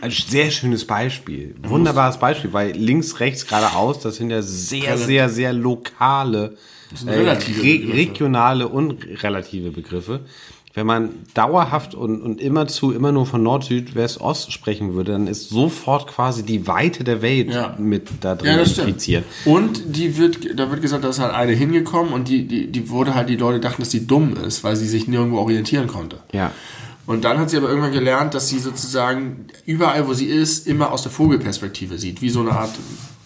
ein 0.00 0.10
sehr 0.10 0.50
schönes 0.50 0.86
Beispiel. 0.86 1.56
Wunderbares 1.62 2.18
Beispiel, 2.18 2.52
weil 2.52 2.72
links, 2.72 3.18
rechts, 3.20 3.46
geradeaus, 3.46 4.00
das 4.00 4.16
sind 4.16 4.30
ja 4.30 4.42
sehr, 4.42 4.96
sehr, 4.96 5.28
sehr 5.28 5.52
lokale, 5.52 6.56
äh, 7.06 7.10
re 7.10 7.92
regionale 7.92 8.68
und 8.68 9.04
relative 9.22 9.70
Begriffe 9.70 10.20
wenn 10.78 10.86
man 10.86 11.10
dauerhaft 11.34 11.96
und, 11.96 12.22
und 12.22 12.40
immerzu 12.40 12.92
immer 12.92 13.10
nur 13.10 13.26
von 13.26 13.42
Nord, 13.42 13.64
Süd, 13.64 13.96
West, 13.96 14.20
Ost 14.20 14.52
sprechen 14.52 14.94
würde, 14.94 15.10
dann 15.10 15.26
ist 15.26 15.48
sofort 15.48 16.06
quasi 16.06 16.44
die 16.44 16.68
Weite 16.68 17.02
der 17.02 17.20
Welt 17.20 17.52
ja. 17.52 17.74
mit 17.78 18.08
da 18.20 18.36
drin 18.36 18.56
ja, 18.56 18.62
impliziert. 18.62 19.24
Und 19.44 19.96
die 19.96 20.16
wird, 20.16 20.56
da 20.56 20.70
wird 20.70 20.80
gesagt, 20.80 21.02
da 21.02 21.08
ist 21.08 21.18
halt 21.18 21.34
eine 21.34 21.50
hingekommen 21.50 22.12
und 22.12 22.28
die, 22.28 22.46
die, 22.46 22.68
die 22.68 22.90
wurde 22.90 23.16
halt, 23.16 23.28
die 23.28 23.34
Leute 23.34 23.58
dachten, 23.58 23.82
dass 23.82 23.90
sie 23.90 24.06
dumm 24.06 24.36
ist, 24.36 24.62
weil 24.62 24.76
sie 24.76 24.86
sich 24.86 25.08
nirgendwo 25.08 25.38
orientieren 25.38 25.88
konnte. 25.88 26.20
Ja. 26.30 26.52
Und 27.06 27.24
dann 27.24 27.38
hat 27.38 27.50
sie 27.50 27.56
aber 27.56 27.70
irgendwann 27.70 27.90
gelernt, 27.90 28.34
dass 28.34 28.48
sie 28.48 28.60
sozusagen 28.60 29.48
überall, 29.66 30.06
wo 30.06 30.14
sie 30.14 30.26
ist, 30.26 30.68
immer 30.68 30.92
aus 30.92 31.02
der 31.02 31.10
Vogelperspektive 31.10 31.98
sieht, 31.98 32.22
wie 32.22 32.30
so 32.30 32.38
eine 32.38 32.52
Art 32.52 32.70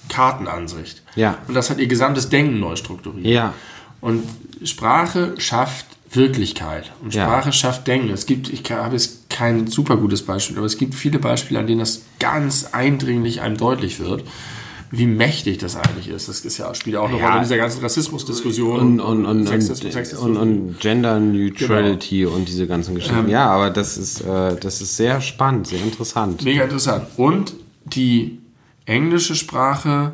Kartenansicht. 0.08 1.02
Ja. 1.16 1.36
Und 1.48 1.52
das 1.52 1.68
hat 1.68 1.78
ihr 1.78 1.86
gesamtes 1.86 2.30
Denken 2.30 2.60
neu 2.60 2.76
strukturiert. 2.76 3.26
Ja. 3.26 3.52
Und 4.00 4.24
Sprache 4.64 5.34
schafft 5.36 5.86
Wirklichkeit. 6.12 6.92
Und 7.02 7.12
Sprache 7.14 7.46
ja. 7.48 7.52
schafft 7.52 7.86
Denken. 7.86 8.10
Es 8.10 8.26
gibt, 8.26 8.48
ich 8.50 8.62
habe 8.70 8.94
jetzt 8.94 9.30
kein 9.30 9.66
super 9.66 9.96
gutes 9.96 10.22
Beispiel, 10.22 10.56
aber 10.58 10.66
es 10.66 10.76
gibt 10.76 10.94
viele 10.94 11.18
Beispiele, 11.18 11.60
an 11.60 11.66
denen 11.66 11.80
das 11.80 12.02
ganz 12.18 12.66
eindringlich 12.72 13.40
einem 13.40 13.56
deutlich 13.56 13.98
wird. 14.00 14.24
wie 14.94 15.06
mächtig 15.06 15.56
das 15.56 15.74
eigentlich 15.74 16.08
ist. 16.08 16.28
Das 16.28 16.40
ist 16.44 16.58
ja, 16.58 16.74
spielt 16.74 16.92
ja 16.92 17.00
auch 17.00 17.08
eine 17.08 17.16
Ja. 17.18 17.24
Rolle 17.24 17.36
in 17.38 17.42
dieser 17.44 17.56
ganzen 17.56 17.80
Rassismusdiskussion 17.80 18.78
Und, 18.78 19.00
und, 19.00 19.24
und, 19.24 19.46
Sexismus- 19.48 19.90
Sexismus. 19.90 20.20
und, 20.22 20.36
und 20.36 20.80
Gender 20.80 21.18
Neutrality 21.18 22.26
und 22.26 22.46
diese 22.46 22.66
ganzen 22.66 22.94
Geschichten. 22.96 23.20
Ähm. 23.20 23.28
ja, 23.30 23.46
aber 23.46 23.70
das 23.70 23.96
ist, 23.96 24.20
äh, 24.20 24.54
das 24.60 24.82
ist 24.82 24.98
sehr 24.98 25.22
spannend, 25.22 25.68
sehr 25.68 25.80
interessant. 25.82 26.42
Mega 26.44 26.64
interessant. 26.64 27.06
Und 27.16 27.54
die 27.86 28.38
englische 28.84 29.34
Sprache 29.34 30.12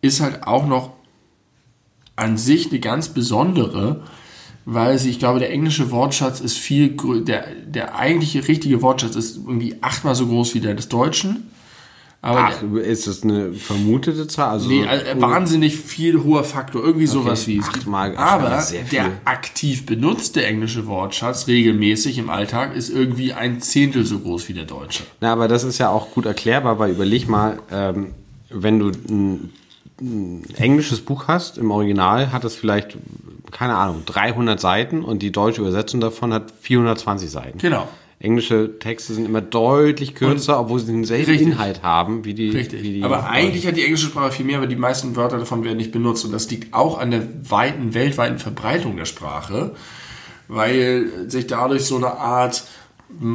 ist 0.00 0.22
halt 0.22 0.46
auch 0.46 0.66
noch 0.66 0.94
an 2.16 2.38
sich 2.38 2.70
eine 2.70 2.80
ganz 2.80 3.10
besondere, 3.10 4.00
weil 4.64 4.98
sie, 4.98 5.10
ich 5.10 5.18
glaube, 5.18 5.38
der 5.38 5.50
englische 5.50 5.90
Wortschatz 5.90 6.40
ist 6.40 6.56
viel 6.58 6.94
größer, 6.96 7.24
der, 7.24 7.46
der 7.66 7.96
eigentliche 7.96 8.46
richtige 8.48 8.80
Wortschatz 8.82 9.16
ist 9.16 9.36
irgendwie 9.36 9.76
achtmal 9.80 10.14
so 10.14 10.26
groß 10.26 10.54
wie 10.54 10.60
der 10.60 10.74
des 10.74 10.88
Deutschen. 10.88 11.48
Aber 12.24 12.50
Ach, 12.52 12.62
ist 12.76 13.08
das 13.08 13.24
eine 13.24 13.52
vermutete 13.52 14.28
Zahl? 14.28 14.50
Also 14.50 14.68
Nee, 14.68 14.82
so- 14.82 14.88
äh, 14.88 15.20
wahnsinnig 15.20 15.74
viel 15.76 16.22
hoher 16.22 16.44
Faktor, 16.44 16.84
irgendwie 16.84 17.08
sowas 17.08 17.48
wie 17.48 17.58
es. 17.58 17.66
Achtmal, 17.66 18.16
Aber 18.16 18.64
der 18.92 19.10
aktiv 19.24 19.84
benutzte 19.86 20.46
englische 20.46 20.86
Wortschatz 20.86 21.48
regelmäßig 21.48 22.18
im 22.18 22.30
Alltag 22.30 22.76
ist 22.76 22.90
irgendwie 22.90 23.32
ein 23.32 23.60
Zehntel 23.60 24.06
so 24.06 24.20
groß 24.20 24.48
wie 24.48 24.52
der 24.54 24.66
deutsche. 24.66 25.02
Na, 25.20 25.32
aber 25.32 25.48
das 25.48 25.64
ist 25.64 25.78
ja 25.78 25.88
auch 25.88 26.12
gut 26.12 26.24
erklärbar, 26.24 26.78
weil 26.78 26.92
überleg 26.92 27.28
mal, 27.28 27.58
ähm, 27.72 28.12
wenn 28.50 28.78
du 28.78 28.92
ein, 29.08 29.50
ein 30.00 30.44
englisches 30.56 31.00
Buch 31.00 31.26
hast, 31.26 31.58
im 31.58 31.72
Original 31.72 32.30
hat 32.32 32.44
es 32.44 32.54
vielleicht, 32.54 32.96
keine 33.52 33.76
Ahnung, 33.76 34.02
300 34.06 34.58
Seiten 34.60 35.04
und 35.04 35.20
die 35.22 35.30
deutsche 35.30 35.60
Übersetzung 35.60 36.00
davon 36.00 36.32
hat 36.34 36.52
420 36.60 37.30
Seiten. 37.30 37.58
Genau. 37.58 37.86
Englische 38.18 38.78
Texte 38.78 39.14
sind 39.14 39.24
immer 39.26 39.40
deutlich 39.40 40.14
kürzer, 40.14 40.60
obwohl 40.60 40.78
sie 40.78 40.86
denselben 40.92 41.30
Richtig. 41.30 41.48
Inhalt 41.48 41.82
haben 41.82 42.24
wie 42.24 42.34
die. 42.34 42.50
Richtig. 42.50 42.82
Wie 42.82 42.92
die 42.94 43.02
aber 43.02 43.28
eigentlich 43.28 43.66
hat 43.66 43.76
die 43.76 43.84
englische 43.84 44.06
Sprache 44.06 44.30
viel 44.32 44.46
mehr, 44.46 44.58
aber 44.58 44.68
die 44.68 44.76
meisten 44.76 45.16
Wörter 45.16 45.38
davon 45.38 45.64
werden 45.64 45.76
nicht 45.78 45.90
benutzt. 45.90 46.24
Und 46.24 46.30
das 46.32 46.48
liegt 46.48 46.72
auch 46.72 46.98
an 46.98 47.10
der 47.10 47.22
weiten, 47.50 47.94
weltweiten 47.94 48.38
Verbreitung 48.38 48.96
der 48.96 49.06
Sprache, 49.06 49.74
weil 50.46 51.06
sich 51.28 51.48
dadurch 51.48 51.84
so 51.84 51.96
eine 51.96 52.12
Art 52.16 52.62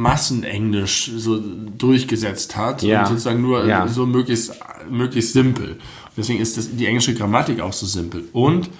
Massenenglisch 0.08 1.10
so 1.16 1.38
durchgesetzt 1.38 2.56
hat 2.56 2.82
Ja. 2.82 3.00
und 3.02 3.08
sozusagen 3.08 3.42
nur 3.42 3.66
Ja. 3.66 3.86
so 3.88 4.06
möglichst, 4.06 4.52
möglichst 4.90 5.32
simpel. 5.34 5.76
Deswegen 6.16 6.40
ist 6.40 6.56
das, 6.56 6.74
die 6.74 6.86
englische 6.86 7.14
Grammatik 7.14 7.60
auch 7.60 7.72
so 7.72 7.86
simpel. 7.86 8.24
Und 8.32 8.70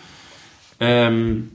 ähm, 0.80 1.50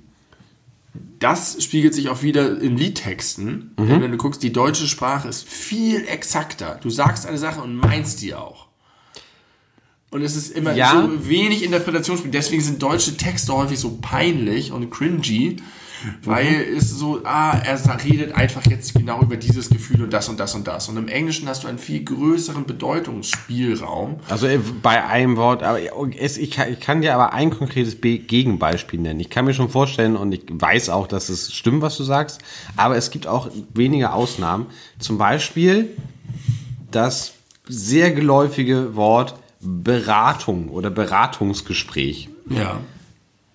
das 1.19 1.63
spiegelt 1.63 1.93
sich 1.93 2.09
auch 2.09 2.21
wieder 2.21 2.59
in 2.61 2.77
Liedtexten. 2.77 3.71
Mhm. 3.77 3.87
Denn 3.87 4.01
wenn 4.01 4.11
du 4.11 4.17
guckst, 4.17 4.43
die 4.43 4.51
deutsche 4.53 4.87
Sprache 4.87 5.27
ist 5.27 5.47
viel 5.47 6.05
exakter. 6.07 6.79
Du 6.81 6.89
sagst 6.89 7.25
eine 7.25 7.37
Sache 7.37 7.61
und 7.61 7.75
meinst 7.75 8.21
die 8.21 8.33
auch. 8.35 8.67
Und 10.11 10.21
es 10.21 10.35
ist 10.35 10.51
immer 10.55 10.75
Ja. 10.75 10.91
so 10.91 11.27
wenig 11.29 11.63
Interpretationsspiel. 11.63 12.29
Deswegen 12.29 12.61
sind 12.61 12.83
deutsche 12.83 13.17
Texte 13.17 13.53
häufig 13.53 13.79
so 13.79 13.97
peinlich 14.01 14.71
und 14.71 14.91
cringy, 14.91 15.57
weil 16.23 16.45
Mhm. 16.45 16.77
es 16.77 16.89
so, 16.91 17.21
ah, 17.23 17.57
er 17.63 18.03
redet 18.03 18.35
einfach 18.35 18.65
jetzt 18.65 18.93
genau 18.93 19.21
über 19.21 19.37
dieses 19.37 19.69
Gefühl 19.69 20.03
und 20.03 20.13
das 20.13 20.29
und 20.29 20.39
das 20.39 20.55
und 20.55 20.67
das. 20.67 20.89
Und 20.89 20.97
im 20.97 21.07
Englischen 21.07 21.47
hast 21.47 21.63
du 21.63 21.67
einen 21.67 21.77
viel 21.79 22.03
größeren 22.03 22.65
Bedeutungsspielraum. 22.65 24.19
Also 24.29 24.47
äh, 24.47 24.59
bei 24.81 25.03
einem 25.05 25.37
Wort, 25.37 25.63
aber 25.63 25.79
es, 26.19 26.37
ich, 26.37 26.51
kann, 26.51 26.71
ich 26.71 26.79
kann 26.79 27.01
dir 27.01 27.13
aber 27.13 27.33
ein 27.33 27.49
konkretes 27.49 27.95
Be 27.99 28.19
Gegenbeispiel 28.19 28.99
nennen. 28.99 29.19
Ich 29.19 29.29
kann 29.29 29.45
mir 29.45 29.53
schon 29.53 29.69
vorstellen 29.69 30.15
und 30.15 30.31
ich 30.33 30.43
weiß 30.49 30.89
auch, 30.89 31.07
dass 31.07 31.29
es 31.29 31.53
stimmt, 31.53 31.81
was 31.81 31.97
du 31.97 32.03
sagst, 32.03 32.41
aber 32.75 32.95
es 32.95 33.11
gibt 33.11 33.27
auch 33.27 33.49
wenige 33.73 34.13
Ausnahmen. 34.13 34.67
Zum 34.99 35.17
Beispiel 35.17 35.89
das 36.91 37.33
sehr 37.67 38.11
geläufige 38.11 38.95
Wort 38.95 39.35
Beratung 39.61 40.69
oder 40.69 40.89
Beratungsgespräch. 40.89 42.29
Ja. 42.49 42.81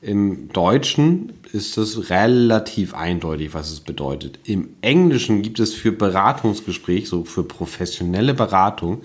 Im 0.01 0.49
Deutschen 0.53 1.33
ist 1.53 1.79
es 1.79 2.11
relativ 2.11 2.95
eindeutig, 2.95 3.55
was 3.55 3.71
es 3.71 3.81
bedeutet. 3.81 4.39
Im 4.45 4.71
Englischen 4.81 5.43
gibt 5.43 5.61
es 5.61 5.75
für 5.75 5.93
Beratungsgespräch, 5.93 7.09
so 7.09 7.25
für 7.25 7.43
professionelle 7.43 8.35
Beratung, 8.35 9.03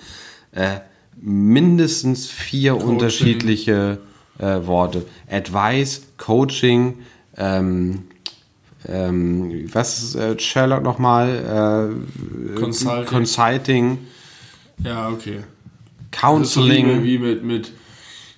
äh, 0.52 0.80
mindestens 1.20 2.28
vier 2.28 2.76
unterschiedliche 2.78 4.00
äh, 4.40 4.66
Worte. 4.66 5.06
Advice, 5.30 6.04
Coaching, 6.18 7.00
ähm, 7.38 8.04
ähm, 8.88 9.70
was 9.74 10.04
ist 10.04 10.16
äh, 10.16 10.38
Sherlock 10.40 10.84
nochmal? 10.84 11.94
Äh, 11.96 12.60
Consulting. 12.60 13.06
Consulting, 13.06 13.98
Ja, 14.84 15.10
okay. 15.10 15.38
Ist 15.38 15.44
so 15.44 15.46
Counseling. 16.12 17.04
wie 17.04 17.18
mit, 17.18 17.44
mit 17.44 17.72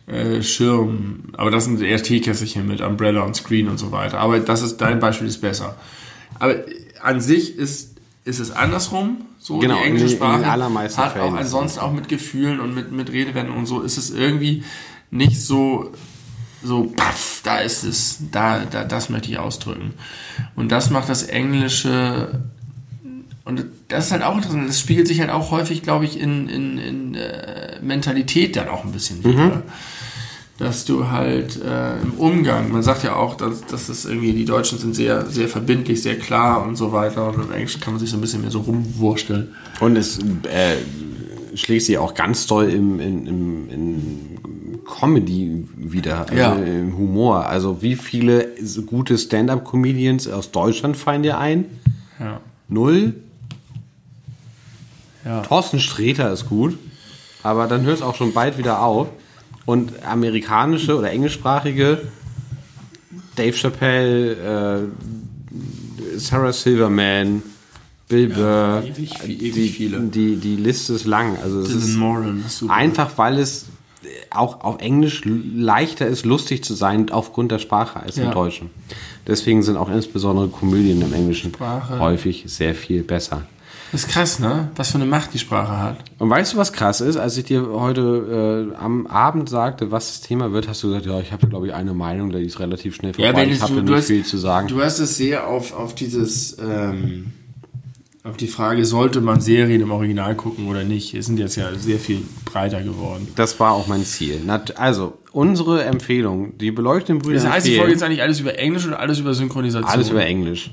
äh, 0.07 0.41
Schirm. 0.41 1.25
Aber 1.33 1.51
das 1.51 1.65
sind 1.65 1.81
eher 1.81 2.01
Teekässerchen 2.01 2.67
mit 2.67 2.81
Umbrella 2.81 3.21
und 3.21 3.35
Screen 3.35 3.67
und 3.67 3.77
so 3.77 3.91
weiter. 3.91 4.19
Aber 4.19 4.39
das 4.39 4.61
ist, 4.61 4.77
dein 4.77 4.99
Beispiel 4.99 5.27
ist 5.27 5.41
besser. 5.41 5.75
Aber 6.39 6.55
an 7.01 7.21
sich 7.21 7.57
ist, 7.57 7.97
ist 8.23 8.39
es 8.39 8.51
andersrum. 8.51 9.25
So 9.39 9.59
Genau, 9.59 9.75
die 9.75 9.81
in 9.81 9.87
englische 9.87 10.13
in 10.13 10.17
Sprache 10.17 10.47
allermeisten 10.49 11.01
hat 11.01 11.17
auch 11.19 11.33
ansonsten 11.33 11.79
auch 11.79 11.93
mit 11.93 12.07
Gefühlen 12.07 12.59
und 12.59 12.73
mit, 12.73 12.91
mit 12.91 13.11
Redewendungen 13.11 13.59
und 13.59 13.65
so 13.67 13.81
ist 13.81 13.97
es 13.97 14.09
irgendwie 14.09 14.63
nicht 15.11 15.39
so 15.39 15.91
so, 16.63 16.91
paff, 16.95 17.41
da 17.43 17.59
ist 17.59 17.83
es, 17.83 18.17
da, 18.31 18.65
da, 18.65 18.83
das 18.83 19.09
möchte 19.09 19.29
ich 19.29 19.37
ausdrücken. 19.37 19.93
Und 20.55 20.71
das 20.71 20.89
macht 20.89 21.09
das 21.09 21.23
Englische 21.23 22.41
und 23.45 23.65
das 23.89 24.07
ist 24.07 24.11
halt 24.11 24.23
auch 24.23 24.35
interessant. 24.35 24.67
Das 24.67 24.79
spiegelt 24.79 25.07
sich 25.07 25.19
halt 25.19 25.29
auch 25.29 25.51
häufig, 25.51 25.83
glaube 25.83 26.05
ich, 26.05 26.19
in, 26.19 26.49
in, 26.49 26.77
in 26.79 27.15
äh, 27.15 27.79
Mentalität 27.81 28.55
dann 28.55 28.67
auch 28.67 28.83
ein 28.83 28.91
bisschen 28.91 29.23
wieder. 29.23 29.61
Dass 30.57 30.85
du 30.85 31.09
halt 31.09 31.61
äh, 31.61 31.99
im 32.01 32.13
Umgang, 32.13 32.71
man 32.71 32.81
sagt 32.81 33.03
ja 33.03 33.15
auch, 33.15 33.35
dass, 33.35 33.65
dass 33.65 33.87
das 33.87 34.05
irgendwie, 34.05 34.31
die 34.31 34.45
Deutschen 34.45 34.79
sind 34.79 34.95
sehr, 34.95 35.25
sehr 35.25 35.49
verbindlich, 35.49 36.01
sehr 36.01 36.17
klar 36.17 36.65
und 36.65 36.77
so 36.77 36.93
weiter. 36.93 37.27
Und 37.27 37.43
im 37.43 37.51
Englischen 37.51 37.81
kann 37.81 37.93
man 37.93 37.99
sich 37.99 38.09
so 38.09 38.15
ein 38.17 38.21
bisschen 38.21 38.41
mehr 38.41 38.51
so 38.51 38.59
rumwursteln. 38.61 39.53
Und 39.81 39.97
es 39.97 40.17
äh, 40.19 40.77
schlägt 41.57 41.83
sich 41.83 41.97
auch 41.97 42.13
ganz 42.13 42.47
doll 42.47 42.69
im, 42.69 43.01
in, 43.01 43.27
im, 43.27 43.69
in 43.69 44.39
Comedy 44.85 45.67
wieder, 45.75 46.21
also 46.21 46.35
Ja. 46.35 46.53
im 46.55 46.97
Humor. 46.97 47.47
Also 47.47 47.81
wie 47.81 47.95
viele 47.95 48.47
gute 48.85 49.17
Stand-up-Comedians 49.17 50.29
aus 50.29 50.51
Deutschland 50.51 50.95
fallen 50.95 51.23
dir 51.23 51.37
ein? 51.37 51.65
Ja. 52.17 52.39
Null. 52.69 53.13
Ja. 55.25 55.41
Thorsten 55.41 55.79
Sträter 55.79 56.31
ist 56.31 56.47
gut, 56.47 56.77
aber 57.43 57.67
dann 57.67 57.81
hört 57.83 57.97
es 57.97 58.01
auch 58.03 58.15
schon 58.15 58.31
bald 58.33 58.57
wieder 58.57 58.81
auf. 58.81 59.07
Und 59.65 60.03
amerikanische 60.05 60.97
oder 60.97 61.11
englischsprachige 61.11 61.99
Dave 63.35 63.53
Chappelle, 63.53 64.87
äh, 66.13 66.17
Sarah 66.17 66.53
Silverman, 66.53 67.41
Bill 68.07 68.27
Burr, 68.29 68.83
ewig- 68.85 69.77
die. 69.77 70.09
Die, 70.11 70.35
die 70.35 70.55
Liste 70.55 70.93
ist 70.93 71.05
lang. 71.05 71.37
Also 71.41 71.61
es 71.61 71.73
ist 71.73 71.95
Moran 71.95 72.43
einfach, 72.67 73.17
weil 73.17 73.39
es 73.39 73.65
auch 74.29 74.61
auf 74.63 74.79
Englisch 74.81 75.23
leichter 75.25 76.05
ist, 76.05 76.25
lustig 76.25 76.63
zu 76.63 76.75
sein 76.75 77.09
aufgrund 77.09 77.51
der 77.51 77.59
Sprache 77.59 77.99
als 77.99 78.17
im 78.17 78.25
Ja. 78.25 78.31
Deutschen. 78.33 78.69
Deswegen 79.25 79.63
sind 79.63 79.77
auch 79.77 79.89
insbesondere 79.89 80.47
Komödien 80.49 81.01
im 81.01 81.13
Englischen 81.13 81.51
Sprache. 81.53 81.99
häufig 81.99 82.43
sehr 82.47 82.75
viel 82.75 83.01
besser. 83.01 83.47
Das 83.91 84.03
ist 84.03 84.09
krass, 84.09 84.39
ne? 84.39 84.69
Was 84.75 84.91
für 84.91 84.95
eine 84.95 85.05
Macht 85.05 85.33
die 85.33 85.39
Sprache 85.39 85.77
hat. 85.77 85.97
Und 86.19 86.29
weißt 86.29 86.53
du, 86.53 86.57
was 86.57 86.73
krass 86.73 87.01
ist? 87.01 87.17
Als 87.17 87.37
ich 87.37 87.45
dir 87.45 87.67
heute 87.69 88.71
äh, 88.73 88.75
am 88.77 89.07
Abend 89.07 89.49
sagte, 89.49 89.91
was 89.91 90.07
das 90.07 90.21
Thema 90.21 90.51
wird, 90.51 90.67
hast 90.67 90.83
du 90.83 90.87
gesagt, 90.87 91.05
ja, 91.05 91.19
ich 91.19 91.31
habe, 91.31 91.47
glaube 91.47 91.67
ich, 91.67 91.73
eine 91.73 91.93
Meinung, 91.93 92.31
die 92.31 92.39
ist 92.39 92.59
relativ 92.59 92.95
schnell 92.95 93.13
vorbei. 93.13 93.45
ich 93.45 93.61
habe 93.61 93.81
nicht 93.81 94.03
viel 94.05 94.25
zu 94.25 94.37
sagen. 94.37 94.67
Du 94.67 94.81
hast 94.81 94.99
es 94.99 95.17
sehr 95.17 95.47
auf, 95.47 95.73
auf 95.73 95.95
dieses, 95.95 96.57
ähm, 96.59 97.31
auf 98.23 98.37
die 98.37 98.47
Frage, 98.47 98.85
sollte 98.85 99.21
man 99.21 99.39
Serien 99.39 99.81
im 99.81 99.91
Original 99.91 100.35
gucken 100.35 100.67
oder 100.67 100.83
nicht? 100.83 101.13
Wir 101.13 101.21
sind 101.21 101.37
jetzt 101.37 101.55
ja 101.55 101.73
sehr 101.75 101.99
viel 101.99 102.21
breiter 102.43 102.81
geworden. 102.81 103.27
Das 103.35 103.59
war 103.59 103.73
auch 103.73 103.87
mein 103.87 104.03
Ziel. 104.03 104.41
Also, 104.75 105.19
unsere 105.31 105.83
Empfehlung, 105.83 106.57
die 106.57 106.71
beleuchteten 106.71 107.19
Brüder 107.19 107.35
Das 107.35 107.49
heißt, 107.49 107.67
die 107.67 107.77
Folge 107.77 107.91
jetzt 107.91 108.03
eigentlich 108.03 108.23
alles 108.23 108.39
über 108.39 108.57
Englisch 108.57 108.87
oder 108.87 108.99
alles 108.99 109.19
über 109.19 109.33
Synchronisation? 109.33 109.91
Alles 109.91 110.09
über 110.09 110.25
Englisch. 110.25 110.71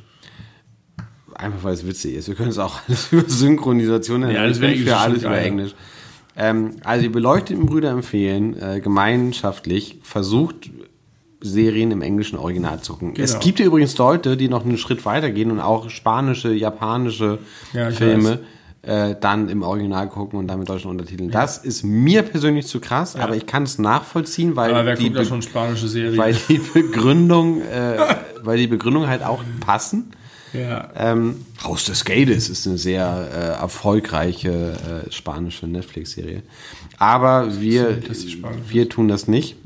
Einfach 1.42 1.64
weil 1.64 1.74
es 1.74 1.86
witzig 1.86 2.14
ist. 2.14 2.28
Wir 2.28 2.34
können 2.34 2.50
es 2.50 2.58
auch 2.58 2.78
alles 2.88 3.12
über 3.12 3.28
Synchronisation 3.28 4.20
nennen. 4.20 4.32
Nee, 4.32 4.38
alles 4.38 4.60
Englisch 4.60 4.84
für 4.88 4.96
alles 4.96 5.22
über. 5.22 5.38
Englisch. 5.38 5.74
Ähm, 6.36 6.76
also 6.84 7.02
die 7.02 7.08
beleuchteten 7.10 7.66
Brüder 7.66 7.90
empfehlen, 7.90 8.56
äh, 8.60 8.80
gemeinschaftlich 8.80 9.98
versucht, 10.02 10.70
Serien 11.44 11.90
im 11.90 12.02
englischen 12.02 12.38
Original 12.38 12.80
zu 12.80 12.92
gucken. 12.94 13.14
Es 13.18 13.32
Genau. 13.32 13.44
gibt 13.44 13.58
ja 13.60 13.66
übrigens 13.66 13.98
Leute, 13.98 14.36
die 14.36 14.48
noch 14.48 14.64
einen 14.64 14.78
Schritt 14.78 15.04
weiter 15.04 15.30
gehen 15.30 15.50
und 15.50 15.58
auch 15.60 15.90
spanische, 15.90 16.52
japanische 16.54 17.38
Ja, 17.72 17.90
Filme 17.90 18.38
äh, 18.82 19.14
dann 19.20 19.48
im 19.48 19.62
Original 19.62 20.08
gucken 20.08 20.38
und 20.38 20.46
dann 20.48 20.60
mit 20.60 20.68
deutschen 20.68 20.90
Untertiteln. 20.90 21.30
Das 21.30 21.58
ist 21.58 21.82
mir 21.84 22.22
persönlich 22.22 22.66
zu 22.66 22.80
krass, 22.80 23.14
aber 23.16 23.36
ich 23.36 23.46
kann 23.46 23.64
es 23.64 23.78
nachvollziehen, 23.78 24.54
weil 24.56 24.96
die 24.96 25.10
Be- 25.10 25.18
weil 26.16 26.34
die 26.48 26.58
Begründung, 26.74 27.60
äh, 27.62 27.96
weil 28.42 28.58
die 28.58 28.66
Begründung 28.68 29.06
halt 29.08 29.22
auch 29.24 29.42
passen. 29.60 30.12
Ja. 30.52 30.90
Ähm, 30.96 31.46
Haus 31.62 31.84
des 31.84 32.04
Geldes 32.04 32.48
ist 32.48 32.66
eine 32.66 32.78
sehr 32.78 33.28
äh, 33.32 33.60
erfolgreiche 33.60 35.04
äh, 35.06 35.12
spanische 35.12 35.66
Netflix-Serie. 35.66 36.42
Aber 36.98 37.60
wir, 37.60 37.98
wir 38.68 38.88
tun 38.88 39.08
das 39.08 39.28
nicht. 39.28 39.56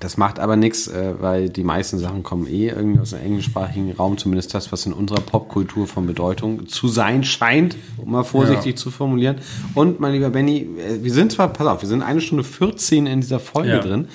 Das 0.00 0.16
macht 0.16 0.40
aber 0.40 0.56
nichts, 0.56 0.88
äh, 0.88 1.14
weil 1.20 1.48
die 1.48 1.62
meisten 1.62 1.98
Sachen 1.98 2.24
kommen 2.24 2.48
eh 2.48 2.68
irgendwie 2.68 2.98
aus 2.98 3.10
dem 3.10 3.20
englischsprachigen 3.20 3.92
Raum, 3.92 4.18
zumindest 4.18 4.52
das, 4.52 4.72
was 4.72 4.84
in 4.84 4.92
unserer 4.92 5.20
Popkultur 5.20 5.86
von 5.86 6.06
Bedeutung 6.06 6.66
zu 6.66 6.88
sein 6.88 7.22
scheint, 7.22 7.76
um 7.98 8.10
mal 8.10 8.24
vorsichtig 8.24 8.72
ja. 8.72 8.76
zu 8.76 8.90
formulieren. 8.90 9.36
Und 9.74 10.00
mein 10.00 10.12
lieber 10.12 10.30
Benny, 10.30 10.66
äh, 10.78 11.04
wir 11.04 11.12
sind 11.12 11.30
zwar, 11.30 11.52
pass 11.52 11.66
auf, 11.68 11.82
wir 11.82 11.88
sind 11.88 12.02
eine 12.02 12.20
Stunde 12.20 12.42
14 12.42 13.06
in 13.06 13.20
dieser 13.20 13.38
Folge 13.38 13.68
ja. 13.68 13.78
drin. 13.78 14.08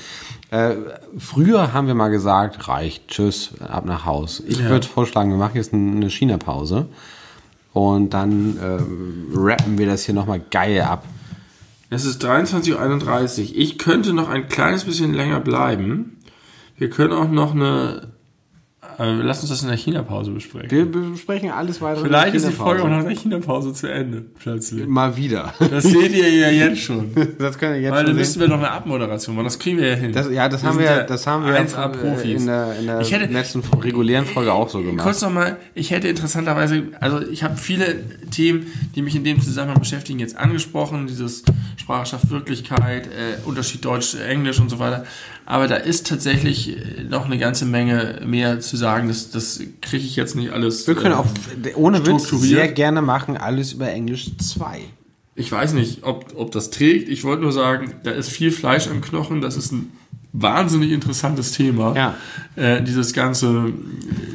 Äh, 0.49 0.76
früher 1.18 1.74
haben 1.74 1.88
wir 1.88 1.94
mal 1.94 2.10
gesagt, 2.10 2.68
reicht, 2.68 3.10
tschüss, 3.10 3.52
ab 3.60 3.86
nach 3.86 4.06
Haus. 4.06 4.41
Ich 4.48 4.60
ja. 4.60 4.69
würde 4.69 4.88
vorschlagen, 4.88 5.32
wir 5.32 5.38
machen 5.38 5.56
jetzt 5.56 5.74
eine 5.74 6.10
China-Pause 6.10 6.88
und 7.74 8.14
dann 8.14 8.57
äh, 8.57 9.38
rappen 9.38 9.78
wir 9.78 9.86
das 9.86 10.03
hier 10.03 10.15
nochmal 10.15 10.41
geil 10.52 10.82
ab. 10.82 11.03
Es 11.90 12.06
ist 12.06 12.24
23.31 12.26 12.74
Uhr. 12.74 13.56
Ich 13.56 13.78
könnte 13.78 14.14
noch 14.14 14.30
ein 14.30 14.48
kleines 14.48 14.86
bisschen 14.86 15.14
länger 15.14 15.40
bleiben. 15.40 16.18
Wir 16.78 16.90
können 16.90 17.14
auch 17.14 17.30
noch 17.30 17.53
eine 17.53 18.10
lass 18.98 19.41
uns 19.41 19.49
das 19.49 19.61
in 19.61 19.68
der 19.68 19.78
China-Pause 19.78 20.32
besprechen. 20.32 20.72
Wir 20.72 20.86
besprechen 20.86 21.52
alles 21.52 21.82
weiter. 21.82 22.02
Vielleicht 22.02 22.36
ist 22.36 22.48
die 22.48 22.52
Folge 22.52 22.84
auch 22.84 22.90
nach 22.90 23.03
der 23.03 23.15
China-Pause 23.15 23.74
zu 23.74 23.88
Ende, 23.91 24.26
plötzlich. 24.40 24.88
Mal 24.88 25.15
wieder. 25.15 25.53
Das 25.60 25.84
seht 25.84 26.14
ihr 26.14 26.30
ja 26.30 26.49
jetzt 26.68 26.82
schon. 26.82 27.11
das 27.38 27.57
können 27.57 27.74
wir 27.74 27.82
jetzt 27.82 27.91
Weil 27.91 28.06
dann 28.06 28.15
müssten 28.15 28.40
wir 28.40 28.48
noch 28.48 28.57
eine 28.57 28.72
Abmoderation 28.72 29.36
machen. 29.36 29.45
Das 29.45 29.60
kriegen 29.60 29.78
wir 29.78 29.90
ja 29.90 29.95
hin. 29.95 30.11
Das, 30.11 30.30
ja, 30.32 30.49
das 30.49 30.64
wir 30.64 30.69
haben 30.69 30.80
wir, 30.80 31.03
das 31.03 31.28
haben 31.28 31.45
wir 31.45 31.53
Profis. 32.02 32.41
in 32.41 32.48
der, 32.48 32.80
in 32.80 32.88
der 32.88 33.03
hätte, 33.03 33.32
letzten 33.32 33.60
regulären 33.60 34.26
Folge 34.26 34.52
auch 34.52 34.69
so 34.69 34.82
gemacht. 34.82 35.03
Kurz 35.03 35.22
nochmal, 35.22 35.57
ich 35.76 35.91
hätte 35.91 36.07
interessanterweise, 36.07 36.84
also 36.99 37.22
ich 37.22 37.44
habe 37.44 37.57
viele 37.57 38.03
Themen, 38.32 38.68
die 38.95 39.02
mich 39.02 39.15
in 39.15 39.24
dem 39.24 39.41
Zusammenhang 39.41 39.80
beschäftigen, 39.80 40.19
jetzt 40.19 40.38
angesprochen. 40.38 41.07
Dieses 41.07 41.44
Sprache 41.76 42.07
schafft 42.07 42.30
Wirklichkeit, 42.30 43.07
äh, 43.07 43.45
Unterschied 43.45 43.86
Deutsch-Englisch 43.86 44.60
und 44.60 44.69
so 44.69 44.80
weiter. 44.80 45.06
Aber 45.49 45.69
da 45.69 45.78
ist 45.78 46.07
tatsächlich 46.07 46.78
äh, 46.78 47.03
noch 47.03 47.26
eine 47.26 47.38
ganze 47.38 47.65
Menge 47.65 48.22
mehr 48.26 48.60
zu 48.60 48.76
sagen. 48.76 49.07
Das, 49.07 49.32
das 49.32 49.61
kriege 49.82 50.03
ich 50.03 50.18
jetzt 50.18 50.36
nicht 50.36 50.52
alles. 50.52 50.86
Wir 50.86 50.95
können 50.95 51.14
äh, 51.14 51.18
auch 51.18 51.28
ohne 51.76 52.06
Witz 52.06 52.30
sehr 52.30 52.68
gerne 52.68 53.02
machen, 53.02 53.38
alles 53.38 53.72
über 53.72 53.90
Englisch 53.90 54.30
2. 54.38 54.82
Ich 55.36 55.49
weiß 55.49 55.72
nicht, 55.74 56.03
ob, 56.03 56.34
ob 56.36 56.52
das 56.52 56.69
trägt. 56.69 57.07
Ich 57.07 57.24
wollte 57.24 57.44
nur 57.44 57.53
sagen, 57.53 57.94
da 58.03 58.11
ist 58.11 58.30
viel 58.30 58.52
Fleisch 58.52 58.88
am 58.90 58.99
Knochen. 58.99 59.40
Das 59.40 59.56
ist 59.56 59.72
ein 59.72 59.94
wahnsinnig 60.34 60.91
interessantes 60.91 61.53
Thema. 61.53 61.95
Ja. 61.95 62.15
Äh, 62.57 62.84
dieses 62.84 63.14
ganze, 63.14 63.72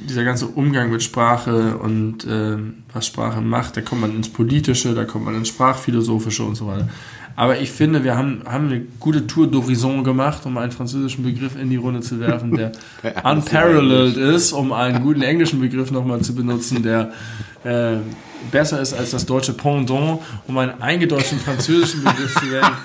dieser 0.09 0.24
ganze 0.24 0.47
Umgang 0.47 0.90
mit 0.90 1.02
Sprache 1.02 1.76
und 1.76 2.24
äh, 2.24 2.56
was 2.90 3.06
Sprache 3.06 3.43
macht, 3.43 3.76
da 3.76 3.82
kommt 3.82 4.01
man 4.01 4.16
ins 4.16 4.30
Politische, 4.30 4.94
da 4.94 5.05
kommt 5.05 5.26
man 5.26 5.34
ins 5.34 5.48
Sprachphilosophische 5.48 6.43
und 6.43 6.55
so 6.55 6.66
weiter. 6.66 6.89
Aber 7.36 7.59
ich 7.59 7.70
finde, 7.70 8.04
wir 8.04 8.16
haben, 8.16 8.42
haben 8.46 8.66
eine 8.66 8.80
gute 9.00 9.26
Tour 9.26 9.46
d'horizon 9.46 10.02
gemacht, 10.02 10.44
um 10.44 10.59
einen 10.59 10.72
französischen 10.72 11.24
Begriff 11.24 11.56
in 11.60 11.70
die 11.70 11.76
Runde 11.76 12.00
zu 12.00 12.20
werfen, 12.20 12.54
der 12.54 12.72
unparalleled 13.24 14.16
ist, 14.16 14.52
um 14.52 14.72
einen 14.72 15.02
guten 15.02 15.22
englischen 15.22 15.60
Begriff 15.60 15.90
nochmal 15.90 16.20
zu 16.20 16.34
benutzen, 16.34 16.82
der 16.82 17.12
äh, 17.64 17.98
besser 18.51 18.81
ist 18.81 18.94
als 18.94 19.10
das 19.10 19.27
deutsche 19.27 19.52
Pendant, 19.52 20.20
um 20.47 20.59
einen 20.59 20.81
eingedeutschten 20.82 21.39
französischen 21.39 22.05
Begriff 22.05 22.35
zu 22.35 22.47
nennen 22.47 22.77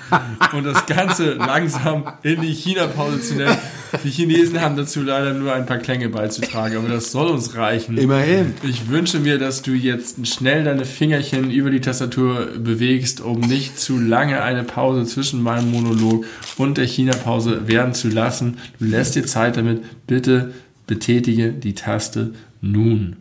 und 0.52 0.64
das 0.64 0.86
Ganze 0.86 1.34
langsam 1.34 2.04
in 2.22 2.40
die 2.40 2.52
China-Pause 2.52 3.20
zu 3.20 3.34
nennen. 3.34 3.56
Die 4.04 4.10
Chinesen 4.10 4.60
haben 4.60 4.76
dazu 4.76 5.02
leider 5.02 5.32
nur 5.32 5.52
ein 5.52 5.66
paar 5.66 5.78
Klänge 5.78 6.08
beizutragen, 6.08 6.76
aber 6.76 6.88
das 6.88 7.10
soll 7.10 7.28
uns 7.28 7.54
reichen. 7.56 7.96
Immerhin. 7.96 8.54
Ich 8.62 8.88
wünsche 8.88 9.18
mir, 9.18 9.38
dass 9.38 9.62
du 9.62 9.72
jetzt 9.72 10.26
schnell 10.26 10.64
deine 10.64 10.84
Fingerchen 10.84 11.50
über 11.50 11.70
die 11.70 11.80
Tastatur 11.80 12.48
bewegst, 12.58 13.20
um 13.20 13.40
nicht 13.40 13.78
zu 13.78 13.98
lange 13.98 14.42
eine 14.42 14.64
Pause 14.64 15.04
zwischen 15.06 15.42
meinem 15.42 15.70
Monolog 15.70 16.24
und 16.56 16.78
der 16.78 16.86
China-Pause 16.86 17.66
werden 17.66 17.94
zu 17.94 18.08
lassen. 18.08 18.58
Du 18.78 18.84
lässt 18.84 19.16
dir 19.16 19.24
Zeit 19.24 19.56
damit. 19.56 19.82
Bitte 20.06 20.52
betätige 20.86 21.52
die 21.52 21.74
Taste 21.74 22.32
nun. 22.60 23.16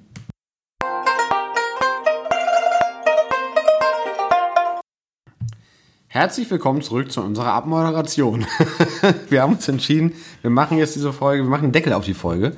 Herzlich 6.18 6.50
willkommen 6.50 6.82
zurück 6.82 7.12
zu 7.12 7.22
unserer 7.22 7.54
Abmoderation. 7.54 8.44
wir 9.30 9.44
haben 9.44 9.54
uns 9.54 9.68
entschieden, 9.68 10.14
wir 10.42 10.50
machen 10.50 10.80
jetzt 10.80 10.96
diese 10.96 11.14
Folge, 11.14 11.44
wir 11.44 11.50
machen 11.52 11.66
einen 11.66 11.74
Deckel 11.74 11.94
auf 11.94 12.06
die 12.06 12.16
Folge 12.16 12.54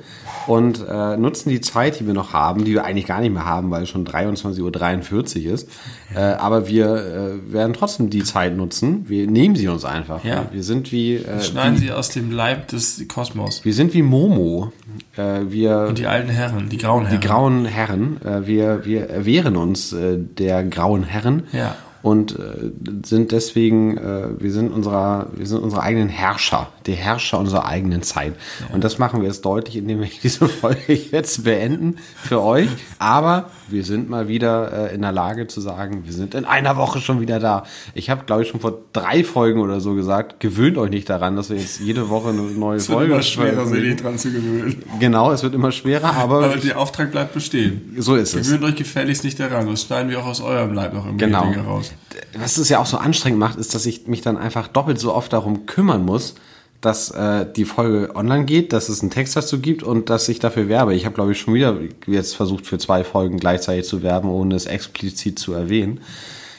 und 0.46 0.82
äh, 0.88 1.18
nutzen 1.18 1.50
die 1.50 1.60
Zeit, 1.60 2.00
die 2.00 2.06
wir 2.06 2.14
noch 2.14 2.32
haben, 2.32 2.64
die 2.64 2.72
wir 2.72 2.86
eigentlich 2.86 3.04
gar 3.04 3.20
nicht 3.20 3.34
mehr 3.34 3.44
haben, 3.44 3.70
weil 3.70 3.82
es 3.82 3.90
schon 3.90 4.06
23.43 4.06 5.46
Uhr 5.46 5.52
ist. 5.52 5.68
Äh, 6.14 6.20
aber 6.20 6.68
wir 6.68 6.86
äh, 6.86 7.52
werden 7.52 7.74
trotzdem 7.74 8.08
die 8.08 8.24
Zeit 8.24 8.56
nutzen. 8.56 9.06
Wir 9.10 9.26
nehmen 9.26 9.56
sie 9.56 9.68
uns 9.68 9.84
einfach. 9.84 10.24
Ja. 10.24 10.46
Wir 10.50 10.62
sind 10.62 10.90
wie. 10.90 11.16
Äh, 11.16 11.42
schneiden 11.42 11.74
wie, 11.76 11.80
sie 11.80 11.92
aus 11.92 12.08
dem 12.08 12.30
Leib 12.30 12.68
des 12.68 13.06
Kosmos. 13.08 13.62
Wir 13.62 13.74
sind 13.74 13.92
wie 13.92 14.00
Momo. 14.00 14.72
Äh, 15.18 15.40
wir, 15.50 15.84
und 15.86 15.98
die 15.98 16.06
alten 16.06 16.30
Herren, 16.30 16.70
die 16.70 16.78
grauen 16.78 17.04
Herren. 17.04 17.20
Die 17.20 17.26
grauen 17.26 17.64
Herren. 17.66 18.22
Äh, 18.24 18.46
wir, 18.46 18.86
wir 18.86 19.26
wehren 19.26 19.58
uns 19.58 19.92
äh, 19.92 20.16
der 20.16 20.64
grauen 20.64 21.02
Herren. 21.02 21.42
Ja 21.52 21.76
und 22.02 22.38
äh, 22.38 22.70
sind 23.04 23.32
deswegen, 23.32 23.98
äh, 23.98 24.28
wir 24.38 24.52
sind 24.52 24.72
unserer, 24.72 25.26
wir 25.34 25.46
sind 25.46 25.62
unsere 25.62 25.82
eigenen 25.82 26.08
Herrscher, 26.08 26.68
die 26.86 26.94
Herrscher 26.94 27.38
unserer 27.38 27.66
eigenen 27.66 28.02
Zeit. 28.02 28.34
Ja. 28.60 28.74
Und 28.74 28.84
das 28.84 28.98
machen 28.98 29.20
wir 29.20 29.28
jetzt 29.28 29.44
deutlich, 29.44 29.76
indem 29.76 30.00
wir 30.00 30.08
diese 30.22 30.48
Folge 30.48 30.94
jetzt 30.94 31.44
beenden 31.44 31.96
für 32.22 32.40
euch. 32.40 32.68
Aber 32.98 33.50
wir 33.68 33.84
sind 33.84 34.08
mal 34.08 34.28
wieder 34.28 34.90
äh, 34.90 34.94
in 34.94 35.02
der 35.02 35.12
Lage 35.12 35.46
zu 35.46 35.60
sagen, 35.60 36.04
wir 36.04 36.12
sind 36.12 36.34
in 36.34 36.44
einer 36.44 36.76
Woche 36.76 37.00
schon 37.00 37.20
wieder 37.20 37.38
da. 37.38 37.64
Ich 37.94 38.10
habe, 38.10 38.24
glaube 38.24 38.42
ich, 38.42 38.48
schon 38.48 38.60
vor 38.60 38.78
drei 38.92 39.24
Folgen 39.24 39.60
oder 39.60 39.80
so 39.80 39.94
gesagt, 39.94 40.40
gewöhnt 40.40 40.78
euch 40.78 40.90
nicht 40.90 41.08
daran, 41.08 41.36
dass 41.36 41.50
wir 41.50 41.56
jetzt 41.56 41.80
jede 41.80 42.08
Woche 42.08 42.30
eine 42.30 42.42
neue 42.42 42.76
es 42.76 42.86
Folge. 42.86 43.14
Es 43.16 43.36
wird 43.36 43.48
immer 43.48 43.54
schwerer, 43.54 43.66
sich 43.66 43.96
dran 43.96 44.18
zu 44.18 44.32
gewöhnen. 44.32 44.82
Genau, 44.98 45.32
es 45.32 45.42
wird 45.42 45.54
immer 45.54 45.72
schwerer, 45.72 46.14
aber. 46.14 46.44
Aber 46.44 46.56
der 46.56 46.78
Auftrag 46.78 47.10
bleibt 47.10 47.34
bestehen. 47.34 47.94
So 47.98 48.16
ist 48.16 48.32
Gewöhnt 48.32 48.46
es. 48.46 48.52
Gewöhnt 48.52 48.72
euch 48.72 48.76
gefälligst 48.76 49.24
nicht 49.24 49.38
daran. 49.38 49.66
Das 49.66 49.82
schneiden 49.82 50.10
wir 50.10 50.20
auch 50.20 50.26
aus 50.26 50.40
eurem 50.40 50.74
Leib 50.74 50.94
noch 50.94 51.06
im 51.06 51.18
genau. 51.18 51.46
Meeting 51.46 51.64
raus 51.64 51.92
was 52.38 52.56
es 52.56 52.68
ja 52.68 52.78
auch 52.78 52.86
so 52.86 52.96
anstrengend 52.96 53.38
macht, 53.38 53.58
ist, 53.58 53.74
dass 53.74 53.86
ich 53.86 54.06
mich 54.06 54.20
dann 54.22 54.36
einfach 54.36 54.68
doppelt 54.68 54.98
so 54.98 55.14
oft 55.14 55.32
darum 55.32 55.66
kümmern 55.66 56.04
muss, 56.04 56.34
dass 56.80 57.10
äh, 57.10 57.46
die 57.54 57.64
Folge 57.64 58.14
online 58.14 58.44
geht, 58.44 58.72
dass 58.72 58.88
es 58.88 59.00
einen 59.00 59.10
Text 59.10 59.36
dazu 59.36 59.60
gibt 59.60 59.82
und 59.82 60.10
dass 60.10 60.28
ich 60.28 60.38
dafür 60.38 60.68
werbe. 60.68 60.94
Ich 60.94 61.04
habe, 61.04 61.14
glaube 61.14 61.32
ich, 61.32 61.40
schon 61.40 61.54
wieder 61.54 61.78
jetzt 62.06 62.36
versucht, 62.36 62.66
für 62.66 62.78
zwei 62.78 63.04
Folgen 63.04 63.38
gleichzeitig 63.38 63.86
zu 63.86 64.02
werben, 64.02 64.30
ohne 64.30 64.54
es 64.54 64.66
explizit 64.66 65.38
zu 65.38 65.52
erwähnen. 65.52 66.00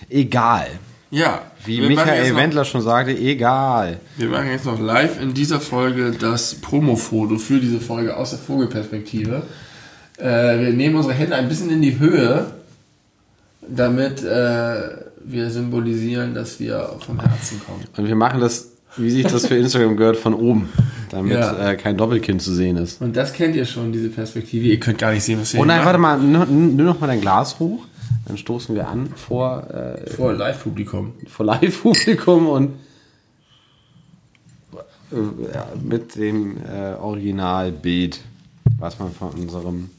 Egal. 0.10 0.68
Ja. 1.10 1.42
Wie 1.66 1.82
Michael 1.82 2.36
Wendler 2.36 2.66
schon 2.66 2.82
sagte, 2.82 3.12
egal. 3.12 4.00
Wir 4.18 4.30
machen 4.30 4.50
jetzt 4.50 4.66
noch 4.66 4.80
live 4.80 5.22
in 5.22 5.34
dieser 5.34 5.60
Folge 5.60 6.12
das 6.12 6.56
Promo-Foto 6.56 7.38
für 7.38 7.60
diese 7.60 7.80
Folge 7.80 8.16
aus 8.16 8.32
der 8.32 8.40
Vogelperspektive. 8.40 9.44
Äh, 10.18 10.24
wir 10.60 10.74
nehmen 10.74 10.96
unsere 10.96 11.14
Hände 11.14 11.36
ein 11.36 11.50
bisschen 11.50 11.70
in 11.70 11.82
die 11.82 12.00
Höhe 12.00 12.48
damit 13.68 14.24
äh, 14.24 14.82
wir 15.24 15.50
symbolisieren, 15.50 16.34
dass 16.34 16.60
wir 16.60 16.98
vom 17.06 17.20
Herzen 17.20 17.62
kommen. 17.66 17.84
Und 17.96 18.08
wir 18.08 18.16
machen 18.16 18.40
das, 18.40 18.71
wie 18.98 19.10
sich 19.10 19.24
das 19.24 19.48
für 19.48 19.56
Instagram 19.56 19.96
gehört, 19.98 20.18
von 20.18 20.34
oben, 20.34 20.70
damit 21.10 21.34
ja. 21.34 21.72
äh, 21.72 21.76
kein 21.76 21.98
Doppelkinn 21.98 22.40
zu 22.40 22.54
sehen 22.54 22.78
ist. 22.78 23.02
Und 23.02 23.16
das 23.16 23.34
kennt 23.34 23.56
ihr 23.56 23.66
schon, 23.66 23.92
diese 23.92 24.10
Perspektive. 24.10 24.66
Ihr 24.66 24.80
könnt 24.80 24.98
gar 24.98 25.12
nicht 25.12 25.24
sehen, 25.24 25.40
was 25.40 25.54
wir 25.54 25.60
Oh 25.62 25.66
nein, 25.66 25.86
warte 25.86 26.00
mal, 26.00 26.18
nur 26.20 26.46
noch 26.46 27.00
mal 27.00 27.08
dein 27.08 27.22
Glas 27.22 27.60
hoch. 27.60 27.86
Dann 28.26 28.38
stoßen 28.38 28.76
wir 28.76 28.88
an 28.88 29.10
vor, 29.16 29.68
äh, 29.70 30.10
vor 30.10 30.34
Live-Publikum. 30.34 31.14
Vor 31.28 31.46
Live-Publikum 31.46 32.48
und 32.48 32.74
äh, 35.12 35.16
mit 35.84 36.16
dem 36.16 36.58
äh, 36.58 36.94
Originalbild, 37.00 38.22
was 38.78 39.00
man 39.00 39.12
von 39.12 39.32
unserem 39.32 39.90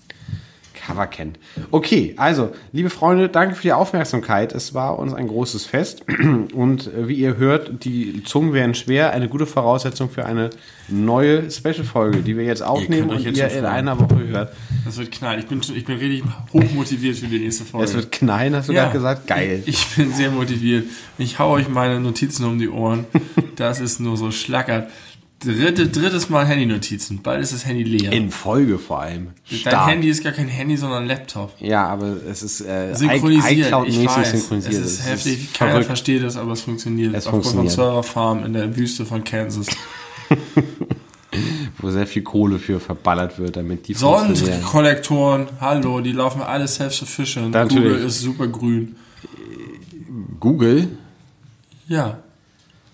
Cover 0.84 1.06
kennt. 1.06 1.38
Okay, 1.70 2.14
also, 2.16 2.52
liebe 2.72 2.90
Freunde, 2.90 3.28
danke 3.28 3.54
für 3.54 3.62
die 3.62 3.72
Aufmerksamkeit. 3.72 4.52
Es 4.52 4.74
war 4.74 4.98
uns 4.98 5.14
ein 5.14 5.28
großes 5.28 5.64
Fest. 5.64 6.04
Und 6.54 6.88
äh, 6.88 7.08
wie 7.08 7.14
ihr 7.14 7.36
hört, 7.36 7.84
die 7.84 8.22
Zungen 8.24 8.52
werden 8.52 8.74
schwer. 8.74 9.12
Eine 9.12 9.28
gute 9.28 9.46
Voraussetzung 9.46 10.10
für 10.10 10.26
eine 10.26 10.50
neue 10.88 11.50
Special-Folge, 11.50 12.22
die 12.22 12.36
wir 12.36 12.44
jetzt 12.44 12.62
aufnehmen 12.62 13.10
ihr 13.10 13.28
und 13.28 13.36
ihr 13.36 13.50
in 13.50 13.64
einer 13.64 13.98
Woche 13.98 14.26
hört. 14.26 14.52
Das 14.84 14.98
wird 14.98 15.12
knallen. 15.12 15.40
Ich 15.40 15.46
bin, 15.46 15.60
ich 15.60 15.84
bin 15.84 15.98
richtig 15.98 16.24
hochmotiviert 16.52 17.16
für 17.16 17.26
die 17.26 17.38
nächste 17.38 17.64
Folge. 17.64 17.86
Es 17.86 17.94
wird 17.94 18.10
knallen, 18.10 18.54
hast 18.56 18.68
du 18.68 18.72
ja, 18.72 18.82
gerade 18.82 18.94
gesagt? 18.94 19.26
Geil. 19.26 19.62
Ich 19.66 19.86
bin 19.96 20.12
sehr 20.12 20.30
motiviert. 20.30 20.86
Ich 21.18 21.38
hau 21.38 21.52
euch 21.52 21.68
meine 21.68 22.00
Notizen 22.00 22.44
um 22.44 22.58
die 22.58 22.68
Ohren. 22.68 23.06
Das 23.54 23.80
ist 23.80 24.00
nur 24.00 24.16
so 24.16 24.30
schlackert. 24.30 24.88
Dritte, 25.44 25.88
drittes 25.88 26.28
Mal 26.28 26.46
Handy-Notizen. 26.46 27.20
Bald 27.22 27.42
ist 27.42 27.52
das 27.52 27.66
Handy 27.66 27.82
leer. 27.82 28.12
In 28.12 28.30
Folge 28.30 28.78
vor 28.78 29.00
allem. 29.00 29.28
Stark. 29.44 29.74
Dein 29.74 29.88
Handy 29.88 30.08
ist 30.08 30.22
gar 30.22 30.32
kein 30.32 30.48
Handy, 30.48 30.76
sondern 30.76 31.02
ein 31.02 31.08
Laptop. 31.08 31.52
Ja, 31.58 31.86
aber 31.86 32.16
es 32.28 32.42
ist 32.42 32.60
äh, 32.60 32.94
synchronisiert. 32.94 33.72
iCloud-mäßig 33.72 34.24
synchronisiert. 34.24 34.74
Es 34.74 34.92
ist 34.92 35.06
heftig. 35.06 35.32
Es 35.32 35.40
ist 35.42 35.54
Keiner 35.54 35.70
verrückt. 35.72 35.86
versteht 35.86 36.22
es, 36.22 36.36
aber 36.36 36.52
es 36.52 36.62
funktioniert. 36.62 37.14
Es 37.14 37.26
Aufgrund 37.26 37.44
funktioniert. 37.44 37.74
von 37.74 37.84
Serverfarm 37.84 38.44
in 38.44 38.52
der 38.52 38.76
Wüste 38.76 39.04
von 39.04 39.24
Kansas. 39.24 39.66
wo 41.78 41.90
sehr 41.90 42.06
viel 42.06 42.22
Kohle 42.22 42.58
für 42.58 42.80
verballert 42.80 43.38
wird, 43.38 43.56
damit 43.56 43.88
die 43.88 43.94
Sonnenkollektoren, 43.94 45.48
hallo, 45.60 46.00
die 46.00 46.12
laufen 46.12 46.42
alle 46.42 46.68
self-sufficient. 46.68 47.52
Google 47.52 47.96
ist 47.96 48.20
super 48.20 48.46
grün. 48.46 48.96
Google? 50.38 50.88
Ja. 51.88 52.21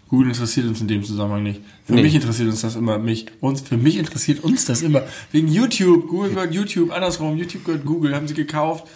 Google 0.09 0.29
interessiert 0.29 0.67
uns 0.67 0.81
in 0.81 0.89
dem 0.89 1.05
Zusammenhang 1.05 1.43
nicht. 1.43 1.61
Für 1.85 1.93
nee. 1.93 2.03
mich 2.03 2.15
interessiert 2.15 2.49
uns 2.49 2.63
das 2.63 2.77
immer. 2.77 2.99
Mich, 2.99 3.27
uns, 3.41 3.61
für 3.61 3.77
mich 3.77 3.99
interessiert 3.99 4.43
uns 4.43 4.65
das 4.65 4.83
immer. 4.83 5.03
Wegen 5.33 5.49
YouTube. 5.49 6.09
Google 6.09 6.31
gehört 6.31 6.55
YouTube. 6.55 6.91
Andersrum. 6.93 7.37
YouTube 7.37 7.65
gehört 7.65 7.85
Google. 7.85 8.15
Haben 8.15 8.27
sie 8.27 8.35
gekauft. 8.35 8.87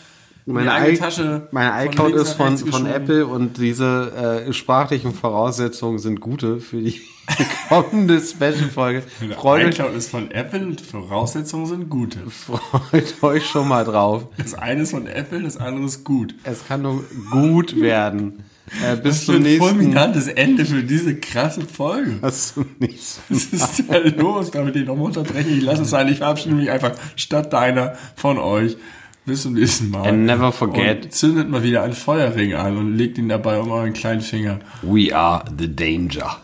Meine, 0.44 0.92
I 0.92 0.96
Tasche 0.96 1.46
meine 1.52 1.86
iCloud 1.86 2.14
ist 2.14 2.32
von, 2.32 2.58
von 2.58 2.86
Apple 2.86 3.26
und 3.26 3.58
diese 3.58 4.44
äh, 4.48 4.52
sprachlichen 4.52 5.14
Voraussetzungen 5.14 6.00
sind 6.00 6.20
gute 6.20 6.58
für 6.58 6.82
die 6.82 7.00
kommende 7.68 8.20
Special-Folge. 8.20 9.04
iCloud 9.22 9.94
ist 9.94 10.10
von 10.10 10.32
Apple 10.32 10.66
und 10.66 10.80
Voraussetzungen 10.80 11.66
sind 11.66 11.88
gute. 11.88 12.18
Freut 12.28 13.22
euch 13.22 13.46
schon 13.46 13.68
mal 13.68 13.84
drauf. 13.84 14.26
Das 14.36 14.54
eine 14.54 14.82
ist 14.82 14.90
von 14.90 15.06
Apple, 15.06 15.44
das 15.44 15.58
andere 15.58 15.84
ist 15.84 16.02
gut. 16.02 16.34
Es 16.42 16.66
kann 16.66 16.82
nur 16.82 17.04
gut 17.30 17.80
werden. 17.80 18.42
Äh, 18.80 18.96
bis 18.96 19.18
Was 19.18 19.24
zum 19.26 19.36
ein 19.36 19.42
nächsten. 19.42 19.64
fulminantes 19.68 20.28
Ende 20.28 20.64
für 20.64 20.82
diese 20.82 21.16
krasse 21.16 21.62
Folge. 21.62 22.16
Was 22.20 22.54
zum 22.54 22.66
nächsten. 22.78 23.34
Was 23.34 23.44
ist 23.44 23.84
denn 23.90 24.16
los, 24.18 24.50
damit 24.50 24.76
ich 24.76 24.86
nochmal 24.86 25.06
unterbreche? 25.06 25.50
Ich 25.50 25.62
lasse 25.62 25.82
es 25.82 25.90
sein. 25.90 26.08
Ich 26.08 26.18
verabschiede 26.18 26.54
mich 26.54 26.70
einfach 26.70 26.92
statt 27.16 27.52
deiner 27.52 27.94
von 28.16 28.38
euch. 28.38 28.76
Bis 29.24 29.42
zum 29.42 29.52
nächsten 29.52 29.90
Mal. 29.90 30.08
And 30.08 30.24
never 30.26 30.50
forget. 30.50 31.04
Und 31.04 31.14
zündet 31.14 31.48
mal 31.48 31.62
wieder 31.62 31.82
einen 31.82 31.92
Feuerring 31.92 32.54
an 32.54 32.76
und 32.76 32.96
legt 32.96 33.18
ihn 33.18 33.28
dabei 33.28 33.60
um 33.60 33.70
euren 33.70 33.92
kleinen 33.92 34.20
Finger. 34.20 34.58
We 34.82 35.14
are 35.14 35.44
the 35.58 35.68
danger. 35.74 36.38